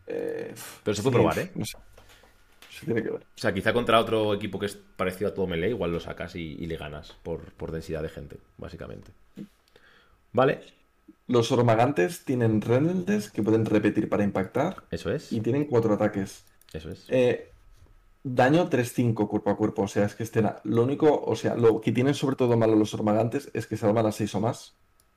eh, 0.06 0.54
Pero 0.82 0.94
se 0.94 1.02
puede 1.02 1.12
sí, 1.12 1.18
probar, 1.18 1.38
¿eh? 1.38 1.52
No 1.54 1.64
sé. 1.64 1.78
Se 2.68 2.86
tiene 2.86 3.02
que 3.02 3.10
ver. 3.10 3.26
O 3.36 3.40
sea, 3.40 3.54
quizá 3.54 3.72
contra 3.72 4.00
otro 4.04 4.34
equipo 4.34 4.58
que 4.58 4.66
es 4.66 4.76
parecido 4.76 5.30
a 5.30 5.34
todo 5.34 5.46
melee, 5.46 5.70
igual 5.70 5.92
lo 5.92 6.00
sacas 6.00 6.34
y, 6.36 6.56
y 6.62 6.66
le 6.66 6.76
ganas 6.76 7.12
por, 7.22 7.52
por 7.54 7.70
densidad 7.72 8.02
de 8.02 8.08
gente, 8.10 8.40
básicamente. 8.58 9.12
Vale, 10.32 10.60
Los 11.26 11.52
ormagantes 11.52 12.24
tienen 12.24 12.60
reneldes 12.60 13.30
que 13.30 13.42
pueden 13.42 13.66
repetir 13.66 14.08
para 14.08 14.24
impactar 14.24 14.84
eso 14.90 15.10
es. 15.12 15.32
y 15.32 15.40
tienen 15.40 15.66
4 15.66 15.94
ataques. 15.94 16.44
Eso 16.72 16.90
es. 16.90 17.04
Eh, 17.08 17.52
daño 18.24 18.70
3-5 18.70 19.28
cuerpo 19.28 19.50
a 19.50 19.56
cuerpo. 19.56 19.82
O 19.82 19.88
sea, 19.88 20.06
es 20.06 20.14
que 20.14 20.22
estén. 20.22 20.50
Lo 20.64 20.82
único, 20.82 21.22
o 21.22 21.36
sea, 21.36 21.54
lo 21.54 21.80
que 21.80 21.92
tienen 21.92 22.14
sobre 22.14 22.36
todo 22.36 22.56
malo 22.56 22.76
los 22.76 22.94
ormagantes 22.94 23.50
es 23.52 23.66
que 23.66 23.76
salvan 23.76 24.06
a 24.06 24.12
6 24.12 24.34
o 24.34 24.40
más. 24.40 24.74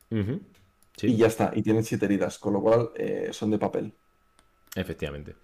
Ujú. 0.10 0.42
Sí. 0.98 1.08
Y 1.08 1.18
ya 1.18 1.28
está. 1.28 1.52
Y 1.56 1.62
tienen 1.62 1.84
7 1.84 2.06
heridas. 2.06 2.38
Con 2.40 2.54
lo 2.54 2.62
cual 2.62 2.90
eh, 2.96 3.30
son 3.32 3.52
de 3.52 3.58
papel. 3.58 3.94
Efectivamente. 4.76 5.36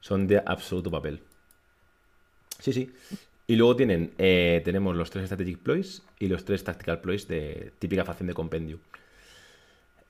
Son 0.00 0.26
de 0.26 0.42
absoluto 0.44 0.90
papel. 0.90 1.22
Sí, 2.58 2.72
sí. 2.72 2.92
Y 3.46 3.56
luego 3.56 3.76
tienen, 3.76 4.12
eh, 4.18 4.60
tenemos 4.64 4.94
los 4.94 5.10
tres 5.10 5.24
Strategic 5.26 5.58
Ploys 5.58 6.02
y 6.18 6.28
los 6.28 6.44
tres 6.44 6.64
Tactical 6.64 7.00
Ploys 7.00 7.26
de 7.28 7.72
típica 7.78 8.04
facción 8.04 8.26
de 8.26 8.34
compendio. 8.34 8.78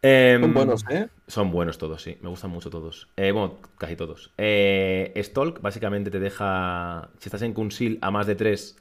Em, 0.03 0.41
Son 0.43 0.55
buenos, 0.55 0.85
¿eh? 0.91 1.09
Son 1.27 1.51
buenos 1.51 1.79
todos, 1.79 2.03
sí. 2.03 2.17
Me 2.23 2.29
gustan 2.29 2.51
mucho 2.51 2.71
todos. 2.71 3.09
Eh, 3.17 3.33
bueno, 3.33 3.57
casi 3.79 3.97
todos. 3.97 4.33
Eh, 4.39 5.13
Stalk 5.17 5.61
básicamente 5.61 6.11
te 6.11 6.21
deja, 6.21 7.11
si 7.19 7.29
estás 7.29 7.43
en 7.43 7.53
Conceal 7.53 7.99
a 8.01 8.11
más 8.11 8.27
de 8.27 8.35
3, 8.37 8.77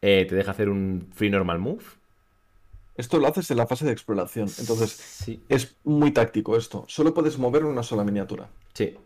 te 0.00 0.24
deja 0.34 0.50
hacer 0.50 0.68
un 0.68 1.08
Free 1.14 1.30
Normal 1.30 1.58
Move. 1.58 1.82
Esto 2.96 3.18
lo 3.18 3.26
haces 3.26 3.50
en 3.50 3.56
la 3.56 3.66
fase 3.66 3.84
de 3.84 3.92
exploración. 3.92 4.48
Entonces, 4.58 4.92
Sí. 4.92 5.42
es 5.48 5.76
muy 5.84 6.12
táctico 6.12 6.56
esto. 6.56 6.84
Solo 6.88 7.12
puedes 7.12 7.38
mover 7.38 7.64
una 7.64 7.82
sola 7.82 8.04
miniatura. 8.04 8.48
Sí. 8.72 8.96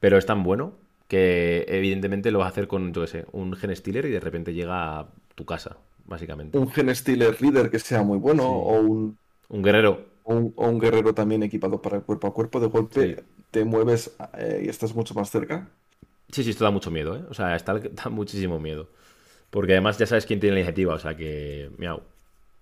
Pero 0.00 0.16
es 0.18 0.26
tan 0.26 0.42
bueno 0.42 0.72
que 1.08 1.66
evidentemente 1.68 2.30
lo 2.30 2.38
vas 2.38 2.46
a 2.46 2.50
hacer 2.50 2.66
con, 2.66 2.92
yo 2.94 3.02
qué 3.02 3.06
sé, 3.08 3.26
un 3.32 3.54
Gen 3.54 3.74
Stealer 3.76 4.06
y 4.06 4.10
de 4.10 4.20
repente 4.20 4.54
llega 4.54 5.00
a 5.00 5.08
tu 5.34 5.44
casa, 5.44 5.76
básicamente. 6.06 6.56
Un 6.58 6.70
Gen 6.70 6.94
Stealer 6.94 7.36
Reader 7.40 7.70
que 7.70 7.78
sea 7.78 8.02
muy 8.02 8.18
bueno. 8.18 8.42
Sí. 8.42 8.48
O 8.48 8.80
un 8.80 9.18
Un 9.50 9.62
guerrero. 9.62 10.06
O 10.24 10.34
un, 10.36 10.54
o 10.56 10.68
un 10.68 10.80
guerrero 10.80 11.14
también 11.14 11.42
equipado 11.44 11.82
para 11.82 11.98
el 11.98 12.04
cuerpo 12.04 12.26
a 12.28 12.34
cuerpo, 12.34 12.60
de 12.60 12.68
golpe 12.68 13.00
Sí. 13.00 13.14
te 13.52 13.64
mueves 13.64 14.16
eh, 14.34 14.62
y 14.66 14.68
estás 14.70 14.94
mucho 14.94 15.14
más 15.14 15.30
cerca. 15.30 15.70
Sí, 16.32 16.42
sí, 16.44 16.50
esto 16.50 16.64
da 16.64 16.70
mucho 16.70 16.90
miedo, 16.90 17.16
¿eh? 17.16 17.24
O 17.30 17.34
sea, 17.34 17.54
está, 17.56 17.74
da 17.78 18.08
muchísimo 18.10 18.58
miedo. 18.60 18.90
Porque 19.50 19.72
además 19.72 19.98
ya 19.98 20.06
sabes 20.06 20.26
quién 20.26 20.40
tiene 20.40 20.54
la 20.54 20.60
iniciativa, 20.60 20.94
o 20.94 20.98
sea 20.98 21.16
que, 21.16 21.70
miau, 21.78 22.02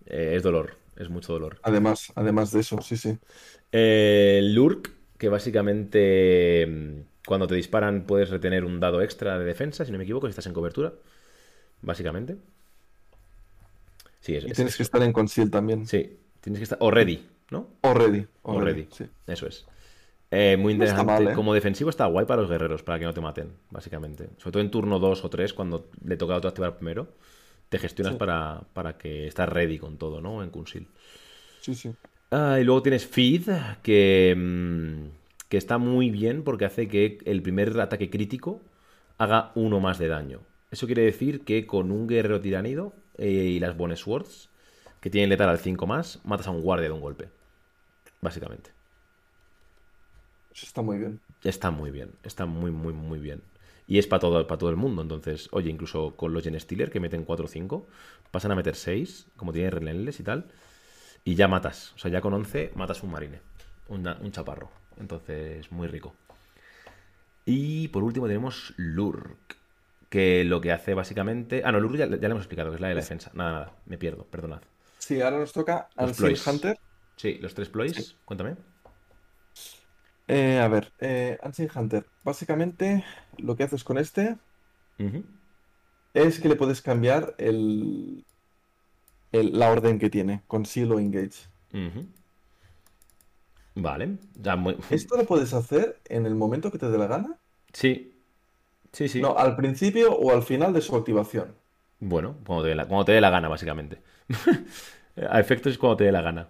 Eh, 0.06 0.34
es 0.36 0.42
dolor, 0.44 0.76
es 0.96 1.10
mucho 1.10 1.32
dolor. 1.34 1.60
Además, 1.62 2.12
además 2.16 2.50
de 2.52 2.60
eso, 2.60 2.80
sí, 2.82 2.96
sí. 2.96 3.18
Eh, 3.70 4.40
Lurk, 4.42 4.92
que 5.18 5.28
básicamente 5.28 6.66
mm, 6.66 7.00
cuando 7.26 7.46
te 7.46 7.54
disparan 7.54 8.06
puedes 8.06 8.30
retener 8.30 8.64
un 8.64 8.80
dado 8.80 9.02
extra 9.02 9.38
de 9.38 9.44
defensa, 9.44 9.84
si 9.84 9.92
no 9.92 9.98
me 9.98 10.04
equivoco, 10.04 10.26
si 10.26 10.30
estás 10.30 10.46
en 10.46 10.52
cobertura, 10.54 10.92
básicamente. 11.82 12.38
Sí, 14.20 14.34
es, 14.36 14.44
Y 14.44 14.52
es- 14.52 14.52
tienes 14.52 14.76
que 14.76 14.84
estar 14.84 15.02
en 15.02 15.12
conceal 15.12 15.50
también. 15.50 15.90
Sí, 15.90 16.18
tienes 16.40 16.60
que 16.60 16.64
estar. 16.64 16.78
O 16.80 16.90
ready. 16.90 17.28
¿No? 17.52 17.68
Already. 17.82 18.26
Already. 18.42 18.70
Already. 18.82 18.88
Sí. 18.90 19.04
Eso 19.26 19.46
es. 19.46 19.66
Eh, 20.30 20.56
muy 20.56 20.72
No 20.72 20.84
interesante. 20.84 21.12
mal, 21.12 21.28
¿eh? 21.28 21.34
Como 21.34 21.52
defensivo 21.54 21.90
está 21.90 22.06
guay 22.06 22.24
para 22.26 22.40
los 22.42 22.50
guerreros, 22.50 22.82
para 22.82 22.98
que 22.98 23.04
no 23.04 23.12
te 23.14 23.20
maten, 23.20 23.52
básicamente. 23.70 24.30
Sobre 24.38 24.52
todo 24.52 24.62
en 24.62 24.70
turno 24.70 24.98
2 24.98 25.24
o 25.24 25.30
3, 25.30 25.52
cuando 25.52 25.88
le 26.04 26.16
toca 26.16 26.34
a 26.34 26.38
otro 26.38 26.48
activar 26.48 26.76
primero, 26.76 27.08
te 27.68 27.78
gestionas 27.78 28.14
Sí. 28.14 28.18
para, 28.18 28.62
para 28.72 28.96
que 28.96 29.26
estás 29.26 29.48
ready 29.48 29.78
con 29.78 29.98
todo, 29.98 30.20
¿no? 30.22 30.42
En 30.42 30.50
Kunsil. 30.50 30.88
Sí, 31.60 31.74
sí. 31.74 31.92
Ah, 32.30 32.58
y 32.60 32.64
luego 32.64 32.82
tienes 32.82 33.06
Feed, 33.06 33.42
que, 33.82 34.34
mm, 34.36 35.48
que 35.50 35.56
está 35.58 35.76
muy 35.76 36.08
bien 36.10 36.42
porque 36.44 36.64
hace 36.64 36.88
que 36.88 37.18
el 37.26 37.42
primer 37.42 37.78
ataque 37.78 38.08
crítico 38.08 38.62
haga 39.18 39.52
uno 39.54 39.80
más 39.80 39.98
de 39.98 40.08
daño. 40.08 40.40
Eso 40.70 40.86
quiere 40.86 41.02
decir 41.02 41.44
que 41.44 41.66
con 41.66 41.92
un 41.92 42.06
guerrero 42.06 42.40
tiranido 42.40 42.94
eh, 43.18 43.28
y 43.28 43.60
las 43.60 43.76
Bone 43.76 43.96
Swords, 43.96 44.48
que 45.02 45.10
tienen 45.10 45.28
letal 45.28 45.50
al 45.50 45.58
5 45.58 45.86
más, 45.86 46.20
matas 46.24 46.46
a 46.46 46.50
un 46.52 46.62
guardia 46.62 46.88
de 46.88 46.94
un 46.94 47.02
golpe. 47.02 47.28
Básicamente. 48.22 48.70
Eso 50.54 50.66
está 50.66 50.82
muy 50.82 50.98
bien. 50.98 51.20
Está 51.44 51.70
muy 51.70 51.90
bien, 51.90 52.12
está 52.22 52.46
muy, 52.46 52.70
muy, 52.70 52.92
muy 52.92 53.18
bien. 53.18 53.42
Y 53.86 53.98
es 53.98 54.06
para 54.06 54.20
todo, 54.20 54.46
para 54.46 54.58
todo 54.58 54.70
el 54.70 54.76
mundo. 54.76 55.02
Entonces, 55.02 55.48
oye, 55.52 55.70
incluso 55.70 56.14
con 56.16 56.32
los 56.32 56.44
Gen 56.44 56.58
Stealer 56.58 56.90
que 56.90 57.00
meten 57.00 57.24
4 57.24 57.46
o 57.46 57.48
5, 57.48 57.86
pasan 58.30 58.52
a 58.52 58.54
meter 58.54 58.76
6, 58.76 59.26
como 59.36 59.52
tienen 59.52 59.72
Relentless 59.72 60.20
y 60.20 60.22
tal, 60.22 60.46
y 61.24 61.34
ya 61.36 61.48
matas. 61.48 61.94
O 61.96 61.98
sea, 61.98 62.10
ya 62.10 62.20
con 62.22 62.34
11 62.34 62.72
matas 62.76 63.02
un 63.02 63.12
marine, 63.12 63.40
una- 63.88 64.18
un 64.20 64.32
chaparro. 64.32 64.70
Entonces, 65.00 65.72
muy 65.72 65.88
rico. 65.88 66.14
Y 67.44 67.88
por 67.88 68.04
último 68.04 68.26
tenemos 68.26 68.72
Lurk, 68.76 69.56
que 70.08 70.44
lo 70.44 70.60
que 70.60 70.72
hace 70.72 70.94
básicamente... 70.94 71.62
Ah, 71.64 71.72
no, 71.72 71.80
Lurk 71.80 71.96
ya, 71.96 72.06
ya 72.06 72.16
le 72.16 72.26
hemos 72.26 72.42
explicado, 72.42 72.70
que 72.70 72.76
es 72.76 72.80
la 72.80 72.88
de 72.88 72.94
la 72.94 73.00
defensa. 73.00 73.30
Nada, 73.34 73.52
nada, 73.52 73.72
me 73.86 73.98
pierdo, 73.98 74.24
perdonad. 74.26 74.62
Sí, 74.98 75.20
ahora 75.20 75.38
nos 75.38 75.52
toca 75.52 75.90
Ancient. 75.96 76.38
Hunter. 76.46 76.76
Sí, 77.16 77.38
los 77.40 77.54
tres 77.54 77.68
ploys, 77.68 77.92
Sí. 77.96 78.16
cuéntame. 78.24 78.56
Eh, 80.28 80.58
a 80.58 80.68
ver, 80.68 80.92
eh, 80.98 81.38
Ancient 81.42 81.74
Hunter. 81.76 82.06
Básicamente, 82.22 83.04
lo 83.38 83.56
que 83.56 83.64
haces 83.64 83.84
con 83.84 83.98
este 83.98 84.38
es 86.14 86.40
que 86.40 86.48
le 86.48 86.56
puedes 86.56 86.80
cambiar 86.82 87.34
el, 87.38 88.24
el- 89.32 89.58
la 89.58 89.70
orden 89.70 89.98
que 89.98 90.10
tiene, 90.10 90.42
Conceal 90.46 90.92
o 90.92 90.98
Engage. 91.00 91.48
Vale, 93.74 94.18
ya 94.34 94.56
muy... 94.56 94.76
Esto 94.90 95.16
lo 95.16 95.24
puedes 95.24 95.54
hacer 95.54 95.98
en 96.08 96.26
el 96.26 96.34
momento 96.34 96.70
que 96.70 96.78
te 96.78 96.88
dé 96.90 96.98
la 96.98 97.06
gana. 97.06 97.38
Sí, 97.72 98.22
sí, 98.92 99.08
sí. 99.08 99.20
No, 99.20 99.36
al 99.36 99.56
principio 99.56 100.12
o 100.14 100.32
al 100.32 100.42
final 100.42 100.72
de 100.72 100.82
su 100.82 100.94
activación. 100.94 101.54
Bueno, 102.00 102.36
cuando 102.46 102.64
te 102.64 102.68
dé 102.70 102.74
la, 102.74 102.86
cuando 102.86 103.04
te 103.06 103.12
dé 103.12 103.20
la 103.20 103.30
gana, 103.30 103.48
básicamente. 103.48 104.02
A 105.30 105.40
efectos 105.40 105.72
es 105.72 105.78
cuando 105.78 105.96
te 105.98 106.04
dé 106.04 106.12
la 106.12 106.22
gana. 106.22 106.48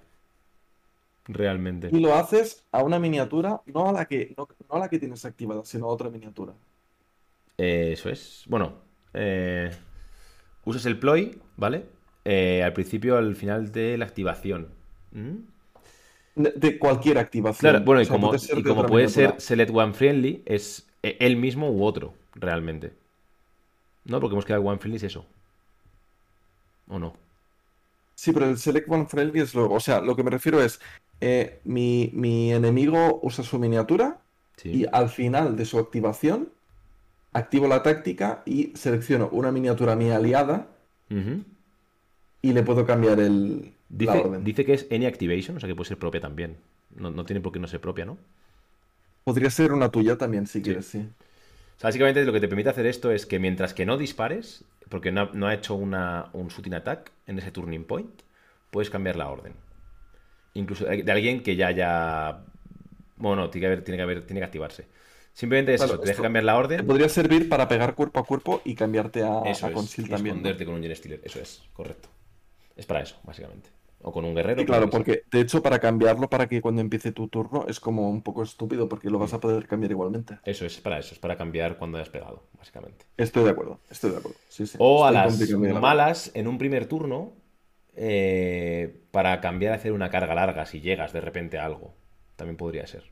Realmente. 1.26 1.88
Y 1.92 2.00
lo 2.00 2.14
haces 2.14 2.64
a 2.72 2.82
una 2.82 2.98
miniatura, 2.98 3.62
no 3.66 3.88
a 3.88 3.92
la 3.92 4.06
que, 4.06 4.34
no, 4.36 4.48
no 4.68 4.76
a 4.76 4.78
la 4.80 4.88
que 4.88 4.98
tienes 4.98 5.24
activada, 5.24 5.64
sino 5.64 5.86
a 5.86 5.88
otra 5.88 6.10
miniatura. 6.10 6.52
Eh, 7.58 7.90
eso 7.92 8.08
es. 8.08 8.44
Bueno, 8.48 8.74
eh, 9.14 9.70
usas 10.64 10.84
el 10.86 10.98
ploy, 10.98 11.38
¿vale? 11.56 11.86
Eh, 12.24 12.62
al 12.62 12.72
principio, 12.72 13.16
al 13.16 13.36
final 13.36 13.70
de 13.72 13.98
la 13.98 14.04
activación. 14.04 14.68
¿Mm? 15.12 15.36
De, 16.34 16.50
de 16.52 16.78
cualquier 16.78 17.18
activación. 17.18 17.70
Claro, 17.70 17.84
bueno, 17.84 18.00
y 18.00 18.04
O 18.04 18.06
sea, 18.06 18.16
como, 18.16 18.28
puede 18.28 18.38
ser 18.40 18.58
y 18.58 18.62
como 18.62 18.86
puede 18.86 19.08
ser 19.08 19.40
Select 19.40 19.70
One 19.72 19.92
Friendly, 19.92 20.42
es 20.46 20.88
eh, 21.02 21.16
él 21.20 21.36
mismo 21.36 21.70
u 21.70 21.84
otro, 21.84 22.14
realmente. 22.34 22.94
¿No? 24.04 24.18
Porque 24.18 24.34
hemos 24.34 24.44
quedado 24.44 24.64
One 24.64 24.78
Friendly 24.78 24.96
es 24.96 25.04
eso. 25.04 25.26
¿O 26.88 26.98
no? 26.98 27.14
Sí, 28.14 28.32
pero 28.32 28.46
el 28.46 28.58
Select 28.58 28.88
One 28.90 29.06
Friendly 29.06 29.40
es 29.40 29.54
lo. 29.54 29.70
O 29.70 29.80
sea, 29.80 30.00
lo 30.00 30.14
que 30.16 30.22
me 30.22 30.30
refiero 30.30 30.62
es. 30.62 30.80
eh, 31.20 31.60
mi, 31.64 32.10
mi 32.14 32.52
enemigo 32.52 33.20
usa 33.22 33.44
su 33.44 33.58
miniatura 33.58 34.20
Sí. 34.56 34.70
y 34.70 34.86
al 34.92 35.08
final 35.08 35.56
de 35.56 35.64
su 35.64 35.78
activación 35.78 36.52
activo 37.32 37.68
la 37.68 37.82
táctica 37.82 38.42
y 38.46 38.72
selecciono 38.76 39.28
una 39.32 39.52
miniatura 39.52 39.96
mía 39.96 40.16
aliada 40.16 40.68
y 42.42 42.52
le 42.52 42.62
puedo 42.62 42.84
cambiar 42.86 43.20
el, 43.20 43.74
la 44.02 44.16
orden. 44.16 44.44
dice 44.44 44.64
que 44.64 44.74
es 44.74 44.86
Any 44.90 45.06
Activation, 45.06 45.56
o 45.56 45.60
sea 45.60 45.68
que 45.68 45.74
puede 45.74 45.88
ser 45.88 45.98
propia 45.98 46.20
también. 46.20 46.56
No, 46.96 47.10
no 47.10 47.24
tiene 47.24 47.40
por 47.40 47.52
qué 47.52 47.58
no 47.58 47.66
ser 47.68 47.80
propia, 47.80 48.04
¿no? 48.04 48.18
Podría 49.24 49.50
ser 49.50 49.72
una 49.72 49.90
tuya 49.90 50.16
también, 50.18 50.46
si 50.46 50.62
quieres, 50.62 50.86
sí. 50.86 50.98
O 51.76 51.80
sea, 51.80 51.88
básicamente 51.88 52.24
lo 52.24 52.32
que 52.32 52.40
te 52.40 52.48
permite 52.48 52.70
hacer 52.70 52.86
esto 52.86 53.10
es 53.10 53.26
que 53.26 53.38
mientras 53.38 53.74
que 53.74 53.86
no 53.86 53.96
dispares, 53.98 54.64
porque 54.92 55.12
no, 55.12 55.22
ha- 55.22 55.30
no 55.34 55.48
ha 55.48 55.54
hecho 55.54 55.74
una, 55.74 56.30
un 56.34 56.48
shooting 56.48 56.74
attack 56.74 57.12
en 57.26 57.38
ese 57.38 57.50
turning 57.52 57.84
point, 57.84 58.22
puedes 58.70 58.90
cambiar 58.90 59.16
la 59.16 59.28
orden. 59.30 59.54
Incluso 60.54 60.84
de 60.84 61.12
alguien 61.12 61.42
que 61.42 61.56
ya 61.56 61.68
haya... 61.68 62.44
Bueno, 63.16 63.42
no, 63.42 63.50
tiene 63.50 63.62
que 63.62 63.66
haber, 63.66 63.84
tiene 63.84 63.96
que 63.98 64.02
haber, 64.02 64.26
tiene 64.26 64.40
que 64.40 64.44
activarse. 64.46 64.86
Simplemente 65.34 65.74
es 65.74 65.80
Claro, 65.80 65.94
eso, 65.94 66.02
te 66.02 66.08
deja 66.10 66.22
cambiar 66.22 66.44
la 66.44 66.52
Te 66.52 66.58
orden. 66.58 66.86
podría 66.86 67.08
servir 67.08 67.48
para 67.48 67.68
pegar 67.68 67.94
cuerpo 67.94 68.20
a 68.20 68.26
cuerpo 68.26 68.62
y 68.64 68.74
cambiarte 68.74 69.22
a, 69.22 69.38
Eso 69.50 69.66
a 69.66 69.70
es. 69.70 69.74
Conceal 69.74 70.06
y 70.06 70.10
también. 70.10 70.36
¿no? 70.36 70.38
esconderte 70.38 70.64
con 70.66 70.74
un 70.74 70.82
Gen 70.82 70.96
Stealer. 70.96 71.20
Eso 71.24 71.40
es, 71.40 71.62
correcto. 71.72 72.08
Es 72.76 72.86
para 72.86 73.00
eso, 73.02 73.16
básicamente. 73.24 73.70
O 74.04 74.12
con 74.12 74.24
un 74.24 74.34
guerrero. 74.34 74.60
Sí, 74.60 74.66
claro, 74.66 74.90
porque 74.90 75.22
de 75.30 75.40
hecho 75.40 75.62
para 75.62 75.78
cambiarlo 75.78 76.28
para 76.28 76.48
que 76.48 76.60
cuando 76.60 76.80
empiece 76.80 77.12
tu 77.12 77.28
turno 77.28 77.66
es 77.68 77.78
como 77.80 78.10
un 78.10 78.22
poco 78.22 78.42
estúpido 78.42 78.88
porque 78.88 79.10
lo 79.10 79.18
vas 79.18 79.32
a 79.32 79.40
poder 79.40 79.66
cambiar 79.66 79.92
igualmente. 79.92 80.38
Eso 80.44 80.66
es 80.66 80.80
para 80.80 80.98
eso, 80.98 81.14
es 81.14 81.20
para 81.20 81.36
cambiar 81.36 81.78
cuando 81.78 81.98
hayas 81.98 82.08
pegado, 82.10 82.42
básicamente. 82.58 83.04
Estoy 83.16 83.44
de 83.44 83.50
acuerdo, 83.50 83.78
estoy 83.90 84.10
de 84.10 84.16
acuerdo. 84.18 84.38
Sí, 84.48 84.66
sí. 84.66 84.76
O 84.80 85.04
a 85.04 85.12
las 85.12 85.38
malas, 85.50 86.30
en 86.34 86.48
un 86.48 86.58
primer 86.58 86.86
turno, 86.86 87.32
eh, 87.94 89.02
para 89.10 89.40
cambiar 89.40 89.72
a 89.72 89.76
hacer 89.76 89.92
una 89.92 90.10
carga 90.10 90.34
larga 90.34 90.66
si 90.66 90.80
llegas 90.80 91.12
de 91.12 91.20
repente 91.20 91.58
a 91.58 91.66
algo. 91.66 91.94
También 92.36 92.56
podría 92.56 92.86
ser. 92.86 93.04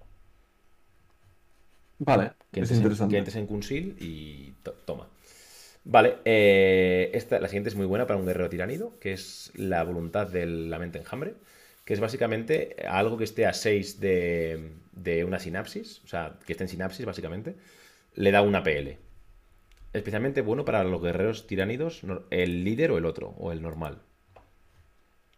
Vale, 1.98 2.32
Que 2.52 2.60
es 2.60 2.70
entres, 2.70 2.70
en, 2.70 2.76
interesante. 2.78 3.12
que 3.12 3.18
entres 3.18 3.36
en 3.36 3.46
Kunsil 3.46 3.96
y 4.00 4.52
to- 4.62 4.72
toma. 4.86 5.06
Vale, 5.84 6.18
eh, 6.24 7.10
esta, 7.14 7.40
la 7.40 7.48
siguiente 7.48 7.70
es 7.70 7.74
muy 7.76 7.86
buena 7.86 8.06
para 8.06 8.18
un 8.18 8.26
guerrero 8.26 8.48
tiranido, 8.50 8.98
que 9.00 9.12
es 9.12 9.50
la 9.54 9.82
voluntad 9.82 10.26
de 10.28 10.46
la 10.46 10.78
mente 10.78 10.98
enjambre, 10.98 11.34
que 11.84 11.94
es 11.94 12.00
básicamente 12.00 12.76
algo 12.88 13.16
que 13.16 13.24
esté 13.24 13.46
a 13.46 13.52
6 13.54 13.98
de, 13.98 14.72
de 14.92 15.24
una 15.24 15.38
sinapsis, 15.38 16.02
o 16.04 16.06
sea, 16.08 16.38
que 16.46 16.52
esté 16.52 16.64
en 16.64 16.68
sinapsis 16.68 17.06
básicamente, 17.06 17.56
le 18.14 18.30
da 18.32 18.42
una 18.42 18.62
PL. 18.62 18.98
Especialmente 19.94 20.42
bueno 20.42 20.64
para 20.66 20.84
los 20.84 21.02
guerreros 21.02 21.46
tiranidos, 21.48 22.04
no- 22.04 22.24
el 22.30 22.64
líder 22.64 22.92
o 22.92 22.98
el 22.98 23.06
otro, 23.06 23.30
o 23.38 23.52
el 23.52 23.62
normal. 23.62 24.02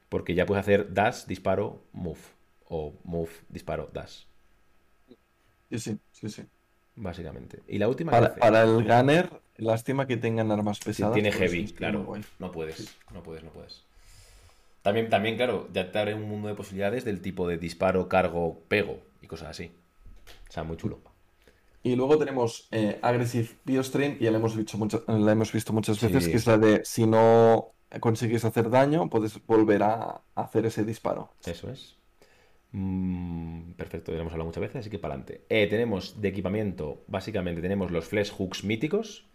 Porque 0.08 0.34
ya 0.36 0.46
puedes 0.46 0.62
hacer 0.62 0.92
dash, 0.94 1.24
disparo, 1.26 1.82
move. 1.92 2.20
O 2.68 2.80
move, 3.04 3.32
disparo, 3.48 3.90
dash. 3.92 4.16
Sí, 5.70 5.78
sí, 5.78 5.98
sí, 6.12 6.28
sí. 6.28 6.42
Básicamente. 6.94 7.60
Y 7.68 7.78
la 7.78 7.88
última 7.88 8.12
Para, 8.12 8.34
para 8.34 8.62
el 8.62 8.84
gunner, 8.84 9.30
lástima 9.56 10.06
que 10.06 10.16
tengan 10.16 10.50
armas 10.50 10.78
Sí, 10.78 10.84
pesadas. 10.86 11.14
tiene 11.14 11.32
sí, 11.32 11.38
heavy, 11.38 11.64
está 11.64 11.90
muy 11.92 12.04
claro. 12.04 12.20
No 12.38 12.52
puedes, 12.52 12.96
no 13.12 13.22
puedes, 13.22 13.42
no 13.44 13.50
puedes. 13.50 13.84
También, 14.82 15.08
también, 15.08 15.36
claro, 15.36 15.68
ya 15.72 15.90
te 15.92 15.98
abre 15.98 16.14
un 16.14 16.28
mundo 16.28 16.48
de 16.48 16.54
posibilidades 16.54 17.04
del 17.04 17.20
tipo 17.22 17.46
de 17.48 17.56
disparo, 17.56 18.08
cargo, 18.08 18.60
pego 18.68 18.98
y 19.20 19.26
cosas 19.26 19.48
así. 19.50 19.70
O 20.48 20.52
sea, 20.52 20.64
muy 20.64 20.76
chulo. 20.76 21.00
Y 21.84 21.96
luego 21.96 22.18
tenemos 22.18 22.68
eh, 22.70 22.98
Aggressive 23.02 23.48
Biostream, 23.64 24.18
que 24.18 24.24
ya 24.24 24.30
la 24.30 24.38
hemos 24.38 24.56
visto, 24.56 24.76
muchas, 24.78 25.02
la 25.08 25.32
hemos 25.32 25.52
visto 25.52 25.72
muchas 25.72 26.00
veces, 26.00 26.24
Sí. 26.24 26.30
que 26.30 26.36
es 26.36 26.46
la 26.46 26.58
de 26.58 26.84
si 26.84 27.06
no 27.06 27.72
consigues 28.00 28.44
hacer 28.44 28.70
daño, 28.70 29.08
puedes 29.08 29.44
volver 29.46 29.82
a 29.82 30.20
hacer 30.34 30.66
ese 30.66 30.84
disparo. 30.84 31.30
Eso 31.44 31.70
es. 31.70 31.96
Mm, 32.72 33.72
perfecto, 33.72 34.12
ya 34.12 34.16
lo 34.16 34.22
hemos 34.22 34.32
hablado 34.32 34.48
muchas 34.48 34.62
veces, 34.62 34.76
así 34.76 34.90
que 34.90 34.98
para 34.98 35.14
adelante. 35.14 35.42
Eh, 35.48 35.66
tenemos 35.68 36.20
de 36.20 36.28
equipamiento, 36.28 37.04
básicamente 37.06 37.60
tenemos 37.60 37.90
los 37.90 38.06
flesh 38.06 38.30
hooks 38.32 38.64
míticos, 38.64 39.26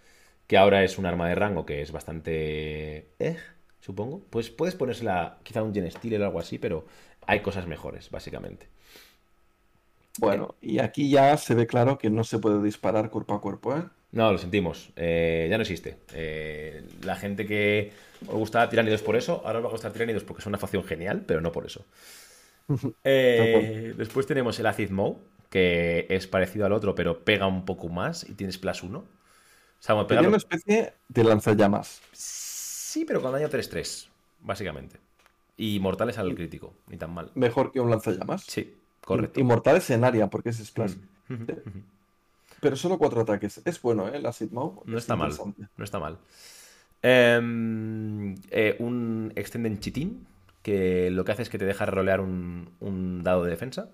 que 0.47 0.57
ahora 0.57 0.83
es 0.83 0.97
un 0.97 1.05
arma 1.05 1.27
de 1.29 1.35
rango 1.35 1.65
que 1.65 1.81
es 1.81 1.91
bastante... 1.91 3.09
Eh, 3.19 3.37
supongo. 3.81 4.21
Pues 4.29 4.49
puedes 4.49 4.75
ponérsela 4.75 5.37
quizá 5.43 5.63
un 5.63 5.73
Gen 5.73 5.89
Steel 5.91 6.21
o 6.21 6.25
algo 6.25 6.39
así, 6.39 6.57
pero 6.57 6.85
hay 7.25 7.41
cosas 7.41 7.67
mejores, 7.67 8.09
básicamente. 8.09 8.67
Bueno, 10.19 10.55
y 10.61 10.79
aquí 10.79 11.09
ya 11.09 11.37
se 11.37 11.53
ve 11.53 11.67
claro 11.67 11.97
que 11.97 12.09
no 12.09 12.23
se 12.23 12.39
puede 12.39 12.61
disparar 12.63 13.09
cuerpo 13.11 13.35
a 13.35 13.41
cuerpo, 13.41 13.77
¿eh? 13.77 13.83
No, 14.11 14.31
lo 14.31 14.37
sentimos. 14.37 14.89
Eh, 14.95 15.47
ya 15.49 15.57
no 15.57 15.61
existe. 15.61 15.97
Eh, 16.13 16.83
la 17.03 17.15
gente 17.15 17.45
que 17.45 17.91
os 18.27 18.35
gustaba 18.35 18.69
Tiranidos 18.69 19.03
por 19.03 19.15
eso, 19.15 19.41
ahora 19.45 19.59
os 19.59 19.65
va 19.65 19.69
a 19.69 19.71
gustar 19.73 19.91
Tiranidos 19.91 20.23
porque 20.23 20.41
es 20.41 20.47
una 20.47 20.57
facción 20.57 20.83
genial, 20.83 21.23
pero 21.27 21.41
no 21.41 21.51
por 21.51 21.65
eso. 21.65 21.85
Eh, 23.03 23.93
después 23.97 24.25
tenemos 24.27 24.59
el 24.59 24.65
Acid 24.65 24.89
Mow, 24.89 25.19
que 25.49 26.05
es 26.09 26.27
parecido 26.27 26.65
al 26.65 26.73
otro, 26.73 26.95
pero 26.95 27.23
pega 27.23 27.47
un 27.47 27.65
poco 27.65 27.87
más 27.89 28.27
y 28.29 28.33
tienes 28.33 28.57
plus 28.57 28.83
1. 28.83 28.99
O 28.99 29.05
sea, 29.79 29.95
pegarlo- 30.07 30.27
una 30.29 30.37
especie 30.37 30.93
de 31.07 31.23
lanzallamas. 31.23 32.01
Sí, 32.11 33.05
pero 33.05 33.21
con 33.21 33.31
daño 33.31 33.47
3-3, 33.49 34.09
básicamente. 34.41 34.99
Y 35.55 35.79
mortales 35.79 36.17
al 36.17 36.35
crítico, 36.35 36.73
ni 36.87 36.97
tan 36.97 37.13
mal. 37.13 37.31
Mejor 37.35 37.71
que 37.71 37.79
un 37.79 37.89
lanzallamas. 37.89 38.43
Sí, 38.43 38.75
correcto. 39.01 39.39
Inmortales 39.39 39.89
en 39.89 40.03
área, 40.03 40.29
porque 40.29 40.49
es 40.49 40.57
splash. 40.57 40.93
Mm. 41.29 41.43
Pero 42.59 42.75
solo 42.75 42.97
cuatro 42.97 43.21
ataques. 43.21 43.61
Es 43.65 43.81
bueno, 43.81 44.07
¿eh? 44.07 44.19
La 44.19 44.33
Sigmau. 44.33 44.81
No 44.85 44.97
Es 44.97 45.03
está 45.03 45.15
mal. 45.15 45.31
No 45.77 45.83
está 45.83 45.99
mal. 45.99 46.17
Eh, 47.01 48.75
un 48.79 49.31
Extended 49.35 49.79
Chitin, 49.79 50.25
que 50.67 51.09
lo 51.11 51.23
que 51.23 51.31
hace 51.31 51.43
es 51.43 51.49
que 51.49 51.57
te 51.57 51.63
deja 51.65 51.85
rolear 51.85 52.19
un, 52.19 52.71
un 52.81 53.23
dado 53.23 53.45
de 53.45 53.51
defensa. 53.51 53.89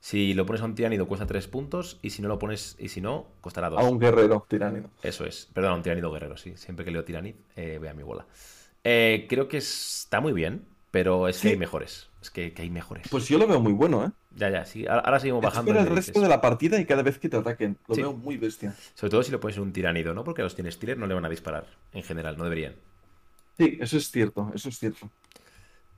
Si 0.00 0.32
lo 0.32 0.46
pones 0.46 0.62
a 0.62 0.64
un 0.64 0.74
tiránido 0.74 1.06
cuesta 1.06 1.26
3 1.26 1.48
puntos 1.48 1.98
y 2.00 2.10
si 2.10 2.22
no 2.22 2.28
lo 2.28 2.38
pones, 2.38 2.76
y 2.78 2.88
si 2.88 3.02
no, 3.02 3.26
costará 3.42 3.68
2. 3.68 3.78
A 3.78 3.84
un 3.84 3.98
guerrero 3.98 4.46
tiránido. 4.48 4.88
Eso 5.02 5.26
es. 5.26 5.50
Perdón, 5.52 5.72
a 5.72 5.74
un 5.74 5.82
tiránido 5.82 6.10
guerrero, 6.10 6.38
sí. 6.38 6.54
Siempre 6.56 6.82
que 6.86 6.90
leo 6.90 7.04
tiranid, 7.04 7.34
eh, 7.56 7.76
voy 7.78 7.88
a 7.88 7.94
mi 7.94 8.02
bola. 8.02 8.24
Eh, 8.84 9.26
creo 9.28 9.48
que 9.48 9.58
está 9.58 10.22
muy 10.22 10.32
bien, 10.32 10.64
pero 10.90 11.28
es 11.28 11.40
que 11.42 11.48
hay 11.48 11.56
mejores. 11.58 12.08
Es 12.22 12.30
que, 12.30 12.54
que 12.54 12.62
hay 12.62 12.70
mejores. 12.70 13.06
Pues 13.10 13.28
yo 13.28 13.36
lo 13.36 13.46
veo 13.46 13.60
muy 13.60 13.74
bueno, 13.74 14.02
¿eh? 14.06 14.10
Ya, 14.34 14.48
ya, 14.48 14.64
sí. 14.64 14.86
Ahora, 14.86 15.00
ahora 15.02 15.20
seguimos 15.20 15.42
bajando. 15.42 15.72
Espera 15.72 15.88
el 15.90 15.94
resto 15.94 16.20
de 16.22 16.28
la 16.28 16.40
partida 16.40 16.80
y 16.80 16.86
cada 16.86 17.02
vez 17.02 17.18
que 17.18 17.28
te 17.28 17.36
ataquen. 17.36 17.76
Lo 17.86 17.94
Sí. 17.94 18.00
veo 18.00 18.14
muy 18.14 18.38
bestia. 18.38 18.74
Sobre 18.94 19.10
todo 19.10 19.22
si 19.22 19.30
lo 19.30 19.40
pones 19.40 19.58
en 19.58 19.64
un 19.64 19.72
tiránido, 19.74 20.14
¿no? 20.14 20.24
Porque 20.24 20.40
a 20.40 20.44
los 20.44 20.54
tienes 20.54 20.74
Steelers 20.74 20.98
no 20.98 21.06
le 21.06 21.12
van 21.14 21.26
a 21.26 21.28
disparar. 21.28 21.66
En 21.92 22.02
general, 22.02 22.38
no 22.38 22.44
deberían. 22.44 22.74
Sí, 23.58 23.76
eso 23.80 23.96
es 23.98 24.10
cierto, 24.10 24.50
eso 24.54 24.68
es 24.70 24.78
cierto. 24.78 25.08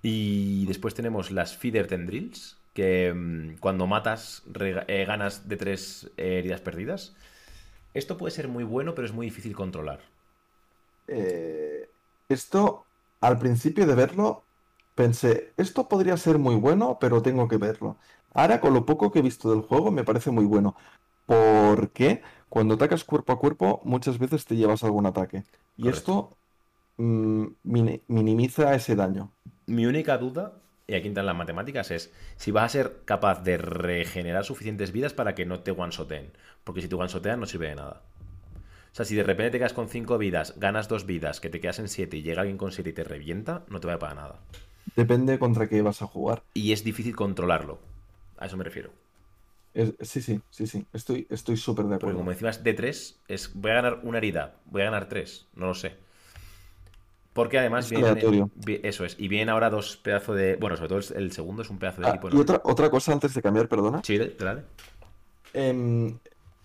Y 0.09 0.67
después 0.67 0.95
tenemos 0.95 1.33
las 1.33 1.57
Feeder 1.57 1.89
Tendrils, 1.89 2.57
que 2.75 3.13
mm, 3.13 3.57
cuando 3.59 3.89
matas 3.89 4.45
eh, 4.61 5.05
ganas 5.05 5.49
de 5.49 5.57
tres 5.57 6.13
eh, 6.17 6.39
heridas 6.39 6.61
perdidas. 6.61 7.17
Esto 7.95 8.17
puede 8.17 8.33
ser 8.33 8.49
muy 8.49 8.65
bueno, 8.65 8.95
pero 8.95 9.07
es 9.07 9.13
muy 9.13 9.27
difícil 9.27 9.55
controlar. 9.57 10.01
Eh, 11.07 11.91
esto, 12.29 12.89
al 13.21 13.39
principio 13.39 13.87
de 13.87 13.95
verlo, 13.95 14.49
pensé, 14.95 15.55
esto 15.57 15.89
podría 15.89 16.17
ser 16.17 16.39
muy 16.39 16.57
bueno, 16.57 16.99
pero 17.01 17.23
tengo 17.23 17.49
que 17.49 17.57
verlo. 17.59 17.99
Ahora, 18.31 18.61
con 18.61 18.75
lo 18.75 18.85
poco 18.87 19.11
que 19.11 19.21
he 19.21 19.23
visto 19.23 19.51
del 19.51 19.63
juego, 19.63 19.91
me 19.91 20.05
parece 20.05 20.31
muy 20.31 20.45
bueno. 20.45 20.77
Porque 21.27 22.23
cuando 22.49 22.75
atacas 22.75 23.05
cuerpo 23.05 23.33
a 23.33 23.39
cuerpo, 23.41 23.81
muchas 23.85 24.19
veces 24.19 24.45
te 24.47 24.57
llevas 24.57 24.85
algún 24.85 25.07
ataque. 25.07 25.45
Y 25.77 25.89
Correcto. 25.89 25.91
esto 25.91 26.39
mm, 26.99 27.47
mini- 27.65 28.05
minimiza 28.09 28.75
ese 28.75 28.97
daño. 28.97 29.35
Mi 29.67 29.87
única 29.87 30.19
duda, 30.19 30.53
y 30.87 30.95
aquí 30.95 31.09
entran 31.09 31.27
las 31.27 31.37
matemáticas, 31.37 31.91
es 31.91 32.13
si 32.37 32.51
vas 32.51 32.65
a 32.65 32.69
ser 32.69 32.97
capaz 33.05 33.43
de 33.43 33.57
regenerar 33.59 34.45
suficientes 34.45 34.93
vidas 34.93 35.13
para 35.13 35.35
que 35.35 35.47
no 35.47 35.61
te 35.61 35.73
one-shoten. 35.73 36.31
Porque 36.65 36.83
si 36.83 36.89
te 36.89 36.95
one-shotean 36.95 37.41
no 37.41 37.47
sirve 37.47 37.69
de 37.69 37.77
nada. 37.77 38.03
O 38.93 38.95
sea, 38.97 39.05
si 39.05 39.15
de 39.15 39.25
repente 39.25 39.51
te 39.53 39.59
quedas 39.59 39.73
con 39.75 39.89
5 39.89 40.17
vidas, 40.19 40.55
ganas 40.59 40.89
2 40.89 41.05
vidas, 41.05 41.41
que 41.41 41.51
te 41.51 41.61
quedas 41.61 41.79
en 41.81 41.89
7 41.89 42.17
y 42.17 42.23
llega 42.23 42.41
alguien 42.43 42.57
con 42.59 42.73
7 42.73 42.91
y 42.91 42.93
te 42.95 43.05
revienta, 43.05 43.65
no 43.69 43.81
te 43.81 43.87
vale 43.87 43.99
para 43.99 44.15
nada. 44.15 44.41
Depende 44.95 45.39
contra 45.39 45.69
qué 45.69 45.83
vas 45.83 46.01
a 46.01 46.07
jugar. 46.07 46.43
Y 46.55 46.73
es 46.73 46.83
difícil 46.85 47.15
controlarlo. 47.15 47.79
A 48.39 48.47
eso 48.47 48.57
me 48.57 48.65
refiero. 48.65 48.91
Es- 49.75 49.95
sí, 50.01 50.23
sí, 50.23 50.41
sí, 50.51 50.67
sí. 50.67 50.87
Estoy, 50.93 51.27
estoy 51.29 51.57
súper 51.59 51.85
de 51.87 51.91
Porque 51.91 51.97
acuerdo. 51.97 52.19
como 52.21 52.31
encima 52.33 52.51
es 52.51 52.65
de 52.65 52.73
3, 52.73 53.21
es 53.29 53.53
voy 53.55 53.73
a 53.73 53.75
ganar 53.75 54.01
una 54.05 54.19
herida, 54.19 54.57
voy 54.65 54.83
a 54.83 54.87
ganar 54.87 55.09
3, 55.09 55.47
no 55.55 55.67
lo 55.67 55.75
sé. 55.75 55.97
Porque 57.37 57.59
además 57.59 57.85
Es 57.85 57.91
vienen, 57.91 58.51
eso 58.83 59.05
es, 59.05 59.17
y 59.19 59.29
vienen 59.29 59.51
ahora 59.51 59.71
dos 59.71 59.97
pedazos 59.99 60.37
de, 60.37 60.57
bueno, 60.57 60.77
sobre 60.77 60.89
todo 60.89 60.99
el, 60.99 61.25
el 61.25 61.33
segundo 61.33 61.63
es 61.63 61.71
un 61.71 61.79
pedazo 61.79 62.01
de 62.01 62.09
Ah, 62.09 62.11
equipo 62.11 62.29
y 62.35 62.41
otra, 62.41 62.61
otra 62.65 62.91
cosa 62.91 63.13
antes 63.13 63.35
de 63.35 63.43
cambiar, 63.43 63.69
perdona. 63.69 64.03
Sí, 64.03 64.19
dale. 64.19 64.63
Em, 65.55 66.19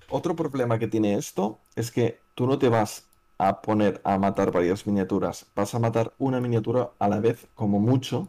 otro 0.10 0.36
problema 0.36 0.80
que 0.80 0.88
tiene 0.88 1.16
esto 1.16 1.60
es 1.76 1.92
que 1.92 2.20
tú 2.36 2.48
no 2.48 2.58
te 2.58 2.70
vas 2.70 3.06
a 3.38 3.62
poner 3.62 4.02
a 4.04 4.18
matar 4.18 4.52
varias 4.52 4.86
miniaturas, 4.88 5.46
vas 5.56 5.74
a 5.76 5.80
matar 5.80 6.14
una 6.20 6.40
miniatura 6.42 6.92
a 7.00 7.08
la 7.08 7.20
vez, 7.20 7.48
como 7.56 7.80
mucho, 7.80 8.28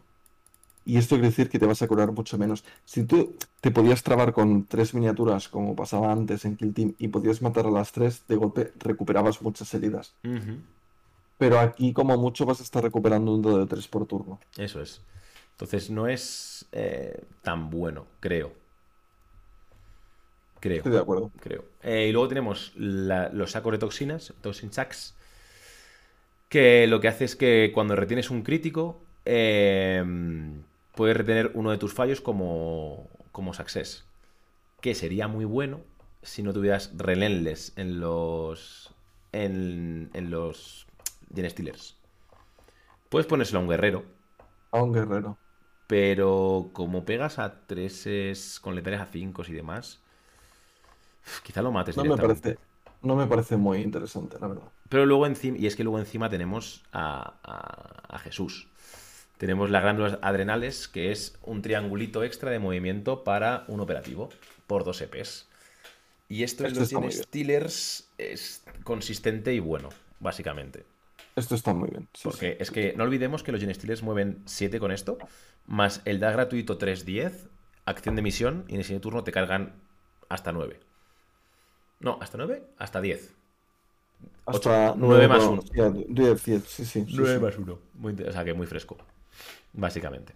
y 0.85 0.97
esto 0.97 1.15
quiere 1.15 1.29
decir 1.29 1.49
que 1.49 1.59
te 1.59 1.65
vas 1.65 1.81
a 1.81 1.87
curar 1.87 2.11
mucho 2.11 2.37
menos. 2.37 2.65
Si 2.85 3.05
tú 3.05 3.35
te 3.61 3.71
podías 3.71 4.03
trabar 4.03 4.33
con 4.33 4.65
tres 4.65 4.93
miniaturas, 4.93 5.49
como 5.49 5.75
pasaba 5.75 6.11
antes 6.11 6.45
en 6.45 6.57
Kill 6.57 6.73
Team, 6.73 6.95
y 6.99 7.09
podías 7.09 7.41
matar 7.41 7.67
a 7.67 7.71
las 7.71 7.91
tres, 7.91 8.25
de 8.27 8.35
golpe 8.35 8.73
recuperabas 8.79 9.41
muchas 9.41 9.73
heridas. 9.73 10.15
Pero 11.43 11.59
aquí, 11.59 11.91
como 11.93 12.17
mucho, 12.17 12.45
vas 12.45 12.59
a 12.61 12.63
estar 12.63 12.81
recuperando 12.83 13.33
un 13.33 13.41
dado 13.41 13.59
de 13.59 13.65
tres 13.67 13.87
por 13.87 14.05
turno. 14.05 14.39
Eso 14.57 14.81
es. 14.81 15.01
Entonces 15.51 15.89
no 15.89 16.07
es 16.07 16.65
eh, 16.71 17.21
tan 17.41 17.69
bueno, 17.69 18.07
creo. 18.19 18.53
Creo. 20.59 20.77
Estoy 20.77 20.93
de 20.93 20.99
acuerdo. 20.99 21.31
creo. 21.41 21.65
Eh, 21.81 22.07
y 22.09 22.11
luego 22.13 22.27
tenemos 22.29 22.71
la- 22.75 23.29
los 23.29 23.51
sacos 23.51 23.73
de 23.73 23.77
toxinas, 23.79 24.33
Toxin 24.41 24.71
Sacks, 24.71 25.13
que 26.49 26.87
lo 26.87 26.99
que 26.99 27.07
hace 27.07 27.25
es 27.25 27.35
que 27.35 27.71
cuando 27.73 27.95
retienes 27.95 28.29
un 28.29 28.43
crítico, 28.43 29.01
eh, 29.25 30.03
puedes 30.95 31.17
retener 31.17 31.51
uno 31.55 31.71
de 31.71 31.77
tus 31.77 31.93
fallos 31.93 32.21
como, 32.21 33.07
como 33.31 33.53
success. 33.53 34.05
Que 34.81 34.95
sería 34.95 35.27
muy 35.27 35.45
bueno 35.45 35.81
si 36.21 36.43
no 36.43 36.53
tuvieras 36.53 36.91
relentless 36.97 37.73
en 37.77 37.99
los. 37.99 38.93
en, 39.31 40.09
en 40.13 40.31
los 40.31 40.87
Gen 41.35 41.49
Stealers. 41.49 41.97
Puedes 43.09 43.27
ponérselo 43.27 43.59
a 43.59 43.61
un 43.63 43.69
guerrero, 43.69 44.03
A 44.71 44.83
un 44.83 44.91
guerrero. 44.91 45.39
pero 45.87 46.71
como 46.73 47.05
pegas 47.05 47.39
a 47.39 47.65
treses 47.67 48.59
con 48.59 48.75
letales 48.75 49.01
a 49.01 49.05
5 49.05 49.43
y 49.47 49.53
demás, 49.53 50.01
quizá 51.43 51.61
lo 51.61 51.71
mates 51.71 51.97
No 51.99 52.05
me 52.05 52.17
parece, 52.19 52.59
no 53.01 53.15
me 53.15 53.25
parece 53.27 53.57
muy 53.57 53.79
interesante, 53.81 54.37
la 54.39 54.47
verdad. 54.47 54.71
Pero 54.89 55.05
luego 55.05 55.25
encima, 55.25 55.57
y 55.57 55.65
es 55.67 55.75
que 55.75 55.83
luego 55.83 55.99
encima 55.99 56.29
tenemos 56.29 56.83
a, 56.91 57.35
a- 57.43 58.15
a 58.15 58.19
Jesús. 58.19 58.67
Tenemos 59.37 59.69
las 59.69 59.83
glándulas 59.83 60.19
adrenales, 60.21 60.87
que 60.87 61.11
es 61.11 61.37
un 61.43 61.61
triangulito 61.61 62.23
extra 62.23 62.51
de 62.51 62.59
movimiento 62.59 63.23
para 63.23 63.65
un 63.67 63.79
operativo, 63.81 64.29
por 64.67 64.83
dos 64.85 65.01
EPs. 65.01 65.47
Y 66.29 66.43
esto 66.43 66.65
en 66.65 66.75
Esto 66.75 66.75
los 66.75 66.89
está 66.89 66.99
muy 66.99 67.11
Gen 67.11 67.11
bien. 67.13 67.25
Stealers 67.25 68.09
es 68.17 68.63
consistente 68.83 69.53
y 69.53 69.59
bueno, 69.59 69.89
básicamente. 70.19 70.85
Esto 71.35 71.55
está 71.55 71.73
muy 71.73 71.89
bien. 71.89 72.03
sí, 72.13 72.21
sí. 72.23 72.29
Porque 72.29 72.57
es 72.59 72.69
que 72.71 72.93
no 72.95 73.03
olvidemos 73.03 73.43
que 73.43 73.51
los 73.51 73.59
Gen 73.61 73.73
Stealers 73.73 74.03
mueven 74.03 74.41
7 74.45 74.79
con 74.79 74.91
esto, 74.91 75.17
más 75.65 76.01
el 76.05 76.19
da 76.19 76.31
gratuito 76.31 76.77
3-10, 76.77 77.49
acción 77.85 78.15
de 78.15 78.21
misión, 78.21 78.65
y 78.67 78.73
en 78.73 78.79
el 78.79 78.83
siguiente 78.85 79.03
turno 79.03 79.23
te 79.23 79.31
cargan 79.31 79.73
hasta 80.29 80.51
9. 80.51 80.79
No, 81.99 82.17
hasta 82.21 82.37
9, 82.37 82.63
hasta 82.77 83.01
10. 83.01 83.33
Hasta 84.45 84.91
ocho, 84.91 84.95
nueve 84.99 85.27
más 85.27 85.45
bueno, 85.45 85.63
uno. 85.75 85.93
sí, 85.93 86.05
10, 86.09 86.43
10, 86.45 86.63
sí, 86.65 86.85
sí, 86.85 87.05
sí, 87.07 87.13
9 87.15 87.35
sí. 87.35 87.41
más 87.43 87.57
1. 87.57 87.79
Muy, 87.95 88.13
o 88.13 88.31
sea 88.31 88.43
que 88.43 88.53
muy 88.53 88.67
fresco. 88.67 88.97
Básicamente. 89.73 90.33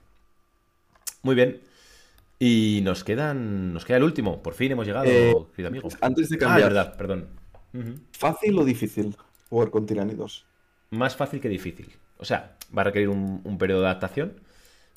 Muy 1.24 1.36
bien. 1.36 1.62
Y 2.40 2.82
nos 2.84 3.04
quedan. 3.04 3.74
Nos 3.74 3.86
queda 3.86 3.98
el 3.98 4.04
último. 4.04 4.42
Por 4.42 4.54
fin 4.54 4.72
hemos 4.72 4.86
llegado, 4.86 5.06
Eh, 5.06 5.34
querido 5.56 5.68
amigo. 5.70 5.90
Antes 6.02 6.30
de 6.30 6.36
Ah, 6.38 6.40
cambiar, 6.40 6.70
es 6.72 6.76
verdad, 6.76 6.98
perdón. 6.98 7.28
Ujú. 7.74 7.96
¿fácil 8.12 8.58
o 8.60 8.66
difícil 8.66 9.16
jugar 9.50 9.70
con 9.70 9.86
tiránidos? 9.86 10.46
Más 10.90 11.16
fácil 11.16 11.40
que 11.42 11.50
difícil. 11.50 11.90
O 12.18 12.26
sea, 12.26 12.58
va 12.76 12.82
a 12.82 12.86
requerir 12.86 13.10
un, 13.10 13.42
un 13.44 13.58
periodo 13.58 13.82
de 13.82 13.88
adaptación. 13.88 14.42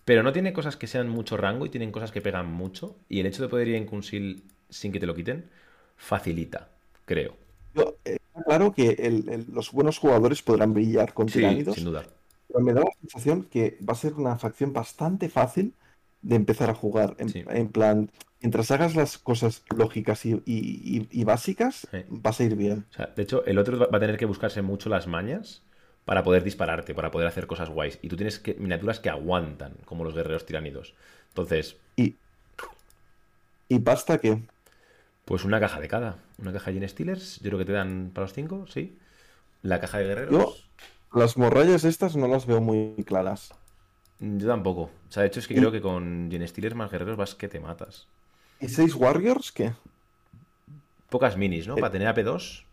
Pero 0.05 0.23
no 0.23 0.33
tiene 0.33 0.53
cosas 0.53 0.77
que 0.77 0.87
sean 0.87 1.09
mucho 1.09 1.37
rango 1.37 1.67
y 1.67 1.69
tienen 1.69 1.93
cosas 1.93 2.11
que 2.11 2.21
pegan 2.23 2.51
mucho. 2.51 2.97
Y 3.09 3.21
el 3.21 3.27
hecho 3.27 3.43
de 3.43 3.49
poder 3.49 3.69
ir 3.69 3.75
en 3.77 3.87
Kunsil 3.87 4.45
sin 4.69 4.93
que 4.93 4.99
te 5.01 5.07
lo 5.07 5.15
quiten, 5.15 5.51
facilita, 5.97 6.69
creo. 7.05 7.37
Yo, 7.75 7.97
eh, 8.05 8.17
está 8.35 8.43
claro 8.45 8.73
que 8.73 8.89
el- 8.91 9.29
el- 9.29 9.47
los 9.53 9.71
buenos 9.73 9.99
jugadores 9.99 10.43
podrán 10.43 10.73
brillar 10.75 11.13
con 11.13 11.29
Sí, 11.29 11.35
tiránidos, 11.39 11.75
sin 11.77 11.85
duda. 11.85 12.05
pero 12.49 12.61
me 12.61 12.73
da 12.73 12.81
la 12.81 12.91
sensación 13.01 13.45
que 13.45 13.79
va 13.89 13.93
a 13.93 13.97
ser 13.97 14.15
una 14.15 14.37
facción 14.39 14.73
bastante 14.73 15.29
fácil 15.29 15.75
de 16.23 16.37
empezar 16.37 16.71
a 16.71 16.75
jugar. 16.75 17.15
En, 17.19 17.29
Sí. 17.29 17.45
en 17.49 17.69
plan, 17.69 18.11
mientras 18.41 18.71
hagas 18.71 18.97
las 18.97 19.19
cosas 19.19 19.63
lógicas 19.77 20.25
y, 20.27 20.33
y- 20.33 20.41
y- 20.47 21.09
y 21.11 21.25
básicas, 21.25 21.87
Sí. 21.91 21.99
vas 22.09 22.41
a 22.41 22.45
ir 22.45 22.57
bien. 22.57 22.87
O 22.91 22.95
sea, 22.95 23.07
de 23.15 23.23
hecho, 23.23 23.45
el 23.45 23.59
otro 23.59 23.79
va 23.79 23.97
a 23.97 24.01
tener 24.01 24.17
que 24.17 24.25
buscarse 24.27 24.63
mucho 24.63 24.89
las 24.89 25.07
mañas 25.07 25.63
para 26.11 26.25
poder 26.25 26.43
dispararte, 26.43 26.93
para 26.93 27.13
poder 27.13 27.29
hacer 27.29 27.47
cosas 27.47 27.71
guays. 27.71 28.01
Y 28.03 28.09
tú 28.09 28.17
tienes 28.17 28.41
que, 28.41 28.55
miniaturas 28.55 28.99
que 28.99 29.09
aguantan, 29.11 29.75
como 29.85 30.03
los 30.03 30.13
guerreros 30.13 30.45
tiránidos. 30.45 30.93
Entonces, 31.29 31.77
Y, 31.95 32.17
y 33.69 33.79
basta 33.79 34.19
que 34.19 34.43
pues 35.25 35.45
una 35.45 35.61
caja 35.61 35.79
de 35.79 35.87
cada. 35.87 36.17
Una 36.39 36.53
caja 36.53 36.73
de 36.73 36.81
Gen 36.81 36.89
Stealers, 36.89 37.37
yo 37.39 37.51
creo 37.51 37.59
que 37.61 37.65
te 37.65 37.71
dan 37.71 38.11
para 38.13 38.25
los 38.25 38.33
cinco, 38.33 38.67
sí. 38.67 38.99
La 39.63 39.79
caja 39.79 39.99
de 39.99 40.07
guerreros. 40.07 40.33
Yo- 40.33 40.55
las 41.17 41.37
morrallas 41.37 41.85
estas 41.85 42.17
no 42.17 42.27
las 42.27 42.45
veo 42.45 42.61
muy 42.61 42.97
claras. 43.07 43.55
Yo 44.19 44.49
tampoco. 44.49 44.83
O 44.83 45.13
sea, 45.13 45.23
de 45.23 45.29
hecho 45.29 45.39
es 45.39 45.47
que 45.47 45.55
Y- 45.55 45.59
creo 45.59 45.71
que 45.71 45.81
con 45.81 46.27
Gen 46.29 46.49
Stealers 46.49 46.75
más 46.75 46.91
guerreros 46.91 47.17
vas 47.19 47.37
que 47.37 47.47
te 47.47 47.61
matas. 47.61 48.09
¿Y 48.59 48.69
seis 48.69 48.97
Warriors 48.97 49.53
qué? 49.53 49.75
Pocas 51.09 51.37
minis, 51.37 51.69
¿no? 51.69 51.77
Eh, 51.77 51.81
Para 51.81 51.93
tener 51.93 52.09
AP2. 52.09 52.65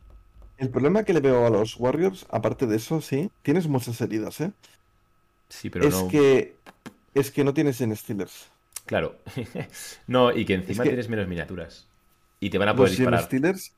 El 0.58 0.70
problema 0.70 1.04
que 1.04 1.14
le 1.14 1.20
veo 1.20 1.46
a 1.46 1.50
los 1.50 1.78
Warriors, 1.78 2.26
aparte 2.30 2.66
de 2.66 2.76
eso, 2.78 3.00
sí, 3.02 3.30
tienes 3.44 3.68
muchas 3.68 4.00
heridas, 4.02 4.42
¿eh? 4.42 4.52
Sí, 5.50 5.70
pero 5.70 5.88
es 5.88 5.94
no. 5.96 6.08
que 6.08 6.56
es 7.14 7.32
que 7.32 7.44
no 7.44 7.54
tienes 7.54 7.80
en 7.82 7.96
Steelers. 7.96 8.48
Claro. 8.86 9.16
no, 10.08 10.32
y 10.36 10.46
que 10.46 10.56
encima 10.56 10.84
que- 10.84 10.90
tienes 10.90 11.10
menos 11.10 11.28
miniaturas. 11.28 11.86
Y 12.40 12.50
te 12.50 12.58
van 12.58 12.70
a 12.70 12.76
poder 12.76 12.92
Los 12.92 12.98
disparar. 13.00 13.24
Steelers 13.24 13.72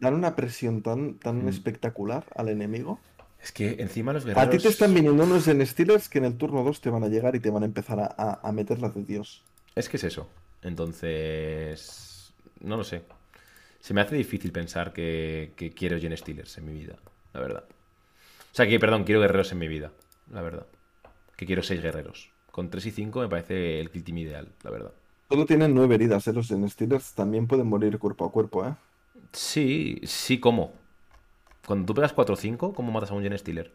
dan 0.00 0.14
una 0.14 0.36
presión 0.36 0.82
tan, 0.82 1.14
tan 1.18 1.44
Mm. 1.44 1.48
espectacular 1.48 2.24
al 2.36 2.48
enemigo. 2.48 2.98
Es 3.42 3.52
que 3.52 3.76
encima 3.80 4.12
los 4.12 4.24
A 4.24 4.28
guerreros. 4.28 4.50
ti 4.50 4.58
te 4.62 4.68
están 4.68 4.94
viniendo 4.94 5.22
unos 5.24 5.44
Gen 5.44 5.64
Steelers 5.66 6.08
que 6.08 6.18
en 6.18 6.24
el 6.24 6.36
turno 6.36 6.62
2 6.64 6.80
te 6.80 6.90
van 6.90 7.04
a 7.04 7.08
llegar 7.08 7.34
y 7.36 7.40
te 7.40 7.50
van 7.50 7.62
a 7.62 7.66
empezar 7.66 8.00
a, 8.00 8.14
a, 8.16 8.40
a 8.42 8.52
meter 8.52 8.80
las 8.80 8.94
de 8.94 9.02
Dios. 9.04 9.42
Es 9.74 9.88
que 9.88 9.98
es 9.98 10.04
eso. 10.04 10.28
Entonces. 10.62 12.32
No 12.60 12.76
lo 12.76 12.84
sé. 12.84 13.02
Se 13.84 13.92
me 13.92 14.00
hace 14.00 14.16
difícil 14.16 14.50
pensar 14.50 14.94
que, 14.94 15.52
que 15.56 15.74
quiero 15.74 16.00
Gen 16.00 16.16
Stealers 16.16 16.56
en 16.56 16.64
mi 16.64 16.72
vida, 16.72 16.96
la 17.34 17.40
verdad. 17.40 17.64
O 17.68 18.54
sea, 18.54 18.66
que, 18.66 18.80
perdón, 18.80 19.04
quiero 19.04 19.20
guerreros 19.20 19.52
en 19.52 19.58
mi 19.58 19.68
vida, 19.68 19.92
la 20.32 20.40
verdad. 20.40 20.66
Que 21.36 21.44
quiero 21.44 21.62
seis 21.62 21.82
guerreros 21.82 22.30
Con 22.50 22.70
3 22.70 22.86
y 22.86 22.90
5 22.92 23.20
me 23.20 23.28
parece 23.28 23.80
el 23.80 23.90
kill 23.90 24.02
team 24.02 24.16
ideal, 24.16 24.48
la 24.62 24.70
verdad. 24.70 24.92
Solo 25.28 25.44
tienen 25.44 25.74
9 25.74 25.96
heridas, 25.96 26.26
¿eh? 26.26 26.32
Los 26.32 26.48
Gen 26.48 26.66
Stealers 26.66 27.12
también 27.12 27.46
pueden 27.46 27.66
morir 27.66 27.98
cuerpo 27.98 28.24
a 28.24 28.32
cuerpo, 28.32 28.66
¿eh? 28.66 28.74
Sí, 29.32 30.00
sí, 30.04 30.40
¿cómo? 30.40 30.72
Cuando 31.66 31.84
tú 31.84 31.92
pegas 31.92 32.14
4 32.14 32.32
o 32.32 32.38
5, 32.38 32.72
¿cómo 32.72 32.90
matas 32.90 33.10
a 33.10 33.14
un 33.14 33.22
Gen 33.22 33.36
Stealer? 33.36 33.70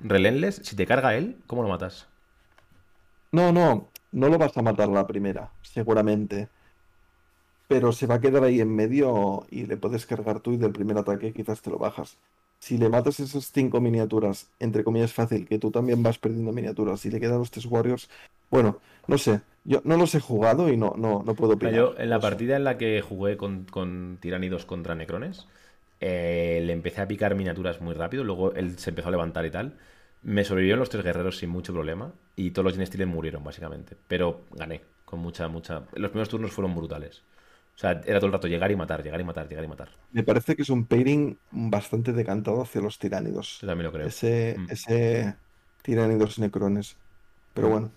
Relentless, 0.00 0.62
si 0.64 0.74
te 0.74 0.86
carga 0.86 1.14
él, 1.16 1.36
¿cómo 1.46 1.62
lo 1.62 1.68
matas? 1.68 2.06
No, 3.30 3.52
no, 3.52 3.90
no 4.10 4.28
lo 4.30 4.38
vas 4.38 4.56
a 4.56 4.62
matar 4.62 4.88
la 4.88 5.06
primera, 5.06 5.50
seguramente. 5.60 6.48
Pero 7.72 7.90
se 7.92 8.06
va 8.06 8.16
a 8.16 8.20
quedar 8.20 8.44
ahí 8.44 8.60
en 8.60 8.74
medio 8.74 9.46
y 9.50 9.64
le 9.64 9.78
puedes 9.78 10.04
cargar 10.04 10.40
tú 10.40 10.52
y 10.52 10.58
del 10.58 10.72
primer 10.72 10.98
ataque 10.98 11.32
quizás 11.32 11.62
te 11.62 11.70
lo 11.70 11.78
bajas. 11.78 12.18
Si 12.58 12.76
le 12.76 12.90
matas 12.90 13.18
esas 13.18 13.50
cinco 13.50 13.80
miniaturas, 13.80 14.50
entre 14.60 14.84
comillas 14.84 15.14
fácil, 15.14 15.48
que 15.48 15.58
tú 15.58 15.70
también 15.70 16.02
vas 16.02 16.18
perdiendo 16.18 16.52
miniaturas 16.52 17.04
y 17.06 17.10
le 17.10 17.18
quedan 17.18 17.38
los 17.38 17.50
tres 17.50 17.64
Warriors, 17.64 18.10
bueno, 18.50 18.76
no 19.06 19.16
sé, 19.16 19.40
yo 19.64 19.80
no 19.84 19.96
los 19.96 20.14
he 20.14 20.20
jugado 20.20 20.70
y 20.70 20.76
no, 20.76 20.92
no, 20.98 21.22
no 21.24 21.34
puedo 21.34 21.54
opinar. 21.54 21.74
Yo 21.74 21.94
en 21.96 22.10
la 22.10 22.20
partida 22.20 22.56
en 22.56 22.64
la 22.64 22.76
que 22.76 23.00
jugué 23.00 23.38
con, 23.38 23.64
con 23.64 24.18
Tiranidos 24.20 24.66
contra 24.66 24.94
Necrones, 24.94 25.46
eh, 26.00 26.60
le 26.62 26.74
empecé 26.74 27.00
a 27.00 27.08
picar 27.08 27.34
miniaturas 27.34 27.80
muy 27.80 27.94
rápido, 27.94 28.22
luego 28.22 28.52
él 28.52 28.78
se 28.78 28.90
empezó 28.90 29.08
a 29.08 29.12
levantar 29.12 29.46
y 29.46 29.50
tal. 29.50 29.78
Me 30.22 30.44
sobrevivieron 30.44 30.78
los 30.78 30.90
tres 30.90 31.02
guerreros 31.04 31.38
sin 31.38 31.48
mucho 31.48 31.72
problema 31.72 32.12
y 32.36 32.50
todos 32.50 32.64
los 32.66 32.76
Gen 32.76 32.86
Stealers 32.86 33.10
murieron, 33.10 33.42
básicamente. 33.42 33.96
Pero 34.06 34.42
gané, 34.52 34.82
con 35.04 35.20
mucha, 35.20 35.48
mucha... 35.48 35.84
Los 35.94 36.10
primeros 36.10 36.28
turnos 36.28 36.52
fueron 36.52 36.74
brutales. 36.74 37.22
O 37.74 37.78
sea, 37.82 38.00
era 38.04 38.18
todo 38.20 38.26
el 38.26 38.32
rato 38.32 38.46
llegar 38.48 38.70
y 38.70 38.76
matar, 38.76 39.02
llegar 39.02 39.20
y 39.20 39.24
matar, 39.24 39.48
llegar 39.48 39.64
y 39.64 39.68
matar. 39.68 39.88
Me 40.12 40.22
parece 40.22 40.54
que 40.54 40.62
es 40.62 40.70
un 40.70 40.84
pairing 40.86 41.38
bastante 41.50 42.12
decantado 42.12 42.62
hacia 42.62 42.80
los 42.80 42.98
tiránidos. 42.98 43.58
Yo 43.60 43.66
también 43.66 43.86
lo 43.86 43.92
creo. 43.92 44.06
Ese, 44.06 44.54
Mm. 44.58 44.66
ese 44.70 45.34
tiránidos 45.82 46.38
necrones. 46.38 46.96
Pero 47.54 47.68
bueno, 47.68 47.90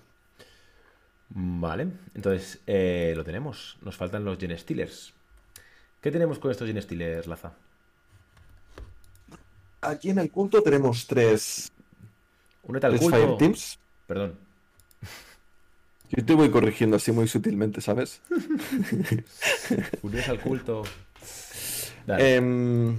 Vale, 1.30 1.88
entonces 2.14 2.62
eh, 2.68 3.14
lo 3.16 3.24
tenemos. 3.24 3.78
Nos 3.82 3.96
faltan 3.98 4.24
los 4.24 4.38
Gen 4.38 4.58
Stealers. 4.58 5.14
¿Qué 6.02 6.12
tenemos 6.12 6.38
con 6.40 6.52
estos 6.52 6.68
Gen 6.68 6.82
Stealers, 6.82 7.28
Laza? 7.28 7.54
aquí 9.82 10.10
en 10.10 10.20
el 10.20 10.32
culto 10.32 10.62
tenemos 10.64 11.06
tres, 11.06 11.72
Únete 12.64 12.88
al 12.88 12.94
tres 12.94 13.02
culto. 13.04 13.18
Fire 13.18 13.38
Teams. 13.38 13.80
Perdón. 14.08 14.36
Yo 16.12 16.24
te 16.24 16.34
voy 16.34 16.50
corrigiendo 16.50 16.98
así 16.98 17.12
muy 17.12 17.28
sutilmente, 17.28 17.82
¿sabes? 17.82 18.22
Únete 20.04 20.32
al 20.32 20.40
culto. 20.40 20.84
Em, 22.08 22.98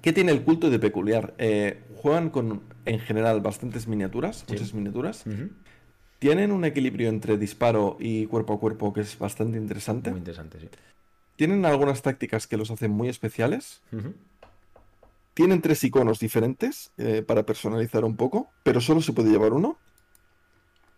¿qué 0.00 0.12
tiene 0.12 0.32
el 0.32 0.42
culto 0.42 0.70
de 0.70 0.78
peculiar? 0.78 1.34
Eh, 1.38 1.82
juegan 1.96 2.30
con, 2.30 2.62
en 2.84 3.00
general, 3.00 3.40
bastantes 3.40 3.88
miniaturas, 3.88 4.44
Sí. 4.46 4.52
muchas 4.52 4.74
miniaturas. 4.74 5.24
Tienen 6.18 6.52
un 6.52 6.64
equilibrio 6.64 7.08
entre 7.08 7.36
disparo 7.38 7.96
y 8.00 8.26
cuerpo 8.26 8.54
a 8.54 8.60
cuerpo 8.60 8.92
que 8.92 9.00
es 9.02 9.18
bastante 9.18 9.58
interesante. 9.58 10.10
Muy 10.10 10.18
interesante, 10.20 10.60
sí. 10.60 10.68
Tienen 11.36 11.64
algunas 11.64 12.02
tácticas 12.02 12.46
que 12.46 12.56
los 12.56 12.70
hacen 12.70 12.90
muy 12.90 13.08
especiales. 13.08 13.82
Tienen 15.34 15.60
tres 15.62 15.84
iconos 15.84 16.18
diferentes 16.18 16.90
eh, 16.98 17.22
para 17.26 17.44
personalizar 17.44 18.04
un 18.04 18.16
poco, 18.16 18.48
pero 18.64 18.80
solo 18.80 19.00
se 19.00 19.12
puede 19.12 19.30
llevar 19.30 19.52
uno. 19.52 19.78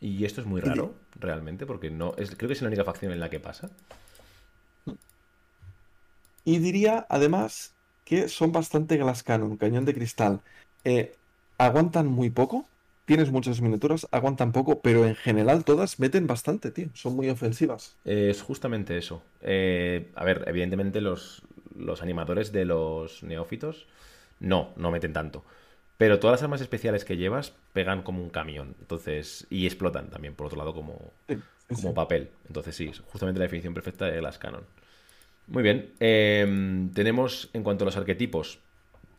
Y 0.01 0.24
esto 0.24 0.40
es 0.40 0.47
muy 0.47 0.60
raro, 0.60 0.94
realmente, 1.18 1.66
porque 1.66 1.90
no 1.90 2.14
es, 2.16 2.35
creo 2.35 2.48
que 2.48 2.55
es 2.55 2.62
la 2.62 2.68
única 2.68 2.85
facción 2.85 3.12
en 3.12 3.20
la 3.20 3.28
que 3.28 3.40
pasa. 3.40 3.70
Y 6.44 6.59
diría 6.59 7.06
además 7.09 7.74
que 8.05 8.28
son 8.28 8.51
bastante 8.51 8.97
glass 8.97 9.22
cannon, 9.22 9.56
cañón 9.56 9.85
de 9.85 9.94
cristal. 9.94 10.40
Eh, 10.85 11.14
aguantan 11.59 12.06
muy 12.06 12.31
poco, 12.31 12.66
tienes 13.05 13.31
muchas 13.31 13.60
miniaturas, 13.60 14.09
aguantan 14.10 14.52
poco, 14.52 14.81
pero 14.81 15.05
en 15.05 15.14
general 15.14 15.64
todas 15.64 16.01
meten 16.01 16.27
bastante, 16.27 16.70
tío. 16.70 16.89
Son 16.94 17.14
muy 17.14 17.28
ofensivas. 17.28 17.94
Es 18.05 18.40
justamente 18.43 18.97
eso. 18.97 19.22
Eh, 19.43 20.10
a 20.14 20.24
ver, 20.24 20.44
evidentemente 20.47 21.01
los, 21.01 21.43
los 21.77 22.02
animadores 22.02 22.52
de 22.52 22.64
los 22.64 23.22
neófitos 23.22 23.86
no, 24.40 24.70
no 24.77 24.90
meten 24.90 25.12
tanto. 25.12 25.44
Pero 26.01 26.18
todas 26.18 26.36
las 26.39 26.43
armas 26.44 26.62
especiales 26.62 27.05
que 27.05 27.18
llevas 27.18 27.52
pegan 27.74 28.01
como 28.01 28.22
un 28.22 28.31
camión. 28.31 28.74
Entonces, 28.81 29.47
y 29.51 29.66
explotan 29.66 30.09
también, 30.09 30.35
por 30.35 30.47
otro 30.47 30.56
lado, 30.56 30.72
como, 30.72 31.12
como 31.70 31.93
papel. 31.93 32.31
Entonces, 32.48 32.74
sí, 32.74 32.89
es 32.89 33.01
justamente 33.01 33.39
la 33.39 33.44
definición 33.44 33.74
perfecta 33.74 34.06
de 34.06 34.16
Glass 34.16 34.39
Cannon. 34.39 34.64
Muy 35.48 35.62
bien. 35.62 35.93
eh, 36.01 36.89
tenemos, 36.94 37.51
en 37.52 37.62
cuanto 37.62 37.85
a 37.85 37.86
los 37.86 37.98
arquetipos, 37.98 38.60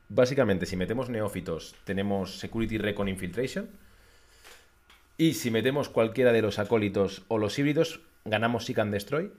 básicamente, 0.10 0.66
si 0.66 0.76
metemos 0.76 1.12
neófitos, 1.12 1.76
tenemos 1.84 2.40
Security 2.40 2.80
Recon 2.80 3.10
Infiltration. 3.10 3.70
Y 5.20 5.36
si 5.36 5.52
metemos 5.52 5.88
cualquiera 5.88 6.32
de 6.32 6.42
los 6.42 6.58
acólitos 6.58 7.22
o 7.28 7.38
los 7.38 7.60
híbridos, 7.60 8.00
ganamos 8.26 8.66
Seek 8.66 8.80
and 8.80 8.92
Destroy. 8.92 9.32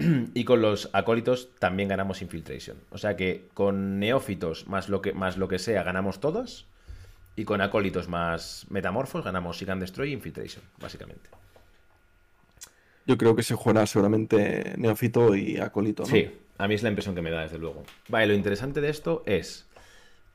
Y 0.34 0.44
con 0.44 0.62
los 0.62 0.90
acólitos 0.92 1.50
también 1.58 1.88
ganamos 1.88 2.22
Infiltration. 2.22 2.78
O 2.90 2.98
sea 2.98 3.16
que 3.16 3.48
con 3.54 3.98
neófitos 3.98 4.66
más 4.66 4.88
lo 4.88 5.02
que, 5.02 5.12
más 5.12 5.36
lo 5.36 5.48
que 5.48 5.58
sea 5.58 5.82
ganamos 5.82 6.20
todas. 6.20 6.66
Y 7.36 7.44
con 7.44 7.60
acólitos 7.60 8.08
más 8.08 8.66
metamorfos 8.70 9.24
ganamos 9.24 9.58
Seek 9.58 9.70
and 9.70 9.80
Destroy 9.80 10.10
e 10.10 10.12
Infiltration, 10.12 10.64
básicamente. 10.78 11.30
Yo 13.06 13.16
creo 13.16 13.34
que 13.34 13.42
se 13.42 13.54
jugará 13.54 13.86
seguramente 13.86 14.74
Neofito 14.76 15.34
y 15.34 15.56
Acolito, 15.56 16.02
¿no? 16.02 16.08
Sí, 16.08 16.30
a 16.58 16.68
mí 16.68 16.74
es 16.74 16.82
la 16.82 16.90
impresión 16.90 17.14
que 17.14 17.22
me 17.22 17.30
da, 17.30 17.42
desde 17.42 17.58
luego. 17.58 17.84
Vale, 18.08 18.26
lo 18.26 18.34
interesante 18.34 18.80
de 18.80 18.90
esto 18.90 19.22
es 19.26 19.66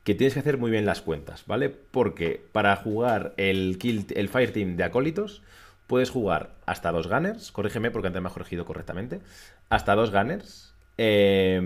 que 0.04 0.14
tienes 0.14 0.34
que 0.34 0.40
hacer 0.40 0.58
muy 0.58 0.70
bien 0.70 0.84
las 0.84 1.00
cuentas, 1.00 1.44
¿vale? 1.46 1.68
Porque 1.68 2.40
para 2.52 2.74
jugar 2.76 3.34
el, 3.36 3.78
kill, 3.78 4.06
el 4.14 4.28
Fire 4.28 4.52
Team 4.52 4.76
de 4.76 4.84
acólitos, 4.84 5.42
puedes 5.86 6.10
jugar 6.10 6.56
hasta 6.66 6.92
dos 6.92 7.08
gunners, 7.08 7.52
corrígeme 7.52 7.90
porque 7.90 8.08
antes 8.08 8.22
me 8.22 8.28
has 8.28 8.32
corregido 8.32 8.64
correctamente, 8.64 9.20
hasta 9.68 9.94
dos 9.94 10.10
gunners, 10.10 10.74
eh, 10.98 11.60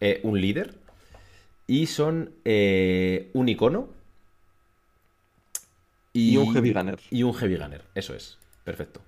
eh, 0.00 0.20
un 0.22 0.40
líder, 0.40 0.74
y 1.66 1.86
son 1.86 2.32
eh, 2.44 3.30
un 3.32 3.48
icono 3.48 3.88
Y 6.12 6.36
un 6.36 6.52
Heavy 6.52 6.72
Gunner. 6.72 7.00
Y 7.10 7.22
un 7.22 7.34
Heavy 7.34 7.56
Gunner, 7.56 7.82
eso 7.94 8.14
es, 8.14 8.38
perfecto. 8.64 9.00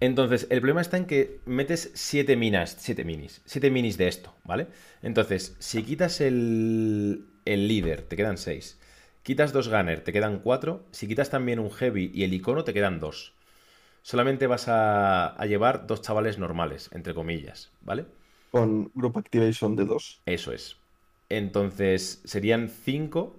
Entonces, 0.00 0.46
el 0.50 0.60
problema 0.60 0.82
está 0.82 0.98
en 0.98 1.06
que 1.06 1.40
metes 1.46 1.90
7 1.94 2.36
minas, 2.36 2.76
7 2.78 3.04
minis, 3.04 3.40
7 3.46 3.70
minis 3.70 3.96
de 3.96 4.08
esto, 4.08 4.34
¿vale? 4.44 4.66
Entonces, 5.02 5.56
si 5.60 5.82
quitas 5.82 6.20
el, 6.20 7.24
el 7.46 7.68
líder, 7.68 8.02
te 8.02 8.16
quedan 8.16 8.36
6. 8.36 8.78
Quitas 9.26 9.52
dos 9.52 9.68
gunner, 9.68 10.02
te 10.04 10.12
quedan 10.12 10.38
4. 10.40 10.84
Si 10.92 11.08
quitas 11.08 11.30
también 11.30 11.58
un 11.60 11.70
heavy 11.70 12.10
y 12.14 12.24
el 12.24 12.34
icono, 12.34 12.64
te 12.64 12.74
quedan 12.74 13.00
2. 13.00 13.34
Solamente 14.02 14.46
vas 14.48 14.68
a, 14.68 15.28
a 15.28 15.46
llevar 15.46 15.86
dos 15.86 16.02
chavales 16.02 16.38
normales, 16.38 16.90
entre 16.92 17.14
comillas, 17.14 17.72
¿vale? 17.82 18.06
Con 18.50 18.90
Group 18.94 19.18
Activation 19.18 19.74
de 19.76 19.84
2. 19.84 20.22
Eso 20.26 20.52
es. 20.52 20.76
Entonces, 21.28 22.20
serían 22.24 22.68
5 22.68 23.36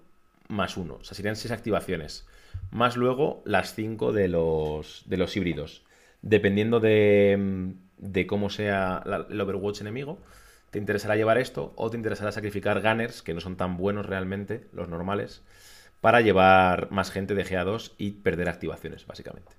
más 0.48 0.78
1. 0.78 0.96
O 0.96 1.04
sea, 1.04 1.16
serían 1.16 1.36
6 1.36 1.52
activaciones. 1.52 2.28
Más 2.72 2.98
luego 2.98 3.42
las 3.46 3.76
5 3.76 4.12
de 4.14 4.28
los, 4.28 5.04
de 5.06 5.18
los 5.18 5.36
híbridos. 5.38 5.84
Dependiendo 6.22 6.80
de, 6.80 7.74
de 7.98 8.28
cómo 8.28 8.50
sea 8.50 9.04
la- 9.06 9.28
el 9.30 9.40
Overwatch 9.42 9.82
enemigo, 9.82 10.20
te 10.72 10.80
interesará 10.80 11.16
llevar 11.16 11.38
esto 11.38 11.74
o 11.76 11.90
te 11.90 11.98
interesará 11.98 12.32
sacrificar 12.32 12.82
gunners, 12.82 13.22
que 13.22 13.34
no 13.34 13.42
son 13.42 13.58
tan 13.58 13.78
buenos 13.78 14.06
realmente, 14.08 14.68
los 14.74 14.90
normales, 14.90 15.44
para 16.04 16.22
llevar 16.22 16.92
más 16.92 17.12
gente 17.12 17.34
de 17.36 17.46
GA2 17.46 17.96
y 17.98 18.12
perder 18.26 18.50
activaciones, 18.50 19.08
básicamente. 19.08 19.56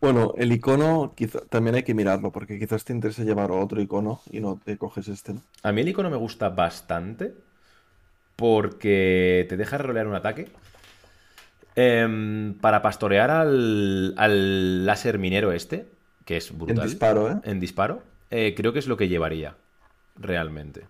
Bueno, 0.00 0.34
el 0.36 0.52
icono 0.52 1.14
quizá, 1.16 1.40
también 1.46 1.74
hay 1.76 1.82
que 1.84 1.94
mirarlo, 1.94 2.32
porque 2.32 2.58
quizás 2.58 2.84
te 2.84 2.92
interesa 2.92 3.22
llevar 3.24 3.50
otro 3.52 3.80
icono 3.80 4.20
y 4.30 4.40
no 4.40 4.58
te 4.62 4.76
coges 4.78 5.08
este. 5.08 5.34
¿no? 5.34 5.42
A 5.62 5.72
mí 5.72 5.80
el 5.80 5.88
icono 5.88 6.10
me 6.10 6.16
gusta 6.18 6.50
bastante 6.50 7.34
porque 8.36 9.46
te 9.48 9.56
deja 9.56 9.78
rolear 9.78 10.06
un 10.06 10.14
ataque. 10.14 10.48
Em, 11.76 12.54
para 12.60 12.82
pastorear 12.82 13.30
al, 13.30 14.14
al 14.16 14.84
láser 14.86 15.18
minero 15.18 15.52
este, 15.52 15.86
que 16.24 16.36
es 16.36 16.50
En 16.50 16.58
brutal. 16.58 16.80
disparo, 16.80 17.30
¿eh? 17.30 17.40
En 17.44 17.60
disparo, 17.60 18.02
eh, 18.30 18.54
creo 18.56 18.72
que 18.72 18.80
es 18.80 18.88
lo 18.88 18.96
que 18.96 19.08
llevaría, 19.08 19.56
realmente. 20.16 20.86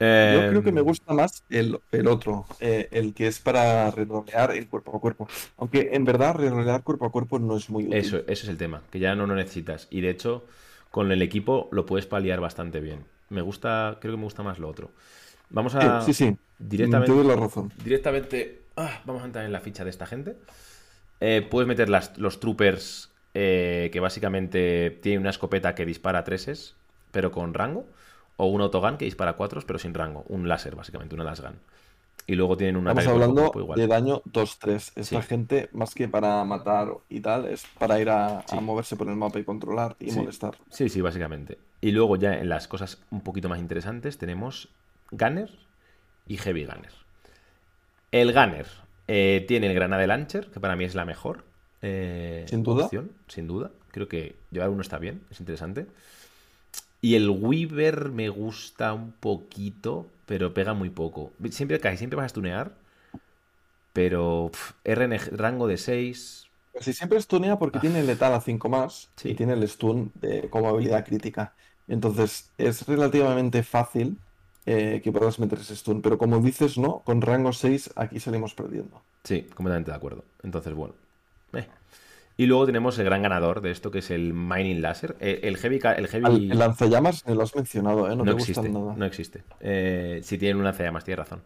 Yo 0.00 0.46
creo 0.46 0.62
que 0.62 0.72
me 0.72 0.80
Em, 0.80 0.84
gusta 0.84 1.12
más 1.12 1.44
el, 1.50 1.78
el 1.92 2.06
otro, 2.06 2.46
eh, 2.60 2.88
el 2.92 3.14
que 3.14 3.26
es 3.26 3.38
para 3.40 3.90
rerolear 3.90 4.52
el 4.52 4.68
cuerpo 4.68 4.96
a 4.96 5.00
cuerpo. 5.00 5.28
Aunque 5.58 5.90
en 5.92 6.04
verdad 6.04 6.34
rerolear 6.36 6.82
cuerpo 6.82 7.06
a 7.06 7.10
cuerpo 7.12 7.38
no 7.38 7.56
es 7.56 7.68
muy 7.70 7.84
útil. 7.86 7.98
Eso, 7.98 8.16
eso 8.18 8.44
es 8.44 8.48
el 8.48 8.56
tema, 8.56 8.82
que 8.90 8.98
ya 8.98 9.14
no 9.14 9.26
lo 9.26 9.34
necesitas. 9.34 9.88
Y 9.90 10.00
de 10.00 10.10
hecho, 10.10 10.44
con 10.90 11.10
el 11.12 11.22
equipo 11.22 11.68
lo 11.72 11.86
puedes 11.86 12.06
paliar 12.06 12.40
bastante 12.40 12.80
bien. 12.80 13.04
Me 13.28 13.42
gusta, 13.42 13.98
creo 14.00 14.12
que 14.14 14.18
me 14.18 14.24
gusta 14.24 14.42
más 14.42 14.58
lo 14.58 14.68
otro. 14.68 14.90
Vamos 15.50 15.74
a 15.74 16.04
Sí, 16.04 16.12
sí, 16.14 16.24
sí. 16.30 16.36
directamente. 16.58 17.12
Te 17.12 17.18
doy 17.18 17.26
la 17.26 17.36
razón. 17.36 17.72
Directamente, 17.84 18.62
ah, 18.76 19.00
vamos 19.04 19.22
a 19.22 19.26
entrar 19.26 19.44
en 19.44 19.52
la 19.52 19.60
ficha 19.60 19.84
de 19.84 19.90
esta 19.90 20.06
gente. 20.06 20.36
Eh, 21.20 21.46
puedes 21.50 21.68
meter 21.68 21.88
las- 21.88 22.16
los 22.18 22.40
troopers 22.40 23.10
eh, 23.34 23.90
que 23.92 24.00
básicamente 24.00 24.90
tienen 25.02 25.20
una 25.20 25.30
escopeta 25.30 25.74
que 25.74 25.86
dispara 25.86 26.24
treses, 26.24 26.74
pero 27.12 27.30
con 27.30 27.54
rango. 27.54 27.86
O 28.42 28.46
un 28.46 28.62
autogun 28.62 28.96
que 28.96 29.04
dispara 29.04 29.34
cuatro, 29.34 29.60
pero 29.66 29.78
sin 29.78 29.92
rango. 29.92 30.24
Un 30.28 30.48
láser, 30.48 30.74
básicamente, 30.74 31.14
una 31.14 31.24
las 31.24 31.42
gun. 31.42 31.58
Y 32.26 32.36
luego 32.36 32.56
tienen 32.56 32.76
un 32.76 32.88
Estamos 32.88 33.06
hablando 33.08 33.52
igual. 33.54 33.78
de 33.78 33.86
daño 33.86 34.22
2-3. 34.24 34.92
Esta 34.96 35.20
Sí. 35.20 35.28
gente, 35.28 35.68
más 35.72 35.94
que 35.94 36.08
para 36.08 36.42
matar 36.44 36.88
y 37.10 37.20
tal, 37.20 37.44
es 37.46 37.66
para 37.78 38.00
ir 38.00 38.08
a, 38.08 38.42
moverse 38.62 38.96
por 38.96 39.08
el 39.08 39.16
mapa 39.16 39.38
y 39.40 39.44
controlar 39.44 39.94
y 40.00 40.10
Sí. 40.10 40.18
molestar. 40.18 40.56
Sí, 40.70 40.88
sí, 40.88 41.02
básicamente. 41.02 41.58
Y 41.82 41.90
luego 41.90 42.16
ya 42.16 42.32
en 42.34 42.48
las 42.48 42.66
cosas 42.66 43.02
un 43.10 43.20
poquito 43.20 43.48
más 43.50 43.58
interesantes 43.58 44.16
tenemos 44.16 44.68
Gunner 45.10 45.50
y 46.26 46.38
Heavy 46.38 46.64
Gunner. 46.64 46.92
El 48.10 48.32
Gunner 48.32 48.66
eh, 49.08 49.44
tiene 49.48 49.66
el 49.66 49.74
Granada 49.74 50.06
Launcher, 50.06 50.50
que 50.50 50.60
para 50.60 50.76
mí 50.76 50.84
es 50.84 50.94
la 50.94 51.04
mejor 51.04 51.44
eh, 51.82 52.46
Sin 52.48 52.62
duda. 52.62 52.84
opción, 52.84 53.12
sin 53.28 53.46
duda. 53.46 53.70
Creo 53.90 54.08
que 54.08 54.36
llevar 54.50 54.70
uno 54.70 54.82
está 54.82 54.98
bien, 54.98 55.24
es 55.30 55.40
interesante. 55.40 55.86
Y 57.02 57.14
el 57.14 57.30
Weaver 57.30 58.10
me 58.10 58.28
gusta 58.28 58.92
un 58.92 59.12
poquito, 59.12 60.06
pero 60.26 60.52
pega 60.54 60.74
muy 60.74 60.90
poco. 60.90 61.32
Siempre 61.50 61.80
casi 61.80 61.96
siempre 61.98 62.16
vas 62.16 62.26
a 62.26 62.28
stunear, 62.30 62.72
pero 63.92 64.50
pf, 64.52 64.74
RNG, 64.84 65.36
rango 65.36 65.66
de 65.66 65.76
6. 65.76 66.46
Casi 66.72 66.92
siempre 66.92 67.20
stunea 67.20 67.58
porque 67.58 67.80
tiene 67.80 68.02
letal 68.04 68.32
a 68.34 68.40
5 68.40 68.68
más 68.68 69.08
Ah. 69.08 69.12
Sí. 69.16 69.28
y 69.30 69.34
tiene 69.34 69.54
el 69.54 69.68
stun 69.68 70.12
de- 70.14 70.48
como 70.50 70.68
habilidad 70.68 71.04
crítica. 71.04 71.54
Entonces 71.88 72.50
es 72.58 72.86
relativamente 72.86 73.62
fácil 73.62 74.18
eh, 74.66 75.00
que 75.02 75.10
puedas 75.10 75.38
meter 75.40 75.58
ese 75.58 75.74
stun. 75.76 76.02
Pero 76.02 76.18
como 76.18 76.38
dices, 76.40 76.78
no, 76.78 77.00
con 77.04 77.22
rango 77.22 77.52
6 77.52 77.90
aquí 77.96 78.20
salimos 78.20 78.54
perdiendo. 78.54 79.02
Sí, 79.24 79.42
completamente 79.54 79.90
de 79.90 79.96
acuerdo. 79.96 80.24
Entonces, 80.42 80.74
bueno. 80.74 80.94
eh. 81.54 81.66
Y 82.40 82.46
luego 82.46 82.64
tenemos 82.64 82.98
el 82.98 83.04
gran 83.04 83.20
ganador 83.20 83.60
de 83.60 83.70
esto, 83.70 83.90
que 83.90 83.98
es 83.98 84.10
el 84.10 84.32
Mining 84.32 84.80
Laser. 84.80 85.14
Eh, 85.20 85.40
El 85.42 85.58
Heavy... 85.58 85.78
El 85.98 86.08
heavy... 86.08 86.50
El 86.50 86.58
lanzallamas 86.58 87.26
me 87.26 87.34
lo 87.34 87.42
has 87.42 87.54
mencionado, 87.54 88.06
¿eh? 88.10 88.16
No, 88.16 88.24
no 88.24 88.34
te 88.34 88.40
existe, 88.40 88.62
gustan 88.62 88.82
nada. 88.82 88.94
no 88.96 89.04
existe. 89.04 89.42
Eh, 89.60 90.20
si 90.24 90.38
tienen 90.38 90.56
un 90.56 90.64
lanzallamas, 90.64 91.04
tienes 91.04 91.18
razón. 91.18 91.42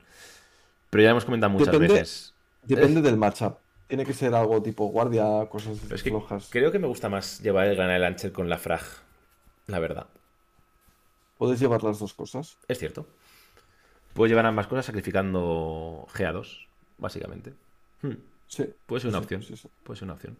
Pero 0.90 1.02
ya 1.02 1.10
hemos 1.10 1.24
comentado 1.24 1.50
muchas 1.52 1.72
Depende- 1.74 1.94
veces. 1.94 2.32
Depende 2.62 3.02
del 3.02 3.16
matchup. 3.16 3.54
Tiene 3.88 4.04
que 4.06 4.14
ser 4.14 4.36
algo 4.36 4.62
tipo 4.62 4.86
guardia, 4.86 5.24
cosas 5.50 5.78
es 5.90 6.02
que 6.04 6.10
flojas. 6.10 6.46
creo 6.52 6.70
que 6.70 6.78
me 6.78 6.86
gusta 6.86 7.08
más 7.08 7.40
llevar 7.40 7.66
el 7.66 7.74
Granada 7.74 7.98
Launcher 7.98 8.30
con 8.30 8.48
la 8.48 8.58
Frag. 8.58 8.82
La 9.66 9.80
verdad. 9.80 10.06
Puedes 11.38 11.58
llevar 11.58 11.82
las 11.82 11.98
dos 11.98 12.14
cosas. 12.14 12.56
Es 12.68 12.78
cierto. 12.78 13.04
Puedo 14.12 14.28
llevar 14.28 14.46
ambas 14.46 14.68
cosas 14.68 14.86
sacrificando 14.86 16.06
GA2, 16.14 16.66
básicamente. 16.98 17.52
Hmm, 18.02 18.12
Sí. 18.46 18.64
Puede 18.86 19.00
ser 19.00 19.08
una 19.08 19.18
sí, 19.18 19.24
opción. 19.24 19.42
sí, 19.42 19.56
sí. 19.56 19.68
Puede 19.82 19.98
ser 19.98 20.04
una 20.06 20.14
opción. 20.14 20.36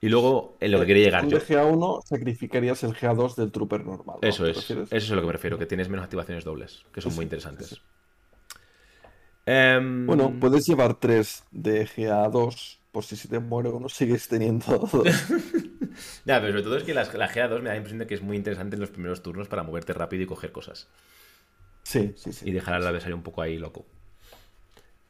Y 0.00 0.08
luego, 0.08 0.56
en 0.60 0.72
lo 0.72 0.80
que 0.80 0.86
Eh, 0.86 0.88
quería 0.88 1.04
llegar 1.04 1.26
tú 1.26 1.28
yo. 1.28 1.38
de 1.38 1.40
GA1 1.40 2.00
sacrificarías 2.04 2.82
el 2.84 2.94
GA2 2.94 3.36
del 3.36 3.52
trooper 3.52 3.84
normal. 3.84 4.20
¿no? 4.24 4.32
Eso 4.32 4.46
¿Te 4.52 4.52
es, 4.52 4.72
eso 4.90 5.06
es 5.06 5.10
a 5.10 5.14
lo 5.14 5.22
que 5.22 5.26
me 5.28 5.32
refiero, 5.32 5.56
que 5.58 5.64
tienes 5.64 5.88
menos 5.88 6.04
activaciones 6.04 6.44
dobles, 6.44 6.84
que 6.92 7.00
son 7.00 7.14
Sí, 7.14 7.14
muy 7.14 7.22
interesantes. 7.24 7.70
sí. 7.70 7.76
Em, 9.46 9.86
Bueno, 10.06 10.38
puedes 10.38 10.64
llevar 10.66 10.98
tres 10.98 11.44
de 11.50 11.86
GA2 11.86 12.80
por 12.92 13.04
si 13.04 13.16
se 13.16 13.28
te 13.28 13.38
muere 13.40 13.68
uno, 13.70 13.88
sigues 13.88 14.28
teniendo 14.28 14.78
dos. 14.92 15.28
Ya, 16.24 16.40
pero 16.40 16.52
sobre 16.52 16.62
todo 16.62 16.76
es 16.76 16.84
que 16.84 16.94
las- 16.94 17.14
la 17.14 17.28
GA2 17.28 17.62
me 17.62 17.68
da 17.68 17.74
la 17.74 17.78
impresión 17.78 17.98
de 18.00 18.06
que 18.06 18.14
es 18.14 18.22
muy 18.22 18.36
interesante 18.36 18.76
en 18.76 18.80
los 18.80 18.90
primeros 18.90 19.22
turnos 19.22 19.48
para 19.48 19.62
moverte 19.62 19.92
rápido 19.94 20.22
y 20.22 20.26
coger 20.26 20.52
cosas. 20.52 20.88
Sí, 21.84 22.12
sí, 22.16 22.32
Y 22.42 22.52
sí. 22.52 22.52
dejar 22.52 22.72
al 22.76 22.86
adversario 22.86 23.14
un 23.14 23.22
poco 23.22 23.42
ahí 23.42 23.58
loco. 23.58 23.84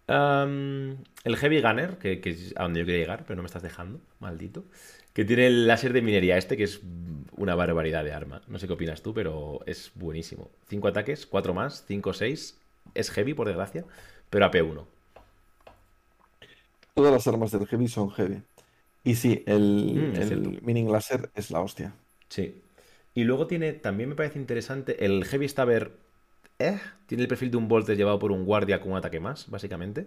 El 0.08 1.36
Heavy 1.36 1.60
Gunner, 1.60 1.98
que, 1.98 2.20
que 2.20 2.30
es 2.30 2.54
a 2.56 2.62
donde 2.64 2.80
yo 2.80 2.86
quería 2.86 3.00
llegar, 3.00 3.24
pero 3.26 3.36
no 3.36 3.42
me 3.42 3.46
estás 3.46 3.62
dejando, 3.62 4.00
maldito. 4.20 4.64
Que 5.12 5.24
tiene 5.24 5.46
el 5.46 5.66
láser 5.66 5.92
de 5.92 6.02
minería 6.02 6.36
este, 6.36 6.56
que 6.56 6.64
es 6.64 6.80
una 7.36 7.54
barbaridad 7.54 8.04
de 8.04 8.12
arma. 8.12 8.42
No 8.48 8.58
sé 8.58 8.66
qué 8.66 8.74
opinas 8.74 9.02
tú, 9.02 9.14
pero 9.14 9.60
es 9.66 9.90
buenísimo. 9.94 10.50
5 10.68 10.88
ataques, 10.88 11.26
4 11.26 11.54
más, 11.54 11.84
5, 11.86 12.12
6. 12.12 12.58
Es 12.94 13.10
heavy, 13.10 13.34
por 13.34 13.46
desgracia, 13.48 13.84
pero 14.30 14.46
AP1. 14.46 14.86
Todas 16.94 17.12
las 17.12 17.26
armas 17.28 17.52
del 17.52 17.66
heavy 17.68 17.86
son 17.86 18.10
heavy. 18.10 18.42
Y 19.04 19.14
sí, 19.16 19.42
el, 19.46 20.12
Mm, 20.12 20.14
el. 20.14 20.62
Mining 20.62 20.90
Laser 20.92 21.30
es 21.34 21.50
la 21.50 21.60
hostia. 21.60 21.94
Sí. 22.28 22.62
Y 23.14 23.24
luego 23.24 23.46
tiene, 23.46 23.72
también 23.72 24.08
me 24.10 24.14
parece 24.14 24.38
interesante, 24.38 25.04
el 25.04 25.24
Heavy 25.24 25.48
Stabber 25.48 25.92
eh, 26.58 26.80
tiene 27.06 27.22
el 27.22 27.28
perfil 27.28 27.50
de 27.50 27.56
un 27.56 27.68
Volter 27.68 27.96
llevado 27.96 28.18
por 28.18 28.32
un 28.32 28.44
guardia 28.44 28.80
con 28.80 28.92
un 28.92 28.98
ataque 28.98 29.20
más, 29.20 29.50
básicamente. 29.50 30.06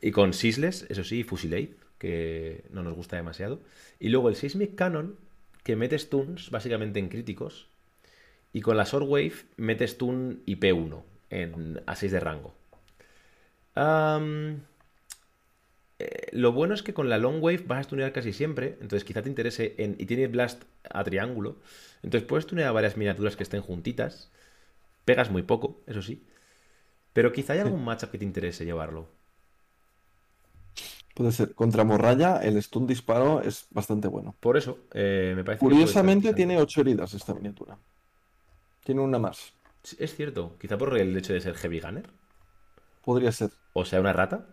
Y 0.00 0.10
con 0.10 0.32
Sisles, 0.32 0.86
eso 0.88 1.04
sí, 1.04 1.20
y 1.20 1.24
Fusilade, 1.24 1.74
que 1.98 2.64
no 2.70 2.82
nos 2.82 2.94
gusta 2.94 3.16
demasiado. 3.16 3.60
Y 3.98 4.10
luego 4.10 4.28
el 4.28 4.36
Seismic 4.36 4.74
Cannon, 4.74 5.16
que 5.64 5.76
mete 5.76 5.98
stuns 5.98 6.50
básicamente 6.50 6.98
en 6.98 7.08
críticos. 7.08 7.68
Y 8.52 8.60
con 8.60 8.76
la 8.76 8.86
Sword 8.86 9.08
Wave 9.08 9.34
mete 9.56 9.86
stun 9.86 10.42
y 10.46 10.56
P1 10.56 11.02
en, 11.30 11.80
a 11.86 11.96
6 11.96 12.12
de 12.12 12.20
rango. 12.20 12.54
Eh, 15.98 16.28
lo 16.32 16.52
bueno 16.52 16.74
es 16.74 16.82
que 16.82 16.94
con 16.94 17.08
la 17.08 17.18
Long 17.18 17.42
Wave 17.42 17.64
vas 17.66 17.80
a 17.80 17.82
stunear 17.84 18.12
casi 18.12 18.32
siempre, 18.32 18.76
entonces 18.80 19.04
quizá 19.04 19.22
te 19.22 19.28
interese 19.28 19.74
en, 19.78 19.96
y 19.98 20.06
tiene 20.06 20.28
Blast 20.28 20.62
a 20.88 21.02
triángulo, 21.02 21.56
entonces 22.02 22.26
puedes 22.26 22.44
stunear 22.44 22.72
varias 22.72 22.96
miniaturas 22.96 23.36
que 23.36 23.42
estén 23.42 23.62
juntitas, 23.62 24.30
pegas 25.08 25.30
muy 25.30 25.42
poco, 25.42 25.80
eso 25.86 26.02
sí, 26.02 26.22
pero 27.14 27.32
quizá 27.32 27.54
hay 27.54 27.60
algún 27.60 27.82
matchup 27.82 28.10
que 28.10 28.18
te 28.18 28.26
interese 28.26 28.66
llevarlo. 28.66 29.08
Puede 31.14 31.32
ser. 31.32 31.54
Contra 31.54 31.82
Morralla, 31.82 32.36
el 32.42 32.62
stun 32.62 32.86
disparo 32.86 33.40
es 33.40 33.66
bastante 33.70 34.06
bueno. 34.06 34.36
Por 34.38 34.56
eso, 34.58 34.78
eh, 34.92 35.32
me 35.34 35.42
parece 35.44 35.60
Curiosamente, 35.60 36.34
tiene 36.34 36.60
8 36.60 36.82
heridas 36.82 37.14
esta 37.14 37.34
miniatura. 37.34 37.78
Tiene 38.84 39.00
una 39.00 39.18
más. 39.18 39.54
Sí, 39.82 39.96
Es 39.98 40.14
cierto, 40.14 40.56
quizá 40.60 40.76
por 40.76 40.96
el 40.98 41.16
hecho 41.16 41.32
de 41.32 41.40
ser 41.40 41.54
Heavy 41.54 41.80
Gunner, 41.80 42.10
Podría 43.02 43.32
ser. 43.32 43.50
o 43.72 43.84
sea, 43.84 44.00
una 44.00 44.12
rata. 44.12 44.46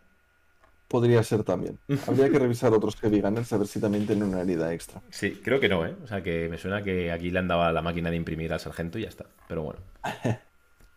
Podría 0.88 1.24
ser 1.24 1.44
también. 1.44 1.80
Habría 2.07 2.30
que 2.30 2.40
revisar 2.40 2.72
otros 2.74 2.95
Heavy 2.98 3.22
Gunners 3.22 3.52
a 3.52 3.57
ver 3.57 3.68
si 3.68 3.80
también 3.80 4.06
tienen 4.06 4.30
una 4.30 4.41
herida 4.41 4.72
extra. 4.74 5.02
Sí, 5.10 5.41
creo 5.44 5.60
que 5.60 5.68
no, 5.68 5.86
¿eh? 5.86 5.95
O 6.03 6.07
sea, 6.07 6.22
que 6.22 6.48
me 6.49 6.57
suena 6.57 6.84
que 6.84 7.12
aquí 7.12 7.32
le 7.32 7.40
han 7.40 7.48
dado 7.48 7.64
a 7.64 7.72
la 7.72 7.82
máquina 7.82 8.12
de 8.12 8.18
imprimir 8.18 8.53
al 8.53 8.60
sargento 8.60 8.99
y 8.99 9.03
ya 9.03 9.10
está. 9.10 9.26
Pero 9.48 9.64
bueno. 9.64 9.80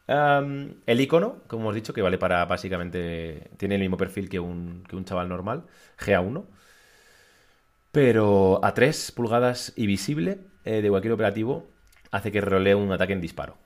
El 0.09 1.01
icono, 1.01 1.43
como 1.49 1.65
hemos 1.65 1.75
dicho, 1.75 1.93
que 1.93 2.01
vale 2.01 2.17
para 2.19 2.45
básicamente. 2.47 3.51
Tiene 3.59 3.75
el 3.75 3.81
mismo 3.83 3.99
perfil 3.99 4.29
que 4.29 4.41
un, 4.41 4.85
que 4.89 4.97
un 4.97 5.05
chaval 5.05 5.29
normal, 5.29 5.65
GA1. 5.99 6.45
Pero 7.93 8.65
a 8.65 8.75
3 8.75 9.13
pulgadas 9.13 9.73
y 9.77 9.87
visible 9.87 10.39
eh, 10.65 10.83
de 10.83 10.89
cualquier 10.91 11.13
operativo 11.13 11.67
hace 12.11 12.33
que 12.33 12.41
rolee 12.41 12.75
un 12.75 12.91
ataque 12.93 13.13
en 13.13 13.21
disparo. 13.21 13.57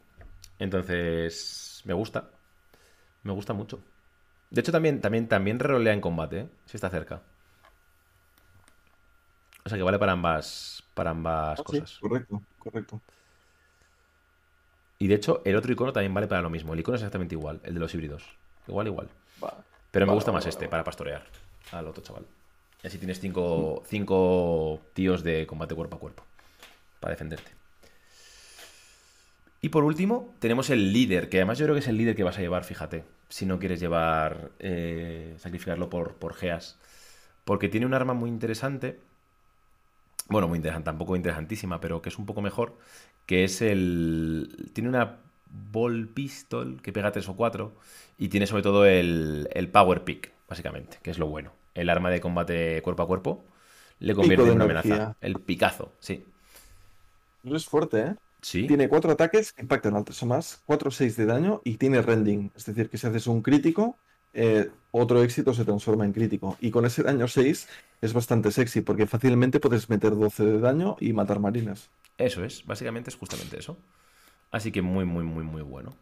Entonces, 0.59 1.83
me 1.85 1.95
gusta. 1.95 2.31
Me 3.23 3.33
gusta 3.33 3.53
mucho. 3.53 3.81
De 4.53 4.61
hecho, 4.61 4.71
también, 4.71 5.01
también, 5.01 5.27
también 5.29 5.59
rerolea 5.59 5.93
en 5.95 6.01
combate, 6.01 6.41
¿eh? 6.41 6.47
Si 6.67 6.77
está 6.77 6.91
cerca. 6.91 7.23
O 9.65 9.69
sea 9.69 9.79
que 9.79 9.83
vale 9.85 9.99
para 9.99 10.13
ambas, 10.13 10.83
para 10.95 11.11
ambas 11.11 11.59
Ah, 11.61 11.65
sí, 11.71 11.81
cosas. 11.81 11.99
correcto, 12.01 12.43
correcto. 12.59 13.01
Y 14.99 15.09
de 15.09 15.15
hecho, 15.15 15.43
el 15.45 15.57
otro 15.57 15.73
icono 15.73 15.93
también 15.93 16.15
vale 16.15 16.29
para 16.29 16.43
lo 16.43 16.51
mismo. 16.51 16.75
El 16.75 16.81
icono 16.81 16.97
es 16.97 17.03
exactamente 17.03 17.35
igual, 17.35 17.61
el 17.65 17.75
de 17.75 17.81
los 17.81 17.93
híbridos. 17.95 18.25
Igual, 18.69 18.87
igual. 18.87 19.09
Va. 19.43 19.65
Pero 19.91 20.07
me 20.07 20.13
gusta 20.13 20.33
más 20.33 20.47
este 20.47 20.69
para 20.69 20.85
pastorear 20.85 21.25
al 21.73 21.87
otro 21.87 22.03
chaval. 22.03 22.25
Y 22.83 22.87
así 22.87 22.99
tienes 22.99 23.21
cinco, 23.21 23.83
cinco 23.87 24.81
tíos 24.93 25.23
de 25.23 25.47
combate 25.47 25.75
cuerpo 25.75 25.97
a 25.97 26.01
cuerpo 26.01 26.25
para 27.01 27.13
defenderte. 27.13 27.51
Y 29.61 29.69
por 29.69 29.85
último, 29.85 30.35
tenemos 30.41 30.71
el 30.71 30.93
líder, 30.93 31.29
que 31.29 31.39
además 31.39 31.59
yo 31.59 31.67
creo 31.67 31.75
que 31.75 31.81
es 31.81 31.89
el 31.89 31.97
líder 31.97 32.17
que 32.17 32.25
vas 32.25 32.37
a 32.39 32.41
llevar, 32.41 32.65
fíjate, 32.65 33.05
si 33.33 33.47
no 33.47 33.59
quieres 33.59 33.81
llevar, 33.81 34.51
eh, 34.59 35.35
sacrificarlo 35.39 35.89
por, 35.89 36.17
por 36.17 36.35
Geas. 36.35 36.79
Porque 37.47 37.71
tiene 37.71 37.87
un 37.87 37.95
arma 37.95 38.13
muy 38.13 38.29
interesante, 38.29 39.01
bueno, 40.29 40.49
muy 40.49 40.59
interesante, 40.59 40.85
tampoco 40.85 41.17
interesantísima, 41.17 41.81
pero 41.81 42.03
que 42.03 42.11
es 42.11 42.19
un 42.19 42.27
poco 42.27 42.43
mejor, 42.43 42.77
que 43.27 43.45
es 43.45 43.63
el... 43.63 44.71
Tiene 44.75 44.91
una 44.91 45.19
ball 45.47 46.09
pistol 46.09 46.81
que 46.83 46.93
pega 46.93 47.13
3 47.13 47.27
o 47.31 47.37
4 47.37 47.75
y 48.19 48.29
tiene 48.29 48.47
sobre 48.47 48.63
todo 48.63 48.85
el, 48.85 49.49
el 49.53 49.69
power 49.71 50.05
pick, 50.05 50.33
básicamente, 50.47 50.99
que 51.03 51.11
es 51.11 51.19
lo 51.19 51.27
bueno. 51.27 51.53
El 51.75 51.89
arma 51.89 52.11
de 52.11 52.21
combate 52.21 52.83
cuerpo 52.83 53.03
a 53.03 53.07
cuerpo 53.07 53.45
le 53.99 54.15
convierte 54.15 54.49
en 54.49 54.57
una 54.57 54.65
energía. 54.65 54.95
amenaza. 54.97 55.17
El 55.23 55.39
picazo, 55.41 55.95
sí. 56.01 56.27
No 57.45 57.57
es 57.57 57.67
fuerte, 57.67 58.01
¿eh? 58.01 58.17
Sí. 58.43 58.67
Tiene 58.67 58.89
cuatro 58.89 59.13
ataques 59.13 59.53
que 59.53 59.63
impactan 59.63 59.95
al 59.95 60.05
3 60.05 60.23
o 60.25 60.27
más, 60.27 60.63
4 60.67 60.89
o 60.89 60.91
6 60.93 61.17
de 61.17 61.27
daño 61.27 61.63
y 61.65 61.77
tiene 61.77 62.03
rending. 62.03 62.51
Es 62.57 62.67
decir, 62.67 62.91
que 62.91 62.99
si 62.99 63.07
haces 63.07 63.29
un 63.29 63.41
crítico, 63.41 63.97
eh, 64.35 64.69
otro 64.91 65.23
éxito 65.23 65.55
se 65.55 65.65
transforma 65.65 66.05
en 66.05 66.13
crítico. 66.13 66.57
Y 66.61 66.71
con 66.71 66.85
ese 66.85 67.03
daño 67.05 67.29
6 67.29 67.69
es 68.01 68.13
bastante 68.13 68.51
sexy 68.51 68.81
porque 68.81 69.07
fácilmente 69.07 69.61
puedes 69.61 69.89
meter 69.89 70.17
12 70.17 70.45
de 70.45 70.61
daño 70.61 70.97
y 70.99 71.13
matar 71.13 71.39
marines. 71.39 71.89
Eso 72.19 72.45
es, 72.45 72.67
básicamente 72.67 73.11
es 73.11 73.17
justamente 73.17 73.59
eso. 73.59 73.79
Así 74.51 74.73
que 74.73 74.83
muy, 74.83 75.05
muy, 75.05 75.25
muy, 75.25 75.45
muy 75.45 75.63
bueno. 75.63 75.95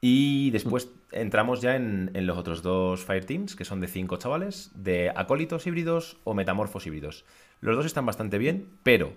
Y 0.00 0.50
después 0.50 0.90
entramos 1.12 1.62
ya 1.62 1.76
en, 1.76 2.10
en 2.12 2.26
los 2.26 2.36
otros 2.36 2.60
dos 2.62 3.04
Fireteams, 3.04 3.56
que 3.56 3.64
son 3.64 3.80
de 3.80 3.86
cinco 3.86 4.18
chavales, 4.18 4.70
de 4.74 5.10
acólitos 5.14 5.66
híbridos 5.66 6.18
o 6.24 6.34
metamorfos 6.34 6.86
híbridos. 6.86 7.24
Los 7.60 7.76
dos 7.76 7.86
están 7.86 8.04
bastante 8.04 8.36
bien, 8.36 8.68
pero 8.82 9.14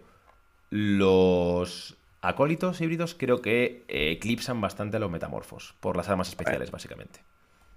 los 0.70 1.98
acólitos 2.22 2.82
híbridos 2.82 3.16
creo 3.18 3.42
que 3.42 3.86
eh, 3.88 4.12
eclipsan 4.12 4.60
bastante 4.62 4.98
a 4.98 5.00
los 5.00 5.12
metamorfos, 5.12 5.76
por 5.80 5.98
las 5.98 6.10
armas 6.10 6.30
especiales, 6.30 6.72
básicamente. 6.72 7.22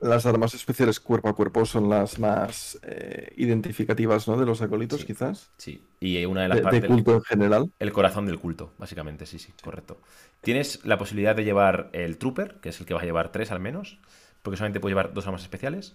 Las 0.00 0.24
armas 0.24 0.54
especiales 0.54 0.98
cuerpo 0.98 1.28
a 1.28 1.34
cuerpo 1.34 1.66
son 1.66 1.90
las 1.90 2.18
más 2.18 2.78
eh, 2.82 3.34
identificativas, 3.36 4.26
¿no? 4.26 4.38
De 4.38 4.46
los 4.46 4.62
acólitos, 4.62 5.04
quizás. 5.04 5.50
Sí, 5.58 5.82
y 6.00 6.24
una 6.24 6.42
de 6.42 6.48
las 6.48 6.56
De, 6.56 6.62
partes... 6.62 6.82
de 6.82 6.88
culto 6.88 7.14
en 7.14 7.22
general. 7.22 7.70
El 7.78 7.92
corazón 7.92 8.24
del 8.24 8.38
culto, 8.38 8.72
básicamente, 8.78 9.26
sí, 9.26 9.38
sí, 9.38 9.52
correcto. 9.62 10.00
Tienes 10.40 10.84
la 10.86 10.96
posibilidad 10.96 11.36
de 11.36 11.44
llevar 11.44 11.90
el 11.92 12.16
Trooper, 12.16 12.60
que 12.62 12.70
es 12.70 12.80
el 12.80 12.86
que 12.86 12.94
vas 12.94 13.02
a 13.02 13.06
llevar 13.06 13.30
tres 13.30 13.52
al 13.52 13.60
menos, 13.60 13.98
porque 14.42 14.56
solamente 14.56 14.80
puedes 14.80 14.92
llevar 14.92 15.12
dos 15.12 15.26
armas 15.26 15.42
especiales. 15.42 15.94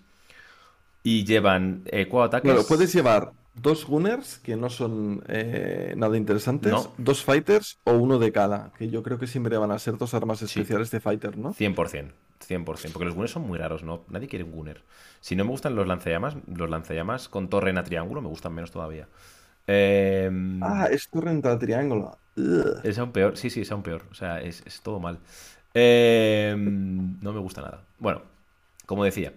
Y 1.02 1.24
llevan 1.26 1.82
eh, 1.86 2.08
cuatro 2.08 2.26
ataques. 2.26 2.52
Claro, 2.52 2.68
puedes 2.68 2.94
llevar 2.94 3.32
dos 3.56 3.86
Gunners, 3.86 4.40
que 4.40 4.56
no 4.56 4.70
son 4.70 5.24
eh, 5.28 5.94
nada 5.98 6.18
interesantes, 6.18 6.72
No. 6.72 6.94
dos 6.98 7.24
Fighters 7.24 7.80
o 7.86 7.94
uno 7.94 8.20
de 8.20 8.32
cada, 8.32 8.72
que 8.78 8.90
yo 8.90 9.02
creo 9.04 9.18
que 9.18 9.28
siempre 9.28 9.58
van 9.58 9.72
a 9.72 9.80
ser 9.80 9.98
dos 9.98 10.14
armas 10.14 10.42
especiales 10.42 10.92
de 10.92 11.00
Fighter, 11.00 11.38
¿no? 11.38 11.54
100%, 11.54 12.12
100%, 12.40 12.94
porque 12.94 13.06
los 13.06 13.14
Gunners 13.16 13.32
son 13.32 13.48
muy 13.48 13.58
raros, 13.58 13.84
¿no? 13.84 14.04
Nadie 14.10 14.28
quiere 14.28 14.44
un 14.46 14.52
Gunner. 14.52 14.84
Si 15.22 15.36
no 15.36 15.46
me 15.46 15.52
gustan 15.52 15.76
los 15.76 15.88
lanzallamas, 15.88 16.36
los 16.54 16.70
lanzallamas 16.70 17.30
con 17.30 17.50
torre 17.50 17.70
en 17.72 17.78
a 17.78 17.84
triángulo 17.84 18.22
me 18.22 18.28
gustan 18.28 18.54
menos 18.54 18.72
todavía. 18.72 19.08
Eh, 19.68 20.30
Ah, 20.62 20.88
es 20.92 21.10
torrenta 21.10 21.52
de 21.52 21.58
triángulo. 21.58 22.18
Ugh. 22.38 22.80
Es 22.84 23.00
aún 23.00 23.12
peor, 23.12 23.38
sí, 23.38 23.50
sí, 23.50 23.62
es 23.62 23.72
aún 23.72 23.84
peor. 23.84 24.04
O 24.12 24.14
sea, 24.14 24.42
es, 24.42 24.62
es 24.66 24.82
todo 24.82 25.00
mal. 25.00 25.20
Eh, 25.74 26.56
no 26.58 27.34
me 27.34 27.40
gusta 27.40 27.62
nada. 27.62 27.84
Bueno, 28.00 28.22
como 28.86 29.04
decía, 29.04 29.34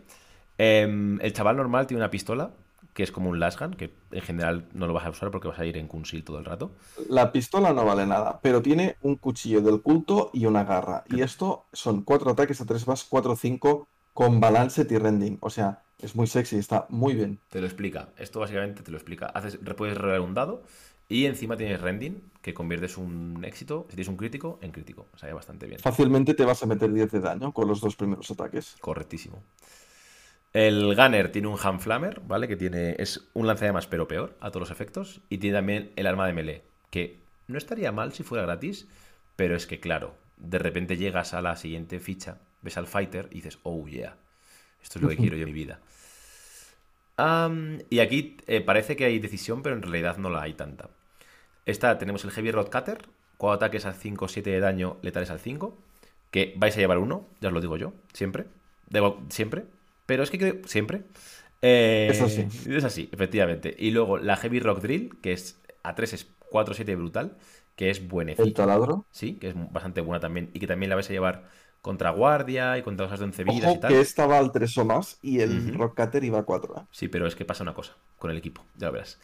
eh, 0.58 1.18
el 1.20 1.32
chaval 1.32 1.56
normal 1.56 1.86
tiene 1.86 2.00
una 2.02 2.10
pistola 2.10 2.50
que 2.98 3.04
es 3.04 3.12
como 3.12 3.30
un 3.30 3.38
lasgun, 3.38 3.74
que 3.74 3.94
en 4.10 4.22
general 4.22 4.66
no 4.72 4.88
lo 4.88 4.92
vas 4.92 5.06
a 5.06 5.10
usar 5.10 5.30
porque 5.30 5.46
vas 5.46 5.60
a 5.60 5.64
ir 5.64 5.76
en 5.76 5.86
Kunsil 5.86 6.24
todo 6.24 6.40
el 6.40 6.44
rato. 6.44 6.72
La 7.08 7.30
pistola 7.30 7.72
no 7.72 7.84
vale 7.84 8.04
nada, 8.06 8.40
pero 8.42 8.60
tiene 8.60 8.96
un 9.02 9.14
cuchillo 9.14 9.60
del 9.60 9.82
culto 9.82 10.30
y 10.32 10.46
una 10.46 10.64
garra. 10.64 11.04
Y 11.08 11.20
esto 11.20 11.66
son 11.72 12.02
cuatro 12.02 12.32
ataques 12.32 12.60
a 12.60 12.66
tres 12.66 12.88
más, 12.88 13.04
cuatro 13.04 13.34
o 13.34 13.36
cinco 13.36 13.86
con 14.12 14.40
balance 14.40 14.84
y 14.90 14.98
rending. 14.98 15.38
O 15.42 15.48
sea, 15.48 15.84
es 16.00 16.16
muy 16.16 16.26
sexy, 16.26 16.56
está 16.56 16.86
muy 16.88 17.14
bien. 17.14 17.38
Te 17.50 17.60
lo 17.60 17.66
explica. 17.66 18.08
Esto 18.18 18.40
básicamente 18.40 18.82
te 18.82 18.90
lo 18.90 18.96
explica. 18.96 19.26
Haces, 19.26 19.60
puedes 19.76 19.96
rolar 19.96 20.20
un 20.20 20.34
dado 20.34 20.64
y 21.08 21.26
encima 21.26 21.56
tienes 21.56 21.80
rending, 21.80 22.20
que 22.42 22.52
conviertes 22.52 22.98
un 22.98 23.44
éxito, 23.44 23.86
si 23.90 23.94
tienes 23.94 24.08
un 24.08 24.16
crítico, 24.16 24.58
en 24.60 24.72
crítico. 24.72 25.06
O 25.14 25.18
sea, 25.18 25.32
bastante 25.32 25.68
bien. 25.68 25.78
Fácilmente 25.78 26.34
te 26.34 26.44
vas 26.44 26.64
a 26.64 26.66
meter 26.66 26.92
10 26.92 27.12
de 27.12 27.20
daño 27.20 27.52
con 27.52 27.68
los 27.68 27.80
dos 27.80 27.94
primeros 27.94 28.28
ataques. 28.28 28.74
Correctísimo. 28.80 29.40
El 30.52 30.94
Gunner 30.94 31.30
tiene 31.30 31.48
un 31.48 31.58
Handflammer, 31.62 32.20
¿vale? 32.20 32.48
Que 32.48 32.56
tiene. 32.56 32.96
Es 32.98 33.28
un 33.34 33.46
lanzallamas, 33.46 33.86
pero 33.86 34.08
peor, 34.08 34.36
a 34.40 34.50
todos 34.50 34.68
los 34.68 34.70
efectos. 34.70 35.20
Y 35.28 35.38
tiene 35.38 35.58
también 35.58 35.92
el 35.96 36.06
arma 36.06 36.26
de 36.26 36.32
melee. 36.32 36.62
Que 36.90 37.18
no 37.46 37.58
estaría 37.58 37.92
mal 37.92 38.12
si 38.12 38.22
fuera 38.22 38.44
gratis. 38.44 38.88
Pero 39.36 39.54
es 39.54 39.66
que, 39.66 39.78
claro, 39.78 40.16
de 40.36 40.58
repente 40.58 40.96
llegas 40.96 41.34
a 41.34 41.42
la 41.42 41.56
siguiente 41.56 42.00
ficha, 42.00 42.38
ves 42.62 42.76
al 42.76 42.86
fighter 42.86 43.28
y 43.30 43.36
dices, 43.36 43.58
oh 43.62 43.86
yeah. 43.86 44.16
Esto 44.82 44.98
es 44.98 45.02
lo 45.02 45.08
que 45.08 45.16
quiero 45.16 45.36
yo 45.36 45.42
en 45.42 45.52
mi 45.52 45.52
vida. 45.52 45.80
Y 47.90 47.98
aquí 47.98 48.36
eh, 48.46 48.60
parece 48.60 48.96
que 48.96 49.04
hay 49.04 49.18
decisión, 49.18 49.62
pero 49.62 49.74
en 49.74 49.82
realidad 49.82 50.18
no 50.18 50.30
la 50.30 50.42
hay 50.42 50.54
tanta. 50.54 50.90
Está, 51.66 51.98
tenemos 51.98 52.24
el 52.24 52.30
Heavy 52.30 52.52
Rod 52.52 52.70
Cutter, 52.70 53.08
cuatro 53.36 53.66
ataques 53.66 53.86
al 53.86 53.94
5 53.94 54.24
o 54.24 54.28
7 54.28 54.50
de 54.50 54.60
daño 54.60 54.98
letales 55.02 55.30
al 55.30 55.40
5, 55.40 55.76
que 56.30 56.54
vais 56.56 56.76
a 56.76 56.80
llevar 56.80 56.98
uno, 56.98 57.26
ya 57.40 57.48
os 57.48 57.54
lo 57.54 57.60
digo 57.60 57.76
yo, 57.76 57.92
siempre. 58.12 58.46
Debo, 58.88 59.20
siempre. 59.28 59.64
Pero 60.08 60.22
es 60.22 60.30
que 60.30 60.38
creo, 60.38 60.56
siempre. 60.64 61.02
Eh, 61.60 62.08
Es 62.10 62.22
así. 62.22 62.48
Es 62.66 62.82
así, 62.84 63.10
efectivamente. 63.12 63.76
Y 63.78 63.90
luego 63.90 64.16
la 64.16 64.36
Heavy 64.38 64.58
Rock 64.60 64.80
Drill, 64.80 65.20
que 65.20 65.32
es 65.34 65.60
a 65.82 65.94
3 65.94 66.14
es 66.14 66.26
4-7 66.50 66.96
brutal, 66.96 67.36
que 67.76 67.90
es 67.90 67.98
El 67.98 68.08
buenecita. 68.08 68.62
taladro. 68.62 69.04
Sí, 69.10 69.34
que 69.34 69.50
es 69.50 69.54
bastante 69.70 70.00
buena 70.00 70.18
también. 70.18 70.48
Y 70.54 70.60
que 70.60 70.66
también 70.66 70.88
la 70.88 70.94
vais 70.96 71.10
a 71.10 71.12
llevar 71.12 71.44
contra 71.82 72.08
guardia 72.10 72.78
y 72.78 72.82
contra 72.82 73.04
cosas 73.04 73.18
de 73.20 73.26
11 73.26 73.44
vidas 73.44 73.74
y 73.76 73.80
tal. 73.80 73.92
que 73.92 74.00
esta 74.00 74.26
va 74.26 74.38
al 74.38 74.50
3 74.50 74.78
o 74.78 74.84
más 74.86 75.18
y 75.20 75.40
el. 75.40 75.74
Rock 75.74 76.00
Cutter 76.02 76.24
iba 76.24 76.38
a 76.38 76.44
4. 76.44 76.74
¿eh? 76.78 76.82
Sí, 76.90 77.08
pero 77.08 77.26
es 77.26 77.34
que 77.36 77.44
pasa 77.44 77.62
una 77.62 77.74
cosa 77.74 77.94
con 78.18 78.30
el 78.30 78.38
equipo, 78.38 78.64
ya 78.76 78.86
lo 78.86 78.94
verás. 78.94 79.18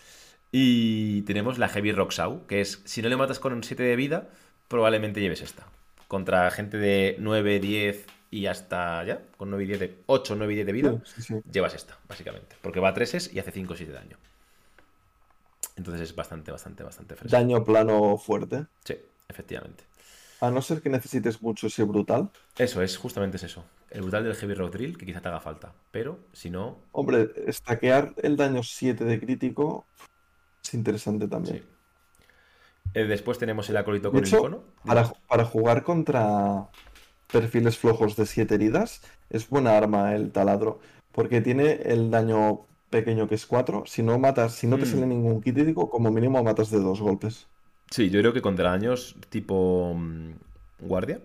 Y 0.53 1.23
tenemos 1.23 1.57
la 1.59 1.69
Heavy 1.69 1.93
Rock 1.93 2.13
Saw, 2.13 2.47
que 2.47 2.61
es, 2.61 2.83
si 2.85 3.01
no 3.01 3.09
le 3.09 3.17
matas 3.17 3.41
con 3.41 3.55
un 3.55 3.65
7 3.65 3.83
de 3.83 3.97
vida, 3.97 4.29
probablemente 4.69 5.21
lleves 5.21 5.41
esta. 5.41 5.67
Contra 6.09 6.51
gente 6.51 6.77
de 6.77 7.17
9, 7.19 7.59
10 7.59 8.07
y 8.39 8.47
hasta 8.47 9.05
ya, 9.05 9.23
con 9.37 9.51
9 9.51 9.65
y 9.65 9.67
10 9.69 9.81
de 9.81 9.99
8, 10.07 10.35
9 10.37 10.53
y 10.53 10.57
10 10.57 10.67
de 10.67 10.73
vida, 10.73 11.03
Sí, 11.05 11.23
sí. 11.23 11.35
llevas 11.53 11.75
esta, 11.75 11.99
básicamente. 12.09 12.57
Porque 12.63 12.81
va 12.81 12.89
a 12.89 12.95
3 12.95 13.33
y 13.33 13.39
hace 13.39 13.51
5 13.53 13.73
o 13.73 13.77
7 13.77 13.93
de 13.93 13.99
daño. 13.99 14.17
Entonces 15.77 16.03
es 16.03 16.15
bastante, 16.15 16.51
bastante, 16.53 16.83
bastante 16.85 17.17
fresco. 17.17 17.37
Daño 17.37 17.65
plano 17.65 18.17
fuerte. 18.17 18.67
Sí, 18.85 18.97
efectivamente. 19.29 19.85
A 20.41 20.51
no 20.51 20.61
ser 20.63 20.83
que 20.83 20.89
necesites 20.91 21.43
mucho 21.43 21.69
ese 21.69 21.85
brutal. 21.85 22.31
Eso 22.59 22.83
es, 22.83 22.97
justamente 22.97 23.37
es 23.39 23.45
eso. 23.45 23.65
El 23.91 24.03
brutal 24.03 24.25
del 24.25 24.35
Heavy 24.35 24.55
Rock 24.55 24.73
Drill, 24.75 24.99
que 24.99 25.07
quizá 25.07 25.21
te 25.21 25.29
haga 25.29 25.41
falta. 25.41 25.73
Pero 25.91 26.19
si 26.33 26.51
no, 26.51 26.79
Hombre, 26.93 27.31
stackear 27.53 28.15
el 28.23 28.37
daño 28.37 28.63
7 28.63 29.05
de 29.05 29.21
crítico 29.21 29.87
es 30.63 30.75
interesante 30.75 31.29
también. 31.29 31.59
sí. 31.59 31.65
Eh, 32.93 33.05
después 33.07 33.39
tenemos 33.39 33.69
el 33.71 33.77
acólito 33.77 34.13
con 34.13 34.23
el 34.23 34.29
icono. 34.29 34.63
Para, 34.85 35.11
para 35.27 35.45
jugar 35.45 35.83
contra 35.83 36.69
perfiles 37.41 37.77
flojos 37.79 38.17
de 38.17 38.27
7 38.27 38.55
heridas, 38.55 39.03
es 39.31 39.49
buena 39.49 39.77
arma 39.77 40.15
el 40.15 40.31
taladro. 40.31 40.81
Porque 41.13 41.41
tiene 41.41 41.73
el 41.85 42.11
daño 42.11 42.61
pequeño 42.91 43.29
que 43.29 43.35
es 43.35 43.47
4. 43.47 43.85
Si 43.87 44.03
no 44.03 44.19
matas, 44.19 44.55
si 44.55 44.67
no 44.67 44.77
te 44.79 44.85
Mm. 44.87 44.91
sale 44.91 45.07
ningún 45.07 45.41
crítico, 45.41 45.91
como 45.91 46.11
mínimo 46.11 46.43
matas 46.43 46.71
de 46.71 46.79
dos 46.81 47.01
golpes. 47.01 47.47
Sí, 47.91 48.11
yo 48.11 48.21
creo 48.21 48.33
que 48.33 48.43
contra 48.43 48.71
daños 48.71 49.15
tipo 49.29 49.95
mm, 49.95 50.31
guardia 50.81 51.21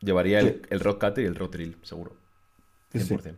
llevaría 0.00 0.40
el, 0.40 0.48
Sí. 0.48 0.62
el 0.70 0.80
Rock 0.80 1.04
Cutter 1.04 1.24
y 1.24 1.26
el 1.26 1.34
Rock 1.34 1.52
Drill, 1.54 1.76
seguro. 1.82 2.12
Sí, 2.92 3.00
sí. 3.00 3.06
100%. 3.14 3.34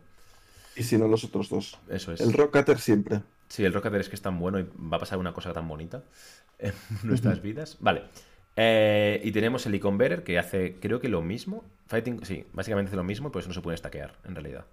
Y 0.75 0.83
si 0.83 0.97
no, 0.97 1.07
los 1.07 1.23
otros 1.25 1.49
dos. 1.49 1.77
Eso 1.89 2.11
es. 2.13 2.21
El 2.21 2.31
Rock 2.33 2.55
Cutter 2.57 2.79
siempre. 2.79 3.21
Sí, 3.49 3.65
el 3.65 3.73
Rock 3.73 3.83
Cutter 3.85 3.99
es 4.01 4.09
que 4.09 4.15
es 4.15 4.21
tan 4.21 4.39
bueno 4.39 4.59
y 4.59 4.63
va 4.91 4.97
a 4.97 4.99
pasar 4.99 5.17
una 5.17 5.33
cosa 5.33 5.51
tan 5.53 5.67
bonita 5.67 6.03
en 6.59 6.73
nuestras 7.03 7.41
vidas. 7.41 7.77
Vale. 7.79 8.03
Eh, 8.61 9.21
y 9.23 9.31
tenemos 9.31 9.65
el 9.65 9.75
Icon 9.75 9.97
Bearer 9.97 10.21
que 10.21 10.37
hace, 10.37 10.75
creo 10.81 10.99
que 10.99 11.07
lo 11.07 11.21
mismo. 11.21 11.63
Fighting, 11.87 12.25
sí, 12.25 12.45
básicamente 12.51 12.89
hace 12.89 12.97
lo 12.97 13.05
mismo, 13.05 13.31
por 13.31 13.39
eso 13.39 13.47
no 13.47 13.53
se 13.53 13.61
puede 13.61 13.77
stackear, 13.77 14.17
en 14.25 14.35
realidad. 14.35 14.65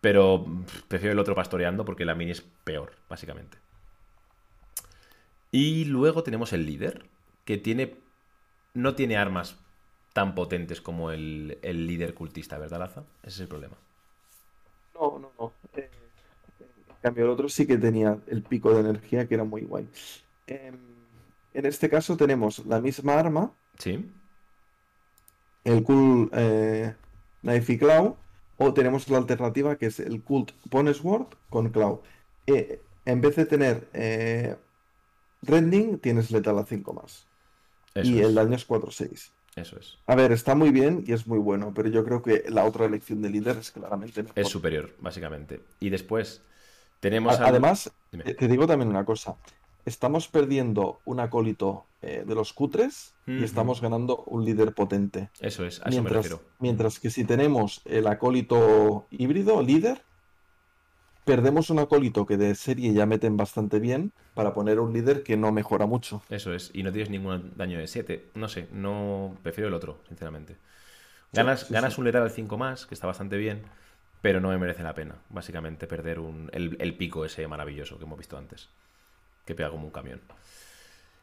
Pero 0.00 0.46
prefiero 0.86 1.12
el 1.12 1.18
otro 1.18 1.34
pastoreando 1.34 1.84
porque 1.84 2.04
la 2.04 2.14
mini 2.14 2.30
es 2.30 2.42
peor, 2.62 2.92
básicamente. 3.08 3.58
Y 5.50 5.84
luego 5.86 6.22
tenemos 6.22 6.52
el 6.52 6.64
líder, 6.64 7.04
que 7.44 7.58
tiene. 7.58 7.96
No 8.72 8.94
tiene 8.94 9.16
armas 9.16 9.56
tan 10.12 10.36
potentes 10.36 10.80
como 10.80 11.10
el, 11.10 11.58
el 11.62 11.88
líder 11.88 12.14
cultista, 12.14 12.56
¿verdad, 12.56 12.78
Laza? 12.78 13.02
Ese 13.22 13.30
es 13.30 13.40
el 13.40 13.48
problema. 13.48 13.76
No, 14.94 15.18
no, 15.18 15.32
no. 15.40 15.52
Eh, 15.74 15.90
en 16.88 16.96
cambio, 17.02 17.24
el 17.24 17.30
otro 17.30 17.48
sí 17.48 17.66
que 17.66 17.78
tenía 17.78 18.16
el 18.28 18.42
pico 18.42 18.72
de 18.72 18.80
energía 18.80 19.26
que 19.26 19.34
era 19.34 19.42
muy 19.42 19.62
guay. 19.62 19.88
Em, 20.46 20.91
en 21.54 21.66
este 21.66 21.88
caso 21.88 22.16
tenemos 22.16 22.64
la 22.66 22.80
misma 22.80 23.14
arma, 23.18 23.52
Sí. 23.78 24.10
el 25.64 25.82
Cool 25.82 26.30
eh, 26.32 26.94
Knife 27.42 27.72
y 27.74 27.78
Claw, 27.78 28.16
o 28.58 28.74
tenemos 28.74 29.08
la 29.08 29.18
alternativa 29.18 29.76
que 29.76 29.86
es 29.86 30.00
el 30.00 30.22
Cult 30.22 30.52
Sword 30.94 31.26
con 31.50 31.70
Claw. 31.70 32.02
Eh, 32.46 32.80
en 33.04 33.20
vez 33.20 33.36
de 33.36 33.46
tener 33.46 33.88
eh, 33.92 34.56
Rending, 35.42 35.98
tienes 35.98 36.30
letal 36.30 36.58
a 36.58 36.64
5 36.64 36.92
más. 36.92 37.26
Eso 37.94 38.10
Y 38.10 38.20
es. 38.20 38.26
el 38.26 38.34
daño 38.34 38.54
es 38.56 38.66
4-6. 38.66 39.32
Eso 39.56 39.78
es. 39.78 39.98
A 40.06 40.14
ver, 40.14 40.32
está 40.32 40.54
muy 40.54 40.70
bien 40.70 41.04
y 41.06 41.12
es 41.12 41.26
muy 41.26 41.38
bueno, 41.38 41.72
pero 41.74 41.88
yo 41.88 42.04
creo 42.04 42.22
que 42.22 42.44
la 42.48 42.64
otra 42.64 42.86
elección 42.86 43.20
de 43.20 43.28
líder 43.30 43.58
es 43.58 43.70
claramente 43.70 44.22
mejor. 44.22 44.38
Es 44.38 44.48
superior, 44.48 44.94
básicamente. 45.00 45.60
Y 45.80 45.90
después 45.90 46.40
tenemos 47.00 47.34
A- 47.38 47.42
al- 47.44 47.50
Además, 47.50 47.92
Dime. 48.10 48.24
eh, 48.26 48.34
te 48.34 48.48
digo 48.48 48.66
también 48.66 48.88
una 48.88 49.04
cosa. 49.04 49.36
Estamos 49.84 50.28
perdiendo 50.28 51.00
un 51.04 51.20
acólito 51.20 51.86
eh, 52.02 52.24
de 52.26 52.34
los 52.34 52.52
cutres 52.52 53.14
y 53.26 53.42
estamos 53.44 53.80
ganando 53.80 54.22
un 54.26 54.44
líder 54.44 54.74
potente. 54.74 55.30
Eso 55.40 55.64
es, 55.64 55.80
a 55.84 55.88
eso 55.88 56.02
me 56.02 56.10
Mientras, 56.10 56.24
refiero. 56.24 56.42
mientras 56.58 57.00
que 57.00 57.10
si 57.10 57.24
tenemos 57.24 57.82
el 57.84 58.06
acólito 58.06 59.06
híbrido, 59.10 59.62
líder, 59.62 60.02
perdemos 61.24 61.70
un 61.70 61.78
acólito 61.78 62.26
que 62.26 62.36
de 62.36 62.54
serie 62.54 62.92
ya 62.92 63.06
meten 63.06 63.36
bastante 63.36 63.78
bien 63.80 64.12
para 64.34 64.54
poner 64.54 64.80
un 64.80 64.92
líder 64.92 65.22
que 65.22 65.36
no 65.36 65.52
mejora 65.52 65.86
mucho. 65.86 66.22
Eso 66.28 66.52
es. 66.54 66.70
Y 66.74 66.82
no 66.82 66.92
tienes 66.92 67.10
ningún 67.10 67.52
daño 67.56 67.78
de 67.78 67.86
7. 67.86 68.30
No 68.34 68.48
sé, 68.48 68.68
no. 68.72 69.36
Prefiero 69.42 69.68
el 69.68 69.74
otro, 69.74 70.00
sinceramente. 70.08 70.56
Ganas, 71.32 71.66
sí, 71.66 71.74
ganas 71.74 71.94
sí. 71.94 72.00
un 72.00 72.06
letal 72.06 72.22
al 72.22 72.30
5 72.30 72.56
más, 72.58 72.86
que 72.86 72.94
está 72.94 73.06
bastante 73.06 73.36
bien, 73.36 73.62
pero 74.20 74.40
no 74.40 74.48
me 74.50 74.58
merece 74.58 74.82
la 74.82 74.94
pena, 74.94 75.16
básicamente, 75.30 75.86
perder 75.86 76.18
un, 76.18 76.50
el, 76.52 76.76
el 76.80 76.96
pico 76.96 77.24
ese 77.24 77.46
maravilloso 77.48 77.98
que 77.98 78.04
hemos 78.04 78.18
visto 78.18 78.36
antes. 78.36 78.68
Que 79.44 79.54
pega 79.54 79.70
como 79.70 79.86
un 79.86 79.92
camión. 79.92 80.20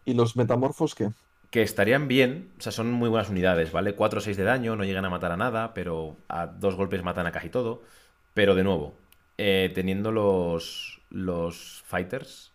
¿Y 0.05 0.13
los 0.13 0.35
metamorfos 0.35 0.95
qué? 0.95 1.11
Que 1.51 1.61
estarían 1.63 2.07
bien, 2.07 2.53
o 2.59 2.61
sea, 2.61 2.71
son 2.71 2.91
muy 2.91 3.09
buenas 3.09 3.29
unidades, 3.29 3.71
¿vale? 3.71 3.95
4 3.95 4.19
o 4.19 4.21
6 4.21 4.37
de 4.37 4.43
daño, 4.43 4.75
no 4.75 4.83
llegan 4.83 5.05
a 5.05 5.09
matar 5.09 5.31
a 5.31 5.37
nada, 5.37 5.73
pero 5.73 6.17
a 6.27 6.45
dos 6.47 6.75
golpes 6.75 7.03
matan 7.03 7.25
a 7.27 7.31
casi 7.31 7.49
todo. 7.49 7.81
Pero 8.33 8.55
de 8.55 8.63
nuevo, 8.63 8.95
eh, 9.37 9.71
teniendo 9.73 10.11
los, 10.11 11.01
los 11.09 11.83
fighters, 11.87 12.53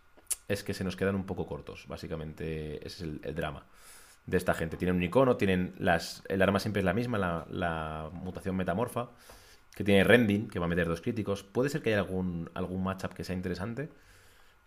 es 0.48 0.62
que 0.64 0.74
se 0.74 0.84
nos 0.84 0.96
quedan 0.96 1.16
un 1.16 1.26
poco 1.26 1.46
cortos, 1.46 1.86
básicamente 1.88 2.76
ese 2.86 2.96
es 2.96 3.00
el, 3.02 3.20
el 3.24 3.34
drama. 3.34 3.66
de 4.26 4.36
esta 4.38 4.54
gente. 4.54 4.76
Tienen 4.76 4.96
un 4.96 5.02
icono, 5.02 5.36
tienen 5.36 5.74
las. 5.78 6.22
El 6.28 6.42
arma 6.42 6.60
siempre 6.60 6.80
es 6.80 6.84
la 6.86 6.94
misma, 6.94 7.18
la, 7.18 7.46
la 7.50 8.10
mutación 8.12 8.56
metamorfa. 8.56 9.10
Que 9.74 9.84
tiene 9.84 10.04
rending, 10.04 10.48
que 10.48 10.58
va 10.60 10.66
a 10.66 10.68
meter 10.68 10.86
dos 10.88 11.00
críticos. 11.00 11.42
Puede 11.44 11.68
ser 11.70 11.82
que 11.82 11.90
haya 11.90 12.00
algún, 12.00 12.50
algún 12.54 12.82
matchup 12.84 13.12
que 13.14 13.24
sea 13.24 13.34
interesante. 13.36 13.90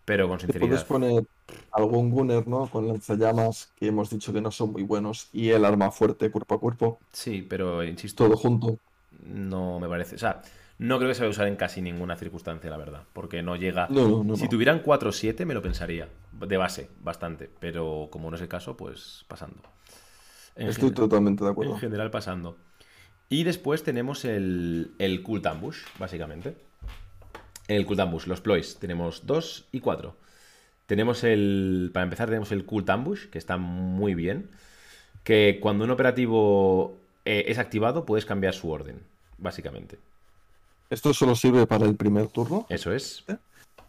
Pero 0.07 0.27
con 0.29 0.39
sinceridad. 0.39 0.69
puedes 0.69 0.83
poner 0.85 1.25
algún 1.71 2.09
gunner, 2.09 2.47
¿no? 2.47 2.67
Con 2.69 2.87
lanzallamas 2.87 3.73
que 3.77 3.87
hemos 3.87 4.09
dicho 4.09 4.31
que 4.31 4.41
no 4.41 4.51
son 4.51 4.71
muy 4.71 4.83
buenos 4.83 5.27
y 5.33 5.49
el 5.49 5.65
arma 5.65 5.91
fuerte 5.91 6.31
cuerpo 6.31 6.55
a 6.55 6.59
cuerpo, 6.61 6.99
Sí, 7.11 7.45
pero 7.47 7.83
insisto, 7.83 8.25
todo 8.25 8.37
junto. 8.37 8.79
no 9.23 9.79
me 9.81 9.87
parece. 9.89 10.15
O 10.15 10.19
sea, 10.19 10.41
no 10.79 10.97
creo 10.97 11.09
que 11.09 11.15
se 11.15 11.21
vaya 11.21 11.27
a 11.29 11.31
usar 11.31 11.47
en 11.47 11.57
casi 11.57 11.81
ninguna 11.81 12.15
circunstancia, 12.15 12.69
la 12.69 12.77
verdad. 12.77 13.03
Porque 13.13 13.41
no 13.43 13.55
llega. 13.57 13.87
No, 13.89 14.07
no, 14.07 14.23
no. 14.23 14.35
Si 14.37 14.47
tuvieran 14.47 14.81
4-7 14.83 15.45
me 15.45 15.53
lo 15.53 15.61
pensaría. 15.61 16.07
De 16.31 16.57
base, 16.57 16.89
bastante. 17.01 17.49
Pero 17.59 18.07
como 18.11 18.29
no 18.29 18.35
es 18.37 18.41
el 18.41 18.47
caso, 18.47 18.77
pues 18.77 19.25
pasando. 19.27 19.61
En 20.55 20.69
Estoy 20.69 20.91
totalmente 20.91 21.43
de 21.43 21.49
En 21.49 21.51
acuerdo. 21.51 21.77
general 21.77 22.11
pasando. 22.11 22.57
Y 23.29 23.43
después 23.43 23.83
tenemos 23.83 24.23
el, 24.23 24.93
el 24.99 25.21
Cult 25.21 25.45
Ambush, 25.47 25.79
básicamente. 25.99 26.55
El 27.67 27.85
Cult 27.85 27.99
Ambush, 27.99 28.25
los 28.27 28.41
ploys. 28.41 28.77
Tenemos 28.77 29.25
2 29.25 29.65
y 29.71 29.79
4. 29.79 30.15
Tenemos 30.85 31.23
el. 31.23 31.91
Para 31.93 32.05
empezar, 32.05 32.27
tenemos 32.27 32.51
el 32.51 32.65
Cult 32.65 32.89
Ambush, 32.89 33.27
que 33.29 33.37
está 33.37 33.57
muy 33.57 34.15
bien. 34.15 34.49
Que 35.23 35.59
cuando 35.61 35.83
un 35.83 35.91
operativo 35.91 36.97
eh, 37.25 37.45
es 37.49 37.57
activado, 37.57 38.05
puedes 38.05 38.25
cambiar 38.25 38.53
su 38.53 38.69
orden, 38.69 39.01
básicamente. 39.37 39.99
Esto 40.89 41.13
solo 41.13 41.35
sirve 41.35 41.67
para 41.67 41.85
el 41.85 41.97
primer 41.97 42.27
turno 42.27 42.65
Eso 42.69 42.93
es. 42.93 43.25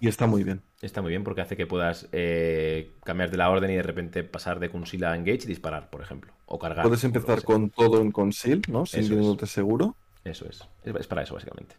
y 0.01 0.09
está 0.09 0.27
muy 0.27 0.43
bien. 0.43 0.61
Está 0.83 1.01
muy 1.01 1.11
bien 1.11 1.23
porque 1.23 1.41
hace 1.41 1.57
que 1.57 1.67
puedas 1.67 2.09
eh, 2.11 2.91
cambiar 3.05 3.31
de 3.31 3.37
la 3.37 3.51
orden 3.51 3.71
y 3.71 3.77
de 3.77 3.83
repente 3.85 4.25
pasar 4.25 4.59
de 4.59 4.71
conceal 4.71 5.05
a 5.05 5.15
engage 5.15 5.45
y 5.45 5.47
disparar, 5.47 5.91
por 5.91 6.01
ejemplo. 6.01 6.33
O 6.47 6.59
cargar. 6.59 6.85
Puedes 6.85 7.05
empezar 7.05 7.45
con 7.45 7.71
todo 7.71 8.01
en 8.01 8.11
conceal, 8.11 8.63
¿no? 8.69 8.87
Sintiéndote 8.87 9.47
seguro. 9.47 9.95
Eso 10.25 10.47
es. 10.49 10.67
es. 10.83 10.97
es 10.97 11.07
para 11.07 11.23
eso, 11.23 11.35
básicamente. 11.35 11.77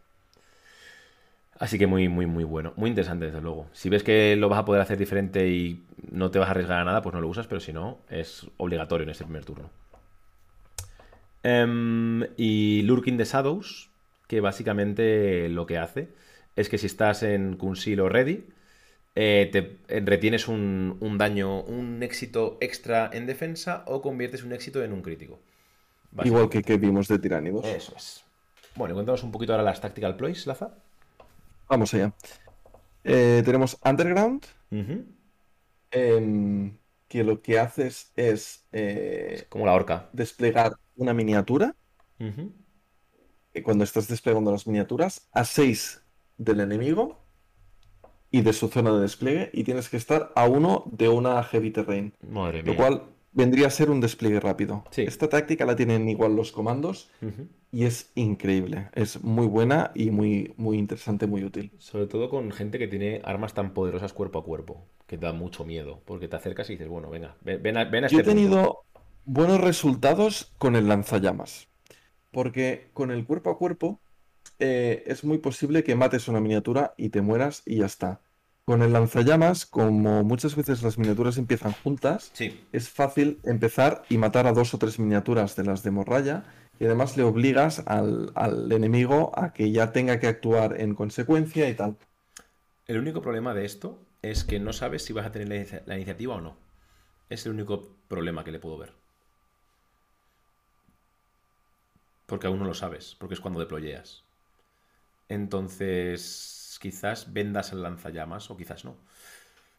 Así 1.60 1.78
que 1.78 1.88
muy, 1.88 2.08
muy, 2.08 2.26
muy 2.26 2.46
bueno. 2.46 2.74
Muy 2.78 2.90
interesante, 2.90 3.26
desde 3.26 3.42
luego. 3.42 3.68
Si 3.74 3.90
ves 3.90 4.02
que 4.02 4.38
lo 4.38 4.48
vas 4.48 4.60
a 4.60 4.66
poder 4.66 4.82
hacer 4.82 4.98
diferente 4.98 5.50
y 5.50 5.84
no 6.10 6.32
te 6.32 6.40
vas 6.40 6.48
a 6.48 6.52
arriesgar 6.52 6.80
a 6.80 6.86
nada, 6.86 7.02
pues 7.02 7.14
no 7.14 7.20
lo 7.20 7.28
usas, 7.28 7.48
pero 7.48 7.60
si 7.60 7.74
no, 7.74 8.00
es 8.10 8.48
obligatorio 8.58 9.04
en 9.04 9.10
ese 9.10 9.26
primer 9.26 9.44
turno. 9.44 9.70
Em, 11.44 12.26
y 12.38 12.82
Lurking 12.84 13.18
the 13.18 13.26
Shadows, 13.26 13.90
que 14.28 14.40
básicamente 14.40 15.50
lo 15.50 15.66
que 15.66 15.78
hace 15.78 16.08
es 16.56 16.70
que 16.70 16.78
si 16.78 16.86
estás 16.86 17.24
en 17.24 17.58
Conceal 17.58 18.00
o 18.00 18.10
Ready, 18.10 18.46
eh, 19.16 19.50
te 19.52 19.78
eh, 19.90 20.02
retienes 20.06 20.48
un, 20.48 20.96
un 21.02 21.18
daño, 21.18 21.62
un 21.64 22.02
éxito 22.04 22.58
extra 22.62 23.10
en 23.12 23.26
defensa 23.26 23.84
o 23.86 24.02
conviertes 24.02 24.44
un 24.44 24.54
éxito 24.54 24.82
en 24.82 24.94
un 24.94 25.02
crítico. 25.02 25.40
Igual 26.24 26.50
que 26.50 26.64
que 26.64 26.78
vimos 26.78 27.10
de 27.10 27.20
Tiránidos. 27.20 27.66
Eso 27.66 27.94
es. 27.98 28.24
Bueno, 28.76 28.94
cuéntanos 28.94 29.24
un 29.24 29.32
poquito 29.32 29.52
ahora 29.52 29.64
las 29.64 29.82
Tactical 29.82 30.16
Ploys, 30.16 30.48
Laza. 30.48 30.72
Vamos 31.70 31.94
allá. 31.94 32.14
Eh, 33.04 33.42
tenemos 33.46 33.78
Underground, 33.84 34.44
em, 35.92 36.78
que 37.08 37.24
lo 37.24 37.42
que 37.42 37.60
haces 37.60 38.12
es 38.16 38.68
eh, 38.72 39.46
Como 39.50 39.66
la 39.66 39.74
orca. 39.74 40.10
desplegar 40.14 40.74
una 40.96 41.14
miniatura. 41.14 41.76
Eh, 43.54 43.64
Cuando 43.64 43.84
estás 43.84 44.08
desplegando 44.08 44.52
las 44.52 44.68
miniaturas, 44.68 45.28
a 45.32 45.44
6 45.44 46.04
del 46.38 46.60
enemigo 46.60 47.18
y 48.32 48.42
de 48.42 48.54
su 48.54 48.68
zona 48.68 48.92
de 48.94 49.02
despliegue, 49.02 49.50
y 49.54 49.64
tienes 49.64 49.90
que 49.90 49.98
estar 49.98 50.32
a 50.36 50.48
uno 50.48 50.84
de 50.92 51.10
una 51.10 51.42
heavy 51.44 51.72
terrain. 51.72 52.14
Madre 52.22 52.62
Lo 52.64 52.74
mía. 52.74 52.78
cual 52.78 53.04
vendría 53.32 53.68
a 53.68 53.70
ser 53.72 53.90
un 53.90 54.02
despliegue 54.02 54.40
rápido. 54.40 54.84
Sí. 54.92 55.04
Esta 55.06 55.30
táctica 55.30 55.66
la 55.66 55.76
tienen 55.76 56.10
igual 56.10 56.36
los 56.36 56.52
comandos 56.52 57.10
y 57.72 57.86
es 57.86 58.12
increíble. 58.16 58.90
Es 58.94 59.24
muy 59.24 59.48
buena 59.48 59.92
y 59.96 60.12
muy, 60.12 60.54
muy 60.58 60.78
interesante, 60.78 61.28
muy 61.28 61.44
útil. 61.44 61.74
Sobre 61.80 62.06
todo 62.08 62.30
con 62.30 62.52
gente 62.52 62.78
que 62.78 62.88
tiene 62.88 63.22
armas 63.24 63.54
tan 63.56 63.74
poderosas 63.74 64.14
cuerpo 64.14 64.40
a 64.40 64.44
cuerpo, 64.44 64.86
que 65.08 65.18
da 65.18 65.34
mucho 65.34 65.66
miedo, 65.66 66.02
porque 66.06 66.28
te 66.28 66.36
acercas 66.36 66.70
y 66.70 66.74
dices, 66.74 66.88
bueno, 66.88 67.10
venga, 67.10 67.36
ven, 67.42 67.78
a, 67.78 67.86
ven 67.86 68.04
a 68.06 68.08
Yo 68.08 68.20
este 68.20 68.22
he 68.22 68.24
punto. 68.24 68.36
tenido 68.36 68.86
buenos 69.26 69.62
resultados 69.62 70.54
con 70.58 70.76
el 70.76 70.88
lanzallamas. 70.88 71.68
Porque 72.32 72.90
con 72.94 73.12
el 73.12 73.26
cuerpo 73.26 73.50
a 73.52 73.58
cuerpo 73.58 74.02
eh, 74.60 75.04
es 75.08 75.24
muy 75.24 75.40
posible 75.40 75.84
que 75.84 75.96
mates 75.96 76.28
una 76.28 76.42
miniatura 76.42 76.94
y 76.98 77.10
te 77.10 77.22
mueras 77.22 77.64
y 77.66 77.78
ya 77.78 77.88
está. 77.88 78.22
Con 78.70 78.84
el 78.84 78.94
lanzallamas, 78.94 79.66
como 79.66 80.24
muchas 80.24 80.56
veces 80.56 80.84
las 80.84 81.00
miniaturas 81.00 81.40
empiezan 81.40 81.72
juntas, 81.74 82.32
Sí, 82.34 82.60
es 82.72 82.88
fácil 82.88 83.40
empezar 83.44 84.04
y 84.10 84.20
matar 84.20 84.46
a 84.46 84.54
dos 84.54 84.76
o 84.76 84.78
tres 84.78 85.00
miniaturas 85.00 85.56
de 85.56 85.64
las 85.64 85.82
de 85.82 85.90
morralla 85.90 86.44
y 86.80 86.86
además 86.86 87.18
le 87.18 87.24
obligas 87.24 87.82
al, 87.88 88.32
al 88.36 88.72
enemigo 88.72 89.32
a 89.36 89.54
que 89.54 89.72
ya 89.72 89.92
tenga 89.92 90.20
que 90.20 90.28
actuar 90.28 90.80
en 90.80 90.94
consecuencia 90.94 91.68
y 91.68 91.74
tal. 91.74 91.98
el 92.88 92.98
único 92.98 93.22
problema 93.22 93.54
de 93.54 93.64
esto 93.64 94.06
es 94.22 94.44
que 94.44 94.60
no 94.60 94.74
sabes 94.74 95.06
si 95.06 95.14
vas 95.14 95.26
a 95.26 95.32
tener 95.32 95.48
la, 95.48 95.82
la 95.86 95.96
iniciativa 95.96 96.36
o 96.36 96.42
no. 96.42 96.58
Es 97.30 97.46
el 97.46 97.54
único 97.54 97.98
problema 98.08 98.44
que 98.44 98.52
le 98.52 98.60
puedo 98.60 98.78
ver. 98.78 98.94
Porque 102.28 102.48
aún 102.48 102.60
no 102.60 102.66
lo 102.66 102.74
sabes, 102.74 103.16
porque 103.20 103.34
es 103.34 103.42
cuando 103.42 103.60
deployeas. 103.60 104.24
Entonces, 105.28 106.59
quizás 106.80 107.32
vendas 107.34 107.72
el 107.74 107.84
lanzallamas 107.84 108.50
o 108.50 108.58
quizás 108.58 108.86
no. 108.86 108.96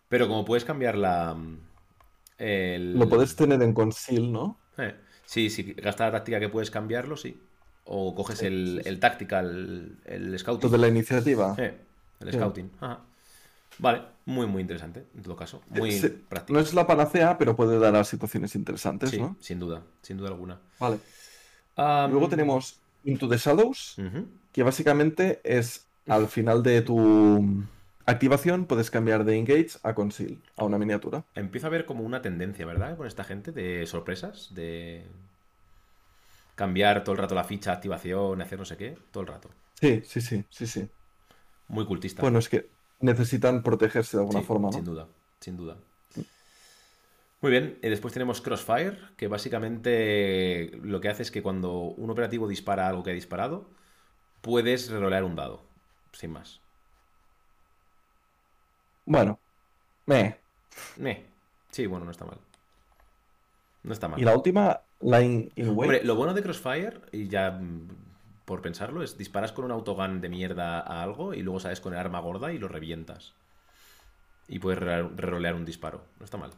Pero 0.08 0.28
como 0.28 0.44
puedes 0.44 0.64
cambiar 0.64 0.96
la... 0.96 1.36
el- 2.38 2.98
Lo 2.98 3.08
puedes 3.08 3.36
tener 3.36 3.62
en 3.62 3.72
conceal, 3.72 4.32
¿no? 4.32 4.58
Eh, 4.78 4.94
sí, 5.26 5.50
si 5.50 5.72
gastas 5.74 6.08
la 6.12 6.18
táctica 6.18 6.40
que 6.40 6.48
puedes 6.48 6.70
cambiarlo, 6.70 7.16
sí. 7.16 7.40
O 7.84 8.14
coges 8.14 8.38
Sí, 8.38 8.46
el, 8.46 8.66
sí, 8.78 8.82
sí. 8.82 8.88
el 8.88 9.00
tactical, 9.00 9.98
el 10.04 10.32
Lo 10.32 10.38
scouting. 10.38 10.70
de 10.70 10.78
la 10.78 10.88
iniciativa. 10.88 11.54
Eh, 11.58 11.74
el 12.20 12.30
Sí. 12.30 12.36
scouting. 12.38 12.70
Ajá. 12.80 13.00
Vale, 13.78 14.02
muy, 14.26 14.46
muy 14.46 14.60
interesante, 14.60 15.06
en 15.16 15.22
todo 15.22 15.36
caso. 15.36 15.62
Muy 15.70 15.92
Sí, 15.92 16.08
práctico. 16.28 16.52
No 16.54 16.60
es 16.60 16.74
la 16.74 16.86
panacea, 16.86 17.38
pero 17.38 17.56
puede 17.56 17.78
dar 17.78 17.96
a 17.96 18.04
situaciones 18.04 18.54
interesantes, 18.54 19.10
Sí, 19.10 19.18
¿no? 19.18 19.36
sin 19.40 19.58
duda, 19.58 19.82
sin 20.02 20.18
duda 20.18 20.28
alguna. 20.28 20.60
Vale. 20.78 20.98
Luego 21.76 22.28
tenemos 22.28 22.78
Into 23.04 23.28
the 23.28 23.38
Shadows, 23.38 23.96
que 24.52 24.62
básicamente 24.62 25.40
es 25.44 25.86
al 26.06 26.28
final 26.28 26.62
de 26.62 26.82
tu 26.82 27.64
activación 28.06 28.66
puedes 28.66 28.90
cambiar 28.90 29.24
de 29.24 29.36
engage 29.36 29.78
a 29.82 29.94
conceal, 29.94 30.38
a 30.56 30.64
una 30.64 30.78
miniatura. 30.78 31.24
Empiezo 31.34 31.66
a 31.66 31.70
ver 31.70 31.86
como 31.86 32.04
una 32.04 32.22
tendencia, 32.22 32.66
¿verdad? 32.66 32.96
Con 32.96 33.06
esta 33.08 33.24
gente 33.24 33.50
de 33.52 33.84
sorpresas, 33.86 34.54
de 34.54 35.04
cambiar 36.54 37.02
todo 37.02 37.12
el 37.14 37.18
rato 37.18 37.34
la 37.34 37.42
ficha, 37.44 37.72
activación, 37.72 38.40
hacer 38.42 38.58
no 38.58 38.64
sé 38.64 38.76
qué, 38.76 38.96
todo 39.10 39.22
el 39.22 39.26
rato. 39.28 39.50
Sí, 39.80 40.02
sí, 40.04 40.20
sí, 40.20 40.44
sí, 40.50 40.66
sí. 40.66 40.88
Muy 41.68 41.86
cultista. 41.86 42.22
Bueno, 42.22 42.38
es 42.38 42.48
que 42.48 42.70
necesitan 43.00 43.62
protegerse 43.62 44.16
de 44.16 44.22
alguna 44.22 44.40
Sí, 44.40 44.46
forma, 44.46 44.70
Sin 44.70 44.84
¿no? 44.84 44.90
duda, 44.90 45.08
sin 45.40 45.56
duda. 45.56 45.76
Muy 47.40 47.50
bien, 47.52 47.78
y 47.82 47.88
después 47.88 48.12
tenemos 48.12 48.40
Crossfire, 48.42 48.98
que 49.16 49.26
básicamente 49.26 50.72
lo 50.82 51.00
que 51.00 51.08
hace 51.08 51.22
es 51.22 51.30
que 51.30 51.42
cuando 51.42 51.72
un 51.80 52.10
operativo 52.10 52.46
dispara 52.46 52.86
algo 52.86 53.02
que 53.02 53.10
ha 53.12 53.14
disparado, 53.14 53.70
puedes 54.42 54.90
rerolear 54.90 55.24
un 55.24 55.36
dado, 55.36 55.62
sin 56.12 56.32
más. 56.32 56.60
Bueno, 59.06 59.38
meh. 60.06 60.26
Eh, 60.26 60.36
Sí, 61.70 61.86
bueno, 61.86 62.04
no 62.04 62.10
está 62.10 62.24
mal. 62.24 62.38
No 63.82 63.92
está 63.92 64.08
mal. 64.08 64.20
Y 64.20 64.24
la 64.24 64.34
última, 64.34 64.80
Line 65.00 65.52
in 65.56 65.68
Wait. 65.68 65.78
Hombre, 65.80 66.04
lo 66.04 66.14
bueno 66.16 66.34
de 66.34 66.42
Crossfire, 66.42 67.00
y 67.12 67.28
ya 67.28 67.52
mm, 67.52 67.88
por 68.44 68.60
pensarlo, 68.60 69.02
es 69.02 69.16
disparas 69.16 69.52
con 69.52 69.64
un 69.64 69.70
autogun 69.70 70.20
de 70.20 70.28
mierda 70.28 70.80
a 70.80 71.02
algo 71.02 71.32
y 71.34 71.42
luego 71.42 71.60
sales 71.60 71.80
con 71.80 71.92
el 71.94 71.98
arma 71.98 72.20
gorda 72.20 72.52
y 72.52 72.58
lo 72.58 72.68
revientas. 72.68 73.34
Y 74.48 74.58
puedes 74.58 74.80
re- 74.80 75.08
rerolear 75.08 75.54
un 75.54 75.64
disparo. 75.64 76.02
No 76.18 76.24
está 76.24 76.36
mal. 76.36 76.50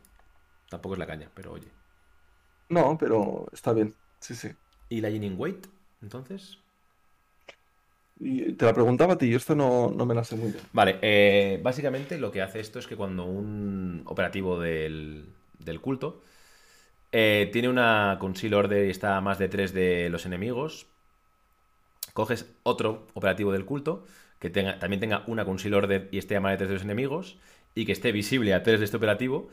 Tampoco 0.70 0.94
es 0.94 0.98
la 0.98 1.06
caña, 1.06 1.30
pero 1.34 1.52
oye. 1.52 1.68
No, 2.68 2.96
pero 2.98 3.46
está 3.52 3.72
bien. 3.72 3.94
Sí, 4.20 4.34
sí. 4.34 4.50
¿Y 4.88 5.00
la 5.00 5.10
in 5.10 5.34
Wait? 5.38 5.66
Entonces. 6.00 6.58
Y 8.24 8.52
te 8.52 8.64
la 8.66 8.72
preguntaba 8.72 9.14
a 9.14 9.18
ti, 9.18 9.28
yo 9.28 9.36
esto 9.36 9.54
no, 9.56 9.90
no 9.90 10.06
me 10.06 10.14
la 10.14 10.22
sé 10.22 10.36
muy 10.36 10.52
bien. 10.52 10.64
Vale, 10.72 10.98
eh, 11.02 11.58
básicamente 11.62 12.18
lo 12.18 12.30
que 12.30 12.40
hace 12.40 12.60
esto 12.60 12.78
es 12.78 12.86
que 12.86 12.94
cuando 12.94 13.24
un 13.24 14.02
operativo 14.06 14.60
del, 14.60 15.26
del 15.58 15.80
culto 15.80 16.22
eh, 17.10 17.50
tiene 17.52 17.68
una 17.68 18.16
conceal 18.20 18.54
order 18.54 18.86
y 18.86 18.90
está 18.90 19.16
a 19.16 19.20
más 19.20 19.38
de 19.38 19.48
3 19.48 19.72
de 19.74 20.08
los 20.08 20.24
enemigos, 20.24 20.86
coges 22.12 22.46
otro 22.62 23.08
operativo 23.14 23.52
del 23.52 23.64
culto 23.64 24.04
que 24.38 24.50
tenga, 24.50 24.78
también 24.78 25.00
tenga 25.00 25.24
una 25.26 25.44
conceal 25.44 25.74
order 25.74 26.08
y 26.12 26.18
esté 26.18 26.36
a 26.36 26.40
más 26.40 26.52
de 26.52 26.58
3 26.58 26.68
de 26.68 26.74
los 26.74 26.84
enemigos 26.84 27.38
y 27.74 27.86
que 27.86 27.92
esté 27.92 28.12
visible 28.12 28.54
a 28.54 28.62
3 28.62 28.78
de 28.78 28.84
este 28.84 28.96
operativo, 28.96 29.48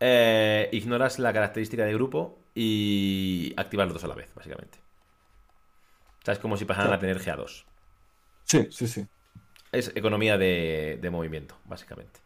eh, 0.00 0.68
ignoras 0.72 1.18
la 1.18 1.32
característica 1.32 1.84
de 1.84 1.94
grupo 1.94 2.38
y 2.54 3.52
activas 3.56 3.86
los 3.86 3.94
dos 3.94 4.04
a 4.04 4.08
la 4.08 4.14
vez, 4.14 4.30
básicamente. 4.34 4.78
O 6.20 6.24
sea, 6.24 6.34
es 6.34 6.40
como 6.40 6.56
si 6.56 6.64
pasaran 6.64 6.88
Claro. 6.90 6.98
a 6.98 7.00
tener 7.00 7.18
GA2. 7.20 7.64
Sí, 8.44 8.68
sí, 8.70 8.86
sí. 8.86 9.06
Es 9.72 9.88
economía 9.96 10.38
de, 10.38 10.98
de 11.00 11.10
movimiento, 11.10 11.56
básicamente. 11.64 12.20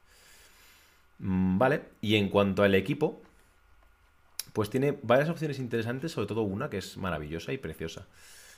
Mm, 1.18 1.58
Vale, 1.58 1.82
y 2.00 2.16
en 2.16 2.28
cuanto 2.30 2.62
al 2.62 2.74
equipo, 2.74 3.22
Pues 4.52 4.70
tiene 4.70 4.98
varias 5.02 5.28
opciones 5.28 5.58
interesantes, 5.58 6.12
sobre 6.12 6.26
todo 6.28 6.42
una 6.42 6.70
que 6.70 6.78
es 6.78 6.96
maravillosa 6.96 7.52
y 7.52 7.58
preciosa. 7.58 8.08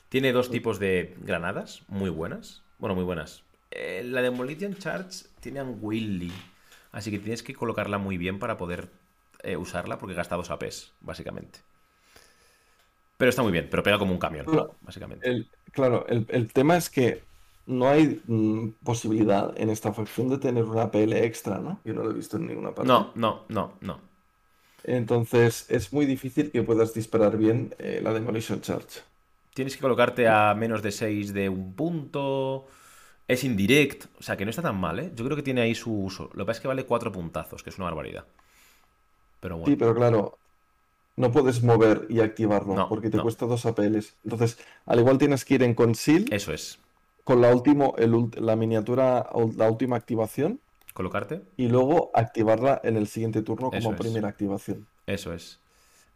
Tiene 0.09 0.33
dos 0.33 0.51
tipos 0.51 0.79
de 0.79 1.17
granadas 1.21 1.83
muy 1.89 2.11
buenas. 2.11 2.65
Bueno, 2.79 2.95
muy 2.95 3.05
buenas. 3.05 3.45
Eh, 3.71 4.03
la 4.05 4.23
Demolition 4.23 4.77
Charge 4.77 5.27
tiene 5.41 5.63
un 5.63 5.79
Willy. 5.81 6.49
Así 6.93 7.11
que 7.11 7.19
tienes 7.19 7.43
que 7.43 7.55
colocarla 7.55 7.99
muy 7.99 8.17
bien 8.19 8.39
para 8.39 8.57
poder 8.57 8.93
eh, 9.43 9.57
usarla 9.57 9.99
porque 9.99 10.15
gasta 10.15 10.37
dos 10.37 10.51
APs, 10.51 10.95
básicamente. 11.01 11.61
Pero 13.17 13.31
está 13.31 13.43
muy 13.43 13.53
bien, 13.53 13.69
pero 13.71 13.83
pega 13.83 13.99
como 13.99 14.13
un 14.13 14.19
camión, 14.19 14.49
básicamente. 14.81 15.29
claro, 15.73 16.07
el, 16.09 16.53
tema 16.53 16.77
es 16.77 16.89
que 16.89 17.28
no 17.69 17.87
hay 17.87 18.21
mm, 18.27 18.71
posibilidad 18.83 19.53
en 19.61 19.69
esta 19.69 19.93
facción 19.93 20.31
de 20.31 20.39
tener 20.39 20.65
una 20.65 20.91
PL 20.91 21.25
extra, 21.25 21.59
¿no? 21.59 21.79
Yo 21.85 21.93
no 21.93 22.03
lo 22.03 22.11
he 22.11 22.15
visto 22.15 22.39
en 22.39 22.47
ninguna 22.47 22.75
parte. 22.75 22.89
No, 22.89 23.13
no, 23.15 23.43
no, 23.49 23.75
no. 23.83 24.01
Entonces 24.85 25.67
es 25.69 25.93
muy 25.93 26.07
difícil 26.07 26.51
que 26.51 26.63
puedas 26.63 26.95
disparar 26.95 27.37
bien 27.37 27.75
eh, 27.79 28.01
la 28.03 28.15
Demolition 28.15 28.63
Charge. 28.63 29.01
Tienes 29.53 29.77
que 29.77 29.83
colocarte 29.83 30.29
a 30.29 30.55
menos 30.55 30.83
de 30.83 30.93
6 30.93 31.35
de 31.35 31.51
un 31.51 31.75
punto. 31.75 32.67
Es 33.27 33.45
indirect, 33.45 34.07
o 34.19 34.23
sea 34.23 34.39
que 34.39 34.47
no 34.47 34.51
está 34.51 34.63
tan 34.63 34.81
mal, 34.81 34.99
¿eh? 34.99 35.13
Yo 35.15 35.23
creo 35.27 35.37
que 35.37 35.43
tiene 35.43 35.61
ahí 35.61 35.75
su 35.75 35.93
uso. 35.93 36.31
Lo 36.33 36.45
que 36.45 36.47
pasa 36.47 36.59
es 36.59 36.61
que 36.63 36.69
vale 36.69 36.87
4 36.87 37.13
puntazos, 37.13 37.63
que 37.63 37.69
es 37.69 37.77
una 37.77 37.85
barbaridad. 37.85 38.25
Pero 39.41 39.59
bueno. 39.59 39.71
Sí, 39.71 39.77
pero 39.77 39.95
claro, 39.95 40.39
no 41.17 41.31
puedes 41.31 41.63
mover 41.63 42.07
y 42.09 42.21
activarlo 42.21 42.89
porque 42.89 43.11
te 43.11 43.21
cuesta 43.21 43.45
dos 43.45 43.67
APLs. 43.67 44.15
Entonces, 44.25 44.59
al 44.87 45.01
igual 45.01 45.19
tienes 45.19 45.45
que 45.45 45.57
ir 45.57 45.63
en 45.65 45.75
conceal. 45.75 46.25
Eso 46.31 46.55
es. 46.55 46.79
Con 47.29 47.43
la, 47.43 47.55
último, 47.55 47.95
la 48.41 48.57
miniatura, 48.57 49.29
la 49.55 49.71
última 49.71 49.97
activación. 49.97 50.61
Colocarte. 50.95 51.43
Y 51.59 51.69
luego 51.69 52.11
activarla 52.15 52.81
en 52.83 52.97
el 52.97 53.07
siguiente 53.07 53.43
turno 53.43 53.71
como 53.71 53.95
primera 53.97 54.29
activación. 54.29 54.87
Eso 55.07 55.35
es. 55.35 55.61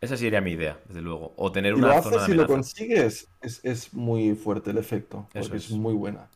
Esa 0.01 0.17
sería 0.17 0.41
mi 0.41 0.53
idea, 0.53 0.81
desde 0.87 1.03
luego. 1.03 1.35
O 1.37 1.53
tener 1.53 1.75
una. 1.75 1.89
lo 1.89 1.93
haces, 1.93 2.23
si 2.23 2.33
lo 2.33 2.47
consigues, 2.47 3.29
es, 3.43 3.93
muy 3.93 4.35
fuerte 4.35 4.71
el 4.71 4.79
efecto. 4.79 5.29
Porque 5.35 5.59
es. 5.59 5.71
muy 5.73 5.93
buena. 5.93 6.31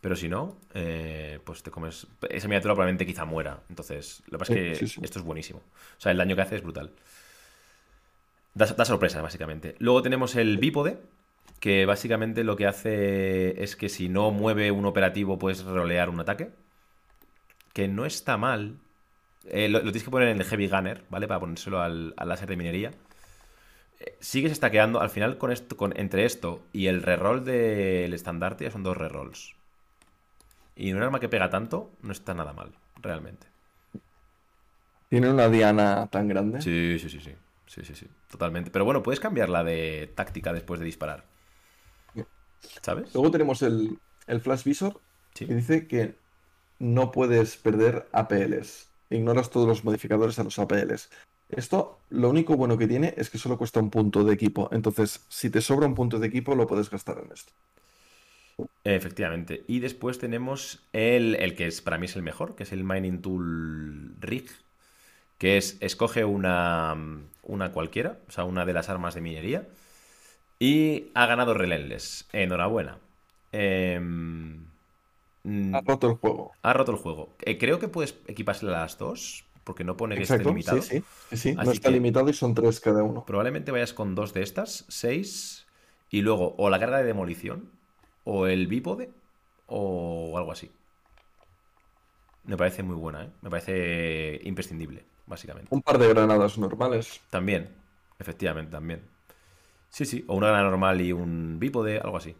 Pero 0.00 0.16
si 0.16 0.26
no, 0.26 0.56
eh, 0.72 1.38
pues 1.44 1.62
te 1.62 1.70
comes. 1.70 2.06
Esa 2.30 2.48
miniatura 2.48 2.72
probablemente 2.72 3.04
quizá 3.04 3.26
muera. 3.26 3.60
Entonces, 3.68 4.22
lo 4.28 4.38
que 4.38 4.38
pasa 4.38 4.54
es 4.54 4.78
que 4.78 5.04
esto 5.04 5.18
es 5.18 5.24
buenísimo. 5.24 5.58
O 5.58 6.00
sea, 6.00 6.12
el 6.12 6.16
daño 6.16 6.34
que 6.34 6.40
hace 6.40 6.56
es 6.56 6.62
brutal. 6.62 6.92
Da, 8.54 8.86
sorpresa, 8.86 9.20
básicamente. 9.20 9.76
Luego 9.80 10.00
tenemos 10.00 10.34
el 10.34 10.56
bípode, 10.56 10.98
que 11.60 11.86
básicamente 11.86 12.44
lo 12.44 12.56
que 12.56 12.66
hace 12.66 13.62
es 13.62 13.76
que 13.76 13.88
si 13.88 14.08
no 14.08 14.30
mueve 14.30 14.70
un 14.70 14.86
operativo, 14.86 15.38
puedes 15.38 15.64
rolear 15.64 16.10
un 16.10 16.20
ataque. 16.20 16.50
Que 17.72 17.88
no 17.88 18.06
está 18.06 18.36
mal. 18.36 18.78
Eh, 19.44 19.68
lo, 19.68 19.80
tienes 19.82 20.04
que 20.04 20.10
poner 20.10 20.28
en 20.28 20.38
el 20.38 20.44
Heavy 20.44 20.68
Gunner, 20.68 21.04
¿vale? 21.10 21.28
Para 21.28 21.40
ponérselo 21.40 21.80
al, 21.80 22.14
láser 22.16 22.48
de 22.48 22.56
minería. 22.56 22.92
Eh, 24.00 24.16
sigues 24.20 24.56
stackeando. 24.56 25.00
Al 25.00 25.10
final, 25.10 25.38
con 25.38 25.52
esto, 25.52 25.76
con, 25.76 25.98
entre 25.98 26.24
esto 26.24 26.62
y 26.72 26.86
el 26.86 27.02
reroll 27.02 27.44
del 27.44 28.14
estandarte, 28.14 28.64
ya 28.64 28.70
son 28.70 28.82
dos 28.82 28.96
rerolls. 28.96 29.54
Y 30.76 30.92
un 30.92 31.02
arma 31.02 31.18
que 31.18 31.28
pega 31.28 31.50
tanto, 31.50 31.90
no 32.02 32.12
está 32.12 32.34
nada 32.34 32.52
mal, 32.52 32.72
realmente. 33.02 33.48
¿Tiene 35.08 35.30
una 35.30 35.48
diana 35.48 36.06
tan 36.06 36.28
grande? 36.28 36.60
Sí, 36.62 36.98
sí, 37.00 37.08
sí, 37.08 37.20
sí. 37.20 37.34
Sí, 37.66 37.84
sí, 37.84 37.94
sí, 37.94 38.06
totalmente. 38.30 38.70
Pero 38.70 38.86
bueno, 38.86 39.02
puedes 39.02 39.20
cambiarla 39.20 39.62
de 39.62 40.10
táctica 40.14 40.52
después 40.52 40.80
de 40.80 40.86
disparar. 40.86 41.24
¿Sabes? 42.82 43.12
Luego 43.14 43.30
tenemos 43.30 43.62
el, 43.62 43.98
Flash 44.40 44.64
Visor 44.64 45.00
que 45.34 45.46
dice 45.46 45.86
que 45.86 46.16
no 46.78 47.12
puedes 47.12 47.56
perder 47.56 48.08
APLs. 48.12 48.88
Ignoras 49.10 49.50
todos 49.50 49.66
los 49.66 49.84
modificadores 49.84 50.38
a 50.38 50.44
los 50.44 50.58
APLs. 50.58 51.10
Esto, 51.48 52.00
lo 52.10 52.28
único 52.28 52.56
bueno 52.56 52.76
que 52.76 52.86
tiene 52.86 53.14
es 53.16 53.30
que 53.30 53.38
solo 53.38 53.56
cuesta 53.56 53.80
un 53.80 53.90
punto 53.90 54.24
de 54.24 54.34
equipo. 54.34 54.68
Entonces, 54.72 55.24
si 55.28 55.48
te 55.48 55.60
sobra 55.60 55.86
un 55.86 55.94
punto 55.94 56.18
de 56.18 56.26
equipo, 56.26 56.54
lo 56.54 56.66
puedes 56.66 56.90
gastar 56.90 57.22
en 57.24 57.32
esto. 57.32 57.52
Efectivamente. 58.84 59.64
Y 59.66 59.80
después 59.80 60.18
tenemos 60.18 60.82
el, 60.92 61.36
el 61.36 61.54
que 61.54 61.66
es 61.66 61.80
para 61.80 61.98
mí 61.98 62.06
es 62.06 62.16
el 62.16 62.22
mejor, 62.22 62.54
que 62.54 62.64
es 62.64 62.72
el 62.72 62.84
Mining 62.84 63.22
Tool 63.22 64.14
Rig, 64.20 64.50
que 65.38 65.56
es 65.56 65.78
escoge 65.80 66.24
una, 66.24 66.96
una 67.42 67.72
cualquiera, 67.72 68.18
o 68.28 68.32
sea, 68.32 68.44
una 68.44 68.66
de 68.66 68.72
las 68.72 68.88
armas 68.88 69.14
de 69.14 69.20
minería, 69.20 69.68
y 70.58 71.10
ha 71.14 71.26
ganado 71.26 71.54
Relentless. 71.54 72.28
Enhorabuena. 72.32 72.98
Em, 73.52 74.64
ha 75.72 75.80
roto 75.80 76.10
el 76.10 76.14
juego. 76.16 76.52
Ha 76.62 76.72
roto 76.72 76.92
el 76.92 76.98
juego. 76.98 77.36
Eh, 77.40 77.58
creo 77.58 77.78
que 77.78 77.88
puedes 77.88 78.16
equiparse 78.26 78.66
las 78.66 78.98
dos, 78.98 79.44
porque 79.64 79.84
no 79.84 79.96
pone 79.96 80.16
que 80.16 80.22
esté 80.22 80.44
limitado. 80.44 80.82
Sí, 80.82 81.02
sí, 81.30 81.36
sí, 81.36 81.54
no 81.54 81.70
está 81.70 81.90
limitado 81.90 82.28
y 82.28 82.34
son 82.34 82.54
tres 82.54 82.80
cada 82.80 83.02
uno. 83.02 83.24
Probablemente 83.24 83.70
vayas 83.70 83.92
con 83.92 84.14
dos 84.14 84.34
de 84.34 84.42
estas, 84.42 84.84
seis, 84.88 85.66
y 86.10 86.22
luego 86.22 86.54
o 86.58 86.70
la 86.70 86.78
carga 86.78 86.98
de 86.98 87.04
demolición, 87.04 87.70
o 88.24 88.46
el 88.46 88.66
bípode, 88.66 89.10
o 89.66 90.36
algo 90.36 90.52
así. 90.52 90.70
Me 92.44 92.56
parece 92.56 92.82
muy 92.82 92.96
buena, 92.96 93.24
¿eh? 93.24 93.30
Me 93.42 93.50
parece 93.50 94.40
imprescindible 94.44 95.04
básicamente. 95.28 95.68
Un 95.70 95.82
par 95.82 95.98
de 95.98 96.08
granadas 96.08 96.58
normales. 96.58 97.20
También, 97.30 97.68
efectivamente, 98.18 98.72
también. 98.72 99.02
Sí, 99.90 100.04
sí, 100.04 100.24
o 100.28 100.34
una 100.34 100.48
granada 100.48 100.70
normal 100.70 101.00
y 101.00 101.12
un 101.12 101.58
bípode, 101.58 101.98
algo 101.98 102.16
así. 102.16 102.36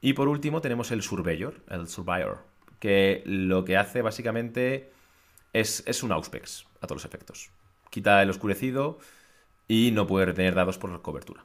Y 0.00 0.12
por 0.12 0.28
último 0.28 0.60
tenemos 0.60 0.90
el 0.90 1.02
Surveyor, 1.02 1.60
el 1.68 1.88
Surveyor, 1.88 2.38
que 2.78 3.22
lo 3.26 3.64
que 3.64 3.76
hace 3.76 4.02
básicamente 4.02 4.92
es, 5.52 5.82
es 5.86 6.02
un 6.02 6.12
Auspex 6.12 6.66
a 6.80 6.86
todos 6.86 7.02
los 7.02 7.04
efectos. 7.04 7.50
Quita 7.90 8.22
el 8.22 8.30
oscurecido 8.30 8.98
y 9.66 9.90
no 9.92 10.06
puede 10.06 10.26
retener 10.26 10.54
dados 10.54 10.78
por 10.78 11.02
cobertura. 11.02 11.44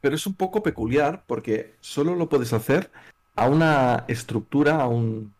Pero 0.00 0.14
es 0.14 0.26
un 0.26 0.34
poco 0.34 0.62
peculiar 0.62 1.24
porque 1.26 1.74
solo 1.80 2.14
lo 2.14 2.28
puedes 2.28 2.52
hacer 2.52 2.90
a 3.36 3.48
una 3.48 4.04
estructura, 4.08 4.80
a 4.80 4.88
un, 4.88 5.34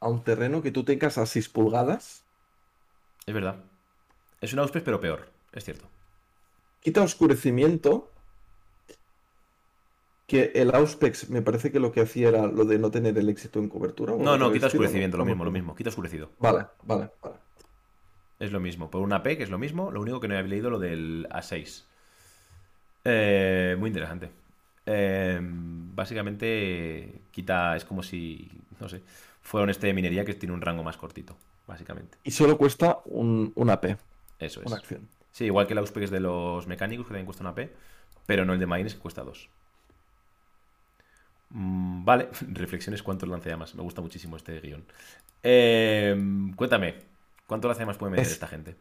a 0.00 0.08
un 0.08 0.24
terreno 0.24 0.62
que 0.62 0.72
tú 0.72 0.84
tengas 0.84 1.18
a 1.18 1.26
6 1.26 1.48
pulgadas. 1.50 2.24
Es 3.26 3.34
verdad. 3.34 3.56
Es 4.40 4.52
un 4.52 4.60
Auspex, 4.60 4.84
pero 4.84 5.00
peor, 5.00 5.28
es 5.52 5.64
cierto. 5.64 5.86
Quita 6.80 7.02
oscurecimiento. 7.02 8.10
Que 10.26 10.52
el 10.54 10.74
Auspex 10.74 11.30
me 11.30 11.40
parece 11.40 11.70
que 11.70 11.78
lo 11.78 11.92
que 11.92 12.00
hacía 12.00 12.28
era 12.28 12.46
lo 12.46 12.64
de 12.64 12.78
no 12.78 12.90
tener 12.90 13.16
el 13.16 13.28
éxito 13.28 13.60
en 13.60 13.68
cobertura. 13.68 14.14
No, 14.16 14.36
no, 14.36 14.52
quita 14.52 14.66
oscurecimiento, 14.66 15.16
lo 15.16 15.24
mismo, 15.24 15.44
lo 15.44 15.52
mismo. 15.52 15.74
Quita 15.74 15.90
oscurecido. 15.90 16.30
Vale, 16.40 16.66
vale, 16.82 17.10
vale. 17.22 17.36
Es 18.38 18.52
lo 18.52 18.60
mismo. 18.60 18.90
Por 18.90 19.02
una 19.02 19.22
P, 19.22 19.36
que 19.36 19.44
es 19.44 19.50
lo 19.50 19.58
mismo, 19.58 19.90
lo 19.90 20.00
único 20.00 20.20
que 20.20 20.28
no 20.28 20.36
había 20.36 20.48
leído 20.48 20.68
lo 20.68 20.78
del 20.78 21.28
A6. 21.30 21.84
Eh, 23.04 23.76
muy 23.78 23.88
interesante. 23.88 24.30
Eh, 24.84 25.38
básicamente 25.40 27.20
quita, 27.30 27.76
es 27.76 27.84
como 27.84 28.02
si, 28.02 28.50
no 28.80 28.88
sé, 28.88 29.02
fuera 29.42 29.64
un 29.64 29.70
este 29.70 29.86
de 29.86 29.94
minería 29.94 30.24
que 30.24 30.34
tiene 30.34 30.54
un 30.54 30.60
rango 30.60 30.82
más 30.82 30.96
cortito, 30.96 31.36
básicamente. 31.66 32.18
Y 32.24 32.32
solo 32.32 32.58
cuesta 32.58 32.98
un, 33.04 33.52
una 33.54 33.80
P. 33.80 33.96
Eso 34.38 34.60
es. 34.60 34.66
Una 34.66 34.76
acción. 34.76 35.08
Sí, 35.30 35.44
igual 35.44 35.66
que 35.66 35.74
el 35.74 35.78
Auspex 35.78 36.10
de 36.10 36.20
los 36.20 36.66
mecánicos, 36.66 37.06
que 37.06 37.10
también 37.10 37.26
cuesta 37.26 37.42
una 37.42 37.54
P, 37.54 37.72
pero 38.26 38.44
no 38.44 38.54
el 38.54 38.58
de 38.58 38.66
Mines, 38.66 38.94
que 38.94 39.00
cuesta 39.00 39.22
2. 39.22 39.48
Mm, 41.50 42.04
vale, 42.04 42.28
reflexiones 42.52 43.02
cuánto 43.02 43.26
lanzallamas. 43.26 43.74
Me 43.74 43.82
gusta 43.82 44.00
muchísimo 44.00 44.36
este 44.36 44.60
guion. 44.60 44.84
Em, 45.42 46.52
cuéntame, 46.54 46.94
¿cuánto 47.46 47.68
lanzallamas 47.68 47.96
puede 47.96 48.12
meter 48.12 48.26
esta 48.26 48.46
gente? 48.46 48.76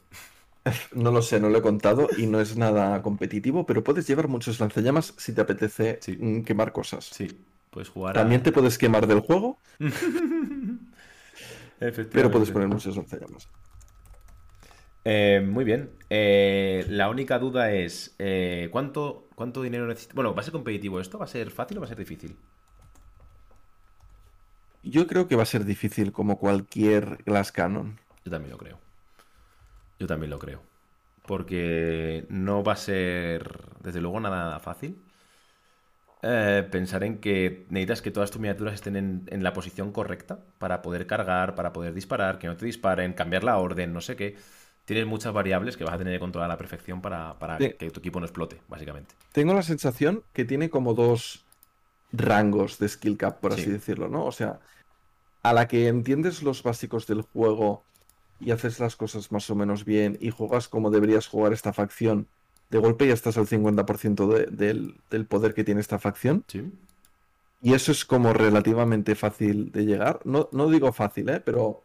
No 0.96 1.12
lo 1.12 1.22
sé, 1.22 1.40
no 1.40 1.50
lo 1.50 1.60
he 1.60 1.62
contado 1.62 2.10
y 2.18 2.26
no 2.26 2.42
es 2.42 2.58
nada 2.58 3.00
competitivo, 3.04 3.68
pero 3.68 3.84
puedes 3.84 4.08
llevar 4.08 4.28
muchos 4.28 4.60
lanzallamas 4.60 5.14
si 5.16 5.32
te 5.32 5.42
apetece 5.42 6.00
mm, 6.18 6.42
quemar 6.42 6.72
cosas. 6.72 7.06
Sí, 7.06 7.28
puedes 7.70 7.90
jugar. 7.90 8.16
También 8.16 8.42
te 8.42 8.52
puedes 8.52 8.80
quemar 8.80 9.06
del 9.06 9.20
juego. 9.20 9.60
pero 11.80 12.32
puedes 12.32 12.50
poner 12.50 12.68
muchos 12.68 12.98
lanzallamas. 12.98 13.48
Eh, 15.04 15.48
muy 15.48 15.64
bien. 15.64 15.92
Eh, 16.10 16.84
la 16.90 17.10
única 17.10 17.38
duda 17.38 17.72
es, 17.72 18.16
eh, 18.18 18.70
¿cuánto, 18.72 19.28
¿cuánto 19.36 19.62
dinero 19.62 19.86
necesitas? 19.86 20.16
Bueno, 20.16 20.34
¿va 20.34 20.42
a 20.42 20.44
ser 20.44 20.52
competitivo 20.52 21.00
esto? 21.00 21.20
¿Va 21.20 21.26
a 21.26 21.28
ser 21.28 21.52
fácil 21.52 21.78
o 21.78 21.82
va 21.82 21.86
a 21.86 21.90
ser 21.90 22.00
difícil? 22.00 22.36
Yo 24.86 25.08
creo 25.08 25.28
que 25.28 25.36
va 25.36 25.44
a 25.44 25.48
ser 25.48 25.66
difícil 25.66 26.12
como 26.12 26.38
cualquier 26.38 27.24
Glass 27.26 27.52
Cannon. 27.52 28.00
Yo 28.24 28.32
también 28.32 28.52
lo 28.52 28.58
creo. 28.58 28.80
Yo 30.00 30.08
también 30.08 30.30
lo 30.30 30.40
creo. 30.40 30.62
Porque 31.26 32.26
no 32.30 32.64
va 32.64 32.74
a 32.74 32.78
ser, 32.78 33.60
desde 33.82 34.00
luego, 34.00 34.20
nada 34.20 34.60
fácil. 34.60 34.98
pensar 36.22 37.04
en 37.04 37.18
que 37.18 37.66
necesitas 37.70 38.02
que 38.02 38.12
todas 38.12 38.32
tus 38.32 38.40
miniaturas 38.40 38.76
estén 38.76 38.96
en, 38.96 39.24
en, 39.28 39.44
la 39.44 39.54
posición 39.54 39.92
correcta 39.92 40.40
para 40.60 40.82
poder 40.82 41.08
cargar, 41.08 41.56
para 41.56 41.74
poder 41.74 41.94
disparar, 41.94 42.38
que 42.38 42.48
no 42.48 42.56
te 42.56 42.66
disparen, 42.66 43.14
cambiar 43.14 43.44
la 43.44 43.58
orden, 43.58 43.92
no 43.92 44.02
sé 44.02 44.16
qué 44.16 44.36
tienes 44.86 45.08
muchas 45.08 45.34
variables 45.34 45.78
que 45.78 45.84
vas 45.84 45.96
a 45.96 45.98
tener 45.98 46.14
que 46.14 46.20
controlar 46.20 46.50
a 46.50 46.54
la 46.54 46.58
perfección 46.58 47.02
para, 47.02 47.36
que 47.58 47.90
tu 47.92 48.00
equipo 48.00 48.20
no 48.20 48.26
explote, 48.26 48.62
básicamente. 48.68 49.16
Tengo 49.32 49.54
la 49.54 49.64
sensación 49.64 50.24
que 50.32 50.46
tiene 50.46 50.70
como 50.70 50.94
dos 50.94 51.44
rangos 52.12 52.78
de 52.80 52.88
skill 52.88 53.18
cap, 53.18 53.40
por 53.40 53.52
así 53.52 53.70
decirlo, 53.70 54.08
¿no? 54.08 54.26
O 54.26 54.32
sea, 54.32 54.60
a 55.46 55.54
la 55.54 55.68
que 55.68 55.88
entiendes 55.88 56.42
los 56.42 56.64
básicos 56.64 57.06
del 57.06 57.22
juego 57.22 57.84
y 58.40 58.50
haces 58.50 58.80
las 58.80 58.96
cosas 58.96 59.32
más 59.32 59.48
o 59.52 59.56
menos 59.56 59.86
bien 59.86 60.18
y 60.20 60.32
juegas 60.32 60.68
como 60.68 60.90
deberías 60.90 61.28
jugar 61.28 61.54
esta 61.54 61.72
facción 61.72 62.28
de 62.72 62.80
golpe 62.80 63.06
ya 63.06 63.14
estás 63.14 63.38
al 63.38 63.46
50% 63.46 64.28
de, 64.28 64.46
del, 64.48 64.96
del 65.12 65.26
poder 65.28 65.54
que 65.54 65.64
tiene 65.64 65.82
esta 65.82 66.00
facción. 66.00 66.44
Sí. 66.48 66.72
Y 67.62 67.74
eso 67.76 67.92
es 67.92 68.06
como 68.06 68.34
relativamente 68.34 69.14
fácil 69.14 69.72
de 69.72 69.86
llegar. 69.86 70.20
No, 70.24 70.50
no 70.52 70.68
digo 70.68 70.92
fácil, 70.92 71.30
¿eh? 71.30 71.40
pero 71.46 71.84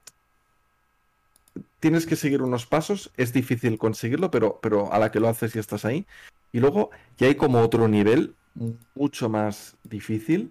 tienes 1.80 2.06
que 2.06 2.16
seguir 2.16 2.40
unos 2.40 2.64
pasos. 2.64 3.10
Es 3.18 3.34
difícil 3.34 3.76
conseguirlo, 3.76 4.30
pero, 4.30 4.58
pero 4.62 4.90
a 4.90 4.98
la 4.98 5.12
que 5.12 5.20
lo 5.20 5.28
haces 5.28 5.52
ya 5.52 5.60
estás 5.60 5.84
ahí. 5.84 6.06
Y 6.50 6.60
luego 6.60 6.90
ya 7.18 7.26
hay 7.26 7.34
como 7.34 7.60
otro 7.60 7.88
nivel 7.88 8.34
mucho 8.94 9.28
más 9.28 9.76
difícil. 9.84 10.50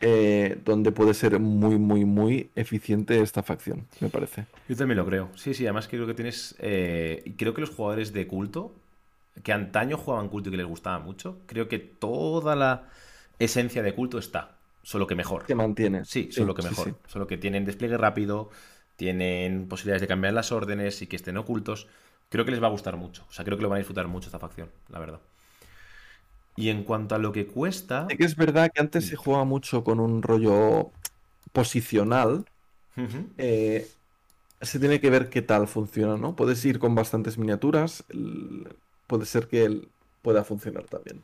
Eh, 0.00 0.60
donde 0.64 0.92
puede 0.92 1.14
ser 1.14 1.38
muy, 1.40 1.78
muy, 1.78 2.04
muy 2.04 2.50
eficiente 2.56 3.20
esta 3.20 3.42
facción, 3.42 3.86
me 4.00 4.08
parece. 4.10 4.46
Yo 4.68 4.76
también 4.76 4.98
lo 4.98 5.06
creo. 5.06 5.30
Sí, 5.34 5.54
sí, 5.54 5.64
además 5.66 5.88
creo 5.88 6.06
que 6.06 6.14
tienes. 6.14 6.54
eh, 6.58 7.34
creo 7.36 7.54
que 7.54 7.60
los 7.60 7.70
jugadores 7.70 8.12
de 8.12 8.26
culto, 8.26 8.74
que 9.42 9.52
antaño 9.52 9.96
jugaban 9.96 10.28
culto 10.28 10.48
y 10.48 10.52
que 10.52 10.58
les 10.58 10.66
gustaba 10.66 10.98
mucho, 10.98 11.40
creo 11.46 11.68
que 11.68 11.78
toda 11.78 12.56
la 12.56 12.88
esencia 13.38 13.82
de 13.82 13.94
culto 13.94 14.18
está. 14.18 14.56
Solo 14.82 15.06
que 15.06 15.14
mejor. 15.14 15.44
Se 15.46 15.54
mantiene. 15.54 16.04
Sí, 16.04 16.30
solo 16.32 16.54
que 16.54 16.62
sí, 16.62 16.68
mejor. 16.70 16.88
sí. 16.88 16.94
Solo 17.06 17.26
que 17.26 17.36
tienen 17.36 17.64
despliegue 17.66 17.98
rápido, 17.98 18.50
tienen 18.96 19.68
posibilidades 19.68 20.00
de 20.02 20.08
cambiar 20.08 20.32
las 20.34 20.52
órdenes 20.52 21.02
y 21.02 21.06
que 21.06 21.16
estén 21.16 21.36
ocultos. 21.36 21.88
Creo 22.30 22.44
que 22.44 22.50
les 22.52 22.62
va 22.62 22.68
a 22.68 22.70
gustar 22.70 22.96
mucho. 22.96 23.26
O 23.28 23.32
sea, 23.32 23.44
creo 23.44 23.58
que 23.58 23.62
lo 23.62 23.68
van 23.68 23.76
a 23.76 23.80
disfrutar 23.80 24.08
mucho 24.08 24.28
esta 24.28 24.38
facción, 24.38 24.70
la 24.88 24.98
verdad. 24.98 25.20
Y 26.56 26.68
en 26.68 26.84
cuanto 26.84 27.14
a 27.14 27.18
lo 27.18 27.32
que 27.32 27.46
cuesta. 27.46 28.06
Sí 28.08 28.16
que 28.16 28.24
es 28.24 28.36
verdad 28.36 28.70
que 28.74 28.80
antes 28.80 29.06
se 29.06 29.16
jugaba 29.16 29.44
mucho 29.44 29.84
con 29.84 30.00
un 30.00 30.22
rollo 30.22 30.90
posicional. 31.52 32.44
Eh, 33.38 33.88
se 34.60 34.78
tiene 34.80 35.00
que 35.00 35.10
ver 35.10 35.30
qué 35.30 35.42
tal 35.42 35.68
funciona, 35.68 36.16
¿no? 36.16 36.36
Puedes 36.36 36.64
ir 36.64 36.78
con 36.78 36.94
bastantes 36.94 37.38
miniaturas. 37.38 38.04
el- 38.10 38.68
puede 39.06 39.26
ser 39.26 39.48
que 39.48 39.64
él 39.64 39.88
pueda 40.22 40.44
funcionar 40.44 40.84
también. 40.84 41.22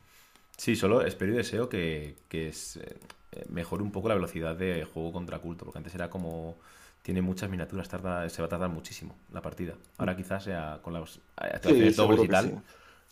Sí, 0.57 0.75
solo 0.75 1.01
espero 1.05 1.33
y 1.33 1.37
deseo 1.37 1.69
que, 1.69 2.15
que 2.29 2.47
es, 2.49 2.77
eh, 2.77 2.97
eh, 3.33 3.45
mejore 3.49 3.83
un 3.83 3.91
poco 3.91 4.07
la 4.09 4.15
velocidad 4.15 4.55
de 4.55 4.85
juego 4.85 5.11
contra 5.13 5.39
culto, 5.39 5.65
porque 5.65 5.77
antes 5.77 5.93
era 5.95 6.09
como 6.09 6.55
tiene 7.03 7.21
muchas 7.21 7.49
miniaturas, 7.49 7.87
tarda, 7.89 8.27
se 8.29 8.41
va 8.41 8.47
a 8.47 8.49
tardar 8.49 8.69
muchísimo 8.69 9.15
la 9.31 9.41
partida. 9.41 9.75
Ahora 9.97 10.15
quizás 10.17 10.43
sea 10.43 10.79
con 10.81 10.93
las 10.93 11.19
activaciones 11.37 11.95
seguro 11.95 11.95
dobles 11.95 12.23
y 12.23 12.29
tal, 12.29 12.45
sí. 12.45 12.61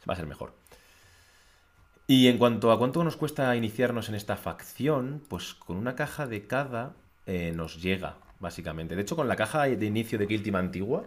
va 0.09 0.13
a 0.13 0.17
ser 0.17 0.25
mejor. 0.27 0.53
Y 2.07 2.27
en 2.27 2.37
cuanto 2.37 2.71
a 2.71 2.77
cuánto 2.77 3.03
nos 3.03 3.17
cuesta 3.17 3.55
iniciarnos 3.55 4.09
en 4.09 4.15
esta 4.15 4.37
facción, 4.37 5.23
pues 5.27 5.53
con 5.55 5.77
una 5.77 5.95
caja 5.95 6.27
de 6.27 6.45
cada 6.45 6.93
eh, 7.25 7.51
nos 7.55 7.81
llega, 7.81 8.17
básicamente. 8.39 8.95
De 8.95 9.01
hecho, 9.01 9.15
con 9.15 9.27
la 9.27 9.35
caja 9.35 9.63
de 9.63 9.85
inicio 9.85 10.19
de 10.19 10.27
Kill 10.27 10.43
Team 10.43 10.55
antigua, 10.55 11.05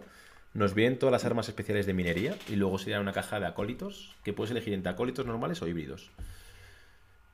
nos 0.53 0.73
vienen 0.73 0.99
todas 0.99 1.11
las 1.13 1.25
armas 1.25 1.47
especiales 1.47 1.85
de 1.85 1.93
minería 1.93 2.35
y 2.49 2.55
luego 2.57 2.77
sería 2.79 2.99
una 2.99 3.13
caja 3.13 3.39
de 3.39 3.45
acólitos 3.45 4.15
que 4.23 4.33
puedes 4.33 4.51
elegir 4.51 4.73
entre 4.73 4.91
acólitos 4.91 5.25
normales 5.25 5.61
o 5.61 5.67
híbridos. 5.67 6.11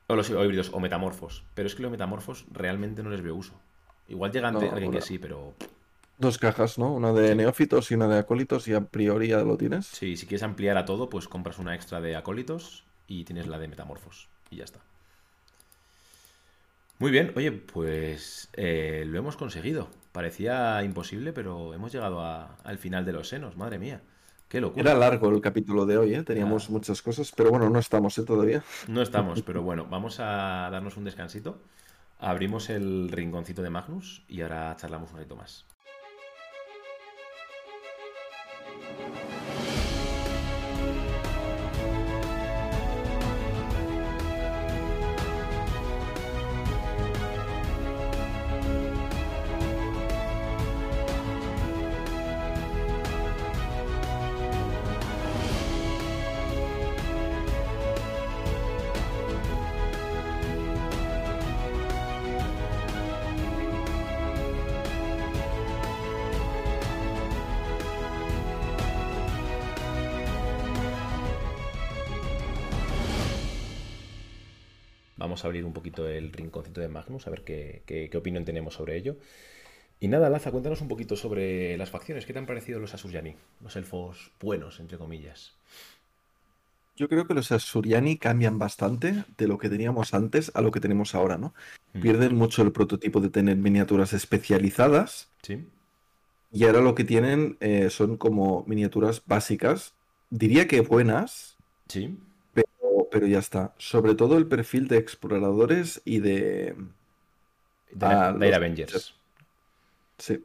O 0.08 0.14
los 0.14 0.30
o 0.30 0.44
híbridos 0.44 0.70
o 0.72 0.78
metamorfos. 0.80 1.44
Pero 1.54 1.66
es 1.66 1.74
que 1.74 1.82
los 1.82 1.90
metamorfos 1.90 2.44
realmente 2.52 3.02
no 3.02 3.10
les 3.10 3.22
veo 3.22 3.34
uso. 3.34 3.54
Igual 4.08 4.30
llega 4.32 4.52
No, 4.52 4.60
alguien 4.60 4.92
que 4.92 5.00
sí, 5.00 5.18
pero 5.18 5.54
Dos 6.18 6.38
cajas, 6.38 6.78
¿no? 6.78 6.92
Una 6.94 7.12
de 7.12 7.34
neófitos 7.34 7.90
y 7.90 7.94
una 7.94 8.08
de 8.08 8.18
acólitos 8.18 8.68
y 8.68 8.74
a 8.74 8.82
priori 8.82 9.28
ya 9.28 9.42
lo 9.42 9.56
tienes. 9.56 9.86
sí, 9.86 10.16
si 10.16 10.26
quieres 10.26 10.42
ampliar 10.42 10.76
a 10.78 10.84
todo, 10.84 11.08
pues 11.08 11.28
compras 11.28 11.58
una 11.58 11.74
extra 11.74 12.00
de 12.00 12.16
acólitos 12.16 12.84
y 13.08 13.24
tienes 13.24 13.46
la 13.46 13.58
de 13.58 13.68
metamorfos. 13.68 14.28
Y 14.50 14.56
ya 14.56 14.64
está. 14.64 14.80
Muy 16.98 17.10
bien, 17.10 17.32
oye, 17.36 17.52
pues 17.52 18.48
eh, 18.54 19.04
lo 19.06 19.18
hemos 19.18 19.36
conseguido. 19.36 19.88
Parecía 20.12 20.82
imposible, 20.82 21.32
pero 21.32 21.74
hemos 21.74 21.92
llegado 21.92 22.20
a- 22.22 22.56
al 22.64 22.78
final 22.78 23.04
de 23.04 23.12
los 23.12 23.28
senos, 23.28 23.56
madre 23.56 23.78
mía. 23.78 24.00
Qué 24.48 24.60
locura. 24.60 24.80
Era 24.92 24.98
largo 24.98 25.28
el 25.28 25.40
capítulo 25.40 25.84
de 25.86 25.98
hoy, 25.98 26.14
¿eh? 26.14 26.22
Teníamos 26.22 26.68
Ah. 26.68 26.72
muchas 26.72 27.02
cosas, 27.02 27.32
pero 27.36 27.50
bueno, 27.50 27.68
no 27.68 27.78
estamos, 27.78 28.16
¿eh? 28.16 28.22
Todavía. 28.24 28.62
No 28.88 29.02
estamos, 29.02 29.42
pero 29.42 29.62
bueno, 29.62 29.86
vamos 29.90 30.20
a 30.20 30.68
darnos 30.70 30.96
un 30.96 31.04
descansito. 31.04 31.60
Abrimos 32.18 32.70
el 32.70 33.10
rinconcito 33.10 33.60
de 33.60 33.68
Magnus 33.70 34.22
y 34.28 34.40
ahora 34.40 34.74
charlamos 34.78 35.10
un 35.10 35.18
ratito 35.18 35.36
más. 35.36 35.66
Abrir 75.46 75.64
un 75.64 75.72
poquito 75.72 76.08
el 76.08 76.32
rinconcito 76.32 76.80
de 76.80 76.88
Magnus, 76.88 77.26
a 77.26 77.30
ver 77.30 77.42
qué, 77.44 77.82
qué- 77.86 78.08
qué 78.10 78.18
opinión 78.18 78.44
tenemos 78.44 78.74
sobre 78.74 78.96
ello. 78.96 79.16
Y 80.00 80.08
nada, 80.08 80.28
Laza, 80.30 80.50
cuéntanos 80.50 80.80
un 80.82 80.88
poquito 80.88 81.16
sobre 81.16 81.76
las 81.78 81.90
facciones. 81.90 82.26
¿Qué 82.26 82.32
te 82.32 82.38
han 82.38 82.46
parecido 82.46 82.80
los 82.80 82.94
Asuryani? 82.94 83.34
Los 83.62 83.76
elfos 83.76 84.32
buenos, 84.40 84.78
entre 84.80 84.98
comillas. 84.98 85.54
Yo 86.96 87.08
creo 87.08 87.26
que 87.26 87.34
los 87.34 87.52
Asuriani 87.52 88.16
cambian 88.16 88.58
bastante 88.58 89.24
de 89.36 89.48
lo 89.48 89.58
que 89.58 89.68
teníamos 89.68 90.14
antes 90.14 90.50
a 90.54 90.62
lo 90.62 90.70
que 90.70 90.80
tenemos 90.80 91.14
ahora, 91.14 91.36
¿no? 91.36 91.52
Mm. 91.92 92.00
Pierden 92.00 92.34
mucho 92.36 92.62
el 92.62 92.72
prototipo 92.72 93.20
de 93.20 93.28
tener 93.28 93.56
miniaturas 93.56 94.12
especializadas 94.14 95.28
¿Sí? 95.42 95.64
y 96.52 96.64
ahora 96.64 96.80
lo 96.80 96.94
que 96.94 97.04
tienen 97.04 97.56
eh, 97.60 97.90
son 97.90 98.16
como 98.16 98.64
miniaturas 98.66 99.22
básicas. 99.26 99.92
Diría 100.30 100.66
que 100.68 100.80
buenas, 100.80 101.56
¿Sí? 101.88 102.16
Pero, 102.56 103.08
pero 103.10 103.26
ya 103.26 103.38
está. 103.38 103.74
Sobre 103.78 104.14
todo 104.14 104.36
el 104.38 104.48
perfil 104.48 104.88
de 104.88 104.98
exploradores 104.98 106.02
y 106.04 106.20
de... 106.20 106.76
De, 107.90 108.06
Ah, 108.08 108.32
de 108.32 108.54
los- 108.54 108.54
Avengers. 108.54 109.14
Sí. 110.18 110.44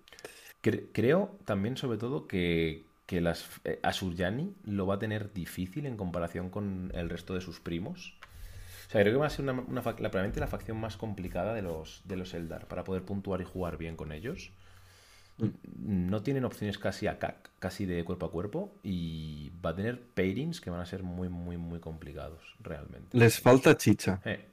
Cre- 0.63 0.89
creo 0.93 1.39
también, 1.45 1.77
sobre 1.77 1.97
todo, 1.97 2.27
que, 2.27 2.85
que 3.07 3.21
las 3.21 3.49
eh, 3.63 3.79
Asuryani 3.83 4.55
lo 4.63 4.85
va 4.87 4.95
a 4.95 4.99
tener 4.99 5.33
difícil 5.33 5.85
en 5.85 5.97
comparación 5.97 6.49
con 6.49 6.91
el 6.95 7.09
resto 7.09 7.33
de 7.33 7.41
sus 7.41 7.59
primos. 7.59 8.13
O 8.87 8.91
sea, 8.91 9.01
creo 9.01 9.13
que 9.13 9.19
va 9.19 9.27
a 9.27 9.31
ser 9.31 9.43
una, 9.43 9.53
una 9.53 9.81
la, 9.81 9.93
probablemente 9.95 10.39
la 10.41 10.47
facción 10.47 10.79
más 10.79 10.97
complicada 10.97 11.53
de 11.53 11.61
los, 11.63 12.01
de 12.05 12.17
los 12.17 12.33
Eldar 12.33 12.67
para 12.67 12.83
poder 12.83 13.03
puntuar 13.05 13.41
y 13.41 13.45
jugar 13.45 13.77
bien 13.77 13.95
con 13.97 14.11
ellos. 14.11 14.51
No 15.37 16.21
tienen 16.21 16.45
opciones 16.45 16.77
casi 16.77 17.07
a 17.07 17.17
CAC, 17.17 17.49
casi 17.59 17.85
de 17.85 18.03
cuerpo 18.03 18.27
a 18.27 18.31
cuerpo, 18.31 18.73
y 18.83 19.51
va 19.65 19.71
a 19.71 19.75
tener 19.75 19.99
pairings 20.01 20.61
que 20.61 20.69
van 20.69 20.81
a 20.81 20.85
ser 20.85 21.03
muy, 21.03 21.29
muy, 21.29 21.57
muy 21.57 21.79
complicados, 21.79 22.55
realmente. 22.61 23.17
Les 23.21 23.37
falta 23.39 23.75
chicha. 23.77 24.19
Eh, 24.25 24.45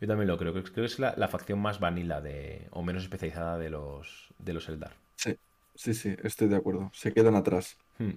yo 0.00 0.08
también 0.08 0.28
lo 0.28 0.38
creo. 0.38 0.52
Creo, 0.52 0.64
creo 0.64 0.74
que 0.74 0.84
es 0.84 0.98
la, 0.98 1.14
la 1.16 1.28
facción 1.28 1.60
más 1.60 1.80
vanilla 1.80 2.20
de, 2.20 2.68
o 2.72 2.82
menos 2.82 3.04
especializada 3.04 3.58
de 3.58 3.70
los, 3.70 4.28
de 4.38 4.54
los 4.54 4.68
Eldar. 4.68 4.92
Sí, 5.16 5.36
sí, 5.74 5.92
sí, 5.94 6.14
estoy 6.22 6.48
de 6.48 6.56
acuerdo. 6.56 6.90
Se 6.94 7.12
quedan 7.12 7.34
atrás. 7.36 7.76
Hmm, 7.98 8.12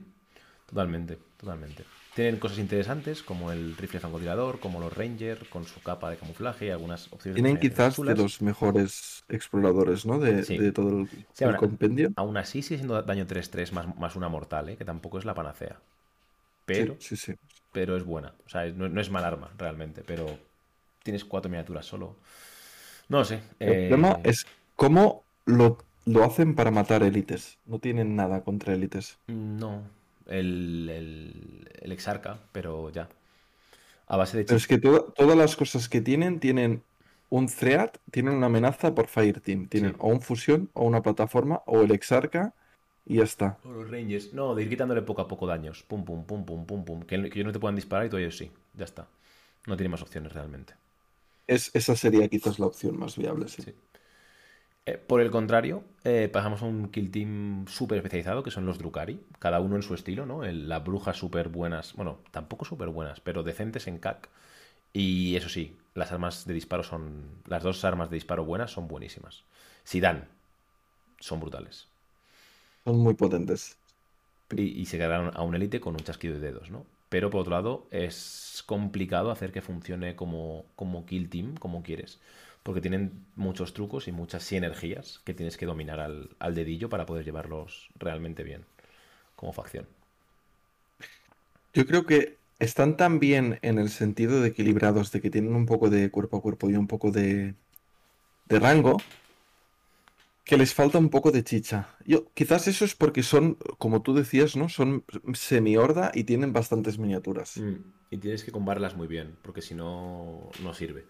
Totalmente, 0.68 1.18
totalmente. 1.38 1.86
Tienen 2.18 2.40
cosas 2.40 2.58
interesantes 2.58 3.22
como 3.22 3.52
el 3.52 3.78
rifle 3.78 4.00
francotirador, 4.00 4.60
como 4.60 4.80
los 4.80 4.92
Ranger 4.92 5.48
con 5.50 5.66
su 5.66 5.80
capa 5.84 6.10
de 6.10 6.18
camuflaje 6.18 6.66
y 6.66 6.70
algunas 6.72 7.14
opciones 7.14 7.36
Tienen 7.36 7.60
quizás 7.60 7.96
de 7.96 8.16
los 8.16 8.42
mejores 8.42 9.24
exploradores, 9.30 10.04
¿no? 10.04 10.18
De, 10.18 10.44
Sí. 10.44 10.58
de 10.58 10.72
todo 10.72 10.90
el, 11.02 11.08
Sí, 11.08 11.24
el 11.42 11.46
ahora- 11.46 11.60
compendio. 11.60 12.10
Aún 12.16 12.36
así 12.38 12.64
sigue 12.64 12.78
siendo 12.80 13.00
daño 13.04 13.28
3-3 13.28 13.72
más, 13.72 13.96
más 14.00 14.16
una 14.16 14.30
mortal, 14.30 14.68
¿eh? 14.70 14.78
que 14.78 14.84
tampoco 14.84 15.20
es 15.20 15.26
la 15.26 15.36
panacea. 15.36 15.78
Pero, 16.66 16.96
Sí, 16.98 17.16
sí, 17.16 17.34
sí. 17.34 17.36
pero 17.72 17.96
es 17.96 18.04
buena. 18.04 18.34
O 18.48 18.50
sea, 18.50 18.66
no, 18.66 18.90
no 18.90 19.00
es 19.00 19.12
mal 19.12 19.24
arma 19.24 19.52
realmente, 19.56 20.02
pero 20.04 20.26
tienes 21.04 21.24
cuatro 21.24 21.52
miniaturas 21.52 21.86
solo. 21.86 22.16
No 23.10 23.20
lo 23.20 23.26
sé. 23.26 23.42
El 23.60 23.70
eh, 23.74 23.88
problema 23.90 24.20
es 24.24 24.48
cómo 24.76 25.24
lo, 25.46 25.78
lo 26.08 26.24
hacen 26.24 26.56
para 26.56 26.72
matar 26.72 27.04
élites. 27.04 27.60
No 27.68 27.78
tienen 27.78 28.16
nada 28.16 28.42
contra 28.42 28.74
élites. 28.74 29.20
No, 29.28 29.84
el, 30.28 30.90
el, 30.90 31.70
el 31.82 31.92
exarca, 31.92 32.40
pero 32.52 32.90
ya. 32.92 33.10
A 34.08 34.18
base 34.18 34.38
de 34.38 34.44
Pero 34.46 34.58
es 34.58 34.68
que 34.68 34.78
to- 34.78 35.14
todas 35.16 35.38
las 35.38 35.56
cosas 35.56 35.90
que 35.90 36.02
tienen, 36.02 36.40
tienen 36.40 36.84
un 37.30 37.48
threat, 37.48 37.98
tienen 38.12 38.34
una 38.36 38.48
amenaza 38.48 38.94
por 38.96 39.08
Fireteam. 39.08 39.68
Tienen 39.68 39.92
Sí. 39.94 39.98
o 40.00 40.08
un 40.10 40.22
fusión, 40.22 40.70
o 40.74 40.86
una 40.86 41.02
plataforma, 41.02 41.62
o 41.66 41.82
el 41.82 41.92
exarca, 41.92 42.54
y 43.06 43.18
ya 43.18 43.24
está. 43.24 43.58
O 43.64 43.72
los 43.72 43.90
Rangers. 43.92 44.34
No, 44.34 44.56
de 44.56 44.64
ir 44.64 44.70
quitándole 44.70 45.02
poco 45.04 45.22
a 45.22 45.28
poco 45.28 45.46
daños. 45.48 45.84
Pum, 45.84 46.04
pum, 46.06 46.26
pum, 46.26 46.46
pum, 46.46 46.66
pum, 46.66 46.86
pum. 46.86 47.02
Que, 47.04 47.16
ellos 47.16 47.46
no 47.46 47.52
te 47.52 47.60
puedan 47.60 47.76
disparar 47.76 48.06
y 48.08 48.10
tú 48.10 48.18
ellos 48.18 48.38
sí. 48.38 48.52
Ya 48.74 48.86
está. 48.86 49.08
No 49.68 49.78
tiene 49.78 49.90
más 49.90 50.02
opciones 50.02 50.34
realmente. 50.34 50.74
Es, 51.48 51.72
esa 51.74 51.96
sería 51.96 52.28
quizás 52.30 52.60
la 52.60 52.68
opción 52.68 52.98
más 53.00 53.18
viable, 53.18 53.48
sí. 53.48 53.64
Sí. 53.64 53.74
Eh, 54.88 54.98
por 54.98 55.20
el 55.20 55.30
contrario, 55.30 55.84
eh, 56.06 56.30
pasamos 56.32 56.62
a 56.62 56.66
un 56.66 56.88
kill 56.88 57.12
team 57.12 57.66
súper 57.68 57.98
especializado, 57.98 58.42
que 58.42 58.52
son 58.52 58.66
los 58.66 58.78
Drukari, 58.78 59.20
cada 59.38 59.60
uno 59.60 59.76
en 59.76 59.84
su 59.84 59.94
estilo, 59.94 60.26
¿no? 60.26 60.44
las 60.44 60.82
brujas 60.82 61.18
súper 61.18 61.50
buenas, 61.50 61.94
bueno, 61.94 62.20
tampoco 62.32 62.64
súper 62.64 62.88
buenas, 62.88 63.20
pero 63.20 63.44
decentes 63.44 63.88
en 63.88 64.00
CAC. 64.00 64.30
Y 64.94 65.36
eso 65.36 65.50
sí, 65.50 65.76
las 65.94 66.14
armas 66.14 66.48
de 66.48 66.54
disparo 66.54 66.84
son, 66.84 67.26
las 67.48 67.64
dos 67.64 67.84
armas 67.84 68.10
de 68.10 68.16
disparo 68.16 68.46
buenas 68.46 68.72
son 68.72 68.88
buenísimas. 68.88 69.44
Si 69.84 70.00
dan, 70.00 70.30
son 71.20 71.42
brutales. 71.42 71.88
Son 72.86 72.98
muy 72.98 73.14
potentes. 73.14 73.76
Y, 74.56 74.86
se 74.86 74.98
cargaron 74.98 75.36
a 75.36 75.42
un 75.42 75.54
élite 75.54 75.82
con 75.82 75.96
un 75.96 76.00
chasquido 76.00 76.36
de 76.36 76.40
dedos, 76.40 76.72
¿no? 76.72 76.86
Pero 77.10 77.30
por 77.30 77.42
otro 77.42 77.52
lado, 77.52 77.88
es 77.92 78.64
complicado 78.66 79.32
hacer 79.32 79.52
que 79.52 79.62
funcione 79.62 80.16
como, 80.16 80.64
como 80.78 81.06
kill 81.06 81.30
team, 81.30 81.56
como 81.58 81.84
quieres. 81.84 82.20
Porque 82.68 82.82
tienen 82.82 83.26
muchos 83.38 83.74
trucos 83.74 84.10
y 84.10 84.12
muchas 84.12 84.44
sinergias 84.44 85.22
que 85.24 85.34
tienes 85.34 85.56
que 85.56 85.66
dominar 85.66 86.02
al, 86.02 86.32
al 86.38 86.54
dedillo 86.54 86.90
para 86.90 87.06
poder 87.06 87.24
llevarlos 87.24 87.88
realmente 87.98 88.44
bien 88.44 88.66
como 89.38 89.54
facción. 89.54 89.88
Yo 91.74 91.86
creo 91.86 92.06
que 92.06 92.36
están 92.60 92.98
tan 92.98 93.20
bien 93.20 93.58
en 93.62 93.80
el 93.80 93.88
sentido 93.88 94.42
de 94.42 94.50
equilibrados, 94.50 95.14
de 95.14 95.22
que 95.22 95.30
tienen 95.30 95.56
un 95.56 95.66
poco 95.66 95.90
de 95.90 96.12
cuerpo 96.12 96.36
a 96.36 96.42
cuerpo 96.42 96.70
y 96.70 96.76
un 96.76 96.88
poco 96.88 97.10
de, 97.10 97.54
de 98.50 98.60
rango, 98.60 98.98
que 100.44 100.58
les 100.58 100.74
falta 100.74 100.98
un 100.98 101.08
poco 101.08 101.32
de 101.32 101.46
chicha. 101.46 101.88
Yo, 102.06 102.26
quizás 102.34 102.68
eso 102.68 102.84
es 102.84 102.96
porque 102.96 103.24
son, 103.24 103.58
como 103.78 104.02
tú 104.02 104.14
decías, 104.14 104.58
¿no? 104.58 104.68
Son 104.68 105.06
semi-horda 105.34 106.12
y 106.14 106.26
tienen 106.26 106.52
bastantes 106.52 107.00
miniaturas. 107.00 107.56
Mm, 107.56 107.76
y 108.12 108.18
tienes 108.18 108.44
que 108.44 108.52
combarlas 108.52 108.98
muy 108.98 109.08
bien, 109.08 109.38
porque 109.42 109.62
si 109.62 109.74
no, 109.74 110.50
no 110.62 110.74
sirve. 110.74 111.06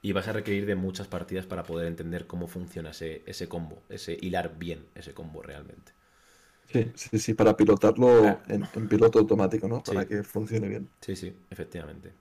Y 0.00 0.12
vas 0.12 0.28
a 0.28 0.32
requerir 0.32 0.66
de 0.66 0.76
muchas 0.76 1.08
partidas 1.08 1.46
para 1.46 1.64
poder 1.64 1.88
entender 1.88 2.26
cómo 2.26 2.46
funciona 2.46 2.90
ese, 2.90 3.22
ese 3.26 3.48
combo, 3.48 3.82
ese 3.88 4.16
hilar 4.20 4.56
bien 4.58 4.86
ese 4.94 5.12
combo 5.12 5.42
realmente. 5.42 5.92
Sí, 6.72 6.92
sí, 6.94 7.18
sí, 7.18 7.34
para 7.34 7.56
pilotarlo 7.56 8.40
en, 8.46 8.88
piloto 8.88 9.18
automático, 9.18 9.66
¿no? 9.68 9.82
Para 9.82 10.06
que 10.06 10.22
funcione 10.22 10.68
bien. 10.68 10.90
Sí, 11.00 11.16
sí, 11.16 11.34
efectivamente. 11.50 12.12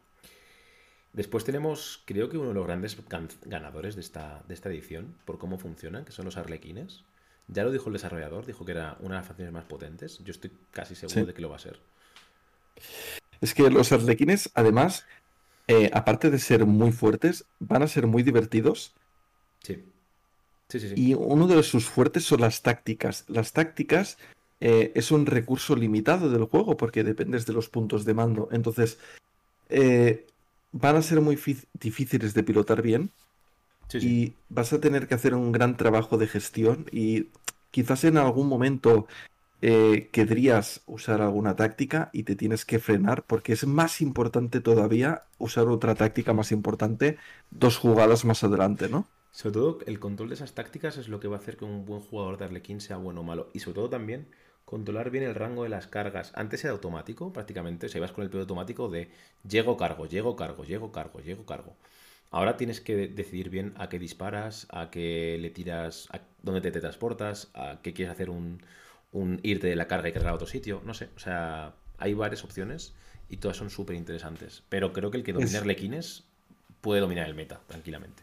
Después 1.12 1.44
tenemos, 1.44 2.04
creo 2.06 2.30
que 2.30 2.38
uno 2.38 2.50
de 2.50 2.54
los 2.54 2.66
grandes 2.66 2.98
ganadores 3.46 3.96
de 3.96 4.02
esta, 4.02 4.44
de 4.48 4.54
esta 4.54 4.70
edición, 4.70 5.16
por 5.26 5.38
cómo 5.38 5.58
funcionan, 5.58 6.06
que 6.06 6.12
son 6.12 6.26
los 6.26 6.38
arlequines. 6.38 7.04
Ya 7.48 7.64
lo 7.64 7.72
dijo 7.72 7.88
el 7.88 7.94
desarrollador, 7.94 8.46
dijo 8.46 8.66
que 8.66 8.72
era 8.72 8.98
una 9.00 9.16
de 9.16 9.22
las 9.22 9.28
facciones 9.28 9.54
más 9.54 9.66
potentes. 9.66 10.20
Yo 10.24 10.32
estoy 10.32 10.52
casi 10.72 10.96
seguro 10.96 11.26
de 11.26 11.34
que 11.34 11.42
lo 11.42 11.50
va 11.50 11.58
a 11.58 11.60
ser. 11.60 11.80
Es 13.42 13.54
que 13.54 13.70
los 13.70 13.92
arlequines, 13.92 14.50
además, 14.54 15.06
eh, 15.68 15.90
aparte 15.94 16.30
de 16.30 16.40
ser 16.40 16.66
muy 16.66 16.92
fuertes, 16.92 17.46
van 17.60 17.84
a 17.84 17.88
ser 17.88 18.08
muy 18.08 18.24
divertidos. 18.24 18.94
Sí. 19.64 19.84
Sí, 20.70 20.80
sí, 20.80 20.90
sí. 20.90 20.94
Y 20.96 21.14
uno 21.14 21.48
de 21.48 21.62
sus 21.64 21.86
fuertes 21.88 22.24
son 22.24 22.42
las 22.42 22.62
tácticas. 22.62 23.26
Las 23.28 23.54
tácticas 23.54 24.18
eh, 24.60 24.92
es 24.96 25.12
un 25.12 25.26
recurso 25.26 25.76
limitado 25.76 26.30
del 26.30 26.46
juego 26.46 26.78
porque 26.78 27.04
dependes 27.04 27.46
de 27.46 27.54
los 27.54 27.70
puntos 27.70 28.06
de 28.06 28.14
mando. 28.14 28.50
Entonces, 28.52 28.98
eh, 29.70 30.26
van 30.72 30.96
a 30.96 31.02
ser 31.02 31.22
muy 31.22 31.38
difíciles 31.74 32.34
de 32.34 32.44
pilotar 32.44 32.82
bien. 32.82 33.12
Y 33.94 34.34
vas 34.50 34.74
a 34.74 34.82
tener 34.82 35.08
que 35.08 35.16
hacer 35.16 35.34
un 35.34 35.54
gran 35.54 35.78
trabajo 35.78 36.18
de 36.18 36.28
gestión 36.28 36.88
y 36.92 37.30
quizás 37.72 38.04
en 38.04 38.18
algún 38.18 38.50
momento 38.50 39.08
eh, 39.62 40.10
querrías 40.12 40.82
usar 40.86 41.22
alguna 41.22 41.56
táctica 41.56 42.10
y 42.14 42.24
te 42.24 42.36
tienes 42.36 42.66
que 42.66 42.80
frenar 42.80 43.24
porque 43.24 43.54
es 43.54 43.66
más 43.66 44.02
importante 44.02 44.62
todavía 44.62 45.24
usar 45.40 45.68
otra 45.68 45.96
táctica 45.96 46.34
más 46.34 46.52
importante 46.52 47.18
dos 47.50 47.78
jugadas 47.78 48.24
más 48.24 48.44
adelante, 48.44 48.88
¿no? 48.90 49.08
Sobre 49.32 49.54
todo 49.54 49.80
el 49.86 50.00
control 50.00 50.30
de 50.30 50.36
esas 50.36 50.54
tácticas 50.54 50.98
es 50.98 51.10
lo 51.10 51.20
que 51.20 51.28
va 51.28 51.38
a 51.38 51.40
hacer 51.40 51.58
que 51.58 51.66
un 51.66 51.86
buen 51.86 52.02
jugador 52.02 52.38
de 52.38 52.46
Arlequín 52.46 52.82
sea 52.82 52.98
bueno 52.98 53.22
o 53.22 53.24
malo. 53.24 53.50
Y 53.54 53.60
sobre 53.60 53.76
todo 53.76 53.90
también 53.90 54.28
controlar 54.66 55.12
bien 55.12 55.24
el 55.24 55.36
rango 55.36 55.64
de 55.64 55.70
las 55.70 55.88
cargas. 55.88 56.32
Antes 56.36 56.64
era 56.64 56.74
automático, 56.74 57.32
prácticamente, 57.32 57.86
o 57.86 57.90
sea, 57.90 58.00
ibas 58.00 58.12
con 58.12 58.24
el 58.24 58.30
piloto 58.30 58.44
automático 58.54 58.90
de 58.90 59.10
llego, 59.48 59.78
cargo, 59.78 60.08
llego, 60.08 60.36
cargo, 60.36 60.66
llego, 60.66 60.92
cargo, 60.92 61.20
llego, 61.20 61.46
cargo. 61.46 61.76
Ahora 62.32 62.58
tienes 62.58 62.82
que 62.82 63.08
decidir 63.08 63.50
bien 63.50 63.74
a 63.78 63.90
qué 63.90 64.00
disparas, 64.00 64.68
a 64.70 64.90
qué 64.90 65.38
le 65.40 65.50
tiras, 65.52 66.08
a 66.12 66.20
dónde 66.44 66.60
te, 66.62 66.72
transportas, 66.82 67.50
a 67.54 67.80
qué 67.82 67.94
quieres 67.94 68.14
hacer 68.14 68.30
un, 68.30 68.62
un, 69.18 69.40
irte 69.44 69.68
de 69.68 69.76
la 69.76 69.88
carga 69.88 70.10
y 70.10 70.14
cargar 70.14 70.32
a 70.32 70.36
otro 70.36 70.48
sitio, 70.48 70.82
no 70.86 70.94
sé. 70.94 71.10
O 71.16 71.20
sea, 71.20 71.74
hay 71.98 72.14
varias 72.14 72.44
opciones 72.44 72.94
y 73.30 73.38
todas 73.38 73.58
son 73.58 73.70
súper 73.70 73.96
interesantes. 73.96 74.64
Pero 74.70 74.94
creo 74.94 75.12
que 75.12 75.18
el 75.18 75.24
que 75.24 75.34
domina 75.34 75.60
Arlequines 75.60 76.24
puede 76.82 77.02
dominar 77.02 77.28
el 77.28 77.36
meta, 77.36 77.62
tranquilamente. 77.68 78.22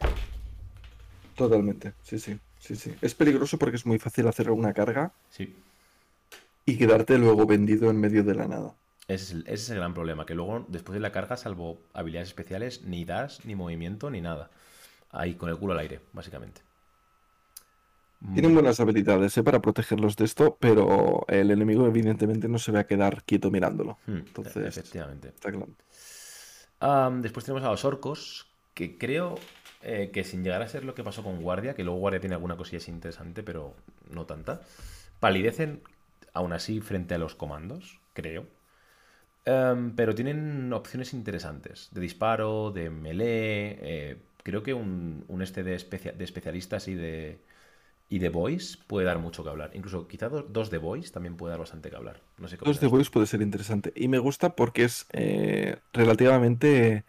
Totalmente, 1.35 1.93
sí, 2.03 2.17
sí, 2.17 2.39
sí, 2.59 2.75
sí. 2.75 2.95
Es 3.01 3.13
peligroso 3.13 3.57
porque 3.57 3.75
es 3.75 3.85
muy 3.85 3.99
fácil 3.99 4.27
hacer 4.27 4.49
una 4.49 4.73
carga. 4.73 5.11
Sí 5.29 5.53
y 6.65 6.77
quedarte 6.77 7.17
luego 7.17 7.45
vendido 7.45 7.89
en 7.89 7.99
medio 7.99 8.23
de 8.23 8.35
la 8.35 8.47
nada. 8.47 8.73
Ese 9.07 9.43
es, 9.45 9.69
el, 9.69 9.77
gran 9.77 9.93
problema, 9.93 10.25
que 10.25 10.33
luego 10.33 10.65
después 10.67 10.95
de 10.95 10.99
la 10.99 11.11
carga, 11.11 11.37
salvo 11.37 11.79
habilidades 11.93 12.29
especiales, 12.29 12.83
ni 12.83 13.05
das, 13.05 13.45
ni 13.45 13.55
movimiento, 13.55 14.09
ni 14.09 14.19
nada. 14.19 14.49
Ahí 15.11 15.35
con 15.35 15.49
el 15.49 15.57
culo 15.57 15.73
al 15.73 15.79
aire, 15.79 16.01
básicamente. 16.11 16.61
Tienen 18.33 18.53
buenas 18.53 18.79
habilidades 18.79 19.37
¿eh? 19.37 19.43
para 19.43 19.61
protegerlos 19.61 20.15
de 20.15 20.25
esto, 20.25 20.57
pero 20.59 21.25
el 21.27 21.51
enemigo 21.51 21.85
evidentemente 21.85 22.47
no 22.47 22.59
se 22.59 22.71
va 22.71 22.81
a 22.81 22.87
quedar 22.87 23.23
quieto 23.23 23.51
mirándolo. 23.51 23.97
Hmm, 24.07 24.17
Entonces, 24.17 24.65
efectivamente. 24.67 25.29
Está 25.29 25.51
claro. 25.51 25.69
después 27.21 27.45
tenemos 27.45 27.65
a 27.65 27.71
los 27.71 27.85
orcos, 27.85 28.47
que 28.73 28.97
creo 28.97 29.35
eh, 29.81 30.09
que 30.11 30.23
sin 30.23 30.43
llegar 30.43 30.61
a 30.61 30.67
ser 30.67 30.83
lo 30.83 30.95
que 30.95 31.03
pasó 31.03 31.23
con 31.23 31.41
Guardia, 31.41 31.75
que 31.75 31.83
luego 31.83 31.99
Guardia 31.99 32.19
tiene 32.19 32.35
alguna 32.35 32.57
cosilla 32.57 32.83
interesante, 32.87 33.43
pero 33.43 33.73
no 34.09 34.25
tanta, 34.25 34.61
palidecen 35.19 35.81
aún 36.33 36.53
así 36.53 36.81
frente 36.81 37.15
a 37.15 37.17
los 37.17 37.35
comandos, 37.35 37.99
creo. 38.13 38.45
Pero 39.43 40.15
tienen 40.15 40.73
opciones 40.73 41.13
interesantes 41.13 41.89
de 41.91 42.01
disparo, 42.01 42.71
de 42.71 42.89
melee. 42.89 43.77
Eh, 43.81 44.17
creo 44.41 44.63
que 44.63 44.73
un, 44.73 45.23
este 45.41 45.63
de, 45.63 45.77
de, 45.77 46.23
especialistas 46.23 46.87
y 46.87 46.95
de, 46.95 47.37
y 48.09 48.19
de 48.19 48.29
voice 48.29 48.77
puede 48.87 49.05
dar 49.05 49.19
mucho 49.19 49.43
que 49.43 49.49
hablar. 49.49 49.71
Incluso 49.73 50.07
quizá 50.07 50.29
dos, 50.29 50.69
de 50.69 50.77
voice 50.77 51.11
también 51.11 51.37
puede 51.37 51.51
dar 51.51 51.59
bastante 51.59 51.89
que 51.89 51.95
hablar. 51.95 52.21
No 52.37 52.47
sé 52.47 52.57
dos 52.57 52.79
de 52.79 52.87
voice 52.87 53.09
puede 53.09 53.25
ser 53.25 53.41
interesante. 53.41 53.91
Y 53.95 54.07
me 54.07 54.19
gusta 54.19 54.55
porque 54.55 54.83
es 54.83 55.07
eh, 55.11 55.77
relativamente 55.93 57.03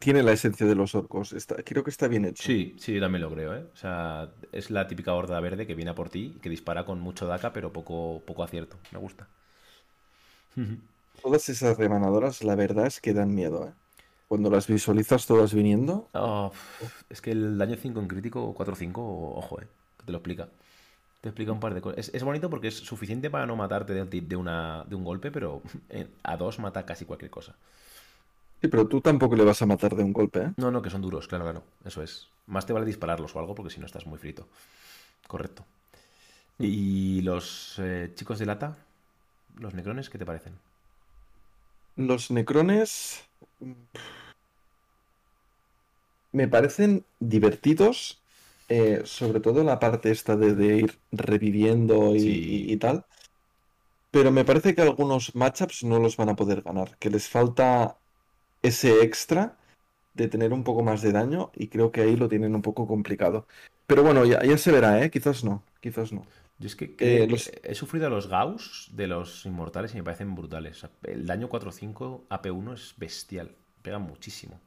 tiene 0.00 0.22
la 0.22 0.32
esencia 0.32 0.66
de 0.66 0.74
los 0.74 0.94
orcos. 0.94 1.34
creo 1.64 1.84
que 1.84 1.90
está 1.90 2.08
bien 2.08 2.24
hecho. 2.24 2.42
Sí, 2.42 2.74
sí, 2.78 2.98
también 2.98 3.22
lo 3.22 3.30
creo, 3.30 3.54
¿eh? 3.54 3.66
O 3.72 3.76
sea, 3.76 4.30
es 4.50 4.70
la 4.70 4.88
típica 4.88 5.12
horda 5.12 5.38
verde 5.40 5.66
que 5.66 5.74
viene 5.74 5.90
a 5.90 5.94
por 5.94 6.08
ti 6.08 6.32
y 6.36 6.40
que 6.40 6.48
dispara 6.48 6.86
con 6.86 7.00
mucho 7.00 7.26
DACA, 7.26 7.52
pero 7.52 7.70
poco, 7.70 8.22
poco 8.26 8.42
acierto. 8.42 8.78
Me 8.92 8.98
gusta. 8.98 9.28
Todas 11.22 11.48
esas 11.50 11.76
remanadoras, 11.76 12.42
la 12.42 12.54
verdad 12.54 12.86
es 12.86 12.98
que 13.00 13.12
dan 13.12 13.34
miedo, 13.34 13.68
¿eh? 13.68 13.72
Cuando 14.26 14.48
las 14.48 14.68
visualizas 14.68 15.26
todas 15.26 15.52
viniendo. 15.52 16.08
Oh, 16.14 16.50
es 17.10 17.20
que 17.20 17.32
el 17.32 17.58
daño 17.58 17.76
5 17.76 18.00
en 18.00 18.08
crítico, 18.08 18.54
4-5, 18.54 18.92
ojo, 18.96 19.60
¿eh? 19.60 19.66
Que 20.00 20.06
te 20.06 20.12
lo 20.12 20.18
explica. 20.18 20.48
Te 21.20 21.28
explica 21.28 21.52
un 21.52 21.60
par 21.60 21.74
de 21.74 21.82
cosas. 21.82 22.10
Es, 22.12 22.22
bonito 22.24 22.48
porque 22.48 22.68
es 22.68 22.76
suficiente 22.76 23.30
para 23.30 23.46
no 23.46 23.54
matarte 23.54 23.92
de, 23.92 24.20
de, 24.20 24.36
una, 24.36 24.84
de 24.88 24.96
un 24.96 25.04
golpe, 25.04 25.30
pero 25.30 25.62
a 26.22 26.36
dos 26.36 26.58
mata 26.58 26.84
casi 26.84 27.04
cualquier 27.04 27.30
cosa. 27.30 27.54
Sí, 28.60 28.68
pero 28.68 28.86
tú 28.86 29.00
tampoco 29.00 29.36
le 29.36 29.44
vas 29.44 29.62
a 29.62 29.66
matar 29.66 29.94
de 29.94 30.02
un 30.02 30.12
golpe, 30.12 30.40
¿eh? 30.40 30.52
No, 30.58 30.70
no, 30.70 30.82
que 30.82 30.90
son 30.90 31.00
duros, 31.00 31.26
claro, 31.28 31.44
claro. 31.44 31.62
Eso 31.84 32.02
es. 32.02 32.28
Más 32.46 32.66
te 32.66 32.72
vale 32.72 32.84
dispararlos 32.84 33.34
o 33.34 33.38
algo 33.38 33.54
porque 33.54 33.72
si 33.72 33.80
no 33.80 33.86
estás 33.86 34.06
muy 34.06 34.18
frito. 34.18 34.48
Correcto. 35.26 35.64
Mm. 36.58 36.64
¿Y 36.64 37.22
los 37.22 37.76
eh, 37.78 38.12
chicos 38.14 38.38
de 38.38 38.46
lata? 38.46 38.76
¿Los 39.58 39.74
necrones 39.74 40.10
qué 40.10 40.18
te 40.18 40.26
parecen? 40.26 40.54
Los 41.96 42.30
necrones. 42.30 43.24
Me 46.32 46.48
parecen 46.48 47.04
divertidos. 47.18 48.19
Eh, 48.72 49.02
sobre 49.04 49.40
todo 49.40 49.64
la 49.64 49.80
parte 49.80 50.12
esta 50.12 50.36
de, 50.36 50.76
ir 50.76 51.00
reviviendo 51.10 52.14
y, 52.14 52.76
tal. 52.76 53.04
Pero 54.12 54.30
me 54.30 54.44
parece 54.44 54.76
que 54.76 54.82
algunos 54.82 55.34
matchups 55.34 55.82
no 55.82 55.98
los 55.98 56.16
van 56.16 56.28
a 56.28 56.36
poder 56.36 56.62
ganar. 56.62 56.96
Que 56.98 57.10
les 57.10 57.28
falta 57.28 57.96
ese 58.62 59.02
extra 59.02 59.56
de 60.14 60.28
tener 60.28 60.52
un 60.52 60.62
poco 60.62 60.84
más 60.84 61.02
de 61.02 61.10
daño 61.10 61.50
y 61.56 61.66
creo 61.66 61.90
que 61.90 62.02
ahí 62.02 62.14
lo 62.14 62.28
tienen 62.28 62.54
un 62.54 62.62
poco 62.62 62.86
complicado. 62.86 63.48
Pero 63.88 64.04
bueno, 64.04 64.24
ya, 64.24 64.40
ya 64.44 64.56
se 64.56 64.70
verá, 64.70 65.02
¿eh? 65.02 65.10
Quizás 65.10 65.42
no, 65.42 65.64
quizás 65.80 66.12
no. 66.12 66.24
Yo 66.60 66.66
es 66.68 66.76
que, 66.76 66.94
eh, 67.00 67.26
he 67.64 67.74
sufrido 67.74 68.06
a 68.06 68.10
los 68.10 68.28
Gauss 68.28 68.90
de 68.92 69.08
los 69.08 69.46
inmortales 69.46 69.94
y 69.94 69.96
me 69.96 70.04
parecen 70.04 70.36
brutales. 70.36 70.86
El 71.02 71.26
daño 71.26 71.48
4-5 71.48 72.28
AP1 72.28 72.74
es 72.74 72.94
bestial, 72.98 73.56
pega 73.82 73.98
muchísimo. 73.98 74.60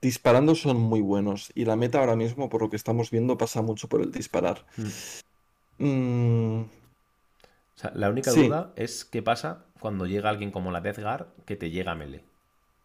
Disparando 0.00 0.54
son 0.54 0.78
muy 0.78 1.00
buenos 1.00 1.52
y 1.54 1.64
la 1.64 1.76
meta 1.76 1.98
ahora 1.98 2.16
mismo, 2.16 2.48
por 2.48 2.62
lo 2.62 2.70
que 2.70 2.76
estamos 2.76 3.10
viendo, 3.10 3.38
pasa 3.38 3.62
mucho 3.62 3.88
por 3.88 4.02
el 4.02 4.12
disparar. 4.12 4.66
Hmm. 4.76 5.84
Mm. 5.84 6.60
O 6.62 7.78
sea, 7.78 7.92
la 7.94 8.08
única 8.08 8.32
duda 8.32 8.72
es 8.76 9.04
qué 9.04 9.22
pasa 9.22 9.64
cuando 9.80 10.06
llega 10.06 10.30
alguien 10.30 10.50
como 10.50 10.72
la 10.72 10.80
Death 10.80 10.98
Guard 10.98 11.26
que 11.44 11.56
te 11.56 11.70
llega 11.70 11.92
a 11.92 11.94
melee 11.94 12.24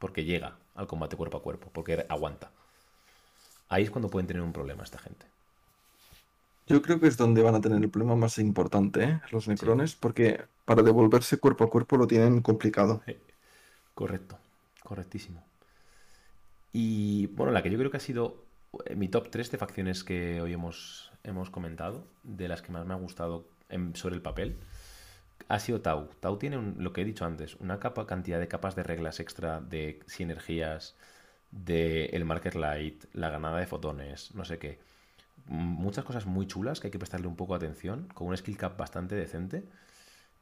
porque 0.02 0.26
llega 0.26 0.56
al 0.76 0.88
combate 0.88 1.16
cuerpo 1.16 1.38
a 1.38 1.44
cuerpo, 1.44 1.70
porque 1.72 2.06
aguanta. 2.10 2.50
Ahí 3.70 3.84
es 3.84 3.92
cuando 3.92 4.10
pueden 4.10 4.28
tener 4.28 4.42
un 4.42 4.52
problema 4.52 4.84
esta 4.84 4.98
gente. 4.98 5.26
Yo 6.68 6.82
creo 6.82 7.00
que 7.00 7.08
es 7.08 7.18
donde 7.18 7.44
van 7.44 7.56
a 7.56 7.62
tener 7.62 7.82
el 7.82 7.90
problema 7.90 8.16
más 8.16 8.40
importante, 8.40 9.04
¿eh? 9.04 9.22
Los 9.32 9.48
necrones, 9.48 9.94
porque 9.94 10.44
para 10.66 10.82
devolverse 10.82 11.38
cuerpo 11.38 11.64
a 11.64 11.70
cuerpo 11.70 11.98
lo 11.98 12.08
tienen 12.08 12.42
complicado. 12.42 13.02
Correcto, 13.94 14.38
correctísimo. 14.84 15.44
Y 16.74 17.28
bueno, 17.28 17.52
la 17.52 17.62
que 17.62 17.70
yo 17.70 17.78
creo 17.78 17.92
que 17.92 17.98
ha 17.98 18.02
sido 18.02 18.46
eh, 18.86 18.96
mi 18.96 19.08
top 19.08 19.30
3 19.30 19.52
de 19.52 19.58
facciones 19.58 20.04
que 20.04 20.42
hoy 20.42 20.54
hemos, 20.54 21.12
hemos 21.24 21.50
comentado, 21.50 22.08
de 22.24 22.48
las 22.48 22.62
que 22.62 22.72
más 22.72 22.86
me 22.86 22.94
ha 22.94 22.98
gustado 22.98 23.48
sobre 23.94 24.16
el 24.16 24.22
papel, 24.22 24.58
ha 25.48 25.60
sido 25.60 25.82
Tau. 25.82 26.10
Tau 26.20 26.38
tiene 26.38 26.74
lo 26.78 26.94
que 26.94 27.02
he 27.02 27.06
dicho 27.06 27.26
antes, 27.26 27.56
una 27.56 27.80
capa, 27.80 28.06
cantidad 28.08 28.40
de 28.40 28.48
capas 28.48 28.76
de 28.76 28.84
reglas 28.84 29.20
extra 29.20 29.62
de 29.62 30.00
sinergias, 30.08 30.96
de 31.52 32.06
el 32.08 32.26
marker 32.26 32.56
light, 32.56 33.06
la 33.14 33.30
ganada 33.30 33.58
de 33.60 33.68
fotones, 33.68 34.34
no 34.36 34.46
sé 34.46 34.60
qué. 34.60 34.80
Muchas 35.48 36.06
cosas 36.06 36.26
muy 36.26 36.48
chulas 36.48 36.80
que 36.80 36.88
hay 36.88 36.92
que 36.92 37.00
prestarle 37.00 37.28
un 37.28 37.36
poco 37.36 37.58
de 37.58 37.66
atención, 37.66 38.08
con 38.14 38.28
un 38.28 38.38
skill 38.38 38.58
cap 38.58 38.78
bastante 38.78 39.16
decente. 39.16 39.64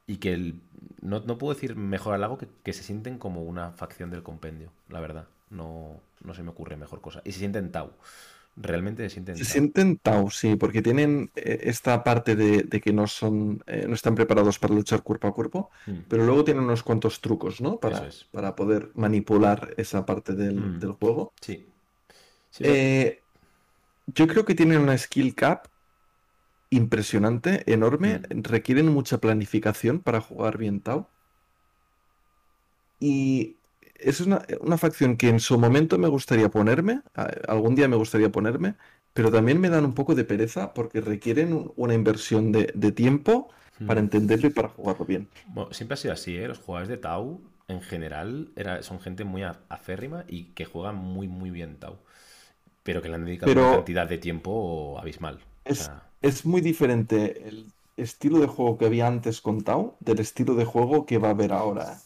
Y 0.06 0.16
que 0.16 0.32
el, 0.32 0.60
no, 1.02 1.22
puedo 1.38 1.54
decir 1.54 1.76
mejor 1.76 2.14
al 2.14 2.20
lago 2.20 2.36
que, 2.38 2.48
que 2.64 2.72
se 2.72 2.82
sienten 2.82 3.18
como 3.18 3.42
una 3.42 3.72
facción 3.72 4.10
del 4.10 4.22
compendio, 4.22 4.72
la 4.88 5.00
verdad. 5.00 5.28
No, 5.50 6.00
no 6.24 6.34
se 6.34 6.42
me 6.42 6.50
ocurre 6.50 6.76
mejor 6.76 7.00
cosa. 7.00 7.22
Y 7.24 7.32
se 7.32 7.40
sienten 7.40 7.70
Tau. 7.70 7.92
Realmente 8.56 9.04
se 9.04 9.10
sienten 9.10 9.36
Se 9.36 9.44
sienten 9.44 9.96
Tau, 9.98 10.30
sí, 10.30 10.56
porque 10.56 10.82
tienen 10.82 11.30
eh, 11.36 11.60
esta 11.62 12.02
parte 12.02 12.36
de, 12.36 12.68
que 12.80 12.92
no 12.92 13.06
son, 13.06 13.62
eh, 13.66 13.86
no 13.88 13.94
están 13.94 14.14
preparados 14.14 14.58
para 14.58 14.74
luchar 14.74 15.02
cuerpo 15.02 15.28
a 15.28 15.34
cuerpo, 15.34 15.70
mm. 15.86 15.98
pero 16.08 16.24
luego 16.24 16.44
tienen 16.44 16.64
unos 16.64 16.82
cuantos 16.82 17.20
trucos, 17.20 17.60
¿no? 17.60 17.78
Para, 17.78 18.08
para 18.32 18.56
poder 18.56 18.90
manipular 18.94 19.72
esa 19.76 20.04
parte 20.04 20.34
del, 20.34 20.56
mm. 20.56 20.92
juego. 20.98 21.32
Sí. 21.40 21.66
Eh, 22.58 23.20
yo 24.06 24.26
creo 24.26 24.44
que 24.44 24.54
tienen 24.54 24.80
una 24.80 24.98
skill 24.98 25.34
cap 25.34 25.66
impresionante, 26.70 27.62
enorme. 27.72 28.18
Mm. 28.18 28.42
Requieren 28.42 28.88
mucha 28.88 29.18
planificación 29.18 30.00
para 30.00 30.20
jugar 30.20 30.58
bien 30.58 30.80
Tau. 30.80 31.06
Y 32.98 33.56
es 34.02 34.20
una, 34.20 34.40
facción 34.78 35.16
que 35.16 35.28
en 35.28 35.40
su 35.40 35.58
momento 35.58 35.98
me 35.98 36.08
gustaría 36.08 36.48
ponerme, 36.50 37.02
algún 37.48 37.74
día 37.74 37.88
me 37.88 37.96
gustaría 37.96 38.30
ponerme, 38.30 38.74
pero 39.12 39.30
también 39.30 39.60
me 39.60 39.68
dan 39.68 39.84
un 39.84 39.94
poco 39.94 40.14
de 40.14 40.24
pereza 40.24 40.72
porque 40.74 41.00
requieren 41.00 41.70
una 41.76 41.94
inversión 41.94 42.52
de, 42.52 42.92
tiempo 42.92 43.50
para 43.86 44.00
hmm. 44.00 44.04
entenderlo 44.04 44.48
y 44.48 44.50
para 44.50 44.68
jugarlo 44.68 45.04
bien. 45.04 45.28
Bueno, 45.46 45.72
siempre 45.72 45.94
ha 45.94 45.96
sido 45.96 46.14
así, 46.14 46.36
¿eh? 46.36 46.48
Los 46.48 46.58
jugadores 46.58 46.88
de 46.88 46.96
Tau 46.96 47.40
en 47.68 47.80
general 47.80 48.50
era, 48.56 48.82
son 48.82 49.00
gente 49.00 49.24
muy 49.24 49.42
aférrima 49.42 50.24
y 50.28 50.44
que 50.54 50.64
juegan 50.64 50.96
muy, 50.96 51.28
muy 51.28 51.50
bien 51.50 51.76
Tau. 51.76 51.98
Pero 52.82 53.02
que 53.02 53.08
le 53.08 53.14
han 53.14 53.24
dedicado 53.24 53.52
una 53.52 53.76
cantidad 53.76 54.08
de 54.08 54.18
tiempo 54.18 54.98
abismal. 54.98 55.40
Es, 55.64 55.90
es 56.22 56.46
muy 56.46 56.60
diferente 56.60 57.48
el 57.48 57.66
estilo 57.96 58.38
de 58.38 58.46
juego 58.46 58.78
que 58.78 58.86
había 58.86 59.06
antes 59.06 59.40
con 59.40 59.62
Tau 59.62 59.96
del 60.00 60.20
estilo 60.20 60.54
de 60.54 60.64
juego 60.64 61.06
que 61.06 61.18
va 61.18 61.28
a 61.28 61.32
haber 61.32 61.52
ahora. 61.52 61.98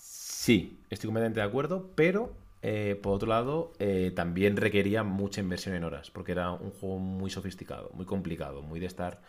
Sí, 0.45 0.79
estoy 0.95 1.09
completamente 1.09 1.41
de 1.41 1.47
acuerdo, 1.47 1.91
pero 1.95 2.33
eh, 2.63 2.99
por 3.03 3.15
otro 3.15 3.29
lado 3.29 3.73
eh, 3.79 4.13
también 4.15 4.57
requería 4.57 5.03
mucha 5.03 5.41
inversión 5.41 5.75
en 5.75 5.85
horas, 5.85 6.11
porque 6.11 6.33
era 6.33 6.51
un 6.53 6.71
juego 6.71 6.99
muy 6.99 7.31
sofisticado, 7.31 7.91
muy 7.95 8.07
complicado, 8.07 8.63
muy 8.63 8.81
de 8.81 8.87
estar, 8.87 9.21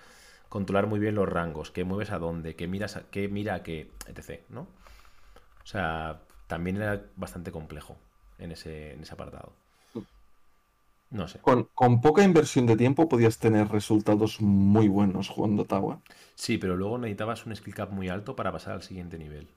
controlar 0.48 0.88
muy 0.88 1.00
bien 1.00 1.16
los 1.16 1.28
rangos, 1.28 1.72
qué 1.72 1.84
mueves 1.84 2.12
a 2.12 2.20
dónde, 2.20 2.56
qué 2.56 2.68
miras, 2.68 2.96
a, 2.96 3.04
qué 3.10 3.28
mira 3.28 3.56
a 3.56 3.64
qué, 3.64 3.92
etc. 4.08 4.42
¿no? 4.50 4.62
O 4.62 5.68
sea, 5.68 6.22
también 6.48 6.78
era 6.78 7.04
bastante 7.16 7.52
complejo 7.52 7.98
en 8.38 8.52
ese, 8.52 8.94
en 8.94 9.02
ese 9.02 9.14
apartado. 9.14 9.54
No 11.12 11.28
sé. 11.28 11.40
Con, 11.40 12.02
poca 12.02 12.24
inversión 12.24 12.66
de 12.66 12.76
tiempo 12.76 13.08
podías 13.08 13.38
tener 13.38 13.70
resultados 13.70 14.42
muy 14.42 14.88
buenos 14.88 15.30
jugando 15.30 15.66
Tawa. 15.66 16.02
Sí, 16.36 16.58
pero 16.58 16.76
luego 16.76 16.98
necesitabas 16.98 17.46
un 17.46 17.56
skill 17.56 17.76
cap 17.76 17.92
muy 17.92 18.10
alto 18.10 18.36
para 18.36 18.52
pasar 18.52 18.74
al 18.74 18.84
siguiente 18.84 19.18
nivel. 19.18 19.48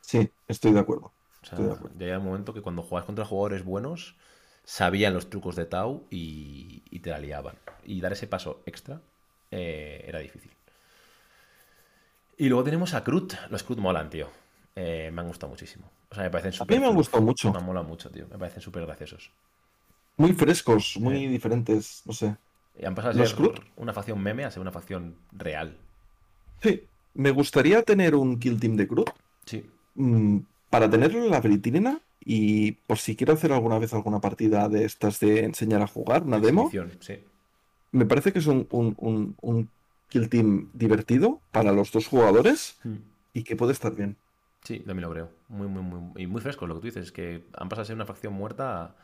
Sí, 0.00 0.30
estoy 0.46 0.72
de 0.72 0.80
acuerdo. 0.80 1.12
Ya 1.50 2.06
hay 2.06 2.12
un 2.12 2.24
momento 2.24 2.52
que 2.52 2.62
cuando 2.62 2.82
jugabas 2.82 3.06
contra 3.06 3.24
jugadores 3.24 3.64
buenos, 3.64 4.16
sabían 4.64 5.14
los 5.14 5.30
trucos 5.30 5.56
de 5.56 5.64
Tau 5.64 6.04
y, 6.10 6.80
te 7.00 7.10
la 7.10 7.18
liaban. 7.18 7.56
Y 7.84 8.00
dar 8.00 8.12
ese 8.12 8.26
paso 8.26 8.62
extra 8.66 9.00
eh, 9.50 10.04
era 10.06 10.18
difícil. 10.18 10.50
Y 12.38 12.48
luego 12.48 12.64
tenemos 12.64 12.94
a 12.94 13.02
Crut. 13.02 13.34
Los 13.50 13.62
Crut 13.62 13.78
molan, 13.78 14.10
tío. 14.10 14.28
Eh, 14.74 15.10
me 15.12 15.22
han 15.22 15.28
gustado 15.28 15.50
muchísimo. 15.50 15.90
O 16.10 16.14
sea, 16.14 16.24
me 16.24 16.30
parecen 16.30 16.52
súper. 16.52 16.76
A 16.76 16.78
mí 16.78 16.84
me 16.84 16.90
han 16.90 16.96
gustado 16.96 17.22
mucho. 17.22 17.52
Me 17.52 17.60
molan 17.60 17.86
mucho, 17.86 18.10
tío. 18.10 18.26
Me 18.30 18.38
parecen 18.38 18.60
súper 18.60 18.84
graciosos. 18.84 19.30
Muy 20.18 20.32
frescos, 20.32 20.96
muy 20.98 21.26
diferentes, 21.26 22.02
no 22.06 22.12
sé. 22.12 22.36
Y 22.78 22.84
han 22.84 22.94
pasado 22.94 23.22
a 23.22 23.26
ser 23.26 23.62
una 23.76 23.92
facción 23.92 24.22
meme 24.22 24.44
a 24.44 24.50
ser 24.50 24.60
una 24.60 24.72
facción 24.72 25.16
real. 25.32 25.76
Sí. 26.62 26.84
Me 27.14 27.30
gustaría 27.30 27.82
tener 27.82 28.14
un 28.14 28.38
kill 28.38 28.60
team 28.60 28.76
de 28.76 28.88
Crut. 28.88 29.10
Sí. 29.46 29.64
Mm, 29.94 30.38
para 30.76 30.90
tenerlo 30.90 31.24
en 31.24 31.30
la 31.30 31.40
veritrina 31.40 32.02
y 32.20 32.72
por 32.72 32.98
si 32.98 33.16
quiero 33.16 33.32
hacer 33.32 33.50
alguna 33.50 33.78
vez 33.78 33.94
alguna 33.94 34.20
partida 34.20 34.68
de 34.68 34.84
estas 34.84 35.20
de 35.20 35.42
enseñar 35.42 35.80
a 35.80 35.86
jugar, 35.86 36.24
una 36.24 36.38
demo, 36.38 36.70
me 37.92 38.04
parece 38.04 38.30
que 38.30 38.40
es 38.40 38.46
un, 38.46 39.70
kill 40.10 40.28
team 40.28 40.68
divertido 40.74 41.40
para 41.50 41.72
los 41.72 41.92
dos 41.92 42.06
jugadores 42.08 42.76
hmm. 42.84 42.96
y 43.32 43.42
que 43.44 43.56
puede 43.56 43.72
estar 43.72 43.94
bien. 43.94 44.16
Sí, 44.64 44.80
también 44.80 45.08
lo 45.08 45.14
creo. 45.14 45.30
Muy, 45.48 45.66
muy, 45.66 45.82
muy, 45.82 46.22
y 46.22 46.26
muy 46.26 46.42
fresco 46.42 46.66
lo 46.66 46.74
que 46.74 46.80
tú 46.80 46.86
dices, 46.88 47.10
que 47.10 47.44
han 47.56 47.70
pasado 47.70 47.84
a 47.84 47.86
ser 47.86 47.96
una 47.96 48.04
facción 48.04 48.34
muerta 48.34 48.94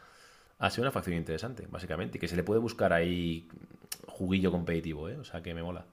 a, 0.58 0.70
ser 0.70 0.82
una 0.82 0.90
facción 0.90 1.16
interesante, 1.16 1.66
básicamente, 1.70 2.18
y 2.18 2.20
que 2.20 2.28
se 2.28 2.36
le 2.36 2.42
puede 2.42 2.60
buscar 2.60 2.92
ahí 2.92 3.48
juguillo 4.08 4.52
competitivo, 4.52 5.08
¿eh? 5.08 5.16
O 5.16 5.24
sea, 5.24 5.42
que 5.42 5.54
me 5.54 5.62
mola. 5.62 5.86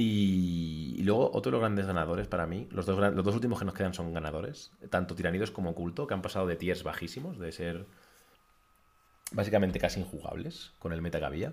Y, 0.00 1.02
luego, 1.02 1.28
otro 1.34 1.50
de 1.50 1.52
los 1.52 1.60
grandes 1.60 1.86
ganadores 1.86 2.28
para 2.28 2.46
mí, 2.46 2.68
los 2.70 2.86
dos, 2.86 2.98
los 2.98 3.24
dos 3.24 3.34
últimos 3.34 3.58
que 3.58 3.64
nos 3.64 3.74
quedan 3.74 3.94
son 3.94 4.14
ganadores, 4.14 4.70
tanto 4.90 5.16
Tiranidos 5.16 5.50
como 5.50 5.74
Culto, 5.74 6.06
que 6.06 6.14
han 6.14 6.22
pasado 6.22 6.46
de 6.46 6.54
tiers 6.54 6.84
bajísimos, 6.84 7.36
de 7.38 7.50
ser 7.50 7.84
básicamente 9.32 9.78
casi 9.80 10.00
injugables 10.00 10.72
con 10.78 10.92
el 10.92 11.02
meta 11.02 11.18
que 11.18 11.24
había, 11.24 11.52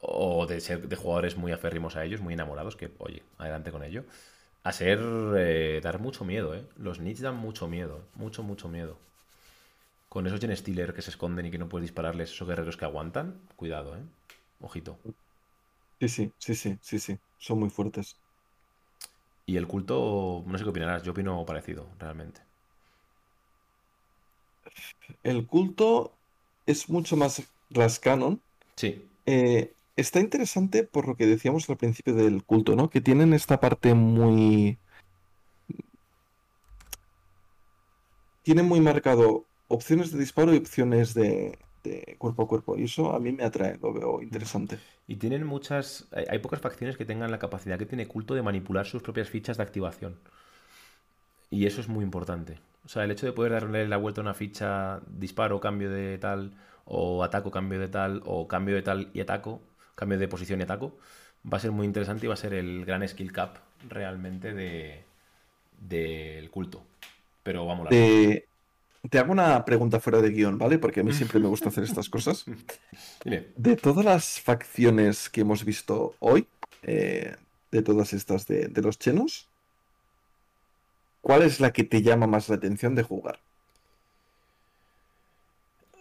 o 0.00 0.46
de 0.46 0.60
ser 0.60 0.88
de 0.88 0.96
jugadores 0.96 1.36
muy 1.36 1.52
aférrimos 1.52 1.96
a 1.96 2.04
ellos, 2.04 2.20
muy 2.22 2.34
enamorados, 2.34 2.76
que, 2.76 2.90
oye, 2.98 3.22
adelante 3.38 3.70
con 3.72 3.84
ello, 3.84 4.04
a 4.64 4.72
ser, 4.72 5.00
eh, 5.38 5.80
dar 5.82 6.00
mucho 6.00 6.24
miedo, 6.24 6.54
¿eh? 6.54 6.64
Los 6.76 7.00
Nits 7.00 7.20
dan 7.20 7.36
mucho 7.36 7.68
miedo, 7.68 8.02
mucho, 8.14 8.42
mucho 8.42 8.68
miedo. 8.68 8.96
Con 10.10 10.26
esos 10.26 10.40
Gen 10.40 10.54
Stealer 10.56 10.92
que 10.94 11.02
se 11.02 11.10
esconden 11.10 11.46
y 11.46 11.50
que 11.50 11.58
no 11.58 11.68
puedes 11.68 11.84
dispararles, 11.88 12.30
esos 12.30 12.48
guerreros 12.48 12.76
que 12.76 12.84
aguantan, 12.84 13.40
cuidado, 13.56 13.96
¿eh? 13.96 14.02
Ojito. 14.60 14.98
Sí, 16.00 16.08
sí, 16.08 16.32
sí, 16.38 16.54
sí, 16.54 16.78
sí, 16.80 16.98
sí. 16.98 17.18
Son 17.38 17.58
muy 17.58 17.70
fuertes. 17.70 18.16
Y 19.46 19.56
el 19.56 19.66
culto, 19.66 20.44
no 20.46 20.58
sé 20.58 20.64
qué 20.64 20.70
opinarás, 20.70 21.02
yo 21.02 21.12
opino 21.12 21.44
parecido, 21.46 21.86
realmente. 21.98 22.40
El 25.22 25.46
culto 25.46 26.12
es 26.66 26.88
mucho 26.88 27.16
más 27.16 27.42
rascanon. 27.70 28.40
Sí. 28.76 29.02
Eh, 29.26 29.72
está 29.96 30.20
interesante 30.20 30.84
por 30.84 31.08
lo 31.08 31.16
que 31.16 31.26
decíamos 31.26 31.68
al 31.70 31.76
principio 31.76 32.14
del 32.14 32.44
culto, 32.44 32.76
¿no? 32.76 32.90
Que 32.90 33.00
tienen 33.00 33.32
esta 33.32 33.58
parte 33.58 33.94
muy... 33.94 34.78
Tienen 38.42 38.66
muy 38.66 38.80
marcado 38.80 39.44
opciones 39.68 40.12
de 40.12 40.18
disparo 40.18 40.54
y 40.54 40.58
opciones 40.58 41.14
de, 41.14 41.58
cuerpo 42.18 42.42
a 42.42 42.48
cuerpo. 42.48 42.76
Y 42.76 42.84
eso 42.84 43.14
a 43.14 43.20
mí 43.20 43.32
me 43.32 43.44
atrae, 43.44 43.78
lo 43.80 43.92
veo 43.92 44.22
interesante. 44.22 44.78
Y 45.06 45.16
tienen 45.16 45.46
muchas. 45.46 46.06
Hay, 46.12 46.38
pocas 46.38 46.60
facciones 46.60 46.96
que 46.96 47.04
tengan 47.04 47.30
la 47.30 47.38
capacidad 47.38 47.78
que 47.78 47.86
tiene 47.86 48.06
culto 48.06 48.34
de 48.34 48.42
manipular 48.42 48.86
sus 48.86 49.02
propias 49.02 49.28
fichas 49.28 49.56
de 49.56 49.62
activación. 49.62 50.18
Y 51.50 51.66
eso 51.66 51.80
es 51.80 51.88
muy 51.88 52.04
importante. 52.04 52.58
O 52.84 52.88
sea, 52.88 53.04
el 53.04 53.10
hecho 53.10 53.26
de 53.26 53.32
poder 53.32 53.52
darle 53.52 53.88
la 53.88 53.96
vuelta 53.96 54.20
a 54.20 54.22
una 54.22 54.34
ficha, 54.34 55.00
disparo, 55.06 55.60
cambio 55.60 55.90
de 55.90 56.18
tal, 56.18 56.52
o 56.84 57.22
ataco, 57.24 57.50
cambio 57.50 57.78
de 57.80 57.88
tal, 57.88 58.22
o 58.24 58.48
cambio 58.48 58.74
de 58.74 58.82
tal 58.82 59.10
y 59.12 59.20
ataco, 59.20 59.60
cambio 59.94 60.18
de 60.18 60.28
posición 60.28 60.60
y 60.60 60.62
ataco, 60.64 60.96
va 61.50 61.58
a 61.58 61.60
ser 61.60 61.70
muy 61.70 61.86
interesante 61.86 62.26
y 62.26 62.28
va 62.28 62.34
a 62.34 62.38
ser 62.38 62.54
el 62.54 62.84
gran 62.84 63.06
skill 63.06 63.32
cap 63.32 63.58
realmente 63.88 64.52
de 64.54 65.04
del 65.80 66.50
culto. 66.50 66.82
Pero 67.42 67.66
vamos. 67.66 67.88
Te 69.10 69.18
hago 69.18 69.32
una 69.32 69.64
pregunta 69.64 70.00
fuera 70.00 70.20
de 70.20 70.30
guion, 70.30 70.58
¿vale? 70.58 70.78
Porque 70.78 71.00
a 71.00 71.04
mí 71.04 71.12
siempre 71.12 71.38
me 71.38 71.48
gusta 71.48 71.68
hacer 71.68 71.84
estas 71.84 72.08
cosas. 72.10 72.44
De 73.56 73.76
todas 73.76 74.04
las 74.04 74.40
facciones 74.40 75.28
que 75.30 75.42
hemos 75.42 75.64
visto 75.64 76.14
hoy, 76.18 76.46
eh, 76.82 77.36
de 77.70 77.82
todas 77.82 78.12
estas 78.12 78.46
de, 78.46 78.70
los 78.82 78.98
chenos, 78.98 79.46
¿cuál 81.20 81.42
es 81.42 81.60
la 81.60 81.72
que 81.72 81.84
te 81.84 82.02
llama 82.02 82.26
más 82.26 82.48
la 82.48 82.56
atención 82.56 82.94
de 82.94 83.02
jugar? 83.04 83.38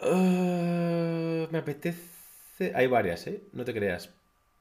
Uh, 0.01 1.47
me 1.51 1.59
apetece. 1.59 2.73
Hay 2.73 2.87
varias, 2.87 3.27
¿eh? 3.27 3.43
No 3.53 3.63
te 3.63 3.73
creas. 3.73 4.09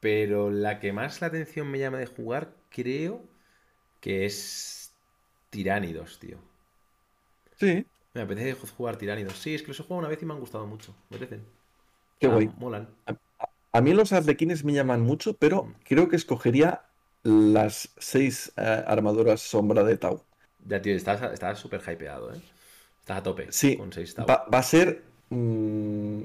Pero 0.00 0.50
la 0.50 0.78
que 0.78 0.92
más 0.92 1.20
la 1.22 1.28
atención 1.28 1.70
me 1.70 1.78
llama 1.78 1.98
de 1.98 2.06
jugar, 2.06 2.52
creo 2.70 3.22
que 4.00 4.26
es 4.26 4.92
Tiránidos, 5.50 6.18
tío. 6.18 6.38
Sí. 7.58 7.86
Me 8.16 8.22
apetece 8.22 8.54
jugar 8.76 8.96
tiránidos. 8.96 9.38
Sí, 9.38 9.54
es 9.54 9.62
que 9.62 9.68
los 9.68 9.78
he 9.80 9.82
jugado 9.84 10.00
una 10.00 10.08
vez 10.08 10.20
y 10.22 10.26
me 10.26 10.32
han 10.34 10.40
gustado 10.40 10.66
mucho. 10.66 10.94
Me 11.10 11.16
apetecen. 11.16 11.44
Qué 12.18 12.26
guay. 12.28 12.50
Molan. 12.58 12.88
A, 13.72 13.80
mí 13.80 13.92
los 13.92 14.12
arlequines 14.12 14.64
me 14.64 14.72
llaman 14.72 15.02
mucho, 15.02 15.34
pero 15.36 15.64
Mm. 15.64 15.72
creo 15.84 16.08
que 16.08 16.16
escogería 16.16 16.82
las 17.22 17.90
seis 17.98 18.52
eh, 18.56 18.84
armaduras 18.86 19.40
sombra 19.40 19.84
de 19.84 19.98
Tau. 19.98 20.22
Ya, 20.66 20.80
tío, 20.82 20.94
estás 20.96 21.58
súper 21.58 21.80
hypeado, 21.80 22.32
¿eh? 22.34 22.40
Estás 23.00 23.18
a 23.18 23.22
tope 23.22 23.52
Sí, 23.52 23.76
con 23.76 23.92
6 23.92 24.14
Tau. 24.14 24.26
va, 24.28 24.46
va 24.52 24.58
a 24.58 24.62
ser 24.62 25.02
mm, 25.30 26.20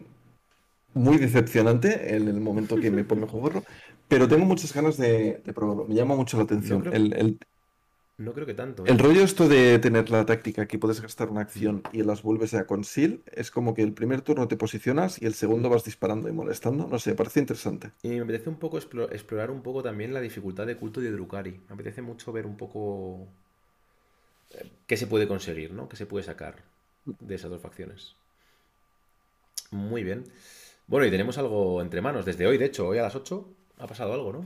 muy 0.94 1.18
decepcionante 1.18 2.16
en 2.16 2.28
el 2.28 2.40
momento 2.40 2.76
que 2.78 2.92
me 2.92 3.04
ponga 3.04 3.26
a 3.26 3.30
jugarlo, 3.30 3.64
pero 4.08 4.28
tengo 4.28 4.46
muchas 4.46 4.74
ganas 4.74 4.98
de, 4.98 5.42
de 5.46 5.54
probarlo. 5.54 5.86
Me 5.86 5.96
llama 5.96 6.16
mucho 6.16 6.38
la 6.38 6.44
atención. 6.44 6.84
El, 6.92 7.14
el- 7.14 7.40
No 8.28 8.34
creo 8.34 8.46
que 8.46 8.54
tanto, 8.54 8.84
el 8.84 8.98
¿eh? 8.98 9.00
rollo 9.00 9.24
esto 9.24 9.48
de 9.48 9.80
tener 9.80 10.10
la 10.12 10.24
táctica 10.26 10.68
que 10.68 10.78
puedes 10.78 11.02
gastar 11.02 11.30
una 11.32 11.42
acción 11.42 11.82
y 11.92 12.04
las 12.04 12.22
vuelves 12.22 12.54
a 12.54 12.68
conceal, 12.68 13.24
es 13.32 13.50
como 13.52 13.74
que 13.74 13.82
el 13.82 13.94
primer 13.94 14.22
turno 14.22 14.48
te 14.48 14.56
posicionas 14.58 15.20
y 15.22 15.26
el 15.26 15.34
segundo 15.34 15.70
vas 15.70 15.84
disparando 15.84 16.30
y 16.30 16.32
molestando. 16.34 16.88
No 16.88 17.00
sé, 17.00 17.16
parece 17.16 17.40
interesante. 17.40 17.92
Y 18.04 18.10
me 18.10 18.20
apetece 18.22 18.48
un 18.50 18.60
poco 18.60 18.78
explo- 18.78 19.12
explorar 19.12 19.50
un 19.50 19.64
poco 19.64 19.82
también 19.82 20.14
la 20.14 20.22
dificultad 20.22 20.68
de 20.68 20.78
culto 20.78 21.02
de 21.02 21.12
Drukari. 21.12 21.62
Me 21.68 21.74
apetece 21.74 22.04
mucho 22.04 22.32
ver 22.32 22.46
un 22.46 22.56
poco 22.58 23.28
eh, 24.52 24.72
qué 24.88 24.98
se 24.98 25.08
puede 25.08 25.28
conseguir, 25.28 25.74
¿no? 25.74 25.90
Qué 25.90 25.96
se 25.98 26.06
puede 26.06 26.24
sacar 26.26 26.64
de 27.06 27.36
esas 27.36 27.52
dos 27.52 27.62
facciones. 27.62 28.16
Muy 29.72 30.04
bien. 30.04 30.24
Bueno, 30.88 31.06
y 31.08 31.12
tenemos 31.12 31.38
algo 31.38 31.82
entre 31.82 32.02
manos. 32.02 32.26
Desde 32.26 32.48
hoy, 32.48 32.58
de 32.58 32.66
hecho, 32.66 32.88
hoy 32.88 32.98
a 33.00 33.04
las 33.04 33.16
8 33.16 33.50
ha 33.80 33.88
pasado 33.88 34.14
algo, 34.14 34.34
¿no? 34.34 34.46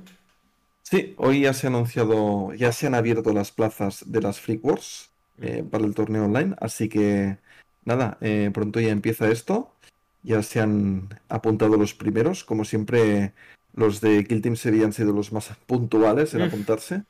Sí, 0.88 1.16
hoy 1.18 1.42
ya 1.42 1.54
se 1.54 1.66
ha 1.68 1.70
anunciado, 1.70 2.54
ya 2.54 2.72
se 2.72 2.86
han 2.88 2.94
abierto 2.96 3.34
las 3.34 3.52
plazas 3.52 4.04
de 4.12 4.22
las 4.22 4.40
Freak 4.40 4.64
Wars 4.64 5.12
eh, 5.42 5.64
para 5.64 5.84
el 5.86 5.96
torneo 5.96 6.26
online, 6.26 6.56
así 6.62 6.88
que 6.90 7.40
nada, 7.84 8.18
eh, 8.22 8.52
pronto 8.54 8.80
ya 8.80 8.90
empieza 8.90 9.30
esto. 9.32 9.76
Ya 10.22 10.42
se 10.44 10.60
han 10.62 11.10
apuntado 11.28 11.78
los 11.78 11.94
primeros, 11.96 12.44
como 12.44 12.66
siempre, 12.66 13.34
los 13.74 14.00
de 14.02 14.24
Kill 14.26 14.42
Team 14.42 14.56
Sevilla 14.56 14.86
han 14.86 14.94
sido 14.94 15.12
los 15.14 15.32
más 15.34 15.50
puntuales 15.68 16.34
en 16.36 16.42
apuntarse. 16.44 17.04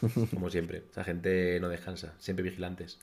Como 0.32 0.50
siempre. 0.50 0.84
Esa 0.90 1.04
gente 1.04 1.58
no 1.60 1.68
descansa, 1.68 2.14
siempre 2.18 2.42
vigilantes. 2.44 3.00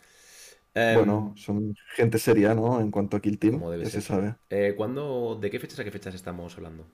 Em, 0.73 1.11
Bueno, 1.11 1.33
son 1.37 1.73
gente 1.95 2.17
seria, 2.19 2.53
¿no? 2.55 2.79
En 2.81 2.91
cuanto 2.91 3.15
a 3.17 3.21
Kill 3.21 3.37
Team, 3.39 3.63
como 3.63 3.71
debe 3.71 3.83
ya 3.83 3.89
se 3.89 4.01
ser. 4.01 4.01
sabe. 4.01 4.35
eh, 4.49 4.73
¿cuándo- 4.77 5.37
¿de 5.39 5.49
qué 5.51 5.59
fechas 5.59 5.79
a 5.79 5.83
qué 5.83 5.91
fechas 5.91 6.15
estamos 6.15 6.55
hablando? 6.57 6.85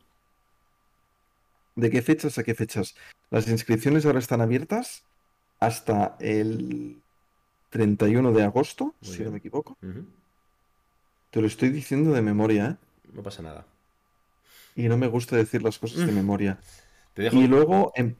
¿De 1.76 1.89
qué 1.89 2.02
fechas 2.02 2.38
a 2.38 2.43
qué 2.43 2.56
fechas? 2.56 2.95
Las 3.30 3.47
inscripciones 3.47 4.06
ahora 4.06 4.19
están 4.19 4.41
abiertas 4.41 5.03
hasta 5.60 6.15
el 6.19 7.02
31 7.69 8.31
de 8.31 8.43
agosto, 8.43 8.95
Muy 9.02 9.11
si 9.11 9.18
bien. 9.18 9.26
no 9.26 9.31
me 9.31 9.38
equivoco. 9.39 9.77
Te 11.31 11.41
lo 11.41 11.47
estoy 11.47 11.69
diciendo 11.69 12.14
de 12.14 12.22
memoria, 12.22 12.65
¿eh? 12.80 13.10
No 13.14 13.22
pasa 13.23 13.41
nada. 13.41 13.65
Y 14.76 14.88
no 14.88 14.97
me 14.97 15.07
gusta 15.07 15.35
decir 15.35 15.64
las 15.64 15.77
cosas 15.80 16.06
de 16.06 16.11
Mm. 16.11 16.15
memoria. 16.15 16.60
Te 17.14 17.23
dejo. 17.23 17.35
Y 17.38 17.47
luego 17.47 17.91
em- 17.95 18.15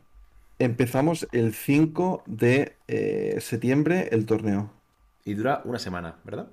empezamos 0.60 1.28
el 1.32 1.54
5 1.54 2.24
de 2.26 2.76
eh, 2.88 3.38
septiembre 3.42 4.10
el 4.12 4.26
torneo. 4.26 4.72
Y 5.24 5.34
dura 5.34 5.62
una 5.66 5.80
semana, 5.80 6.16
¿verdad? 6.24 6.48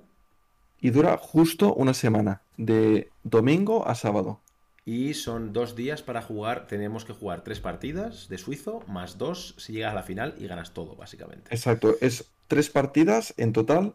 Y 0.79 0.89
dura 0.89 1.17
justo 1.17 1.73
una 1.73 1.93
semana, 1.93 2.41
de 2.57 3.09
domingo 3.23 3.87
a 3.87 3.95
sábado. 3.95 4.39
Y 4.85 5.13
son 5.13 5.53
dos 5.53 5.75
días 5.75 6.01
para 6.01 6.21
jugar. 6.21 6.67
Tenemos 6.67 7.05
que 7.05 7.13
jugar 7.13 7.43
tres 7.43 7.59
partidas 7.61 8.27
de 8.27 8.37
suizo, 8.37 8.83
más 8.87 9.17
dos 9.17 9.55
si 9.57 9.73
llegas 9.73 9.93
a 9.93 9.95
la 9.95 10.03
final 10.03 10.35
y 10.37 10.47
ganas 10.47 10.73
todo, 10.73 10.95
básicamente. 10.95 11.53
Exacto, 11.55 11.95
es 12.01 12.25
tres 12.47 12.69
partidas 12.69 13.33
en 13.37 13.53
total, 13.53 13.93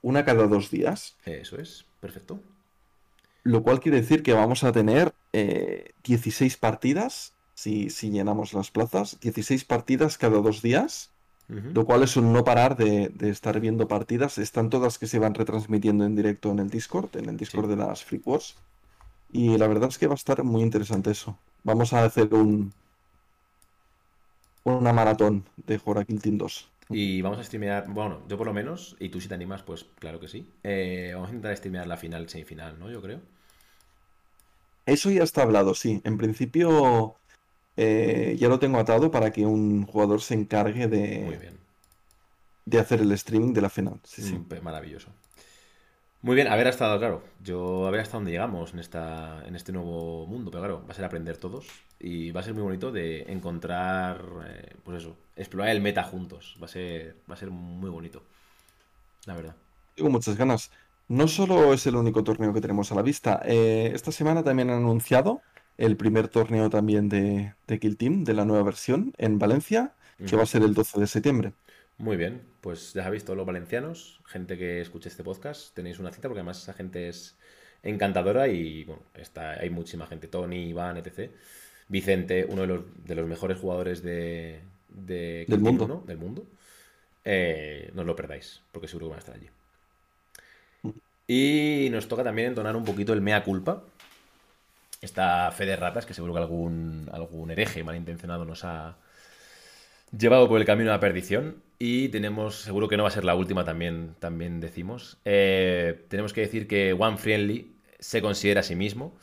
una 0.00 0.24
cada 0.24 0.46
dos 0.46 0.70
días. 0.70 1.16
Eso 1.26 1.60
es, 1.60 1.84
perfecto. 2.00 2.40
Lo 3.42 3.62
cual 3.62 3.80
quiere 3.80 4.00
decir 4.00 4.22
que 4.22 4.32
vamos 4.32 4.64
a 4.64 4.72
tener 4.72 5.12
eh, 5.32 5.92
16 6.04 6.56
partidas, 6.56 7.34
si, 7.54 7.90
si 7.90 8.10
llenamos 8.10 8.54
las 8.54 8.70
plazas, 8.70 9.18
16 9.20 9.64
partidas 9.64 10.16
cada 10.18 10.40
dos 10.40 10.62
días. 10.62 11.10
Lo 11.74 11.84
cual 11.84 12.04
es 12.04 12.16
un 12.16 12.32
no 12.32 12.44
parar 12.44 12.76
de, 12.76 13.08
de 13.08 13.28
estar 13.28 13.58
viendo 13.58 13.88
partidas. 13.88 14.38
Están 14.38 14.70
todas 14.70 14.98
que 14.98 15.08
se 15.08 15.18
van 15.18 15.34
retransmitiendo 15.34 16.04
en 16.04 16.14
directo 16.14 16.52
en 16.52 16.60
el 16.60 16.70
Discord, 16.70 17.16
en 17.16 17.28
el 17.28 17.36
Discord 17.36 17.64
Sí. 17.64 17.70
de 17.70 17.76
las 17.76 18.04
Freak 18.04 18.24
Wars. 18.24 18.54
Y 19.32 19.56
la 19.58 19.66
verdad 19.66 19.88
es 19.88 19.98
que 19.98 20.06
va 20.06 20.14
a 20.14 20.16
estar 20.16 20.42
muy 20.44 20.62
interesante 20.62 21.10
eso. 21.10 21.38
Vamos 21.64 21.92
a 21.92 22.04
hacer 22.04 22.32
un 22.34 22.72
una 24.64 24.92
maratón 24.92 25.44
de 25.66 25.78
Kill 26.06 26.22
Team 26.22 26.38
2. 26.38 26.68
Y 26.90 27.22
vamos 27.22 27.38
a 27.38 27.44
streamear, 27.44 27.88
bueno, 27.88 28.22
yo 28.28 28.36
por 28.36 28.46
lo 28.46 28.52
menos, 28.52 28.96
y 28.98 29.08
tú 29.10 29.20
si 29.20 29.28
te 29.28 29.34
animas, 29.34 29.62
pues 29.62 29.86
claro 29.98 30.18
que 30.18 30.28
sí. 30.28 30.46
Eh, 30.64 31.10
vamos 31.14 31.28
a 31.30 31.32
intentar 31.32 31.56
streamear 31.56 31.86
la 31.86 31.96
final, 31.96 32.28
semifinal, 32.28 32.78
¿no? 32.78 32.90
Yo 32.90 33.00
creo. 33.00 33.20
Eso 34.86 35.10
ya 35.10 35.22
está 35.22 35.42
hablado, 35.42 35.74
sí. 35.74 36.00
En 36.04 36.18
principio 36.18 37.14
eh, 37.76 38.36
ya 38.38 38.48
lo 38.48 38.58
tengo 38.58 38.78
atado 38.78 39.10
para 39.10 39.32
que 39.32 39.46
un 39.46 39.86
jugador 39.86 40.22
se 40.22 40.34
encargue 40.34 40.88
Muy 41.18 41.36
de, 41.36 41.38
bien. 41.38 41.58
de 42.64 42.78
hacer 42.78 43.00
el 43.02 43.12
streaming 43.12 43.52
de 43.52 43.60
la 43.60 43.68
final. 43.70 44.00
Sí, 44.04 44.22
sí. 44.22 44.38
Mm, 44.38 44.62
maravilloso. 44.62 45.10
Muy 46.22 46.34
bien, 46.34 46.48
haber 46.48 46.66
estado, 46.66 46.98
claro, 46.98 47.22
yo 47.42 47.86
a 47.86 47.90
ver 47.90 48.00
hasta 48.00 48.16
dónde 48.18 48.30
llegamos 48.30 48.74
en 48.74 48.80
esta, 48.80 49.42
en 49.46 49.56
este 49.56 49.72
nuevo 49.72 50.26
mundo, 50.26 50.50
pero 50.50 50.62
claro, 50.62 50.84
va 50.86 50.92
a 50.92 50.94
ser 50.94 51.04
aprender 51.06 51.38
todos 51.38 51.66
y 51.98 52.30
va 52.30 52.40
a 52.40 52.42
ser 52.42 52.52
muy 52.54 52.62
bonito 52.62 52.92
de 52.92 53.22
encontrar, 53.32 54.22
eh, 54.46 54.76
pues 54.84 54.98
eso, 54.98 55.16
explorar 55.36 55.70
el 55.74 55.80
meta 55.80 56.02
juntos. 56.04 56.56
Va 56.60 56.66
a 56.66 56.68
ser, 56.68 57.16
va 57.30 57.34
a 57.34 57.38
ser 57.38 57.50
muy 57.50 57.88
bonito, 57.88 58.22
la 59.26 59.34
verdad. 59.34 59.56
Tengo 59.94 60.10
muchas 60.10 60.36
ganas. 60.36 60.70
No 61.08 61.28
solo 61.28 61.72
es 61.74 61.86
el 61.86 61.96
único 61.96 62.22
torneo 62.24 62.52
que 62.52 62.60
tenemos 62.60 62.92
a 62.92 62.94
la 62.94 63.02
vista. 63.02 63.40
eh, 63.44 63.90
esta 63.94 64.12
semana 64.12 64.42
también 64.44 64.70
han 64.70 64.78
anunciado 64.78 65.42
el 65.76 65.96
primer 65.96 66.28
torneo 66.28 66.70
también 66.70 67.08
de, 67.08 67.54
de 67.66 67.78
Kill 67.78 67.96
Team, 67.96 68.24
de 68.24 68.34
la 68.34 68.44
nueva 68.44 68.62
versión, 68.64 69.12
en 69.18 69.38
Valencia, 69.38 69.94
que 70.24 70.36
va 70.36 70.42
a 70.42 70.46
ser 70.46 70.62
el 70.62 70.74
12 70.74 71.00
de 71.00 71.06
septiembre. 71.06 71.54
Muy 72.00 72.16
bien, 72.16 72.40
pues 72.62 72.94
ya 72.94 73.06
habéis 73.06 73.26
todos 73.26 73.36
los 73.36 73.44
valencianos, 73.44 74.22
gente 74.24 74.56
que 74.56 74.80
escuche 74.80 75.10
este 75.10 75.22
podcast, 75.22 75.74
tenéis 75.74 75.98
una 75.98 76.10
cita 76.10 76.28
porque 76.28 76.38
además 76.38 76.62
esa 76.62 76.72
gente 76.72 77.10
es 77.10 77.36
encantadora 77.82 78.48
y 78.48 78.84
bueno, 78.84 79.02
está, 79.12 79.50
hay 79.60 79.68
muchísima 79.68 80.06
gente, 80.06 80.26
Tony, 80.26 80.70
Iván, 80.70 80.96
etc. 80.96 81.30
Vicente, 81.88 82.46
uno 82.48 82.62
de 82.62 82.68
los, 82.68 83.04
de 83.04 83.14
los 83.16 83.28
mejores 83.28 83.58
jugadores 83.58 84.02
de, 84.02 84.60
Del 84.88 85.60
mundo. 85.60 85.84
1, 85.84 86.04
del 86.06 86.16
mundo. 86.16 86.46
Eh, 87.22 87.90
no 87.92 88.00
os 88.00 88.06
lo 88.06 88.16
perdáis, 88.16 88.62
porque 88.72 88.88
seguro 88.88 89.08
que 89.08 89.10
van 89.10 89.18
a 89.18 89.20
estar 89.20 89.34
allí. 89.34 89.50
Y 91.28 91.90
nos 91.90 92.08
toca 92.08 92.24
también 92.24 92.48
entonar 92.48 92.76
un 92.76 92.84
poquito 92.86 93.12
el 93.12 93.20
mea 93.20 93.44
culpa. 93.44 93.84
Esta 95.02 95.50
fe 95.52 95.66
de 95.66 95.76
ratas, 95.76 96.06
que 96.06 96.14
seguro 96.14 96.32
que 96.32 96.38
algún, 96.38 97.10
algún 97.12 97.50
hereje 97.50 97.84
malintencionado 97.84 98.46
nos 98.46 98.64
ha 98.64 98.96
llevado 100.16 100.48
por 100.48 100.58
el 100.58 100.66
camino 100.66 100.88
a 100.88 100.94
la 100.94 101.00
perdición. 101.00 101.68
Y 101.82 102.10
tenemos, 102.10 102.56
seguro 102.56 102.88
que 102.88 102.98
no 102.98 103.04
va 103.04 103.08
a 103.08 103.12
ser 103.12 103.24
la 103.24 103.34
última 103.34 103.64
también, 103.64 104.14
también 104.18 104.60
decimos. 104.60 105.18
Eh, 105.24 106.04
tenemos 106.08 106.34
que 106.34 106.42
decir 106.42 106.68
que 106.68 106.92
One 106.92 107.16
Friendly 107.16 107.74
se 107.98 108.20
considera 108.20 108.60
a 108.60 108.62
sí 108.62 108.76
mismo, 108.76 109.16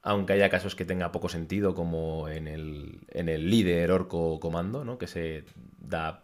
aunque 0.00 0.34
haya 0.34 0.48
casos 0.48 0.76
que 0.76 0.84
tenga 0.84 1.10
poco 1.10 1.28
sentido, 1.28 1.74
como 1.74 2.28
en 2.28 2.46
el, 2.46 3.00
en 3.10 3.28
el 3.28 3.50
líder 3.50 3.90
orco 3.90 4.38
comando, 4.38 4.84
¿no? 4.84 4.96
que 4.96 5.08
se 5.08 5.44
da 5.80 6.22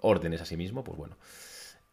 órdenes 0.00 0.40
a 0.40 0.44
sí 0.44 0.56
mismo, 0.56 0.82
pues 0.82 0.98
bueno. 0.98 1.16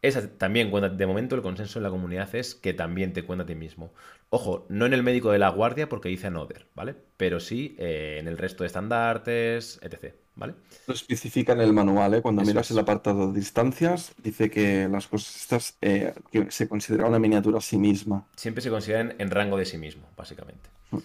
Esa 0.02 0.28
también 0.38 0.70
cuenta, 0.70 0.88
de 0.88 1.06
momento 1.06 1.36
el 1.36 1.42
consenso 1.42 1.78
en 1.78 1.84
la 1.84 1.90
comunidad 1.90 2.34
es 2.34 2.56
que 2.56 2.74
también 2.74 3.12
te 3.12 3.24
cuenta 3.24 3.44
a 3.44 3.46
ti 3.46 3.54
mismo. 3.54 3.94
Ojo, 4.28 4.66
no 4.70 4.86
en 4.86 4.92
el 4.92 5.04
médico 5.04 5.30
de 5.30 5.38
la 5.38 5.50
guardia 5.50 5.88
porque 5.88 6.08
dice 6.08 6.26
another, 6.26 6.66
¿vale? 6.74 6.96
Pero 7.16 7.38
sí 7.40 7.76
eh, 7.78 8.16
en 8.20 8.26
el 8.28 8.38
resto 8.38 8.64
de 8.64 8.68
estandartes, 8.68 9.78
etc., 9.82 10.25
¿vale? 10.36 10.54
Lo 10.86 10.94
especifica 10.94 11.52
en 11.54 11.60
el 11.60 11.72
manual, 11.72 12.14
¿eh? 12.14 12.22
Cuando 12.22 12.42
Eso 12.42 12.50
miras 12.50 12.66
es. 12.66 12.70
el 12.72 12.78
apartado 12.78 13.32
de 13.32 13.38
distancias, 13.40 14.12
dice 14.22 14.48
que 14.50 14.88
las 14.88 15.06
cosas 15.08 15.36
estas, 15.36 15.76
eh, 15.80 16.14
que 16.30 16.50
se 16.50 16.68
considera 16.68 17.06
una 17.06 17.18
miniatura 17.18 17.58
a 17.58 17.60
sí 17.60 17.76
misma. 17.78 18.24
Siempre 18.36 18.62
se 18.62 18.70
consideran 18.70 19.14
en 19.18 19.30
rango 19.30 19.56
de 19.56 19.64
sí 19.64 19.78
mismo, 19.78 20.04
básicamente. 20.16 20.68
Mm. 20.92 20.98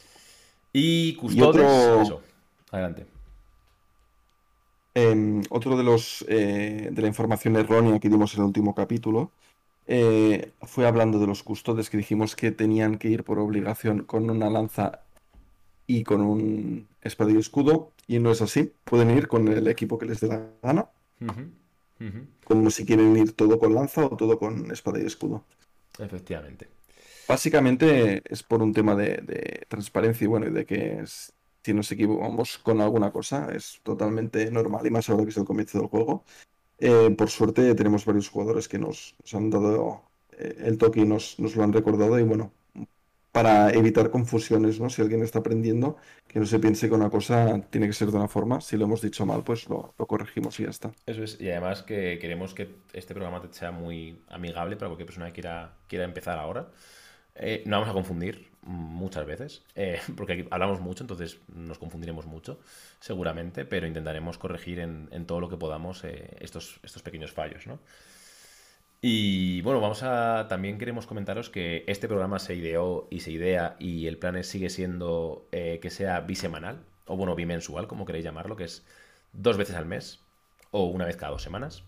Y 0.74 1.16
custodes, 1.16 1.48
otro- 1.66 2.02
eso. 2.02 2.22
Adelante. 2.72 3.06
Em, 4.94 5.42
otro 5.50 5.78
de 5.78 5.84
los 5.84 6.26
eh, 6.28 6.90
de 6.92 7.02
la 7.02 7.08
información 7.08 7.56
errónea 7.56 8.00
que 8.00 8.10
dimos 8.10 8.34
en 8.34 8.42
el 8.42 8.48
último 8.48 8.76
capítulo 8.76 9.32
fue 10.62 10.88
hablando 10.88 11.20
de 11.20 11.28
los 11.28 11.44
custodes 11.44 11.90
que 11.90 11.98
dijimos 11.98 12.36
que 12.38 12.52
tenían 12.52 12.98
que 12.98 13.10
ir 13.10 13.24
por 13.26 13.40
obligación 13.40 14.04
con 14.04 14.30
una 14.30 14.50
lanza 14.50 15.02
y 15.98 16.04
con 16.04 16.22
un 16.22 16.88
espada 17.02 17.32
y 17.32 17.38
escudo, 17.38 17.92
y 18.08 18.20
no 18.20 18.32
es 18.32 18.42
así. 18.42 18.72
Pueden 18.84 19.10
ir 19.12 19.28
con 19.28 19.48
el 19.48 19.68
equipo 19.68 19.98
que 19.98 20.06
les 20.08 20.20
dé 20.22 20.28
la 20.30 20.40
gana, 20.64 20.86
como 22.44 22.70
si 22.70 22.86
quieren 22.86 23.16
ir 23.18 23.34
todo 23.34 23.60
con 23.60 23.74
lanza 23.76 24.06
o 24.06 24.16
todo 24.18 24.38
con 24.40 24.72
espada 24.72 25.00
y 25.00 25.06
escudo. 25.06 25.44
Efectivamente. 26.00 26.68
Básicamente 27.28 28.22
es 28.26 28.44
por 28.44 28.62
un 28.62 28.74
tema 28.74 28.96
de, 28.96 29.18
de 29.32 29.66
transparencia 29.70 30.26
y 30.26 30.28
bueno, 30.28 30.48
y 30.48 30.52
de 30.52 30.66
que 30.66 31.00
es- 31.02 31.32
si 31.64 31.74
nos 31.74 31.92
equivocamos 31.92 32.58
con 32.58 32.82
alguna 32.82 33.12
cosa 33.12 33.50
es 33.54 33.80
totalmente 33.84 34.50
normal 34.52 34.86
y 34.88 34.90
más 34.90 35.10
ahora 35.10 35.24
que 35.26 35.30
es 35.30 35.38
el 35.38 35.46
comienzo 35.46 35.78
del 35.80 35.88
juego. 35.88 36.24
Eh, 36.80 37.12
por 37.18 37.30
suerte 37.30 37.76
tenemos 37.76 38.06
varios 38.06 38.30
jugadores 38.30 38.68
que 38.68 38.80
nos, 38.80 39.16
nos 39.22 39.34
han 39.36 39.50
dado 39.52 40.04
eh, 40.38 40.56
el 40.66 40.78
toque 40.80 41.02
y 41.02 41.06
nos, 41.06 41.40
nos 41.40 41.56
lo 41.56 41.64
han 41.64 41.74
recordado 41.74 42.20
y 42.20 42.24
bueno, 42.24 42.52
para 43.32 43.72
evitar 43.72 44.10
confusiones, 44.10 44.80
¿no? 44.80 44.90
Si 44.90 45.02
alguien 45.02 45.24
está 45.24 45.40
aprendiendo, 45.40 45.98
que 46.28 46.40
no 46.40 46.46
se 46.46 46.60
piense 46.60 46.90
que 46.90 46.96
una 46.96 47.10
cosa 47.10 47.62
tiene 47.70 47.88
que 47.88 47.94
ser 47.94 48.10
de 48.10 48.18
una 48.18 48.28
forma. 48.28 48.60
Si 48.60 48.78
lo 48.78 48.86
hemos 48.86 49.02
dicho 49.02 49.26
mal, 49.26 49.44
pues 49.44 49.70
lo, 49.70 49.94
corregimos 49.96 50.60
y 50.60 50.64
ya 50.64 50.70
está. 50.70 50.92
Es. 51.06 51.40
Y 51.40 51.50
además 51.50 51.84
que 51.84 52.20
queremos 52.20 52.54
que 52.54 52.76
este 52.94 53.14
programa 53.14 53.42
sea 53.52 53.72
muy 53.72 54.22
amigable 54.28 54.76
para 54.76 54.90
cualquier 54.90 55.06
persona 55.06 55.28
que 55.28 55.34
quiera, 55.34 55.78
quiera 55.88 56.04
empezar 56.04 56.38
ahora. 56.38 56.70
Eh, 57.36 57.64
no 57.66 57.78
vamos 57.78 57.90
a 57.90 57.94
confundir 57.94 58.52
muchas 58.64 59.26
veces, 59.26 59.64
eh, 59.76 60.00
porque 60.18 60.34
aquí 60.34 60.48
hablamos 60.52 60.82
mucho, 60.82 61.04
entonces 61.04 61.40
nos 61.48 61.80
confundiremos 61.80 62.26
mucho, 62.26 62.60
seguramente, 63.00 63.64
pero 63.64 63.88
intentaremos 63.88 64.38
corregir 64.38 64.80
en, 64.80 65.26
todo 65.26 65.40
lo 65.40 65.50
que 65.50 65.58
podamos 65.58 66.04
eh, 66.04 66.36
estos, 66.40 66.80
estos 66.84 67.02
pequeños 67.02 67.32
fallos, 67.32 67.66
¿no? 67.68 67.80
Y 69.02 69.62
bueno, 69.62 69.82
vamos 69.82 70.04
a. 70.04 70.48
También 70.48 70.78
queremos 70.78 71.08
comentaros 71.08 71.50
que 71.50 71.84
este 71.88 72.08
programa 72.08 72.40
se 72.40 72.56
ideó 72.56 73.08
y 73.10 73.22
se 73.22 73.32
idea 73.32 73.76
y 73.80 74.08
el 74.08 74.18
plan 74.18 74.44
sigue 74.44 74.70
siendo 74.70 75.48
que 75.52 75.90
sea 75.90 76.22
bisemanal, 76.22 76.80
o 77.08 77.18
bueno, 77.18 77.36
bimensual, 77.36 77.88
como 77.88 78.06
queréis 78.06 78.26
llamarlo, 78.26 78.56
que 78.56 78.66
es 78.66 78.86
dos 79.34 79.58
veces 79.58 79.76
al 79.76 79.86
mes 79.86 80.20
o 80.72 80.86
una 80.86 81.06
vez 81.06 81.18
cada 81.18 81.32
dos 81.32 81.42
semanas. 81.44 81.84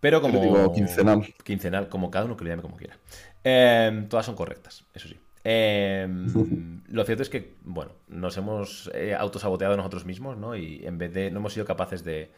Pero 0.00 0.20
como. 0.20 0.40
Digo, 0.40 0.72
quincenal. 0.72 1.32
Quincenal, 1.44 1.88
como 1.88 2.10
cada 2.10 2.24
uno 2.24 2.36
que 2.36 2.44
lo 2.44 2.50
llame 2.50 2.62
como 2.62 2.76
quiera. 2.76 2.98
Em, 3.44 4.08
todas 4.08 4.26
son 4.26 4.34
correctas, 4.34 4.84
eso 4.94 5.08
sí. 5.08 5.16
Em, 5.44 6.82
lo 6.88 7.04
cierto 7.04 7.22
es 7.22 7.28
que, 7.28 7.54
bueno, 7.62 7.92
nos 8.08 8.36
hemos 8.36 8.90
eh, 8.94 9.14
autosaboteado 9.14 9.76
nosotros 9.76 10.04
mismos, 10.04 10.36
¿no? 10.36 10.56
Y 10.56 10.84
en 10.84 10.98
vez 10.98 11.14
de. 11.14 11.30
No 11.30 11.38
hemos 11.38 11.52
sido 11.52 11.66
capaces 11.66 12.02
de, 12.02 12.32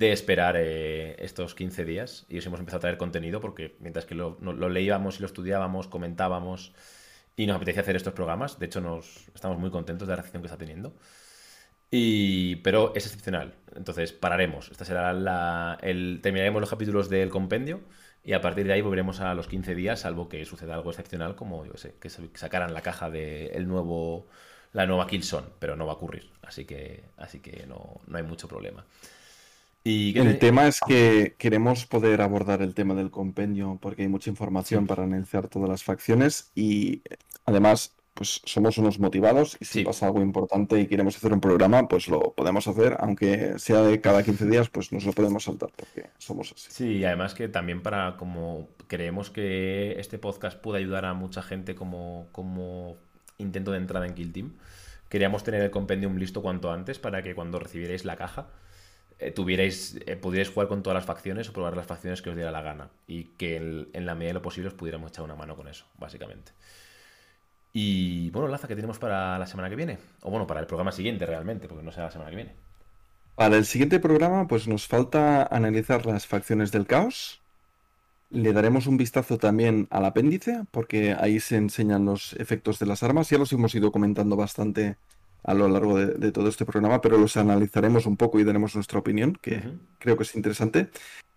esperar 0.00 0.56
eh, 0.58 1.16
estos 1.18 1.54
15 1.54 1.84
días 1.84 2.26
y 2.28 2.38
os 2.38 2.46
hemos 2.46 2.60
empezado 2.60 2.78
a 2.78 2.80
traer 2.80 2.96
contenido 2.96 3.40
porque 3.40 3.76
mientras 3.80 4.06
que 4.06 4.14
lo, 4.14 4.38
leíamos 4.68 5.18
y 5.18 5.20
lo 5.20 5.26
estudiábamos, 5.26 5.88
comentábamos 5.88 6.72
y 7.36 7.46
nos 7.46 7.56
apetecía 7.56 7.82
hacer 7.82 7.96
estos 7.96 8.12
programas, 8.12 8.58
de 8.58 8.66
hecho 8.66 8.80
nos 8.80 9.28
estamos 9.34 9.58
muy 9.58 9.70
contentos 9.70 10.06
de 10.06 10.12
la 10.12 10.22
reacción 10.22 10.42
que 10.42 10.46
está 10.46 10.58
teniendo. 10.58 10.94
Y, 11.90 12.56
pero 12.56 12.92
es 12.96 13.06
excepcional, 13.06 13.54
entonces 13.76 14.12
pararemos. 14.12 14.70
Esta 14.70 14.84
será 14.84 15.12
la, 15.12 15.78
terminaremos 15.80 16.60
los 16.60 16.70
capítulos 16.70 17.08
del 17.08 17.30
compendio 17.30 17.82
y 18.24 18.32
a 18.32 18.40
partir 18.40 18.66
de 18.66 18.72
ahí 18.72 18.80
volveremos 18.80 19.20
a 19.20 19.34
los 19.34 19.46
15 19.48 19.74
días, 19.74 20.00
salvo 20.00 20.28
que 20.28 20.44
suceda 20.46 20.74
algo 20.74 20.90
excepcional, 20.90 21.36
como 21.36 21.66
yo 21.66 21.76
sé, 21.76 21.94
que 22.00 22.08
sacaran 22.08 22.72
la 22.72 22.80
caja 22.80 23.10
de 23.10 23.48
el 23.48 23.68
nuevo, 23.68 24.28
la 24.72 24.86
nueva 24.86 25.06
Killzone, 25.06 25.48
pero 25.58 25.76
no 25.76 25.86
va 25.86 25.92
a 25.92 25.96
ocurrir. 25.96 26.30
Así 26.42 26.64
que, 26.64 27.04
así 27.18 27.40
que 27.40 27.66
no, 27.66 28.00
hay 28.12 28.22
mucho 28.22 28.48
problema. 28.48 28.86
Y 29.86 30.18
el 30.18 30.38
tema 30.38 30.66
es 30.66 30.80
que 30.80 31.34
queremos 31.36 31.84
poder 31.84 32.22
abordar 32.22 32.62
el 32.62 32.74
tema 32.74 32.94
del 32.94 33.10
compendio 33.10 33.78
porque 33.82 34.02
hay 34.02 34.08
mucha 34.08 34.30
información 34.30 34.86
para 34.86 35.02
analizar 35.02 35.48
todas 35.48 35.68
las 35.68 35.84
facciones 35.84 36.50
y 36.54 37.02
además 37.44 37.94
pues 38.14 38.40
somos 38.44 38.78
unos 38.78 38.98
motivados 38.98 39.58
y 39.60 39.66
si 39.66 39.84
pasa 39.84 40.06
algo 40.06 40.22
importante 40.22 40.80
y 40.80 40.86
queremos 40.86 41.16
hacer 41.16 41.34
un 41.34 41.40
programa, 41.40 41.86
pues 41.86 42.08
lo 42.08 42.32
podemos 42.32 42.66
hacer, 42.66 42.96
aunque 43.00 43.58
sea 43.58 43.82
de 43.82 44.00
cada 44.00 44.22
15 44.22 44.46
días, 44.46 44.70
pues 44.70 44.90
nos 44.90 45.04
lo 45.04 45.12
podemos 45.12 45.44
saltar 45.44 45.70
porque 45.76 46.08
somos 46.16 46.52
así. 46.52 46.68
Sí, 46.70 46.88
y 46.98 47.04
además 47.04 47.34
que 47.34 47.48
también 47.48 47.82
para 47.82 48.16
como 48.16 48.68
creemos 48.86 49.30
que 49.30 50.00
este 50.00 50.18
podcast 50.18 50.58
puede 50.58 50.78
ayudar 50.78 51.04
a 51.04 51.12
mucha 51.12 51.42
gente 51.42 51.74
como, 51.74 52.28
como 52.32 52.96
intento 53.36 53.72
de 53.72 53.78
entrada 53.78 54.06
en 54.06 54.14
Kill 54.14 54.32
Team, 54.32 54.52
queríamos 55.10 55.44
tener 55.44 55.60
el 55.60 55.70
compendium 55.70 56.16
listo 56.16 56.40
cuanto 56.40 56.72
antes 56.72 56.98
para 56.98 57.22
que 57.22 57.34
cuando 57.34 57.58
recibierais 57.58 58.06
la 58.06 58.16
caja 58.16 58.46
eh, 59.18 59.30
tuvierais, 59.30 59.98
eh, 60.06 60.16
pudierais 60.16 60.50
jugar 60.50 60.68
con 60.68 60.82
todas 60.82 60.94
las 60.94 61.04
facciones 61.04 61.48
o 61.48 61.52
probar 61.52 61.76
las 61.76 61.86
facciones 61.86 62.22
que 62.22 62.30
os 62.30 62.36
diera 62.36 62.50
la 62.50 62.62
gana 62.62 62.90
y 63.06 63.24
que 63.24 63.56
en 63.56 64.06
la 64.06 64.14
medida 64.14 64.30
de 64.30 64.34
lo 64.34 64.42
posible 64.42 64.68
os 64.68 64.74
pudiéramos 64.74 65.10
echar 65.10 65.24
una 65.24 65.34
mano 65.34 65.56
con 65.56 65.68
eso, 65.68 65.86
básicamente. 65.98 66.52
Y 67.72 68.30
bueno, 68.30 68.46
Laza, 68.48 68.68
¿qué 68.68 68.76
tenemos 68.76 69.00
para 69.00 69.36
la 69.36 69.46
semana 69.46 69.68
que 69.68 69.74
viene? 69.74 69.98
O 70.22 70.30
bueno, 70.30 70.46
para 70.46 70.60
el 70.60 70.66
programa 70.66 70.92
siguiente 70.92 71.26
realmente, 71.26 71.66
porque 71.66 71.82
no 71.82 71.90
será 71.90 72.06
la 72.06 72.12
semana 72.12 72.30
que 72.30 72.36
viene. 72.36 72.54
Para 73.34 73.56
el 73.56 73.66
siguiente 73.66 73.98
programa, 73.98 74.46
pues 74.46 74.68
nos 74.68 74.86
falta 74.86 75.42
analizar 75.44 76.06
las 76.06 76.24
facciones 76.24 76.70
del 76.70 76.86
caos. 76.86 77.40
Le 78.30 78.52
daremos 78.52 78.86
un 78.86 78.96
vistazo 78.96 79.38
también 79.38 79.88
al 79.90 80.04
apéndice, 80.04 80.62
porque 80.70 81.16
ahí 81.18 81.40
se 81.40 81.56
enseñan 81.56 82.04
los 82.04 82.34
efectos 82.34 82.78
de 82.78 82.86
las 82.86 83.02
armas. 83.02 83.28
Ya 83.28 83.38
los 83.38 83.52
hemos 83.52 83.74
ido 83.74 83.90
comentando 83.90 84.36
bastante 84.36 84.96
a 85.44 85.54
lo 85.54 85.68
largo 85.68 85.98
de, 85.98 86.32
todo 86.32 86.48
este 86.48 86.64
programa, 86.64 87.00
pero 87.00 87.18
los 87.18 87.36
analizaremos 87.36 88.06
un 88.06 88.16
poco 88.16 88.40
y 88.40 88.44
daremos 88.44 88.74
nuestra 88.74 88.98
opinión, 88.98 89.38
que 89.40 89.62
creo 89.98 90.16
que 90.16 90.22
es 90.22 90.34
interesante. 90.34 90.90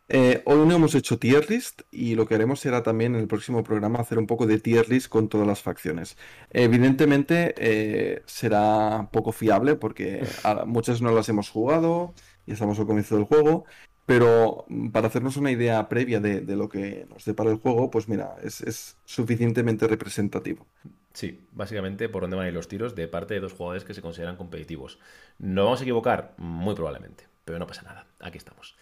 Eh, 0.10 0.42
hoy 0.46 0.66
no 0.66 0.76
hemos 0.76 0.96
hecho 0.96 1.20
tier 1.20 1.50
list 1.50 1.82
y 1.92 2.16
lo 2.16 2.26
que 2.26 2.36
haremos 2.36 2.62
será 2.62 2.82
también 2.82 3.14
en 3.14 3.22
el 3.22 3.28
próximo 3.28 3.62
programa 3.64 4.00
hacer 4.00 4.18
un 4.18 4.26
poco 4.26 4.48
de 4.48 4.60
tier 4.60 4.88
list 4.88 5.10
con 5.10 5.28
todas 5.28 5.46
las 5.46 5.62
facciones. 5.62 6.18
Evidentemente 6.50 7.54
eh, 7.58 8.24
será 8.26 9.10
poco 9.12 9.34
fiable 9.34 9.76
porque 9.76 10.26
muchas 10.66 11.02
no 11.02 11.12
las 11.12 11.28
hemos 11.28 11.50
jugado 11.50 12.14
y 12.46 12.54
estamos 12.54 12.80
al 12.80 12.88
comienzo 12.88 13.16
del 13.18 13.26
juego, 13.26 13.66
pero 14.08 14.66
para 14.94 15.08
hacernos 15.08 15.36
una 15.36 15.52
idea 15.52 15.90
previa 15.90 16.22
de, 16.22 16.42
lo 16.56 16.70
que 16.70 17.06
nos 17.10 17.26
depara 17.26 17.52
el 17.52 17.58
juego, 17.58 17.92
pues 17.92 18.08
mira, 18.08 18.38
es, 18.42 18.96
suficientemente 19.04 19.86
representativo. 19.86 20.66
Sí, 21.12 21.46
básicamente 21.52 22.08
por 22.08 22.22
dónde 22.22 22.38
van 22.38 22.46
a 22.46 22.48
ir 22.48 22.54
los 22.54 22.70
tiros 22.70 22.96
de 22.96 23.10
parte 23.10 23.34
de 23.34 23.42
dos 23.42 23.52
jugadores 23.52 23.84
que 23.84 23.94
se 23.94 24.02
consideran 24.02 24.38
competitivos. 24.38 24.98
¿No 25.40 25.66
vamos 25.66 25.82
a 25.82 25.84
equivocar? 25.84 26.36
Muy 26.38 26.74
probablemente, 26.74 27.26
pero 27.44 27.60
no 27.60 27.68
pasa 27.68 27.82
nada, 27.82 28.08
aquí 28.22 28.38
estamos. 28.38 28.78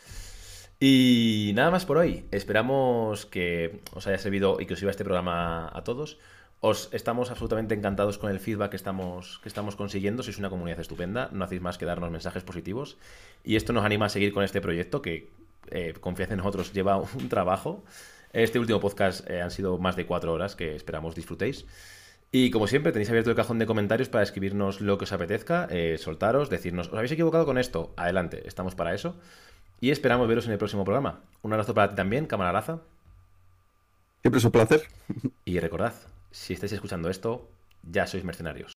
Y 0.79 1.53
nada 1.55 1.71
más 1.71 1.85
por 1.85 1.97
hoy. 1.97 2.25
Esperamos 2.29 3.25
que 3.25 3.81
os 3.95 4.05
haya 4.05 4.19
servido 4.19 4.61
y 4.61 4.67
que 4.67 4.73
os 4.73 4.79
sirva 4.79 4.91
este 4.91 5.05
programa 5.05 5.71
a 5.73 5.83
todos. 5.83 6.19
Os 6.67 6.89
estamos 6.93 7.29
absolutamente 7.29 7.75
encantados 7.75 8.17
con 8.17 8.31
el 8.31 8.39
feedback 8.39 8.71
que 8.71 8.75
estamos, 8.75 9.37
que 9.43 9.49
estamos 9.49 9.75
consiguiendo. 9.75 10.23
Sois 10.23 10.39
una 10.39 10.49
comunidad 10.49 10.79
estupenda. 10.79 11.29
No 11.31 11.45
hacéis 11.45 11.61
más 11.61 11.77
que 11.77 11.85
darnos 11.85 12.09
mensajes 12.09 12.41
positivos. 12.41 12.97
Y 13.43 13.55
esto 13.55 13.71
nos 13.71 13.85
anima 13.85 14.07
a 14.07 14.09
seguir 14.09 14.33
con 14.33 14.43
este 14.43 14.61
proyecto 14.61 14.99
que, 15.03 15.29
eh, 15.69 15.93
confiad 16.01 16.31
en 16.31 16.37
nosotros, 16.37 16.73
lleva 16.73 16.97
un 17.21 17.29
trabajo. 17.29 17.83
Este 18.33 18.57
último 18.57 18.79
podcast 18.79 19.29
eh, 19.29 19.43
han 19.43 19.51
sido 19.51 19.77
más 19.77 19.95
de 19.95 20.07
cuatro 20.07 20.33
horas 20.33 20.55
que 20.55 20.75
esperamos 20.75 21.13
disfrutéis. 21.13 21.67
Y 22.31 22.49
como 22.49 22.65
siempre, 22.65 22.91
tenéis 22.91 23.09
abierto 23.09 23.29
el 23.29 23.35
cajón 23.35 23.59
de 23.59 23.67
comentarios 23.67 24.09
para 24.09 24.23
escribirnos 24.23 24.81
lo 24.81 24.97
que 24.97 25.03
os 25.03 25.13
apetezca, 25.13 25.67
eh, 25.69 25.99
soltaros, 25.99 26.49
decirnos, 26.49 26.87
¿os 26.87 26.95
habéis 26.95 27.11
equivocado 27.11 27.45
con 27.45 27.59
esto? 27.59 27.93
Adelante, 27.95 28.41
estamos 28.47 28.73
para 28.73 28.95
eso. 28.95 29.15
Y 29.81 29.91
esperamos 29.91 30.27
veros 30.27 30.47
en 30.47 30.53
el 30.53 30.57
próximo 30.57 30.83
programa. 30.83 31.21
Un 31.43 31.53
abrazo 31.53 31.75
para 31.75 31.91
ti 31.91 31.95
también, 31.95 32.25
camaradaza. 32.25 32.79
Siempre 34.23 34.39
es 34.39 34.45
un 34.45 34.51
placer. 34.51 34.81
Y 35.45 35.59
recordad, 35.59 35.93
si 36.35 36.51
estáis 36.51 36.73
escuchando 36.73 37.09
esto, 37.09 37.49
ya 37.81 38.05
sois 38.05 38.25
mercenarios. 38.25 38.74